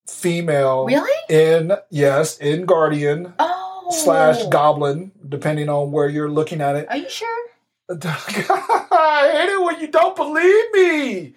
female 0.05 0.85
Really? 0.85 1.17
in 1.29 1.71
yes 1.89 2.37
in 2.39 2.65
Guardian 2.65 3.33
Oh. 3.39 3.87
slash 3.91 4.43
Goblin, 4.47 5.11
depending 5.29 5.69
on 5.69 5.91
where 5.93 6.09
you're 6.09 6.29
looking 6.29 6.59
at 6.59 6.75
it. 6.75 6.87
Are 6.89 6.97
you 6.97 7.09
sure? 7.09 7.47
I 7.89 9.31
hate 9.33 9.49
it 9.49 9.61
when 9.63 9.79
you 9.79 9.87
don't 9.87 10.13
believe 10.15 10.65
me. 10.73 11.35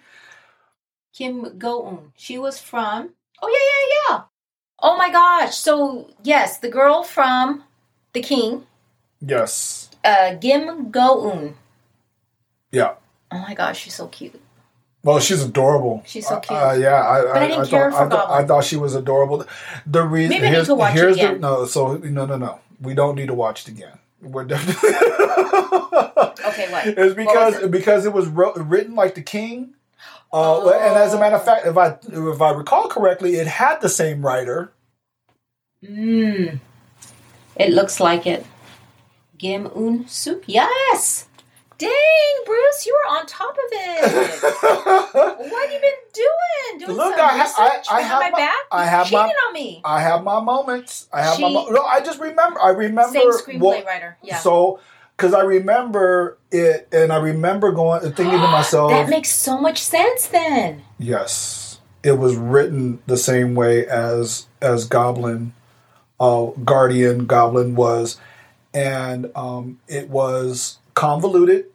Kim 1.13 1.57
Go 1.57 1.81
Eun. 1.83 2.11
She 2.17 2.37
was 2.37 2.59
from. 2.59 3.11
Oh 3.41 3.47
yeah, 3.47 3.67
yeah, 3.71 4.17
yeah. 4.17 4.23
Oh 4.79 4.97
my 4.97 5.09
gosh. 5.09 5.55
So 5.55 6.09
yes, 6.23 6.57
the 6.57 6.69
girl 6.69 7.03
from 7.03 7.63
The 8.11 8.21
King, 8.21 8.65
Yes. 9.21 9.89
uh, 10.03 10.35
Kim 10.41 10.91
Go 10.91 11.31
Eun. 11.31 11.53
Yeah. 12.71 12.95
Oh 13.31 13.39
my 13.39 13.53
gosh, 13.53 13.79
she's 13.79 13.95
so 13.95 14.07
cute. 14.07 14.40
Well, 15.03 15.19
she's 15.19 15.43
adorable. 15.43 16.03
She's 16.05 16.27
so 16.27 16.35
Uh, 16.35 16.39
cute. 16.41 16.59
Uh, 16.59 16.73
yeah, 16.73 17.01
I, 17.01 17.21
But 17.23 17.37
I 17.37 17.47
didn't 17.47 17.61
I, 17.65 17.67
care 17.67 17.91
thought, 17.91 17.97
for 17.97 18.05
I, 18.05 18.09
thought, 18.09 18.29
I 18.43 18.45
thought 18.45 18.63
she 18.65 18.75
was 18.77 18.93
adorable. 18.95 19.45
The 19.87 20.03
reason 20.03 20.29
Maybe 20.29 20.45
I 20.45 20.49
need 20.49 20.55
here's, 20.57 20.67
to 20.67 20.75
watch 20.75 20.91
it 20.95 20.99
here's 20.99 21.17
the 21.17 21.25
again. 21.29 21.41
no. 21.41 21.65
So 21.65 21.97
no, 21.97 22.25
no, 22.25 22.37
no. 22.37 22.59
We 22.79 22.93
don't 22.93 23.15
need 23.15 23.27
to 23.27 23.33
watch 23.33 23.63
it 23.63 23.69
again. 23.69 23.97
We're 24.21 24.43
definitely 24.43 24.89
Okay, 26.45 26.71
what? 26.71 26.85
It's 26.87 26.97
What 26.97 27.05
was 27.07 27.15
because 27.15 27.55
it? 27.63 27.71
because 27.71 28.05
it 28.05 28.13
was 28.13 28.27
wrote, 28.27 28.55
written 28.57 28.93
like 28.95 29.15
the 29.15 29.21
king. 29.23 29.73
Uh, 30.33 30.67
And 30.69 30.95
as 30.97 31.13
a 31.13 31.19
matter 31.19 31.35
of 31.35 31.43
fact, 31.43 31.65
if 31.65 31.77
I 31.77 31.97
if 32.11 32.41
I 32.41 32.51
recall 32.51 32.87
correctly, 32.87 33.35
it 33.35 33.47
had 33.47 33.81
the 33.81 33.89
same 33.89 34.23
writer. 34.25 34.71
Mmm. 35.83 36.59
It 37.55 37.69
looks 37.71 37.99
like 37.99 38.25
it. 38.27 38.45
Gim 39.37 39.67
Un 39.75 40.07
Suk. 40.07 40.43
Yes. 40.45 41.27
Dang, 41.81 42.45
Bruce, 42.45 42.85
you 42.85 42.93
were 42.93 43.17
on 43.17 43.25
top 43.25 43.51
of 43.53 43.57
it. 43.71 44.43
what 45.51 45.63
have 45.63 45.71
you 45.73 45.79
been 45.79 45.93
doing? 46.13 46.85
Doing 46.85 46.97
Look, 46.97 47.17
some 47.17 47.25
I 47.25 47.33
I- 47.33 47.41
research 47.43 47.85
I 47.89 47.97
behind 48.01 48.05
have 48.05 48.21
my, 48.21 48.29
my- 48.29 48.37
back? 48.37 48.55
I 48.71 48.85
have 48.85 49.11
my- 49.11 49.23
cheated 49.27 49.37
on 49.47 49.53
me. 49.53 49.81
I 49.83 50.01
have 50.01 50.23
my 50.23 50.39
moments. 50.39 51.07
I 51.11 51.21
have 51.23 51.39
my 51.39 51.49
mo- 51.49 51.67
no. 51.69 51.83
I 51.83 52.01
just 52.01 52.19
remember. 52.19 52.61
I 52.61 52.69
remember 52.69 53.11
Same 53.19 53.31
screenplay 53.31 53.59
what- 53.59 53.85
writer. 53.85 54.17
Yeah. 54.21 54.37
So, 54.37 54.79
because 55.17 55.33
I 55.33 55.41
remember 55.41 56.37
it, 56.51 56.87
and 56.91 57.11
I 57.11 57.17
remember 57.17 57.71
going 57.71 58.03
and 58.05 58.15
thinking 58.15 58.39
to 58.39 58.47
myself, 58.51 58.91
that 58.91 59.09
makes 59.09 59.29
so 59.33 59.57
much 59.59 59.79
sense 59.81 60.27
then. 60.27 60.83
yes, 60.99 61.79
it 62.03 62.13
was 62.13 62.35
written 62.35 63.01
the 63.07 63.17
same 63.17 63.55
way 63.55 63.85
as 63.87 64.47
as 64.61 64.85
Goblin, 64.85 65.53
uh, 66.19 66.45
Guardian 66.63 67.25
Goblin 67.25 67.75
was, 67.75 68.17
and 68.73 69.31
um, 69.35 69.79
it 69.87 70.09
was 70.09 70.77
convoluted. 70.93 71.65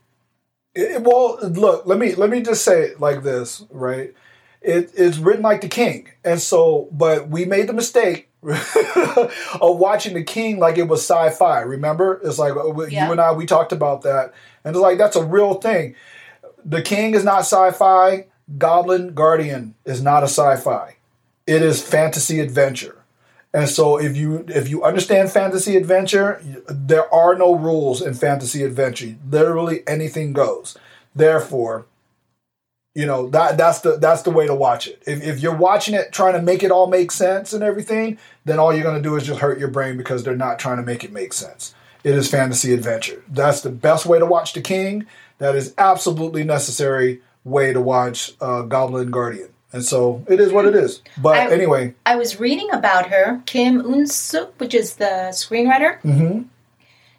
It, 0.77 1.03
well, 1.03 1.39
look, 1.43 1.87
let 1.87 1.99
me 1.99 2.15
let 2.15 2.31
me 2.31 2.43
just 2.43 2.63
say 2.65 2.83
it 2.83 3.01
like 3.01 3.23
this, 3.23 3.65
right? 3.71 4.13
It, 4.61 4.91
it's 4.95 5.19
written 5.19 5.43
like 5.43 5.61
the 5.63 5.69
king, 5.69 6.09
and 6.25 6.41
so, 6.41 6.89
but 6.93 7.29
we 7.29 7.45
made 7.45 7.67
the 7.69 7.73
mistake 7.73 8.29
of 8.43 9.79
watching 9.79 10.15
the 10.15 10.23
king 10.25 10.59
like 10.59 10.77
it 10.79 10.89
was 10.89 11.01
sci-fi. 11.01 11.61
Remember, 11.61 12.21
it's 12.25 12.39
like 12.39 12.55
uh, 12.57 12.87
Yeah. 12.87 13.07
you 13.07 13.13
and 13.13 13.21
I 13.21 13.33
we 13.33 13.47
talked 13.47 13.73
about 13.73 14.03
that, 14.03 14.33
and 14.65 14.75
it's 14.77 14.83
like 14.83 14.99
that's 14.99 15.17
a 15.17 15.25
real 15.25 15.55
thing. 15.55 15.95
The 16.65 16.83
king 16.83 17.15
is 17.15 17.25
not 17.25 17.41
sci-fi. 17.41 18.27
Goblin 18.59 19.15
Guardian 19.15 19.75
is 19.85 20.03
not 20.03 20.23
a 20.23 20.27
sci-fi. 20.29 20.97
It 21.47 21.63
is 21.63 21.83
fantasy 21.83 22.41
adventure. 22.41 23.03
And 23.57 23.71
so 23.71 23.97
if 23.97 24.19
you 24.19 24.45
if 24.49 24.69
you 24.69 24.85
understand 24.85 25.33
fantasy 25.33 25.79
adventure, 25.79 26.43
there 26.69 27.13
are 27.13 27.35
no 27.35 27.55
rules 27.55 28.03
in 28.03 28.13
fantasy 28.13 28.63
adventure. 28.63 29.17
Literally 29.31 29.83
anything 29.89 30.35
goes. 30.35 30.77
Therefore, 31.15 31.87
you 32.95 33.07
know 33.07 33.31
that 33.31 33.57
that's 33.57 33.81
the 33.81 33.97
that's 33.97 34.21
the 34.21 34.31
way 34.31 34.47
to 34.47 34.55
watch 34.55 34.87
it. 34.87 35.03
If, 35.07 35.23
if 35.23 35.41
you're 35.41 35.57
watching 35.57 35.95
it 35.95 36.13
trying 36.13 36.35
to 36.35 36.43
make 36.43 36.63
it 36.63 36.71
all 36.71 36.87
make 36.87 37.11
sense 37.11 37.55
and 37.55 37.65
everything, 37.65 38.19
then 38.45 38.59
all 38.59 38.75
you're 38.75 38.83
going 38.83 39.03
to 39.03 39.09
do 39.09 39.17
is 39.17 39.25
just 39.25 39.41
hurt 39.41 39.59
your 39.59 39.71
brain 39.71 39.97
because 39.97 40.23
they're 40.23 40.37
not 40.37 40.59
trying 40.59 40.77
to 40.77 40.83
make 40.83 41.03
it 41.03 41.11
make 41.11 41.33
sense. 41.33 41.75
It 42.05 42.15
is 42.15 42.31
fantasy 42.31 42.75
adventure. 42.75 43.25
That's 43.27 43.63
the 43.63 43.71
best 43.71 44.05
way 44.05 44.19
to 44.19 44.27
watch 44.27 44.53
The 44.53 44.61
King. 44.61 45.07
That 45.39 45.57
is 45.57 45.73
absolutely 45.79 46.45
necessary 46.45 47.23
way 47.43 47.73
to 47.73 47.81
watch 47.81 48.35
uh, 48.39 48.63
Goblin 48.63 49.11
Guardian. 49.11 49.49
And 49.77 49.85
so 49.85 50.25
it 50.27 50.41
is 50.41 50.53
what 50.55 50.65
it 50.65 50.75
is. 50.75 51.03
But 51.19 51.37
I- 51.37 51.53
anyway, 51.53 51.95
I 52.07 52.17
was 52.17 52.41
reading 52.41 52.71
about 52.73 53.11
her, 53.11 53.43
Kim 53.45 53.79
Un 53.81 54.07
Suk, 54.07 54.59
which 54.59 54.75
is 54.75 54.95
the 54.97 55.29
screenwriter. 55.33 56.01
hmm 56.01 56.45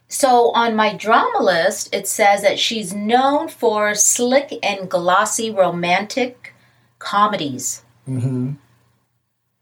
So 0.07 0.51
on 0.51 0.75
my 0.75 0.95
drama 0.95 1.39
list, 1.43 1.93
it 1.93 2.07
says 2.07 2.41
that 2.41 2.57
she's 2.57 2.95
known 2.95 3.47
for 3.47 3.93
slick 3.93 4.49
and 4.63 4.89
glossy 4.89 5.51
romantic 5.51 6.55
comedies 6.99 7.83
hmm 8.05 8.53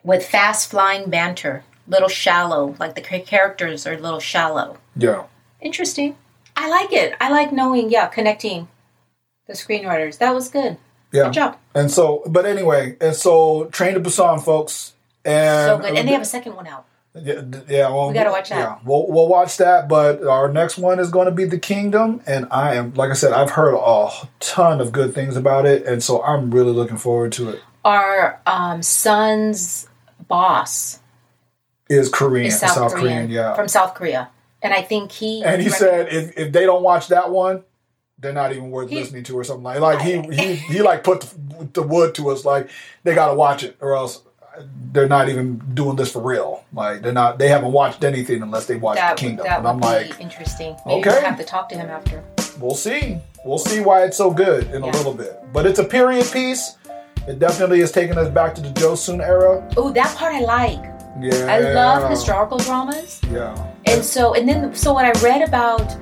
with 0.04 0.26
fast 0.26 0.70
flying 0.72 1.10
banter. 1.10 1.64
little 1.88 2.08
shallow. 2.10 2.76
Like 2.80 2.96
the 2.96 3.02
characters 3.02 3.86
are 3.86 3.94
a 3.94 4.00
little 4.08 4.20
shallow. 4.22 4.78
Yeah. 4.96 5.24
Interesting. 5.62 6.16
I 6.56 6.70
like 6.70 6.94
it. 6.94 7.14
I 7.20 7.30
like 7.30 7.52
knowing, 7.52 7.90
yeah, 7.92 8.08
connecting 8.08 8.68
the 9.48 9.54
screenwriters. 9.54 10.18
That 10.20 10.34
was 10.34 10.48
good. 10.50 10.78
Yeah. 11.16 11.24
Good 11.26 11.34
job. 11.34 11.58
And 11.74 11.90
so, 11.90 12.24
but 12.28 12.46
anyway, 12.46 12.98
and 13.00 13.16
so 13.16 13.66
Train 13.66 13.94
to 13.94 14.00
Busan, 14.00 14.44
folks. 14.44 14.94
And 15.24 15.70
So 15.70 15.78
good. 15.78 15.98
And 15.98 16.08
they 16.08 16.14
have 16.14 16.22
a 16.22 16.26
second 16.26 16.56
one 16.56 16.68
out. 16.68 16.86
Yeah, 17.16 17.42
yeah 17.70 17.90
well, 17.90 18.10
We 18.10 18.14
gotta 18.14 18.32
watch 18.32 18.50
that. 18.50 18.58
Yeah, 18.58 18.78
we'll, 18.84 19.08
we'll 19.08 19.28
watch 19.28 19.58
that. 19.58 19.88
But 19.88 20.24
our 20.26 20.52
next 20.52 20.78
one 20.78 21.00
is 21.00 21.10
going 21.10 21.28
to 21.28 21.32
be 21.32 21.46
The 21.46 21.58
Kingdom, 21.58 22.22
and 22.28 22.46
I 22.52 22.76
am, 22.76 22.94
like 22.94 23.10
I 23.10 23.14
said, 23.14 23.32
I've 23.32 23.52
heard 23.52 23.74
a 23.74 24.10
ton 24.40 24.82
of 24.82 24.92
good 24.92 25.14
things 25.16 25.38
about 25.38 25.66
it, 25.66 25.86
and 25.86 26.04
so 26.04 26.22
I'm 26.24 26.52
really 26.52 26.74
looking 26.74 26.98
forward 26.98 27.32
to 27.34 27.50
it. 27.50 27.62
Our 27.86 28.42
um, 28.46 28.82
son's 28.82 29.88
boss 30.28 31.00
Is 31.90 32.10
Korean, 32.10 32.48
is 32.48 32.60
South, 32.60 32.72
South 32.72 32.92
Korean, 32.92 33.28
Korean, 33.28 33.30
yeah. 33.30 33.54
from 33.54 33.70
South 33.70 33.94
Korea, 33.94 34.30
and 34.62 34.74
I 34.74 34.82
think 34.82 35.12
he 35.12 35.44
and 35.44 35.62
he 35.62 35.70
said 35.70 36.12
if, 36.12 36.38
if 36.38 36.52
they 36.52 36.66
don't 36.66 36.84
watch 36.84 37.08
that 37.10 37.32
one, 37.32 37.64
they're 38.26 38.34
not 38.34 38.52
even 38.52 38.72
worth 38.72 38.90
He- 38.90 38.98
listening 39.00 39.24
to 39.26 39.38
or 39.38 39.44
something 39.44 39.64
like. 39.64 39.80
Like 39.80 40.02
he 40.02 40.20
he 40.34 40.56
he 40.56 40.82
like 40.82 41.04
put 41.04 41.22
the, 41.22 41.70
the 41.74 41.84
wood 41.84 42.16
to 42.16 42.30
us 42.32 42.44
like 42.44 42.70
they 43.04 43.14
got 43.16 43.28
to 43.30 43.36
watch 43.36 43.64
it 43.64 43.78
or 43.80 43.96
else 43.96 44.22
they're 44.94 45.08
not 45.10 45.28
even 45.30 45.58
doing 45.74 45.96
this 45.96 46.12
for 46.12 46.22
real. 46.22 46.64
Like 46.74 47.02
they're 47.02 47.14
not 47.14 47.38
they 47.40 47.48
haven't 47.50 47.72
watched 47.72 48.04
anything 48.04 48.42
unless 48.42 48.66
they 48.66 48.76
watched 48.78 48.98
that, 49.00 49.16
The 49.18 49.22
Kingdom. 49.22 49.46
that 49.46 49.60
And 49.60 49.68
I'm 49.68 49.80
like, 49.80 50.20
interesting. 50.20 50.76
Maybe 50.86 51.02
okay. 51.02 51.10
we'll 51.12 51.22
have 51.22 51.38
to 51.38 51.44
talk 51.46 51.70
to 51.70 51.76
him 51.76 51.90
after. 51.90 52.24
we'll 52.60 52.74
see. 52.76 53.20
We'll 53.46 53.60
see 53.60 53.80
why 53.82 54.04
it's 54.06 54.18
so 54.18 54.32
good 54.32 54.72
in 54.72 54.82
a 54.82 54.88
little 54.88 55.14
bit. 55.14 55.40
But 55.54 55.66
it's 55.68 55.78
a 55.80 55.84
period 55.84 56.26
piece. 56.32 56.78
It 57.28 57.38
definitely 57.40 57.82
is 57.82 57.92
taking 57.92 58.18
us 58.18 58.30
back 58.30 58.56
to 58.56 58.62
the 58.62 58.70
Joseon 58.70 59.20
era. 59.22 59.68
Oh, 59.78 59.92
that 59.92 60.16
part 60.18 60.34
I 60.34 60.40
like. 60.42 60.80
Yeah. 61.20 61.46
I 61.50 61.60
love 61.74 62.10
historical 62.10 62.58
dramas. 62.58 63.22
Yeah. 63.32 63.56
And 63.86 64.04
so, 64.04 64.34
and 64.36 64.48
then, 64.50 64.74
so 64.76 64.94
what 64.94 65.06
I 65.06 65.12
read 65.24 65.42
about 65.48 65.96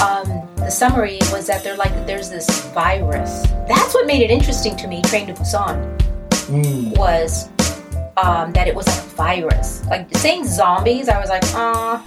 um, 0.00 0.46
the 0.56 0.70
summary 0.70 1.18
was 1.32 1.46
that 1.46 1.62
they're 1.64 1.76
like, 1.76 1.92
there's 2.06 2.28
this 2.30 2.48
virus. 2.72 3.42
That's 3.68 3.94
what 3.94 4.06
made 4.06 4.22
it 4.22 4.30
interesting 4.30 4.76
to 4.76 4.86
me. 4.88 5.02
Train 5.02 5.26
to 5.28 5.32
Busan 5.34 5.96
Mm. 6.46 6.96
was 6.96 7.48
um, 8.16 8.52
that 8.52 8.68
it 8.68 8.74
was 8.74 8.86
like 8.86 8.98
a 8.98 9.08
virus. 9.16 9.84
Like 9.86 10.16
saying 10.16 10.44
zombies, 10.46 11.08
I 11.08 11.18
was 11.18 11.28
like, 11.28 11.42
ah. 11.54 12.00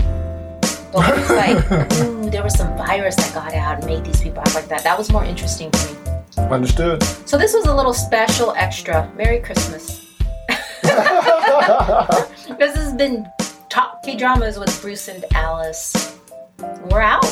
But 0.94 1.10
it 1.10 1.20
was 1.20 1.30
like, 1.30 2.02
ooh, 2.02 2.30
there 2.32 2.42
was 2.42 2.56
some 2.58 2.76
virus 2.78 3.16
that 3.18 3.34
got 3.34 3.54
out 3.54 3.78
and 3.80 3.86
made 3.86 4.06
these 4.06 4.22
people 4.22 4.40
act 4.42 4.56
like 4.56 4.68
that. 4.70 4.84
That 4.84 4.98
was 4.98 5.12
more 5.12 5.26
interesting 5.26 5.70
to 5.72 5.94
me. 5.94 6.48
Understood. 6.50 7.04
So 7.04 7.38
this 7.38 7.54
was 7.54 7.66
a 7.66 7.76
little 7.76 7.94
special 7.94 8.54
extra. 8.56 9.12
Merry 9.16 9.40
Christmas. 9.40 10.06
This 12.58 12.76
has 12.76 12.94
been 12.94 13.30
Talk 13.70 14.04
K 14.04 14.16
Dramas 14.18 14.58
with 14.60 14.82
Bruce 14.82 15.08
and 15.08 15.24
Alice. 15.34 16.19
We're 16.62 17.02
out. 17.02 17.26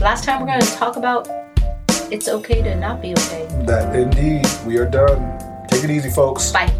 Last 0.00 0.24
time 0.24 0.40
we're 0.40 0.46
going 0.46 0.60
to 0.60 0.72
talk 0.74 0.96
about 0.96 1.28
it's 2.12 2.28
okay 2.28 2.62
to 2.62 2.74
not 2.76 3.00
be 3.00 3.12
okay. 3.12 3.46
that 3.66 3.94
indeed 3.94 4.46
we 4.66 4.78
are 4.78 4.86
done. 4.86 5.38
Take 5.68 5.84
it 5.84 5.90
easy, 5.90 6.10
folks. 6.10 6.52
Bye. 6.52 6.72